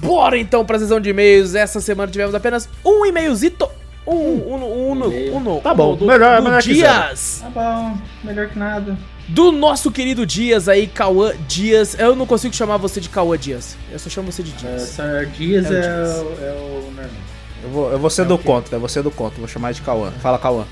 Bora 0.00 0.38
então 0.38 0.64
pra 0.64 0.78
sessão 0.78 1.00
de 1.00 1.10
e-mails. 1.10 1.54
Essa 1.54 1.80
semana 1.80 2.10
tivemos 2.10 2.34
apenas 2.34 2.68
um 2.84 3.04
e-mailzito. 3.06 3.68
Um, 4.06 4.12
um, 4.14 4.54
um, 4.54 4.90
um, 4.92 5.06
e-mail. 5.06 5.36
um, 5.36 5.60
Tá 5.60 5.72
um 5.72 5.76
bom, 5.76 5.94
do, 5.96 6.06
melhor- 6.06 6.38
do 6.38 6.44
melhor 6.44 6.62
que 6.62 6.72
Dias. 6.74 7.40
Tá 7.42 7.50
bom, 7.50 7.98
melhor 8.24 8.48
que 8.48 8.58
nada. 8.58 8.98
Do 9.28 9.52
nosso 9.52 9.90
querido 9.92 10.26
Dias 10.26 10.68
aí, 10.68 10.86
Cauã 10.88 11.32
Dias. 11.46 11.96
Eu 11.98 12.16
não 12.16 12.26
consigo 12.26 12.52
chamar 12.54 12.76
você 12.78 13.00
de 13.00 13.08
Cauã 13.08 13.38
Dias. 13.38 13.76
Eu 13.92 13.98
só 13.98 14.10
chamo 14.10 14.32
você 14.32 14.42
de 14.42 14.52
É, 14.52 14.56
Dias. 14.76 14.82
Sr. 14.88 15.26
Dias 15.36 15.66
É 15.66 15.70
o 15.70 15.74
é, 15.76 15.80
Dias. 15.80 16.08
o, 16.18 16.44
é 16.44 16.52
o 16.52 16.82
normal. 16.86 17.04
Eu 17.62 17.68
vou, 17.70 17.92
eu 17.92 17.98
vou 17.98 18.10
ser 18.10 18.22
É 18.22 18.24
do 18.24 18.34
o 18.34 18.38
quê? 18.38 18.44
contra, 18.44 18.74
eu 18.76 18.80
vou 18.80 18.88
ser 18.88 19.02
do 19.02 19.10
contra, 19.10 19.38
vou 19.38 19.46
chamar 19.46 19.72
de 19.72 19.82
Cauã. 19.82 20.10
Fala, 20.22 20.38
Cauã. 20.38 20.64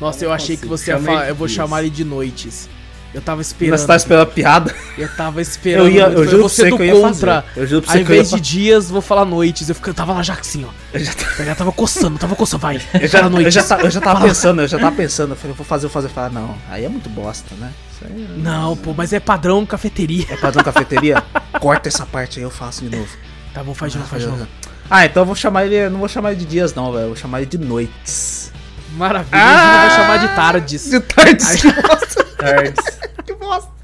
Nossa, 0.00 0.24
eu 0.24 0.32
achei 0.32 0.56
que 0.56 0.66
você 0.66 0.90
ia 0.90 0.98
falar. 0.98 1.28
Eu 1.28 1.34
vou 1.36 1.46
chamar 1.48 1.80
ele 1.82 1.90
de 1.90 2.04
noites. 2.04 2.68
Eu 3.14 3.22
tava 3.22 3.40
esperando. 3.40 3.78
você 3.78 3.86
tá 3.86 3.94
esperando 3.96 4.22
a 4.22 4.26
piada? 4.26 4.74
Eu 4.98 5.08
tava 5.16 5.40
esperando. 5.40 5.86
Eu 5.86 5.88
ia, 5.92 6.02
eu 6.06 6.12
Falei, 6.14 6.28
juro 6.30 6.42
você 6.42 6.68
do 6.68 6.76
que 6.76 6.82
eu 6.82 6.86
ia 6.86 6.92
contra. 6.94 7.42
fazer. 7.42 7.60
Eu 7.60 7.66
juro 7.68 7.82
pra 7.82 7.90
Ao 7.92 7.92
você 7.92 7.98
eu 7.98 8.00
ia 8.00 8.04
invés 8.04 8.30
de 8.30 8.40
dias, 8.40 8.90
vou 8.90 9.00
falar 9.00 9.24
noites. 9.24 9.68
Eu, 9.68 9.74
fico- 9.76 9.88
eu 9.90 9.94
tava 9.94 10.12
lá 10.12 10.22
já 10.22 10.34
assim, 10.34 10.64
ó. 10.64 10.70
Eu 10.92 10.98
já, 11.04 11.12
Eu 11.38 11.44
já 11.44 11.54
tava 11.54 11.70
coçando, 11.72 12.18
tava 12.18 12.34
coçando, 12.34 12.60
vai. 12.62 12.76
eu 13.00 13.06
já, 13.08 13.20
eu 13.20 13.50
já, 13.50 13.78
eu 13.80 13.90
já 13.90 14.00
tava 14.00 14.20
pensando, 14.26 14.62
eu 14.62 14.68
já 14.68 14.78
tava 14.78 14.96
pensando, 14.96 15.30
eu 15.30 15.36
falei, 15.36 15.52
eu 15.52 15.56
vou 15.56 15.64
fazer, 15.64 15.86
eu 15.86 15.88
vou 15.90 15.94
fazer, 15.94 16.08
eu 16.08 16.10
falei, 16.10 16.32
não, 16.32 16.56
aí 16.68 16.84
é 16.84 16.88
muito 16.88 17.08
bosta, 17.08 17.54
né? 17.54 17.70
Isso 17.92 18.04
aí 18.04 18.28
Não, 18.38 18.76
pô, 18.76 18.92
mas 18.92 19.12
é 19.12 19.20
padrão 19.20 19.64
cafeteria. 19.64 20.26
é 20.28 20.36
padrão 20.36 20.64
cafeteria? 20.64 21.22
Corta 21.60 21.88
essa 21.88 22.04
parte 22.04 22.40
aí, 22.40 22.44
eu 22.44 22.50
faço 22.50 22.84
de 22.84 22.96
novo. 22.96 23.08
Tá 23.54 23.62
bom, 23.62 23.72
faz 23.74 23.92
de 23.92 23.98
novo, 23.98 24.10
faz 24.10 24.22
de 24.24 24.28
novo. 24.28 24.46
Ah, 24.90 25.06
então 25.06 25.22
eu 25.22 25.26
vou 25.26 25.36
chamar 25.36 25.64
ele, 25.66 25.76
eu 25.76 25.90
não 25.90 26.00
vou 26.00 26.08
chamar 26.08 26.32
ele 26.32 26.40
de 26.40 26.46
dias 26.46 26.74
não, 26.74 26.90
velho, 26.92 27.04
eu 27.04 27.08
vou 27.08 27.16
chamar 27.16 27.38
ele 27.42 27.46
de 27.46 27.58
noites. 27.58 28.50
Maravilha, 28.94 29.36
a 29.42 29.48
gente 29.48 29.66
não 29.66 29.80
vai 29.80 29.90
chamar 29.90 30.16
de 30.18 30.36
tardes. 30.36 30.90
De 30.90 31.00
tardes, 31.00 31.54
que 31.62 31.72
bosta, 31.72 32.24
Tardes. 32.38 32.84
que 33.26 33.34
bosta. 33.34 33.74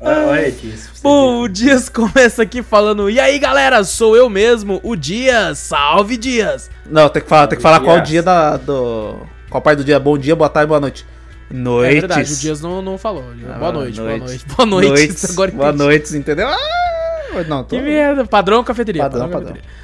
Olha, 0.00 0.50
você 0.52 1.00
Pô, 1.02 1.40
o. 1.42 1.48
Dias 1.48 1.88
começa 1.88 2.42
aqui 2.42 2.62
falando: 2.62 3.08
E 3.08 3.18
aí 3.18 3.38
galera, 3.38 3.82
sou 3.84 4.14
eu 4.16 4.28
mesmo, 4.28 4.80
o 4.82 4.94
Dias. 4.94 5.58
Salve 5.58 6.16
Dias! 6.16 6.70
Não, 6.86 7.08
tem 7.08 7.22
que 7.22 7.28
falar, 7.28 7.46
tem 7.46 7.56
que 7.56 7.62
falar 7.62 7.80
qual 7.80 7.96
Dias. 7.96 8.08
dia 8.08 8.22
da, 8.22 8.56
do... 8.58 9.16
Qual 9.48 9.62
parte 9.62 9.78
do 9.78 9.84
dia, 9.84 9.98
bom 9.98 10.18
dia, 10.18 10.36
boa 10.36 10.50
tarde, 10.50 10.68
boa 10.68 10.80
noite. 10.80 11.06
Noites. 11.50 11.96
É 11.96 12.00
verdade, 12.00 12.32
o 12.32 12.36
Dias 12.36 12.60
não, 12.60 12.82
não 12.82 12.98
falou. 12.98 13.24
Ah, 13.48 13.58
boa 13.58 13.72
noite, 13.72 14.00
boa 14.00 14.16
noite. 14.18 14.46
Boa 14.56 14.66
noite. 14.66 14.88
Noites, 14.88 15.30
Agora 15.30 15.50
boa 15.50 15.72
noite, 15.72 16.16
entendeu? 16.16 16.48
Ah, 16.48 17.44
não, 17.48 17.62
tô... 17.64 17.76
Que 17.76 17.82
merda, 17.82 18.24
padrão 18.26 18.62
cafeteria. 18.64 19.02
Padrão, 19.02 19.28
padrão. 19.30 19.40
cafeteria. 19.52 19.83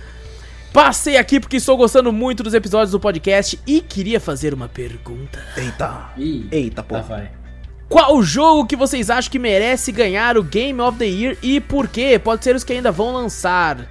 Passei 0.73 1.17
aqui 1.17 1.41
porque 1.41 1.57
estou 1.57 1.77
gostando 1.77 2.13
muito 2.13 2.43
dos 2.45 2.55
episódios 2.55 2.93
do 2.93 3.01
podcast 3.01 3.59
e 3.67 3.81
queria 3.81 4.21
fazer 4.21 4.55
uma 4.55 4.69
pergunta. 4.69 5.43
Eita. 5.57 6.11
Ih, 6.17 6.47
Eita, 6.51 6.83
tá, 6.83 7.01
pô. 7.01 7.03
vai. 7.03 7.31
Qual 7.89 8.23
jogo 8.23 8.67
que 8.67 8.77
vocês 8.77 9.11
acham 9.11 9.33
que 9.33 9.39
merece 9.39 9.91
ganhar 9.91 10.39
o 10.39 10.45
Game 10.45 10.81
of 10.81 10.97
the 10.97 11.07
Year 11.07 11.37
e 11.43 11.61
por 11.61 11.89
quê? 11.89 12.21
Pode 12.23 12.45
ser 12.45 12.55
os 12.55 12.63
que 12.63 12.73
ainda 12.73 12.93
vão 12.93 13.13
lançar. 13.13 13.89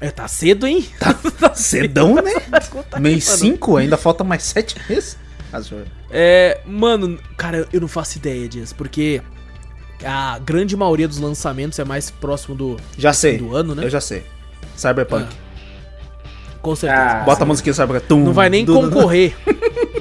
É, 0.00 0.10
tá 0.10 0.26
cedo, 0.26 0.66
hein? 0.66 0.88
Tá 0.98 1.14
cedão, 1.54 2.14
né? 2.14 2.32
Mês 2.98 3.26
mano. 3.26 3.38
5, 3.38 3.76
ainda 3.76 3.98
falta 3.98 4.24
mais 4.24 4.42
7 4.44 4.76
meses. 4.88 5.18
É, 6.10 6.60
mano, 6.64 7.18
cara, 7.36 7.68
eu 7.70 7.80
não 7.80 7.88
faço 7.88 8.16
ideia 8.16 8.48
disso, 8.48 8.74
porque 8.74 9.20
a 10.02 10.38
grande 10.38 10.74
maioria 10.74 11.06
dos 11.06 11.18
lançamentos 11.18 11.78
é 11.78 11.84
mais 11.84 12.10
próximo 12.10 12.54
do, 12.54 12.76
Já 12.96 13.12
sei. 13.12 13.36
do 13.36 13.54
ano, 13.54 13.74
né? 13.74 13.84
Eu 13.84 13.90
já 13.90 14.00
sei. 14.00 14.24
Cyberpunk. 14.74 15.28
Com 16.62 16.76
certeza. 16.76 17.02
Ah, 17.02 17.22
Bota 17.24 17.42
a 17.42 17.46
musiquinha 17.46 17.72
Cyberpunk. 17.74 18.06
Tum, 18.06 18.24
Não 18.24 18.32
vai 18.32 18.50
nem 18.50 18.66
concorrer. 18.66 19.34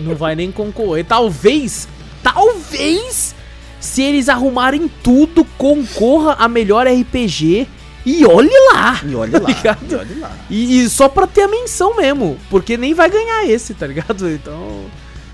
não 0.02 0.15
vai 0.15 0.36
nem 0.36 0.52
concorrer. 0.52 1.06
Talvez, 1.06 1.88
talvez, 2.22 3.34
se 3.80 4.02
eles 4.02 4.27
arrumarem 4.30 4.90
tudo, 5.03 5.45
concorra 5.57 6.34
a 6.40 6.48
melhor 6.48 6.88
RPG. 6.88 7.68
E 8.06 8.26
olhe 8.26 8.49
lá. 8.73 8.99
E 9.06 9.14
olha 9.15 9.40
lá. 9.40 9.48
ligado? 9.52 9.86
e 9.91 9.95
olha 9.95 10.18
lá. 10.19 10.31
E, 10.49 10.81
e 10.81 10.90
só 10.90 11.07
pra 11.10 11.27
ter 11.27 11.44
a 11.44 11.48
menção 11.48 11.95
mesmo. 11.95 12.38
Porque 12.49 12.77
nem 12.77 12.94
vai 12.94 13.10
ganhar 13.10 13.45
esse, 13.45 13.73
tá 13.73 13.86
ligado? 13.86 14.30
Então. 14.30 14.86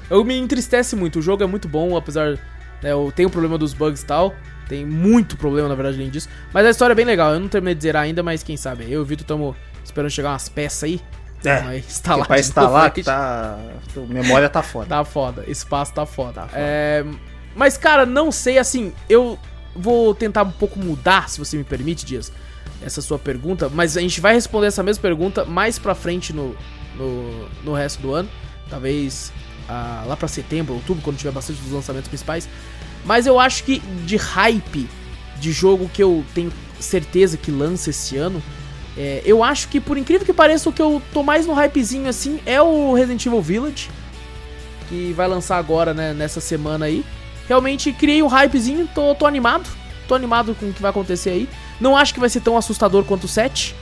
Eu 0.09 0.23
me 0.23 0.37
entristece 0.37 0.95
muito. 0.95 1.19
O 1.19 1.21
jogo 1.21 1.43
é 1.43 1.47
muito 1.47 1.67
bom, 1.67 1.95
apesar. 1.95 2.31
Né, 2.83 2.91
eu 2.91 3.11
tenho 3.15 3.29
o 3.29 3.31
problema 3.31 3.57
dos 3.57 3.73
bugs 3.73 4.01
e 4.01 4.05
tal. 4.05 4.35
Tem 4.67 4.83
muito 4.85 5.37
problema, 5.37 5.69
na 5.69 5.75
verdade, 5.75 5.97
além 5.97 6.09
disso. 6.09 6.27
Mas 6.51 6.65
a 6.65 6.69
história 6.71 6.93
é 6.93 6.95
bem 6.95 7.05
legal. 7.05 7.33
Eu 7.33 7.39
não 7.39 7.47
terminei 7.47 7.75
de 7.75 7.83
zerar 7.83 8.03
ainda, 8.03 8.21
mas 8.23 8.43
quem 8.43 8.57
sabe. 8.57 8.83
Eu 8.85 8.89
e 8.89 8.97
o 8.97 9.05
Vitor 9.05 9.23
estamos 9.23 9.55
esperando 9.85 10.09
chegar 10.09 10.31
umas 10.31 10.49
peças 10.49 10.83
aí. 10.83 11.01
É. 11.43 11.61
Vai 11.61 11.81
Que 11.81 11.87
instalar. 11.87 12.27
pra 12.27 12.39
instalar 12.39 12.91
tá. 12.91 13.57
Memória 14.07 14.49
tá 14.49 14.63
foda. 14.63 14.87
Tá 14.87 15.03
foda, 15.03 15.43
espaço 15.47 15.93
tá 15.93 16.05
foda. 16.05 16.41
Tá 16.41 16.47
foda. 16.47 16.59
É, 16.59 17.05
mas, 17.55 17.77
cara, 17.77 18.05
não 18.05 18.31
sei, 18.31 18.57
assim, 18.57 18.91
eu 19.07 19.37
vou 19.75 20.15
tentar 20.15 20.43
um 20.43 20.51
pouco 20.51 20.79
mudar, 20.79 21.29
se 21.29 21.37
você 21.37 21.55
me 21.55 21.63
permite, 21.63 22.05
Dias, 22.05 22.31
essa 22.81 23.01
sua 23.01 23.19
pergunta, 23.19 23.69
mas 23.69 23.95
a 23.95 24.01
gente 24.01 24.19
vai 24.19 24.33
responder 24.33 24.67
essa 24.67 24.83
mesma 24.83 25.01
pergunta 25.01 25.45
mais 25.45 25.77
pra 25.77 25.93
frente 25.93 26.33
no, 26.33 26.55
no, 26.95 27.49
no 27.63 27.73
resto 27.73 28.01
do 28.01 28.13
ano. 28.13 28.29
Talvez 28.69 29.31
ah, 29.69 30.03
lá 30.07 30.17
pra 30.17 30.27
setembro, 30.27 30.73
outubro, 30.73 31.03
quando 31.03 31.17
tiver 31.17 31.31
bastante 31.31 31.61
dos 31.61 31.71
lançamentos 31.71 32.07
principais. 32.07 32.49
Mas 33.03 33.27
eu 33.27 33.39
acho 33.39 33.63
que 33.63 33.79
de 33.79 34.17
hype 34.17 34.89
de 35.39 35.51
jogo 35.51 35.89
que 35.89 36.01
eu 36.01 36.25
tenho 36.33 36.51
certeza 36.79 37.37
que 37.37 37.51
lança 37.51 37.89
esse 37.89 38.17
ano, 38.17 38.41
é, 38.97 39.21
eu 39.25 39.43
acho 39.43 39.67
que, 39.67 39.79
por 39.79 39.97
incrível 39.97 40.25
que 40.25 40.33
pareça, 40.33 40.69
o 40.69 40.73
que 40.73 40.81
eu 40.81 41.01
tô 41.13 41.21
mais 41.21 41.45
no 41.45 41.53
hypezinho 41.53 42.07
assim 42.07 42.39
é 42.45 42.61
o 42.61 42.93
Resident 42.93 43.25
Evil 43.25 43.41
Village 43.41 43.89
que 44.87 45.13
vai 45.13 45.27
lançar 45.27 45.57
agora, 45.57 45.93
né, 45.93 46.13
nessa 46.13 46.39
semana 46.39 46.85
aí. 46.85 47.03
Realmente 47.47 47.91
criei 47.91 48.23
um 48.23 48.27
hypezinho, 48.27 48.87
tô, 48.93 49.13
tô 49.15 49.25
animado. 49.25 49.67
Tô 50.07 50.15
animado 50.15 50.55
com 50.55 50.69
o 50.69 50.73
que 50.73 50.81
vai 50.81 50.91
acontecer 50.91 51.31
aí. 51.31 51.49
Não 51.79 51.97
acho 51.97 52.13
que 52.13 52.19
vai 52.19 52.29
ser 52.29 52.41
tão 52.41 52.57
assustador 52.57 53.03
quanto 53.03 53.25
o 53.25 53.27
7, 53.27 53.75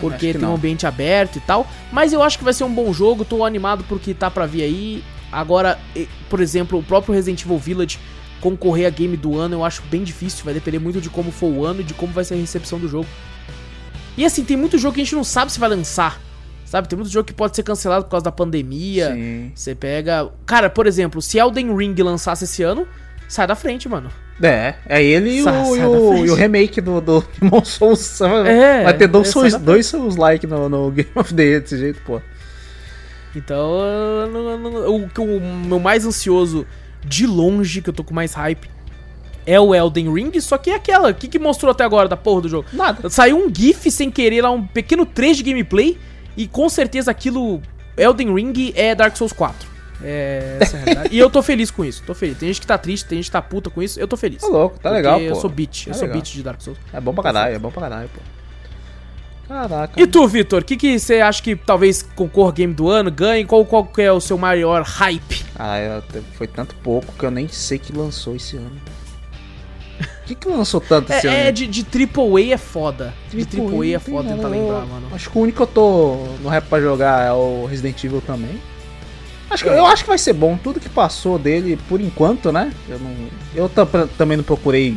porque 0.00 0.32
tem 0.32 0.42
não. 0.42 0.52
um 0.52 0.54
ambiente 0.54 0.86
aberto 0.86 1.36
e 1.36 1.40
tal. 1.40 1.66
Mas 1.90 2.12
eu 2.12 2.22
acho 2.22 2.38
que 2.38 2.44
vai 2.44 2.52
ser 2.52 2.64
um 2.64 2.72
bom 2.72 2.92
jogo, 2.92 3.24
tô 3.24 3.44
animado 3.44 3.84
porque 3.88 4.12
tá 4.14 4.30
pra 4.30 4.46
vir 4.46 4.62
aí. 4.62 5.04
Agora, 5.32 5.78
por 6.28 6.40
exemplo, 6.40 6.78
o 6.78 6.82
próprio 6.82 7.14
Resident 7.14 7.42
Evil 7.42 7.58
Village 7.58 7.98
concorrer 8.40 8.86
a 8.86 8.90
game 8.90 9.16
do 9.16 9.38
ano 9.38 9.54
eu 9.54 9.64
acho 9.64 9.82
bem 9.90 10.04
difícil. 10.04 10.44
Vai 10.44 10.54
depender 10.54 10.78
muito 10.78 11.00
de 11.00 11.08
como 11.08 11.32
for 11.32 11.46
o 11.46 11.64
ano 11.64 11.80
e 11.80 11.84
de 11.84 11.94
como 11.94 12.12
vai 12.12 12.24
ser 12.24 12.34
a 12.34 12.36
recepção 12.36 12.78
do 12.78 12.88
jogo. 12.88 13.08
E 14.16 14.24
assim, 14.24 14.44
tem 14.44 14.56
muito 14.56 14.78
jogo 14.78 14.94
que 14.94 15.00
a 15.00 15.04
gente 15.04 15.14
não 15.14 15.24
sabe 15.24 15.52
se 15.52 15.58
vai 15.58 15.68
lançar. 15.68 16.20
Sabe? 16.64 16.88
Tem 16.88 16.96
muito 16.96 17.10
jogo 17.10 17.26
que 17.26 17.32
pode 17.32 17.54
ser 17.54 17.62
cancelado 17.62 18.04
por 18.04 18.10
causa 18.10 18.24
da 18.24 18.32
pandemia. 18.32 19.12
Sim. 19.12 19.52
Você 19.54 19.74
pega. 19.74 20.28
Cara, 20.44 20.68
por 20.68 20.86
exemplo, 20.86 21.22
se 21.22 21.38
Elden 21.38 21.76
Ring 21.76 21.94
lançasse 22.02 22.44
esse 22.44 22.62
ano, 22.62 22.86
sai 23.28 23.46
da 23.46 23.54
frente, 23.54 23.88
mano. 23.88 24.10
É, 24.42 24.74
é 24.88 25.02
ele 25.02 25.30
e 25.30 25.42
o, 25.44 25.76
e 25.76 25.84
o, 25.84 26.26
e 26.26 26.34
remake 26.34 26.80
do, 26.80 27.00
do 27.00 27.24
Demon 27.40 27.64
Souls. 27.64 28.20
É, 28.20 28.82
vai 28.82 28.96
ter 28.96 29.06
dois 29.06 29.28
é, 29.28 29.30
Souls, 29.30 29.54
dois 29.54 29.86
Souls 29.86 30.16
like 30.16 30.46
no, 30.46 30.68
no 30.68 30.90
Game 30.90 31.10
of 31.14 31.32
the 31.32 31.42
Year 31.44 31.60
desse 31.60 31.78
jeito, 31.78 32.00
pô. 32.02 32.20
Então, 33.36 33.70
o, 34.86 35.22
o 35.22 35.40
meu 35.40 35.78
mais 35.78 36.04
ansioso 36.04 36.66
de 37.04 37.26
longe, 37.26 37.80
que 37.82 37.90
eu 37.90 37.94
tô 37.94 38.02
com 38.02 38.14
mais 38.14 38.32
hype, 38.32 38.68
é 39.46 39.58
o 39.60 39.74
Elden 39.74 40.12
Ring. 40.12 40.40
Só 40.40 40.56
que 40.58 40.70
é 40.70 40.74
aquela. 40.74 41.10
O 41.10 41.14
que, 41.14 41.28
que 41.28 41.38
mostrou 41.38 41.70
até 41.70 41.84
agora 41.84 42.08
da 42.08 42.16
porra 42.16 42.42
do 42.42 42.48
jogo? 42.48 42.68
Nada. 42.72 43.08
Saiu 43.10 43.38
um 43.38 43.52
GIF 43.54 43.90
sem 43.90 44.10
querer 44.10 44.42
lá, 44.42 44.50
um 44.50 44.66
pequeno 44.66 45.04
trecho 45.06 45.42
de 45.42 45.50
gameplay. 45.50 45.98
E 46.36 46.46
com 46.48 46.68
certeza 46.68 47.10
aquilo. 47.10 47.60
Elden 47.96 48.34
Ring 48.34 48.72
é 48.74 48.94
Dark 48.94 49.16
Souls 49.16 49.32
4. 49.32 49.68
É, 50.02 50.58
essa 50.60 50.76
é 50.76 50.80
a 50.80 50.82
realidade. 50.84 51.14
e 51.14 51.18
eu 51.18 51.30
tô 51.30 51.42
feliz 51.42 51.70
com 51.70 51.84
isso. 51.84 52.02
Tô 52.04 52.14
feliz. 52.14 52.36
Tem 52.36 52.48
gente 52.48 52.60
que 52.60 52.66
tá 52.66 52.76
triste, 52.76 53.06
tem 53.06 53.16
gente 53.18 53.26
que 53.26 53.30
tá 53.30 53.40
puta 53.40 53.70
com 53.70 53.80
isso. 53.82 54.00
Eu 54.00 54.08
tô 54.08 54.16
feliz. 54.16 54.40
Tá 54.40 54.48
louco, 54.48 54.78
tá 54.80 54.90
legal, 54.90 55.18
pô. 55.20 55.24
Eu 55.24 55.34
sou 55.36 55.48
bitch. 55.48 55.86
Eu 55.86 55.92
Tá 55.92 55.98
sou 56.00 56.08
legal. 56.08 56.20
bitch 56.20 56.34
de 56.34 56.42
Dark 56.42 56.60
Souls. 56.60 56.78
É 56.92 57.00
bom 57.00 57.14
pra 57.14 57.22
caralho, 57.22 57.54
é 57.54 57.58
bom 57.58 57.70
pra 57.70 57.82
caralho, 57.82 58.08
pô. 58.12 58.20
Caraca. 59.46 60.00
E 60.00 60.06
tu, 60.06 60.26
Vitor? 60.26 60.62
O 60.62 60.64
que, 60.64 60.76
que 60.76 60.98
você 60.98 61.20
acha 61.20 61.42
que 61.42 61.54
talvez 61.54 62.02
concorra 62.02 62.50
game 62.52 62.72
do 62.72 62.88
ano, 62.88 63.10
ganhe? 63.10 63.44
Qual, 63.44 63.64
qual 63.66 63.84
que 63.84 64.00
é 64.00 64.10
o 64.10 64.18
seu 64.20 64.38
maior 64.38 64.82
hype? 64.82 65.44
Ah, 65.58 65.78
eu 65.78 66.02
foi 66.32 66.46
tanto 66.46 66.74
pouco 66.76 67.12
que 67.12 67.24
eu 67.24 67.30
nem 67.30 67.46
sei 67.46 67.78
que 67.78 67.92
lançou 67.92 68.34
esse 68.34 68.56
ano. 68.56 68.72
O 70.04 70.26
que, 70.26 70.34
que 70.34 70.48
lançou 70.48 70.80
tanto 70.80 71.12
esse 71.12 71.26
ano? 71.26 71.36
É, 71.36 71.48
é 71.48 71.52
de, 71.52 71.66
de 71.66 71.82
AAA 71.84 72.54
é 72.54 72.56
foda. 72.56 73.12
De 73.30 73.44
Triple 73.44 73.66
AAA 73.76 73.86
é 73.86 73.92
não 73.94 74.00
tem 74.00 74.14
foda 74.14 74.28
tentar 74.30 74.42
eu- 74.48 74.50
lembrar, 74.50 74.86
mano. 74.86 75.06
Acho 75.12 75.30
que 75.30 75.38
o 75.38 75.40
único 75.42 75.56
que 75.56 75.62
eu 75.62 75.66
tô 75.66 76.16
no 76.42 76.48
rap 76.48 76.64
pra 76.66 76.80
jogar 76.80 77.26
é 77.26 77.32
o 77.32 77.66
Resident 77.66 78.02
Evil 78.04 78.20
também. 78.20 78.60
Acho 79.50 79.64
que, 79.64 79.68
Eu 79.70 79.86
acho 79.86 80.02
que 80.02 80.08
vai 80.08 80.18
ser 80.18 80.32
bom. 80.32 80.56
Tudo 80.56 80.80
que 80.80 80.88
passou 80.88 81.38
dele, 81.38 81.78
por 81.88 82.00
enquanto, 82.00 82.50
né? 82.50 82.72
Eu, 82.88 82.98
não, 82.98 83.10
eu 83.54 83.68
tam- 83.68 84.08
também 84.18 84.36
não 84.38 84.44
procurei, 84.44 84.96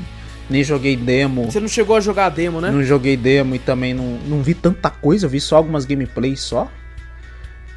nem 0.50 0.64
joguei 0.64 0.96
demo. 0.96 1.52
Você 1.52 1.60
não 1.60 1.68
chegou 1.68 1.96
a 1.98 2.00
jogar 2.00 2.28
a 2.28 2.30
demo, 2.30 2.62
né? 2.62 2.72
Não 2.72 2.82
joguei 2.82 3.18
demo 3.18 3.54
e 3.56 3.60
também 3.60 3.94
não, 3.94 4.18
não 4.26 4.42
vi 4.42 4.54
tanta 4.54 4.90
coisa. 4.90 5.26
Eu 5.26 5.30
vi 5.30 5.42
só 5.42 5.58
algumas 5.58 5.86
gameplays 5.86 6.40
só. 6.40 6.70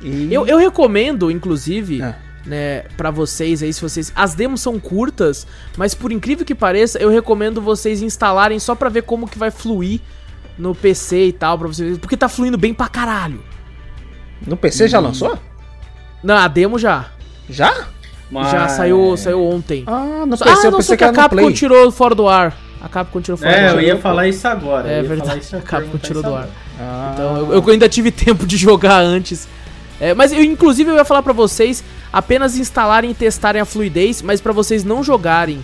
E... 0.00 0.28
Eu, 0.32 0.46
eu 0.46 0.56
recomendo, 0.56 1.30
inclusive, 1.30 2.00
É. 2.00 2.14
né, 2.46 2.82
pra 2.96 3.10
vocês 3.10 3.62
aí, 3.62 3.72
se 3.72 3.80
vocês. 3.82 4.12
As 4.16 4.34
demos 4.34 4.60
são 4.60 4.78
curtas, 4.78 5.46
mas 5.76 5.94
por 5.94 6.10
incrível 6.12 6.44
que 6.44 6.54
pareça, 6.54 6.98
eu 6.98 7.10
recomendo 7.10 7.60
vocês 7.60 8.02
instalarem 8.02 8.58
só 8.58 8.74
pra 8.74 8.88
ver 8.88 9.02
como 9.02 9.28
que 9.28 9.38
vai 9.38 9.50
fluir 9.50 10.00
no 10.58 10.74
PC 10.74 11.26
e 11.26 11.32
tal, 11.32 11.58
pra 11.58 11.68
vocês. 11.68 11.98
Porque 11.98 12.16
tá 12.16 12.28
fluindo 12.28 12.56
bem 12.58 12.72
pra 12.74 12.88
caralho. 12.88 13.42
No 14.46 14.56
PC 14.56 14.88
já 14.88 14.98
lançou? 15.00 15.38
Não, 16.22 16.36
a 16.36 16.48
demo 16.48 16.78
já. 16.78 17.06
Já? 17.48 17.86
Mas- 18.30 18.50
Já 18.52 18.68
saiu, 18.68 19.16
saiu 19.16 19.42
ontem. 19.44 19.84
Ah, 19.86 20.24
no 20.26 20.36
PC 20.38 20.44
ah, 20.48 20.52
eu 20.64 20.70
não, 20.70 20.78
pensei 20.78 20.82
só 20.82 20.92
que 20.92 20.98
que 20.98 21.04
a 21.04 21.12
Capcom 21.12 21.36
Play. 21.36 21.52
tirou 21.52 21.90
fora 21.90 22.14
do 22.14 22.28
ar. 22.28 22.56
A 22.80 22.88
Capcom 22.88 23.20
tirou 23.20 23.36
fora 23.36 23.50
do 23.50 23.54
É, 23.56 23.68
ar. 23.68 23.74
eu 23.74 23.80
ia 23.80 23.98
falar 23.98 24.28
isso 24.28 24.46
agora. 24.48 24.88
É 24.88 25.02
verdade, 25.02 25.40
a 25.54 25.60
Capcom 25.60 25.80
perguntar 25.98 26.06
tirou 26.06 26.22
do 26.22 26.34
ar. 26.34 26.48
Ah, 26.78 27.10
Então, 27.12 27.36
eu, 27.36 27.52
eu 27.54 27.68
ainda 27.70 27.88
tive 27.88 28.10
tempo 28.12 28.46
de 28.46 28.56
jogar 28.56 29.00
antes. 29.00 29.46
É, 30.00 30.14
mas 30.14 30.32
eu, 30.32 30.42
inclusive, 30.42 30.90
eu 30.90 30.96
ia 30.96 31.04
falar 31.04 31.22
pra 31.22 31.32
vocês 31.32 31.84
apenas 32.12 32.56
instalarem 32.56 33.10
e 33.10 33.14
testarem 33.14 33.60
a 33.60 33.64
fluidez, 33.64 34.22
mas 34.22 34.40
pra 34.40 34.52
vocês 34.52 34.82
não 34.82 35.04
jogarem. 35.04 35.62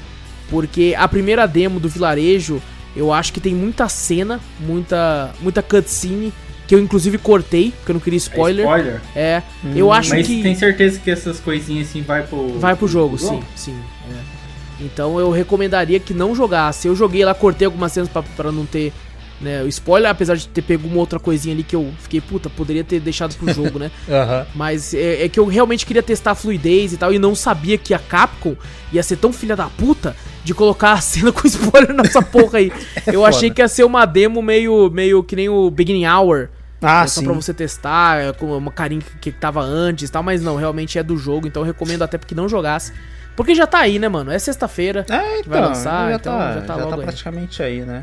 Porque 0.51 0.95
a 0.97 1.09
primeira 1.09 1.47
demo 1.47 1.81
do 1.81 1.89
vilarejo, 1.89 2.61
eu 2.95 3.13
acho 3.13 3.33
que 3.33 3.41
tem 3.41 3.55
muita 3.55 3.89
cena, 3.89 4.39
muita, 4.61 5.31
muita 5.41 5.63
cutscene, 5.63 6.33
que 6.69 6.75
eu 6.75 6.79
inclusive 6.81 7.17
cortei, 7.19 7.73
porque 7.79 7.91
eu 7.93 7.95
não 7.95 8.01
queria 8.01 8.19
É 8.19 8.21
spoiler. 8.21 8.65
spoiler? 8.67 9.01
É, 9.15 9.43
eu 9.75 9.91
acho 9.93 10.11
Mas 10.11 10.27
que. 10.27 10.43
tem 10.43 10.55
certeza 10.55 10.99
que 10.99 11.11
essas 11.11 11.41
coisinhas 11.41 11.89
assim 11.89 12.03
vai 12.03 12.23
pro. 12.23 12.59
Vai 12.59 12.77
pro 12.77 12.87
jogo, 12.87 13.17
sim, 13.19 13.43
sim. 13.55 13.77
é. 14.11 14.37
Então 14.79 15.19
eu 15.19 15.31
recomendaria 15.31 15.99
que 15.99 16.13
não 16.13 16.35
jogasse. 16.35 16.87
Eu 16.87 16.95
joguei 16.95 17.25
lá, 17.25 17.33
cortei 17.35 17.65
algumas 17.65 17.93
cenas 17.93 18.11
pra 18.37 18.53
não 18.53 18.67
ter 18.67 18.93
né, 19.41 19.63
o 19.63 19.69
spoiler, 19.69 20.11
apesar 20.11 20.37
de 20.37 20.49
ter 20.49 20.63
pego 20.63 20.89
uma 20.89 20.99
outra 20.99 21.19
coisinha 21.19 21.55
ali 21.55 21.63
que 21.63 21.77
eu 21.77 21.93
fiquei, 21.99 22.21
puta, 22.21 22.49
poderia 22.49 22.83
ter 22.83 23.01
deixado 23.01 23.35
pro 23.37 23.53
jogo, 23.53 23.79
né? 23.79 23.91
Aham. 24.09 24.47
Mas 24.55 24.95
é, 24.95 25.25
é 25.25 25.29
que 25.29 25.39
eu 25.39 25.47
realmente 25.47 25.85
queria 25.85 26.03
testar 26.03 26.33
a 26.33 26.35
fluidez 26.35 26.93
e 26.93 26.97
tal, 26.97 27.13
e 27.13 27.19
não 27.19 27.35
sabia 27.35 27.77
que 27.77 27.93
a 27.93 27.99
Capcom 27.99 28.57
ia 28.93 29.03
ser 29.03 29.17
tão 29.17 29.33
filha 29.33 29.55
da 29.55 29.67
puta 29.67 30.17
de 30.43 30.55
colocar 30.55 30.93
a 30.93 31.01
cena 31.01 31.31
com 31.33 31.47
spoiler 31.47 31.93
nessa 31.93 32.23
porra 32.23 32.59
aí. 32.59 32.73
eu 33.07 33.21
foda. 33.21 33.29
achei 33.29 33.51
que 33.51 33.61
ia 33.61 33.69
ser 33.69 33.85
uma 33.85 34.07
demo 34.07 34.41
meio, 34.41 34.91
meio 34.91 35.23
que 35.23 35.37
nem 35.37 35.49
o 35.49 35.71
Beginning 35.71 36.07
Hour. 36.07 36.49
Ah, 36.81 37.05
é 37.05 37.07
só 37.07 37.21
sim. 37.21 37.27
pra 37.27 37.35
você 37.35 37.53
testar, 37.55 38.23
é, 38.23 38.33
com 38.33 38.57
uma 38.57 38.71
carinha 38.71 39.03
que, 39.21 39.33
tava 39.33 39.61
antes 39.61 40.09
e 40.09 40.13
tal, 40.13 40.23
mas 40.23 40.43
não, 40.43 40.57
realmente 40.57 40.99
é 40.99 41.03
do 41.03 41.17
jogo, 41.17 41.47
então 41.47 41.63
eu 41.63 41.67
recomendo 41.67 42.03
até 42.03 42.19
porque 42.19 42.35
não 42.35 42.49
jogasse. 42.49 42.93
Porque 43.35 43.55
já 43.55 43.67
tá 43.67 43.81
aí, 43.81 43.99
né, 43.99 44.09
mano? 44.09 44.31
É 44.31 44.39
sexta-feira. 44.39 45.05
É, 45.11 45.43
que 45.43 45.49
vai 45.49 45.61
lançar, 45.61 46.11
já 46.11 46.17
então 46.17 46.33
tá, 46.33 46.53
já 46.53 46.61
tá 46.63 46.77
logo 46.77 47.01
aí. 47.01 47.03
praticamente 47.03 47.63
aí, 47.63 47.81
né? 47.81 48.03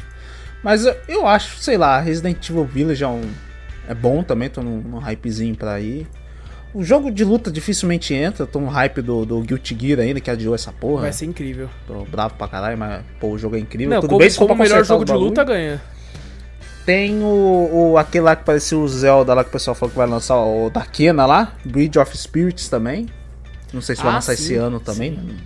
Mas 0.63 0.85
eu, 0.85 0.95
eu 1.07 1.27
acho, 1.27 1.57
sei 1.57 1.77
lá, 1.77 1.99
Resident 1.99 2.49
Evil 2.49 2.63
Village 2.65 3.03
é, 3.03 3.07
um, 3.07 3.21
é 3.87 3.93
bom 3.93 4.23
também, 4.23 4.49
tô 4.49 4.61
num, 4.61 4.77
num 4.81 4.97
hypezinho 4.99 5.55
pra 5.55 5.79
ir. 5.79 6.07
O 6.73 6.83
jogo 6.83 7.11
de 7.11 7.23
luta 7.23 7.51
dificilmente 7.51 8.13
entra, 8.15 8.47
tô 8.47 8.59
no 8.59 8.67
hype 8.67 9.01
do, 9.01 9.25
do 9.25 9.41
Guilty 9.41 9.77
Gear 9.79 9.99
ainda, 9.99 10.19
que 10.19 10.31
adiou 10.31 10.55
essa 10.55 10.71
porra. 10.71 11.01
Vai 11.03 11.13
ser 11.13 11.25
incrível. 11.25 11.69
Tô 11.85 12.03
bravo 12.05 12.33
pra 12.35 12.47
caralho, 12.47 12.77
mas 12.77 13.03
pô, 13.19 13.27
o 13.31 13.37
jogo 13.37 13.55
é 13.55 13.59
incrível. 13.59 13.93
Não, 13.93 14.01
Tudo 14.01 14.09
como, 14.11 14.19
bem, 14.19 14.33
como 14.33 14.47
pra 14.55 14.63
melhor 14.63 14.83
jogo 14.83 15.05
de 15.05 15.11
luta 15.13 15.43
ganha. 15.43 15.79
Tem 16.85 17.21
o, 17.21 17.91
o 17.91 17.97
aquele 17.97 18.25
lá 18.25 18.35
que 18.35 18.43
parecia 18.43 18.77
o 18.77 18.87
Zelda 18.87 19.33
lá 19.33 19.43
que 19.43 19.49
o 19.49 19.53
pessoal 19.53 19.75
falou 19.75 19.91
que 19.91 19.97
vai 19.97 20.07
lançar, 20.07 20.35
o 20.37 20.69
da 20.69 20.81
Kena 20.81 21.25
lá, 21.25 21.53
Bridge 21.63 21.97
of 21.99 22.17
Spirits 22.17 22.67
também. 22.67 23.07
Não 23.71 23.81
sei 23.81 23.95
se 23.95 24.01
vai 24.01 24.11
Ah, 24.11 24.15
lançar 24.15 24.35
sim, 24.35 24.43
esse 24.43 24.55
ano 24.55 24.79
também. 24.79 25.11
sim. 25.15 25.37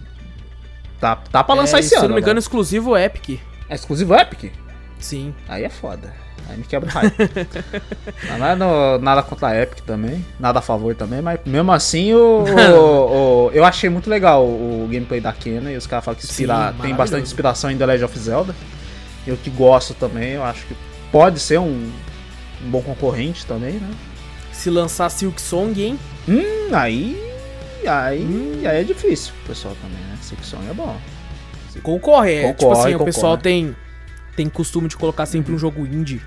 Tá, 1.00 1.16
tá 1.16 1.44
pra 1.44 1.54
lançar 1.56 1.78
É, 1.78 1.80
esse 1.82 1.90
se 1.90 1.96
ano. 1.96 2.06
eu 2.06 2.10
não 2.10 2.16
me 2.16 2.22
engano, 2.22 2.36
né? 2.36 2.40
exclusivo 2.40 2.98
Epic. 2.98 3.40
É 3.70 3.76
exclusivo 3.76 4.16
Epic? 4.16 4.52
Sim. 5.00 5.34
Aí 5.48 5.64
é 5.64 5.70
foda. 5.70 6.14
Aí 6.50 6.58
me 6.58 6.64
quebra 6.64 6.90
o 6.90 6.92
hype. 6.94 7.14
não 8.40 8.46
é 8.46 8.56
no- 8.56 8.98
nada 9.00 9.22
contra 9.22 9.50
a 9.50 9.62
Epic 9.62 9.80
também, 9.86 10.26
nada 10.40 10.60
a 10.60 10.62
favor 10.62 10.96
também, 10.96 11.22
mas 11.22 11.40
mesmo 11.46 11.72
assim 11.74 12.14
o, 12.14 12.44
o- 12.48 13.48
o- 13.48 13.52
eu 13.54 13.66
achei 13.66 13.90
muito 13.90 14.10
legal 14.10 14.46
o 14.46 14.88
gameplay 14.90 15.20
da 15.20 15.34
Kena 15.34 15.72
e 15.72 15.78
os 15.78 15.86
caras 15.86 16.06
falam 16.06 16.18
que 16.20 16.26
inspira, 16.26 16.72
Sim, 16.74 16.82
tem 16.82 16.96
bastante 16.96 17.24
inspiração 17.24 17.70
em 17.70 17.78
The 17.78 17.86
Legend 17.86 18.06
of 18.06 18.20
Zelda. 18.20 18.56
Eu 19.26 19.36
que 19.36 19.50
gosto 19.50 19.94
também, 19.94 20.32
eu 20.34 20.44
acho 20.44 20.66
que 20.68 20.76
pode 21.12 21.40
ser 21.40 21.60
um, 21.60 21.92
um 22.64 22.70
bom 22.70 22.82
concorrente 22.82 23.46
também, 23.46 23.74
né? 23.74 23.90
Se 24.54 24.70
lançar 24.70 25.10
Silk 25.10 25.42
Song, 25.42 25.80
hein? 25.84 26.00
Hum, 26.30 26.74
aí. 26.74 27.22
Aí, 27.86 28.22
Hum. 28.24 28.62
aí 28.66 28.80
é 28.80 28.84
difícil 28.84 29.34
pessoal 29.46 29.76
também, 29.82 30.00
né? 30.00 30.18
Silk 30.22 30.46
Song 30.46 30.64
é 30.70 30.74
bom. 30.74 30.96
Concorre. 31.84 32.34
é, 32.36 32.48
tipo 32.54 32.64
Concorre, 32.64 32.80
assim, 32.80 32.90
o 32.90 32.92
concorre. 32.94 33.06
pessoal 33.14 33.38
tem, 33.38 33.76
tem 34.38 34.48
costume 34.48 34.88
de 34.88 34.96
colocar 34.96 35.26
sempre 35.26 35.52
um 35.52 35.58
jogo 35.58 35.86
indie 35.86 36.22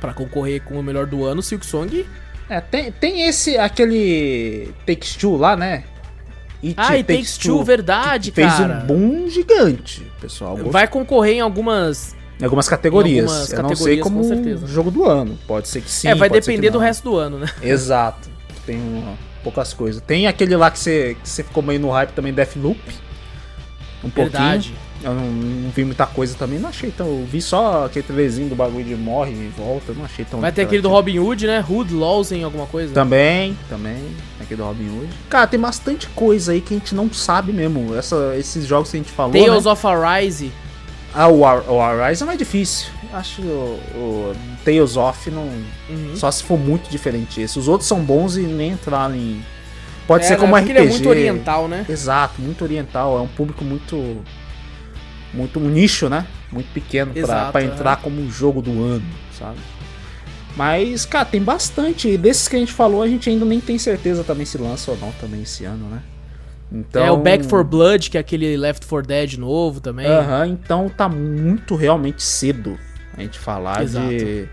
pra 0.00 0.12
concorrer 0.12 0.62
com 0.62 0.78
o 0.78 0.82
melhor 0.82 1.06
do 1.06 1.24
ano. 1.24 1.42
Silk 1.42 1.66
Song. 1.66 2.06
É, 2.48 2.60
tem, 2.60 2.92
tem 2.92 3.22
esse, 3.26 3.56
aquele 3.58 4.68
Takes 4.86 5.16
Two 5.16 5.36
lá, 5.36 5.56
né? 5.56 5.82
It 6.62 6.74
Ah, 6.76 6.96
e 6.96 7.02
Takes 7.02 7.36
Two, 7.38 7.64
verdade, 7.64 8.30
que 8.30 8.36
fez 8.36 8.52
cara. 8.52 8.82
um 8.82 8.86
boom 8.86 9.28
gigante, 9.28 10.06
pessoal. 10.20 10.56
Vai 10.56 10.86
concorrer 10.86 11.34
em 11.36 11.40
algumas. 11.40 12.14
Em 12.38 12.44
algumas 12.44 12.68
categorias. 12.68 13.24
Em 13.24 13.34
algumas 13.34 13.52
Eu 13.52 13.62
não 13.62 13.68
sei 13.70 13.76
categorias, 13.76 14.02
como 14.02 14.16
com 14.18 14.24
certeza. 14.28 14.66
jogo 14.66 14.90
do 14.90 15.04
ano. 15.04 15.38
Pode 15.46 15.66
ser 15.68 15.80
que 15.80 15.90
sim. 15.90 16.06
é, 16.08 16.14
vai 16.14 16.28
que 16.28 16.38
depender 16.38 16.70
do 16.70 16.78
resto 16.78 17.02
do 17.02 17.16
ano, 17.16 17.38
né? 17.38 17.46
Exato. 17.62 18.28
Tem 18.66 18.76
uma- 18.78 19.14
poucas 19.42 19.72
coisas. 19.72 20.02
Tem 20.02 20.26
aquele 20.26 20.54
lá 20.56 20.70
que 20.70 20.78
você, 20.78 21.16
que 21.22 21.28
você 21.28 21.42
ficou 21.42 21.62
meio 21.62 21.80
no 21.80 21.88
hype 21.90 22.10
também, 22.10 22.32
Deathloop. 22.34 22.78
Um 24.04 24.08
Verdade. 24.10 24.68
pouquinho. 24.70 24.85
Eu 25.02 25.14
não, 25.14 25.24
não 25.26 25.70
vi 25.70 25.84
muita 25.84 26.06
coisa 26.06 26.34
também, 26.36 26.58
não 26.58 26.68
achei 26.68 26.90
tão. 26.90 27.06
Eu 27.06 27.26
vi 27.30 27.40
só 27.40 27.84
aquele 27.86 28.02
trailerzinho 28.04 28.48
do 28.48 28.56
bagulho 28.56 28.84
de 28.84 28.94
morre 28.96 29.30
e 29.32 29.52
volta, 29.56 29.92
não 29.92 30.04
achei 30.04 30.24
tão. 30.24 30.40
Vai 30.40 30.50
ter 30.52 30.62
aquele 30.62 30.82
do 30.82 30.88
Robin 30.88 31.18
Hood, 31.18 31.46
né? 31.46 31.64
Hood, 31.68 31.94
Lawson, 31.94 32.42
alguma 32.44 32.66
coisa. 32.66 32.92
Também, 32.94 33.56
também. 33.68 34.02
Aquele 34.40 34.58
do 34.60 34.66
Robin 34.66 34.88
Hood. 34.88 35.08
Cara, 35.28 35.46
tem 35.46 35.60
bastante 35.60 36.08
coisa 36.08 36.52
aí 36.52 36.60
que 36.60 36.74
a 36.74 36.78
gente 36.78 36.94
não 36.94 37.12
sabe 37.12 37.52
mesmo. 37.52 37.94
Essa, 37.94 38.34
esses 38.38 38.66
jogos 38.66 38.90
que 38.90 38.96
a 38.96 39.00
gente 39.00 39.12
falou. 39.12 39.32
Tales 39.32 39.64
né? 39.64 39.70
of 39.70 39.86
Arise. 39.86 40.50
Ah, 41.14 41.28
o, 41.28 41.44
Ar- 41.46 41.64
o 41.68 41.80
Arise 41.80 42.22
é 42.22 42.26
mais 42.26 42.38
difícil. 42.38 42.88
Acho 43.12 43.40
o, 43.42 43.80
o 43.94 44.36
Tales 44.64 44.96
of 44.96 45.30
não. 45.30 45.48
Uhum. 45.88 46.12
Só 46.16 46.30
se 46.30 46.42
for 46.42 46.58
muito 46.58 46.90
diferente 46.90 47.40
esse. 47.40 47.58
Os 47.58 47.68
outros 47.68 47.86
são 47.88 48.00
bons 48.00 48.36
e 48.36 48.40
nem 48.42 48.72
entraram 48.72 49.14
em. 49.14 49.42
Pode 50.06 50.24
É, 50.24 50.28
ser 50.28 50.34
né? 50.34 50.40
como 50.40 50.52
Porque 50.54 50.72
RPG. 50.72 50.78
ele 50.80 50.88
é 50.88 50.90
muito 50.92 51.08
oriental, 51.08 51.68
né? 51.68 51.84
Exato, 51.88 52.40
muito 52.40 52.62
oriental. 52.62 53.18
É 53.18 53.20
um 53.20 53.26
público 53.28 53.64
muito. 53.64 54.18
Muito 55.36 55.60
um 55.60 55.68
nicho, 55.68 56.08
né? 56.08 56.26
Muito 56.50 56.72
pequeno 56.72 57.12
pra 57.12 57.60
é. 57.60 57.64
entrar 57.64 57.96
como 57.96 58.20
um 58.20 58.30
jogo 58.30 58.62
do 58.62 58.82
ano, 58.82 59.04
sabe? 59.38 59.58
Mas, 60.56 61.04
cara, 61.04 61.26
tem 61.26 61.42
bastante. 61.42 62.08
E 62.08 62.16
desses 62.16 62.48
que 62.48 62.56
a 62.56 62.58
gente 62.58 62.72
falou, 62.72 63.02
a 63.02 63.08
gente 63.08 63.28
ainda 63.28 63.44
nem 63.44 63.60
tem 63.60 63.78
certeza 63.78 64.24
também 64.24 64.46
se 64.46 64.56
lança 64.56 64.90
ou 64.90 64.96
não 64.96 65.12
também 65.12 65.42
esse 65.42 65.66
ano, 65.66 65.86
né? 65.88 66.02
Então, 66.72 67.04
É 67.04 67.10
o 67.10 67.18
Back 67.18 67.44
for 67.44 67.62
Blood, 67.62 68.10
que 68.10 68.16
é 68.16 68.20
aquele 68.20 68.56
Left 68.56 68.86
4 68.86 69.06
Dead 69.06 69.34
novo 69.34 69.80
também. 69.80 70.06
Aham, 70.06 70.46
então 70.48 70.88
tá 70.88 71.08
muito 71.08 71.76
realmente 71.76 72.22
cedo 72.22 72.78
a 73.16 73.20
gente 73.20 73.38
falar 73.38 73.82
Exato. 73.82 74.08
de 74.08 74.48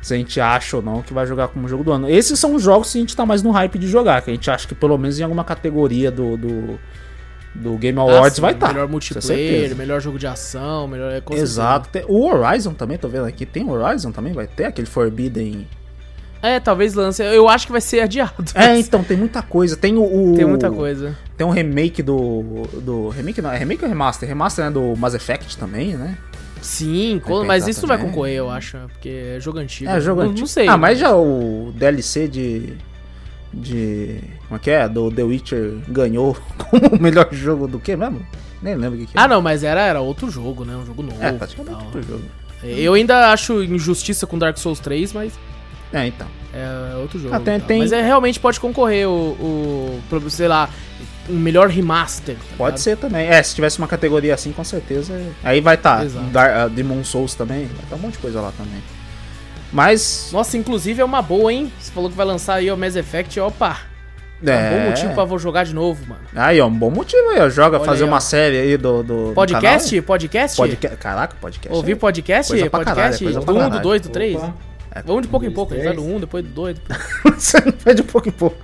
se 0.00 0.14
a 0.14 0.16
gente 0.16 0.40
acha 0.40 0.76
ou 0.76 0.82
não 0.82 1.00
que 1.00 1.12
vai 1.12 1.26
jogar 1.26 1.48
como 1.48 1.68
jogo 1.68 1.84
do 1.84 1.92
ano. 1.92 2.10
Esses 2.10 2.38
são 2.38 2.54
os 2.54 2.62
jogos 2.62 2.92
que 2.92 2.98
a 2.98 3.00
gente 3.00 3.16
tá 3.16 3.24
mais 3.24 3.42
no 3.42 3.50
hype 3.50 3.78
de 3.78 3.86
jogar, 3.86 4.22
que 4.22 4.30
a 4.30 4.34
gente 4.34 4.50
acha 4.50 4.66
que 4.66 4.74
pelo 4.74 4.98
menos 4.98 5.18
em 5.18 5.22
alguma 5.22 5.44
categoria 5.44 6.10
do, 6.10 6.36
do, 6.36 6.78
do 7.54 7.76
Game 7.76 7.98
Ah, 7.98 8.02
Awards 8.02 8.36
sim, 8.36 8.40
vai 8.40 8.52
estar. 8.52 8.68
Melhor 8.68 8.86
com 8.86 8.92
multiplayer, 8.92 9.76
melhor 9.76 10.00
jogo 10.00 10.18
de 10.18 10.26
ação, 10.26 10.86
melhor. 10.88 11.10
é, 11.10 11.14
certeza. 11.16 11.42
Exato. 11.42 11.88
O 12.08 12.26
Horizon 12.26 12.72
também, 12.74 12.96
tô 12.98 13.08
vendo 13.08 13.26
aqui. 13.26 13.44
Tem 13.46 13.68
Horizon 13.68 14.10
também? 14.12 14.32
Vai 14.32 14.46
ter 14.46 14.64
aquele 14.66 14.86
Forbidden. 14.86 15.66
É, 16.42 16.58
talvez 16.58 16.94
lance. 16.94 17.22
Eu 17.22 17.48
acho 17.48 17.66
que 17.66 17.72
vai 17.72 17.80
ser 17.80 18.00
adiado. 18.00 18.44
É, 18.54 18.76
então, 18.80 19.04
tem 19.04 19.16
muita 19.16 19.42
coisa. 19.42 19.76
Tem 19.76 19.96
o. 19.96 20.02
o- 20.02 20.34
Tem 20.36 20.44
muita 20.44 20.70
coisa. 20.70 21.16
Tem 21.36 21.46
um 21.46 21.50
remake 21.50 22.02
do. 22.02 22.64
do 22.82 23.08
remake 23.10 23.40
não, 23.40 23.52
é 23.52 23.58
remake 23.58 23.82
ou 23.84 23.88
remaster? 23.88 24.28
Remaster, 24.28 24.64
né? 24.64 24.70
Do 24.72 24.96
Mass 24.96 25.14
Effect 25.14 25.56
também, 25.56 25.94
né? 25.96 26.18
Sim, 26.60 27.20
mas 27.46 27.66
isso 27.66 27.82
não 27.82 27.88
vai 27.88 27.96
também. 27.98 28.12
concorrer, 28.12 28.36
eu 28.36 28.48
acho. 28.50 28.76
Porque 28.92 29.08
é 29.36 29.40
jogo 29.40 29.58
antigo. 29.58 29.90
É, 29.90 30.00
jogo 30.00 30.20
não, 30.20 30.28
antigo. 30.30 30.40
Não 30.40 30.46
sei. 30.46 30.66
Ah, 30.68 30.76
mas 30.76 30.98
já 30.98 31.14
o 31.14 31.72
DLC 31.76 32.26
de. 32.28 32.74
De. 33.52 34.20
Como 34.48 34.56
é 34.56 34.58
que 34.58 34.70
é? 34.70 34.88
Do 34.88 35.10
The 35.10 35.22
Witcher 35.22 35.74
ganhou 35.88 36.36
como 36.70 36.86
o 36.96 37.02
melhor 37.02 37.28
jogo 37.32 37.68
do 37.68 37.78
que 37.78 37.94
mesmo? 37.94 38.24
Nem 38.62 38.74
lembro 38.76 38.96
o 38.96 39.00
que, 39.00 39.06
que 39.12 39.18
Ah, 39.18 39.26
não, 39.28 39.42
mas 39.42 39.62
era, 39.64 39.80
era 39.82 40.00
outro 40.00 40.30
jogo, 40.30 40.64
né? 40.64 40.74
Um 40.76 40.86
jogo 40.86 41.02
novo. 41.02 41.22
É, 41.22 41.32
praticamente 41.32 41.84
outro 41.84 42.02
jogo. 42.02 42.22
Eu 42.62 42.94
ainda 42.94 43.32
acho 43.32 43.62
injustiça 43.62 44.26
com 44.26 44.38
Dark 44.38 44.56
Souls 44.56 44.78
3, 44.78 45.12
mas 45.12 45.32
É, 45.92 46.06
então. 46.06 46.28
é 46.54 46.96
outro 46.96 47.18
jogo. 47.18 47.34
Ah, 47.34 47.40
tem- 47.40 47.58
tem- 47.58 47.78
Mas 47.80 47.90
é, 47.92 48.00
realmente 48.00 48.38
pode 48.38 48.60
concorrer 48.60 49.08
o, 49.08 50.00
o. 50.10 50.30
Sei 50.30 50.46
lá, 50.46 50.70
um 51.28 51.36
melhor 51.38 51.68
remaster. 51.68 52.36
tá 52.36 52.42
Pode 52.56 52.80
ser 52.80 52.96
também. 52.96 53.26
É, 53.26 53.42
se 53.42 53.54
tivesse 53.54 53.78
uma 53.78 53.88
categoria 53.88 54.32
assim, 54.32 54.52
com 54.52 54.62
certeza. 54.64 55.20
Aí 55.42 55.60
vai 55.60 55.74
estar. 55.74 56.04
Tá, 56.32 56.68
Demon 56.68 57.02
Souls 57.04 57.34
também. 57.34 57.66
Vai 57.66 57.84
estar 57.84 57.96
um 57.96 57.98
monte 57.98 58.12
de 58.12 58.18
coisa 58.20 58.40
lá 58.40 58.52
também. 58.56 58.80
Mas. 59.72 60.28
Nossa, 60.32 60.56
inclusive 60.56 61.00
é 61.00 61.04
uma 61.04 61.22
boa, 61.22 61.52
hein? 61.52 61.72
Você 61.80 61.90
falou 61.90 62.10
que 62.10 62.16
vai 62.16 62.26
lançar 62.26 62.54
aí 62.54 62.70
o 62.70 62.76
Mass 62.76 62.94
Effect, 62.96 63.38
opa. 63.40 63.78
É 64.44 64.50
um 64.56 64.70
bom 64.80 64.88
motivo 64.90 65.14
pra 65.14 65.24
vou 65.24 65.38
jogar 65.38 65.64
de 65.64 65.72
novo, 65.72 66.04
mano. 66.06 66.22
Aí, 66.34 66.60
ó, 66.60 66.66
um 66.66 66.70
bom 66.76 66.90
motivo 66.90 67.28
aí, 67.30 67.40
ó. 67.40 67.48
Joga, 67.48 67.76
Olha 67.76 67.86
fazer 67.86 68.02
aí, 68.02 68.10
uma 68.10 68.16
ó. 68.16 68.20
série 68.20 68.58
aí 68.58 68.76
do. 68.76 69.02
do 69.04 69.28
do 69.28 69.34
Podcast? 69.34 69.90
canal. 69.90 70.04
Podcast? 70.04 70.56
Podcast. 70.56 70.96
Caraca, 70.98 71.36
podcast. 71.40 71.76
Ouvir 71.76 71.92
é- 71.92 71.94
podcast? 71.96 72.52
Coisa 72.52 72.68
pra 72.70 72.84
caralho, 72.84 73.10
podcast? 73.12 73.24
coisa 73.24 73.38
do 73.40 73.44
pra 73.46 73.54
1, 73.54 73.56
do 73.56 73.62
caralho. 73.62 73.82
2, 73.82 74.00
do 74.02 74.08
3? 74.08 74.36
Opa. 74.36 74.54
É, 74.94 75.02
Vamos 75.02 75.22
de 75.22 75.28
pouco 75.28 75.46
em 75.46 75.48
dois, 75.48 75.54
pouco, 75.56 75.72
a 75.72 75.76
gente 75.76 75.84
vai 75.86 75.94
do 75.94 76.02
três. 76.02 76.16
1, 76.16 76.20
depois 76.20 76.44
do 76.44 76.50
2. 76.50 76.76
Você 77.38 77.60
não 77.60 77.72
vai 77.82 77.94
de 77.94 78.02
pouco 78.02 78.28
em 78.28 78.32
pouco. 78.32 78.56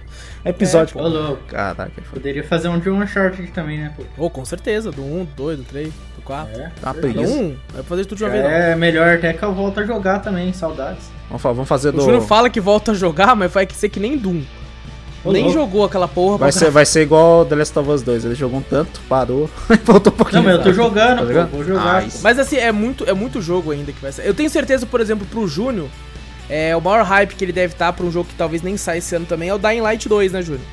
Episódio. 0.48 0.98
Ô, 0.98 1.06
louco. 1.08 1.42
Caraca, 1.48 1.90
foi 1.94 2.18
Poderia 2.20 2.42
fazer 2.44 2.68
um 2.68 2.78
de 2.78 2.88
Uncharted 2.90 3.50
também, 3.52 3.78
né, 3.78 3.92
pô? 3.96 4.02
Oh, 4.16 4.30
com 4.30 4.44
certeza, 4.44 4.90
do 4.90 5.02
1, 5.02 5.24
do 5.24 5.30
2, 5.36 5.58
do 5.58 5.64
3, 5.64 5.88
do 5.88 6.22
4. 6.24 6.60
É. 6.60 6.70
Do 6.92 6.94
preguiça. 7.00 7.32
1, 7.34 7.56
vai 7.74 7.82
fazer 7.82 8.04
tudo 8.06 8.18
de 8.18 8.24
uma 8.24 8.30
vez, 8.30 8.44
é 8.44 8.74
melhor 8.76 9.14
até 9.16 9.32
que 9.32 9.42
eu 9.42 9.52
volto 9.54 9.80
a 9.80 9.84
jogar 9.86 10.20
também, 10.20 10.52
saudades. 10.52 11.04
Vamos, 11.28 11.42
fa- 11.42 11.52
vamos 11.52 11.68
fazer 11.68 11.90
O 11.90 11.92
do. 11.92 12.00
Júnior 12.00 12.22
fala 12.22 12.48
que 12.48 12.60
volta 12.60 12.92
a 12.92 12.94
jogar, 12.94 13.34
mas 13.36 13.52
vai 13.52 13.66
ser 13.72 13.88
que 13.88 14.00
nem 14.00 14.16
Doom. 14.16 14.42
Ô, 15.24 15.32
nem 15.32 15.42
louco. 15.42 15.58
jogou 15.58 15.84
aquela 15.84 16.06
porra 16.06 16.38
Vai 16.38 16.52
pra 16.52 16.58
ser, 16.60 16.70
vai 16.70 16.86
ser 16.86 17.02
igual 17.02 17.44
The 17.44 17.56
Last 17.56 17.76
of 17.76 17.90
Us 17.90 18.02
2. 18.02 18.24
Ele 18.24 18.34
jogou 18.36 18.60
um 18.60 18.62
tanto, 18.62 19.00
parou, 19.08 19.50
voltou 19.84 20.12
um 20.12 20.16
pouquinho. 20.16 20.42
Não, 20.42 20.48
mas 20.48 20.58
eu 20.58 20.62
tô 20.62 20.72
jogando, 20.72 21.16
Tá 21.18 21.22
pô. 21.22 21.26
jogando? 21.26 21.50
Vou 21.50 21.64
jogar. 21.64 21.98
Ah, 21.98 22.02
pô. 22.02 22.18
Mas 22.22 22.38
assim, 22.38 22.56
é 22.56 22.70
muito, 22.70 23.04
é 23.04 23.12
muito 23.12 23.42
jogo 23.42 23.72
ainda 23.72 23.90
que 23.92 24.00
vai 24.00 24.12
ser. 24.12 24.24
Eu 24.26 24.32
tenho 24.32 24.48
certeza, 24.48 24.86
por 24.86 25.00
exemplo, 25.00 25.26
pro 25.26 25.46
Júnior, 25.48 25.88
é, 26.48 26.74
o 26.76 26.80
maior 26.80 27.04
hype 27.04 27.34
que 27.34 27.44
ele 27.44 27.52
deve 27.52 27.74
estar 27.74 27.92
pra 27.92 28.04
um 28.04 28.10
jogo 28.10 28.28
que 28.28 28.34
talvez 28.34 28.62
nem 28.62 28.76
saia 28.76 28.98
esse 28.98 29.14
ano 29.14 29.26
também 29.26 29.48
é 29.48 29.54
o 29.54 29.58
Dying 29.58 29.80
Light 29.80 30.08
2, 30.08 30.32
né, 30.32 30.42
Júnior? 30.42 30.64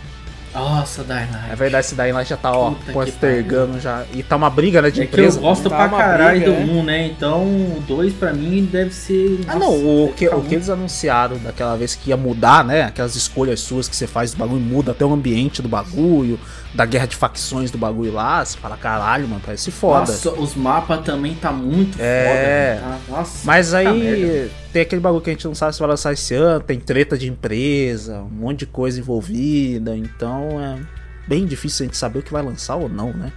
Nossa, 0.54 1.04
Dying 1.04 1.32
Light. 1.34 1.52
É 1.52 1.56
verdade, 1.58 1.86
esse 1.86 1.96
daí 1.96 2.14
lá 2.14 2.24
já 2.24 2.38
tá, 2.38 2.50
ó, 2.54 2.74
postergando 2.94 3.78
já. 3.78 4.06
E 4.14 4.24
tá 4.24 4.38
uma 4.38 4.50
briga, 4.50 4.82
né, 4.82 4.90
de 4.90 5.02
É 5.02 5.06
que 5.06 5.14
eu 5.20 5.20
empresa. 5.26 5.38
gosto 5.42 5.70
Tá 5.70 5.76
pra 5.76 5.90
caralho 5.98 6.40
briga, 6.40 6.52
do 6.54 6.72
é. 6.72 6.74
1, 6.80 6.84
né? 6.84 7.08
Então 7.08 7.44
o 7.44 7.84
2 7.86 8.14
pra 8.14 8.32
mim 8.34 8.64
deve 8.72 8.92
ser. 8.94 9.42
Ah, 9.50 9.56
nossa, 9.56 9.66
não, 9.78 10.06
o 10.06 10.14
que, 10.16 10.30
o 10.30 10.42
que 10.42 10.56
eles 10.56 10.70
anunciaram 10.70 11.38
daquela 11.40 11.76
vez 11.76 11.94
que 11.96 12.10
ia 12.10 12.16
mudar, 12.16 12.64
né? 12.64 12.84
Aquelas 12.84 13.16
escolhas 13.18 13.60
suas 13.60 13.90
que 13.90 13.96
você 13.98 14.08
faz 14.08 14.32
do 14.32 14.38
bagulho, 14.38 14.62
muda 14.62 14.94
até 14.94 15.04
o 15.04 15.12
ambiente 15.12 15.62
do 15.62 15.68
bagulho, 15.68 16.40
da 16.74 16.86
guerra 16.86 17.08
de 17.08 17.18
facções 17.18 17.70
do 17.70 17.78
bagulho 17.78 18.14
lá. 18.14 18.46
Você 18.46 18.58
fala, 18.58 18.78
caralho, 18.78 19.28
mano, 19.28 19.42
parece 19.46 19.72
foda. 19.72 20.00
Nossa, 20.00 20.32
os 20.32 20.56
mapas 20.56 21.02
também 21.04 21.36
tá 21.36 21.52
muito 21.52 21.98
É. 22.00 22.78
foda. 22.80 22.90
tá? 23.10 23.18
Nossa. 23.18 23.40
Mas 23.44 23.74
aí 23.74 23.94
merda. 23.94 24.65
Tem 24.76 24.82
aquele 24.82 25.00
bagulho 25.00 25.22
que 25.22 25.30
a 25.30 25.34
gente 25.34 25.48
não 25.48 25.56
sabe 25.56 25.72
se 25.72 25.80
vai 25.80 25.88
lançar 25.88 26.12
esse 26.12 26.34
ano, 26.34 26.60
tem 26.60 26.78
treta 26.78 27.18
de 27.18 27.30
empresa, 27.30 28.20
um 28.24 28.30
monte 28.30 28.60
de 28.60 28.66
coisa 28.66 29.00
envolvida, 29.00 29.96
então 29.96 30.62
é 30.62 30.78
bem 31.26 31.46
difícil 31.46 31.86
a 31.86 31.88
gente 31.88 31.96
saber 31.96 32.20
o 32.20 32.22
que 32.22 32.34
vai 32.34 32.44
lançar 32.44 32.76
ou 32.76 32.90
não, 32.90 33.14
né? 33.14 33.32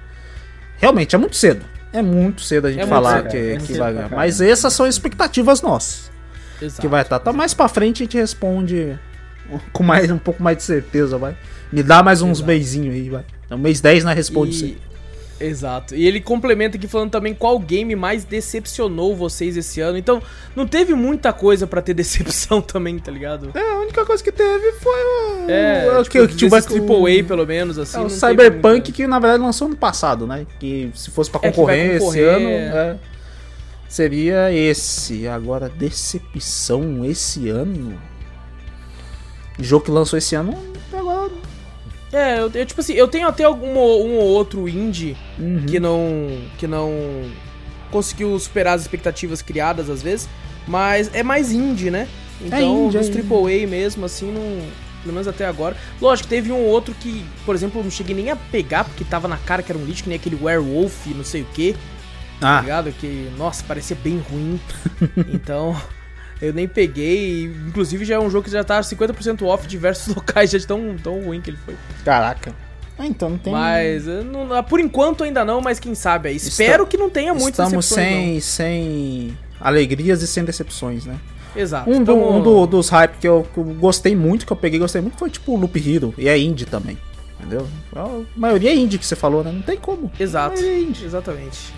Realmente, 0.79 1.15
é 1.15 1.19
muito 1.19 1.37
cedo. 1.37 1.65
É 1.93 2.03
muito 2.03 2.41
cedo 2.41 2.67
a 2.67 2.73
gente 2.73 2.83
É 2.83 2.87
falar 2.89 3.23
cedo, 3.23 3.31
que, 3.31 3.37
é 3.37 3.57
que 3.57 3.73
vai 3.75 3.93
ganhar. 3.93 4.11
Mas 4.11 4.41
essas 4.41 4.73
são 4.73 4.85
expectativas 4.85 5.63
nossas 5.63 6.11
Exato. 6.61 6.81
que 6.81 6.89
vai 6.89 7.03
estar. 7.03 7.21
Tá 7.21 7.33
mais 7.33 7.55
pra 7.55 7.69
frente 7.69 8.03
a 8.03 8.05
gente 8.05 8.17
responde 8.17 8.99
com 9.73 9.85
mais, 9.85 10.11
um 10.11 10.19
pouco 10.19 10.43
mais 10.43 10.57
de 10.57 10.65
certeza, 10.65 11.17
vai. 11.19 11.37
Me 11.71 11.85
dá 11.85 12.03
mais 12.03 12.21
uns 12.21 12.39
Exato. 12.39 12.49
meizinho 12.49 12.91
aí, 12.91 13.09
vai. 13.09 13.25
No 13.49 13.59
mês 13.59 13.81
10 13.81 14.03
nós 14.03 14.17
responde 14.17 14.51
isso 14.51 14.65
aí. 14.65 14.71
E... 14.73 14.88
Exato. 15.41 15.95
E 15.95 16.07
ele 16.07 16.21
complementa 16.21 16.77
aqui 16.77 16.89
falando 16.89 17.11
também 17.11 17.33
qual 17.35 17.59
game 17.59 17.95
mais 17.95 18.25
decepcionou 18.25 19.15
vocês 19.15 19.57
esse 19.57 19.81
ano. 19.81 19.97
Então, 19.97 20.21
não 20.57 20.67
teve 20.67 20.95
muita 20.95 21.33
coisa 21.33 21.67
pra 21.67 21.81
ter 21.81 21.95
decepção 21.95 22.61
também, 22.61 22.99
tá 22.99 23.13
ligado? 23.13 23.51
É, 23.55 23.61
a 23.61 23.79
única 23.79 24.05
coisa 24.05 24.23
que 24.23 24.33
teve 24.33 24.73
foi 24.73 24.93
o. 25.01 25.51
É, 25.51 25.99
o 25.99 26.03
tipo, 26.03 26.27
que, 26.27 26.35
que 26.35 26.49
desses 26.49 26.71
o- 26.71 26.93
AAA 27.07 27.25
pelo 27.25 27.47
menos, 27.47 27.79
assim. 27.79 27.99
É, 27.99 28.01
o 28.03 28.11
Cyberpunk 28.11 28.91
que 28.91 29.07
na 29.07 29.19
verdade 29.19 29.43
lançou 29.43 29.69
ano 29.69 29.77
passado, 29.77 30.27
né? 30.27 30.45
Que 30.59 30.91
se 30.95 31.11
fosse 31.11 31.31
pra 31.31 31.39
É, 31.45 31.51
que 31.53 31.57
vai 31.63 31.77
concorrer 31.77 31.91
esse 31.97 31.99
concorrer, 32.05 32.29
ano, 32.35 32.49
é. 32.49 32.57
é, 32.91 32.97
seria 33.89 34.53
esse. 34.53 35.29
Agora, 35.29 35.69
decepção 35.69 37.05
esse 37.05 37.49
ano. 37.49 37.97
Jogo 39.61 39.85
que 39.85 39.91
lançou 39.91 40.19
esse 40.19 40.35
ano, 40.35 40.57
agora. 40.93 41.31
É, 42.13 42.39
eu, 42.39 42.51
eu, 42.55 42.67
tipo 42.67 42.81
assim, 42.81 42.95
eu 42.95 43.07
tenho 43.07 43.29
até 43.29 43.45
algum 43.45 43.69
um 43.69 43.77
ou 44.17 44.23
outro 44.29 44.69
indie 44.69 45.17
Uhum. 45.39 45.65
que 45.67 45.79
não. 45.79 46.39
que 46.59 46.67
não. 46.67 46.91
conseguiu 47.91 48.39
superar 48.39 48.75
as 48.75 48.83
expectativas 48.83 49.41
criadas 49.43 49.89
às 49.91 50.03
vezes, 50.03 50.29
mas 50.67 51.11
é 51.15 51.23
mais 51.23 51.53
indie, 51.53 51.91
né? 51.91 52.07
Então, 52.41 52.87
indie, 52.87 52.99
dos 52.99 53.09
é 53.09 53.11
indie. 53.21 53.29
AAA 53.63 53.67
mesmo, 53.67 54.05
assim, 54.05 54.31
não. 54.33 54.63
Pelo 55.03 55.15
menos 55.15 55.29
até 55.29 55.47
agora. 55.47 55.77
Lógico, 56.01 56.29
teve 56.29 56.51
um 56.53 56.57
ou 56.57 56.67
outro 56.67 56.95
que, 56.95 57.25
por 57.47 57.55
exemplo, 57.55 57.81
eu 57.81 57.85
não 57.85 57.91
cheguei 57.91 58.15
nem 58.17 58.31
a 58.31 58.37
pegar, 58.37 58.85
porque 58.85 59.05
tava 59.05 59.29
na 59.29 59.37
cara 59.39 59.63
que 59.63 59.71
era 59.73 59.79
um 59.79 59.85
lixo, 59.85 60.03
que 60.03 60.09
nem 60.09 60.17
aquele 60.19 60.37
Werewolf, 60.41 61.07
não 61.15 61.25
sei 61.25 61.43
o 61.43 61.47
que, 61.47 61.75
tá 62.41 62.59
Ah, 62.59 62.61
ligado? 62.61 62.93
Que, 62.93 63.31
nossa, 63.39 63.63
parecia 63.65 63.97
bem 64.03 64.19
ruim. 64.19 64.61
então, 65.33 65.75
eu 66.41 66.53
nem 66.53 66.67
peguei. 66.69 67.45
Inclusive, 67.67 68.05
já 68.05 68.15
é 68.17 68.19
um 68.19 68.31
jogo 68.31 68.45
que 68.45 68.51
já 68.51 68.63
tá 68.65 68.81
50% 68.81 69.43
off 69.43 69.65
de 69.65 69.71
diversos 69.71 70.15
locais, 70.17 70.51
já 70.51 70.59
de 70.59 70.67
tão, 70.67 70.97
tão 71.03 71.21
ruim 71.23 71.41
que 71.41 71.51
ele 71.51 71.59
foi. 71.65 71.75
caraca. 72.05 72.55
Ah, 73.01 73.07
então 73.07 73.31
não 73.31 73.39
tem. 73.39 73.53
Mas, 73.53 74.07
não- 74.07 74.53
ah, 74.53 74.63
por 74.63 74.81
enquanto 74.81 75.23
ainda 75.23 75.45
não, 75.45 75.61
mas 75.61 75.79
quem 75.79 75.95
sabe 75.95 76.31
aí. 76.31 76.37
Espero 76.37 76.85
que 76.87 76.97
não 76.97 77.09
tenha 77.09 77.33
muitas 77.33 77.67
Estamos 77.67 77.87
sem, 77.87 78.41
sem 78.41 79.39
alegrias 79.61 80.21
e 80.23 80.27
sem 80.27 80.45
decepções, 80.45 81.05
né? 81.05 81.13
não. 81.55 81.63
Exato. 81.63 81.89
Um, 81.91 81.99
do- 82.03 82.05
Tamo- 82.13 82.33
um 82.37 82.43
do- 82.43 82.67
dos 82.67 82.89
hype 82.89 83.17
que 83.19 83.27
eu, 83.29 83.47
que 83.55 83.59
eu 83.59 83.65
gostei 83.65 84.15
muito, 84.17 84.45
que 84.47 84.53
eu 84.53 84.57
peguei 84.57 84.79
e 84.79 84.81
gostei 84.81 85.01
muito, 85.01 85.17
foi 85.17 85.31
tipo 85.31 85.53
o 85.53 85.57
Loop 85.57 85.77
Hero. 85.79 86.13
E 86.19 86.29
é 86.29 86.37
indie 86.39 86.65
também. 86.67 86.99
Entendeu? 87.39 87.69
A 87.95 88.21
maioria 88.37 88.71
é 88.71 88.75
indie 88.75 88.99
que 88.99 89.07
você 89.07 89.15
falou, 89.17 89.45
né? 89.45 89.53
Não 89.53 89.63
tem 89.63 89.77
como. 89.77 90.11
Exato. 90.19 90.55
A 90.55 90.57
maioria 90.61 90.79
é 90.79 90.83
indie. 90.83 91.05
Exatamente. 91.05 91.73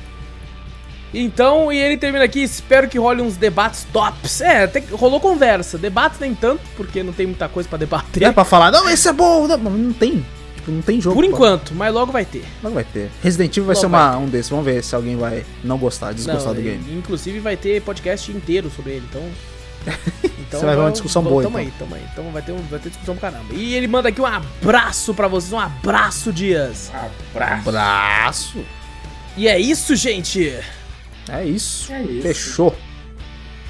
Então, 1.12 1.72
e 1.72 1.76
ele 1.78 1.96
termina 1.96 2.24
aqui, 2.24 2.40
espero 2.42 2.88
que 2.88 2.98
role 2.98 3.20
uns 3.20 3.36
debates 3.36 3.86
tops. 3.92 4.40
É, 4.40 4.64
até 4.64 4.80
que 4.80 4.94
rolou 4.94 5.18
conversa. 5.20 5.76
Debates 5.76 6.20
nem 6.20 6.34
tanto, 6.34 6.60
porque 6.76 7.02
não 7.02 7.12
tem 7.12 7.26
muita 7.26 7.48
coisa 7.48 7.68
pra 7.68 7.78
debater. 7.78 8.22
É 8.22 8.32
pra 8.32 8.44
falar, 8.44 8.70
não, 8.70 8.88
esse 8.88 9.08
é 9.08 9.12
bom. 9.12 9.46
Não, 9.48 9.56
não 9.58 9.92
tem. 9.92 10.24
Tipo, 10.56 10.70
não 10.70 10.82
tem 10.82 11.00
jogo. 11.00 11.16
Por 11.16 11.24
enquanto, 11.24 11.74
mas 11.74 11.92
logo 11.92 12.12
vai 12.12 12.24
ter. 12.24 12.44
Não 12.62 12.70
vai 12.70 12.84
ter. 12.84 13.10
Resident 13.22 13.50
Evil 13.56 13.64
vai 13.64 13.74
Logo 13.74 13.80
ser 13.80 13.86
uma, 13.86 14.16
um 14.18 14.26
desses. 14.28 14.50
Vamos 14.50 14.64
ver 14.64 14.84
se 14.84 14.94
alguém 14.94 15.16
vai 15.16 15.44
não 15.64 15.78
gostar, 15.78 16.12
desgostar 16.12 16.48
Não, 16.48 16.54
do 16.54 16.62
game. 16.62 16.84
Inclusive 16.96 17.40
vai 17.40 17.56
ter 17.56 17.82
podcast 17.82 18.30
inteiro 18.30 18.70
sobre 18.74 18.92
ele, 18.92 19.06
então. 19.08 19.22
Então 20.50 20.58
Você 20.58 20.66
vai 20.66 20.74
ver 20.74 20.82
uma 20.82 20.90
discussão 20.90 21.22
boa, 21.22 21.44
Tamo 21.44 21.60
então. 21.60 21.68
aí, 21.68 21.78
tamo 21.78 21.94
aí. 21.94 22.02
Então 22.12 22.24
vai 22.32 22.42
ter, 22.42 22.50
um- 22.50 22.62
vai 22.68 22.80
ter 22.80 22.88
discussão 22.88 23.14
pra 23.16 23.30
caramba. 23.30 23.54
E 23.54 23.72
ele 23.74 23.86
manda 23.86 24.08
aqui 24.08 24.20
um 24.20 24.26
abraço 24.26 25.14
pra 25.14 25.28
vocês, 25.28 25.52
um 25.52 25.60
abraço, 25.60 26.32
Dias. 26.32 26.90
Abraço. 27.32 27.68
Abraço. 27.68 28.58
E 29.36 29.46
é 29.46 29.56
isso, 29.60 29.94
gente. 29.94 30.52
É 31.32 31.44
isso. 31.44 31.92
É 31.92 32.02
isso. 32.02 32.22
Fechou. 32.22 32.76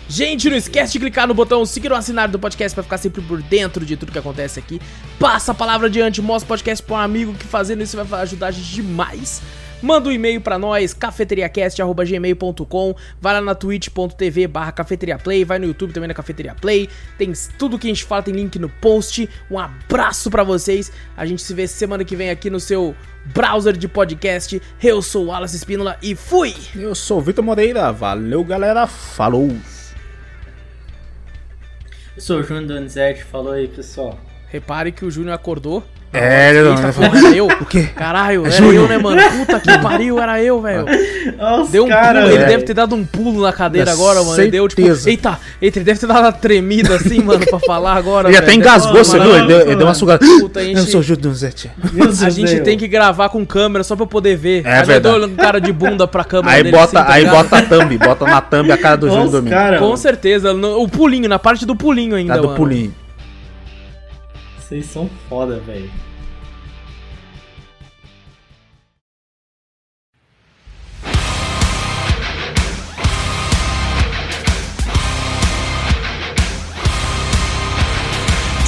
Gente, 0.08 0.50
não 0.50 0.56
esquece 0.56 0.92
de 0.92 0.98
clicar 0.98 1.28
no 1.28 1.34
botão 1.34 1.64
seguir 1.64 1.92
ou 1.92 1.96
assinar 1.96 2.28
do 2.28 2.36
podcast 2.36 2.74
pra 2.74 2.82
ficar 2.82 2.98
sempre 2.98 3.22
por 3.22 3.40
dentro 3.40 3.86
de 3.86 3.96
tudo 3.96 4.10
que 4.10 4.18
acontece 4.18 4.58
aqui. 4.58 4.80
Passa 5.20 5.52
a 5.52 5.54
palavra 5.54 5.86
adiante, 5.86 6.20
mostra 6.20 6.46
o 6.46 6.48
podcast 6.48 6.84
pra 6.84 6.96
um 6.96 6.98
amigo 6.98 7.32
que 7.34 7.44
fazendo 7.44 7.80
isso 7.80 7.96
vai 8.02 8.22
ajudar 8.22 8.48
a 8.48 8.50
gente 8.50 8.72
demais. 8.74 9.40
Manda 9.82 10.08
um 10.08 10.12
e-mail 10.12 10.40
pra 10.40 10.58
nós, 10.58 10.92
cafeteriacast.gmail.com 10.92 12.94
Vai 13.20 13.34
lá 13.34 13.40
na 13.40 13.54
twitch.tv 13.54 14.46
barra 14.46 14.72
cafeteriaplay, 14.72 15.44
vai 15.44 15.58
no 15.58 15.66
YouTube 15.66 15.92
também 15.92 16.08
na 16.08 16.14
Cafeteria 16.14 16.54
Play. 16.54 16.88
Tem 17.16 17.32
tudo 17.58 17.78
que 17.78 17.86
a 17.86 17.90
gente 17.90 18.04
fala, 18.04 18.22
tem 18.22 18.34
link 18.34 18.58
no 18.58 18.68
post. 18.68 19.28
Um 19.50 19.58
abraço 19.58 20.30
pra 20.30 20.42
vocês. 20.42 20.92
A 21.16 21.24
gente 21.24 21.42
se 21.42 21.54
vê 21.54 21.66
semana 21.66 22.04
que 22.04 22.16
vem 22.16 22.30
aqui 22.30 22.50
no 22.50 22.60
seu 22.60 22.94
browser 23.26 23.76
de 23.76 23.88
podcast. 23.88 24.60
Eu 24.82 25.02
sou 25.02 25.24
o 25.24 25.26
Wallace 25.28 25.56
Espínola 25.56 25.96
e 26.02 26.14
fui! 26.14 26.54
Eu 26.74 26.94
sou 26.94 27.18
o 27.18 27.22
Vitor 27.22 27.44
Moreira. 27.44 27.92
Valeu, 27.92 28.44
galera. 28.44 28.86
Falou. 28.86 29.50
Eu 32.16 32.22
sou 32.22 32.40
o 32.40 32.42
Júnior 32.42 32.66
Donizete, 32.66 33.24
falou 33.24 33.52
aí, 33.52 33.68
pessoal. 33.68 34.18
Repare 34.48 34.92
que 34.92 35.04
o 35.04 35.10
Júnior 35.10 35.34
acordou. 35.34 35.82
É, 36.12 36.50
Eita, 36.52 36.64
não, 36.64 36.92
porra, 36.92 37.18
era 37.18 37.36
eu. 37.36 37.46
O 37.46 37.64
quê? 37.64 37.88
Caralho, 37.94 38.42
É 38.44 38.48
era 38.48 38.56
Júnior. 38.56 38.74
eu, 38.82 38.88
né, 38.88 38.98
mano? 38.98 39.22
Puta 39.38 39.60
que 39.60 39.78
pariu, 39.78 40.20
era 40.20 40.42
eu, 40.42 40.60
velho. 40.60 40.84
Nossa, 41.38 41.70
Deu 41.70 41.84
um 41.84 41.88
cara, 41.88 42.22
pulo, 42.22 42.32
ele 42.34 42.42
é. 42.42 42.46
deve 42.46 42.64
ter 42.64 42.74
dado 42.74 42.96
um 42.96 43.04
pulo 43.04 43.42
na 43.42 43.52
cadeira 43.52 43.90
É, 43.90 43.94
agora, 43.94 44.20
mano. 44.24 44.40
Ele 44.42 44.50
deu 44.50 44.66
tipo, 44.66 44.82
certeza. 44.82 45.08
eita, 45.08 45.38
eita, 45.62 45.78
ele 45.78 45.84
deve 45.84 46.00
ter 46.00 46.06
dado 46.08 46.18
uma 46.20 46.32
tremida 46.32 46.96
assim, 46.96 47.20
mano, 47.22 47.46
pra 47.46 47.60
falar 47.60 47.94
agora. 47.94 48.26
Ele 48.28 48.34
velho. 48.36 48.44
até 48.44 48.54
engasgou, 48.56 49.04
você 49.04 49.18
mano, 49.18 49.30
viu? 49.30 49.38
Ele 49.38 49.46
deu, 49.46 49.60
ele 49.60 49.76
deu 49.76 49.86
uma 49.86 49.94
sugada. 49.94 50.26
Puta, 50.26 50.58
a 50.58 50.64
Eu 50.64 50.76
gente- 50.78 50.90
sou 50.90 50.98
o 50.98 51.02
Júlio 51.02 51.22
Donzetti. 51.22 51.70
A 52.26 52.30
gente 52.30 52.60
tem 52.60 52.76
que 52.76 52.88
gravar 52.88 53.28
com 53.28 53.46
câmera 53.46 53.84
só 53.84 53.94
pra 53.94 54.02
eu 54.02 54.08
poder 54.08 54.36
ver. 54.36 54.62
É 54.66 54.80
Aí 54.80 54.88
eu 55.04 55.28
com 55.28 55.36
cara 55.36 55.60
de 55.60 55.72
bunda 55.72 56.08
pra 56.08 56.24
câmera 56.24 56.56
Aí 56.56 56.64
dele 56.64 56.76
bota, 56.76 56.98
assim, 56.98 57.06
tá 57.08 57.12
aí 57.14 57.24
bota 57.26 57.56
a 57.56 57.62
thumb, 57.62 57.98
bota 57.98 58.24
na 58.24 58.40
thumb 58.40 58.72
a 58.72 58.76
cara 58.76 58.96
do 58.96 59.08
Júlio 59.08 59.42
cara. 59.48 59.78
Com 59.78 59.96
certeza, 59.96 60.52
o 60.52 60.88
pulinho, 60.88 61.28
na 61.28 61.38
parte 61.38 61.64
do 61.64 61.76
pulinho 61.76 62.16
ainda, 62.16 62.34
Tá 62.34 62.40
do 62.40 62.48
pulinho. 62.56 62.92
Vocês 64.70 64.86
são 64.86 65.10
foda, 65.28 65.58
velho. 65.58 65.90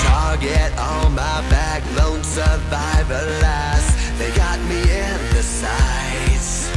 Target 0.03 0.73
on 0.77 1.13
my 1.13 1.41
back, 1.49 1.85
lone 1.97 2.25
survivor 2.25 3.23
last. 3.41 3.97
They 4.19 4.33
got 4.33 4.59
me 4.69 4.81
in 4.81 5.35
the 5.37 5.43
sights. 5.45 6.69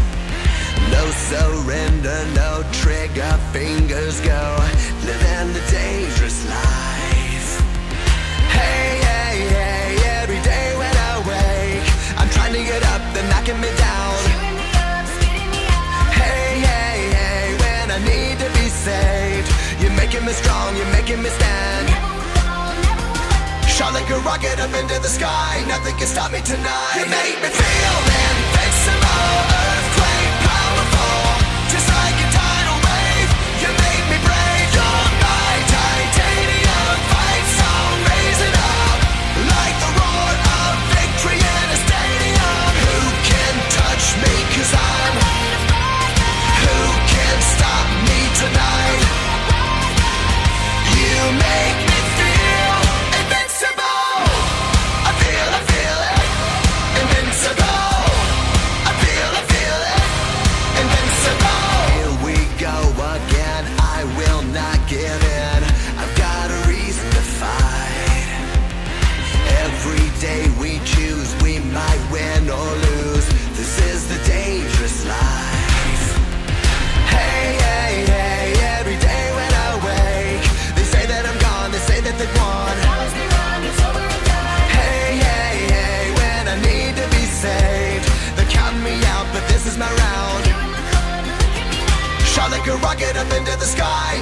No 0.92 1.04
surrender, 1.32 2.26
no 2.36 2.64
trigger, 2.74 3.40
fingers 3.52 4.20
go. 4.22 4.56
Living 5.04 5.52
the 5.54 5.62
dangerous 5.72 6.05
making 20.26 20.42
me 20.42 20.44
strong, 20.44 20.76
you're 20.76 20.92
making 20.92 21.22
me 21.22 21.30
stand. 21.30 21.88
Shot 23.70 23.94
like 23.94 24.10
a 24.10 24.18
rocket 24.20 24.60
up 24.60 24.74
into 24.74 25.00
the 25.00 25.08
sky. 25.08 25.64
Nothing 25.68 25.96
can 25.98 26.08
stop 26.08 26.32
me 26.32 26.42
tonight. 26.42 26.96
You 26.98 27.06
make 27.06 27.38
me 27.44 27.50
feel 27.50 27.98
invincible, 28.26 29.65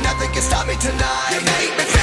Nothing 0.02 0.32
can 0.32 0.42
stop 0.42 0.68
me 0.68 0.76
tonight. 0.76 1.30
You 1.32 1.42
make 1.46 1.78
me 1.78 1.84
feel. 1.84 2.03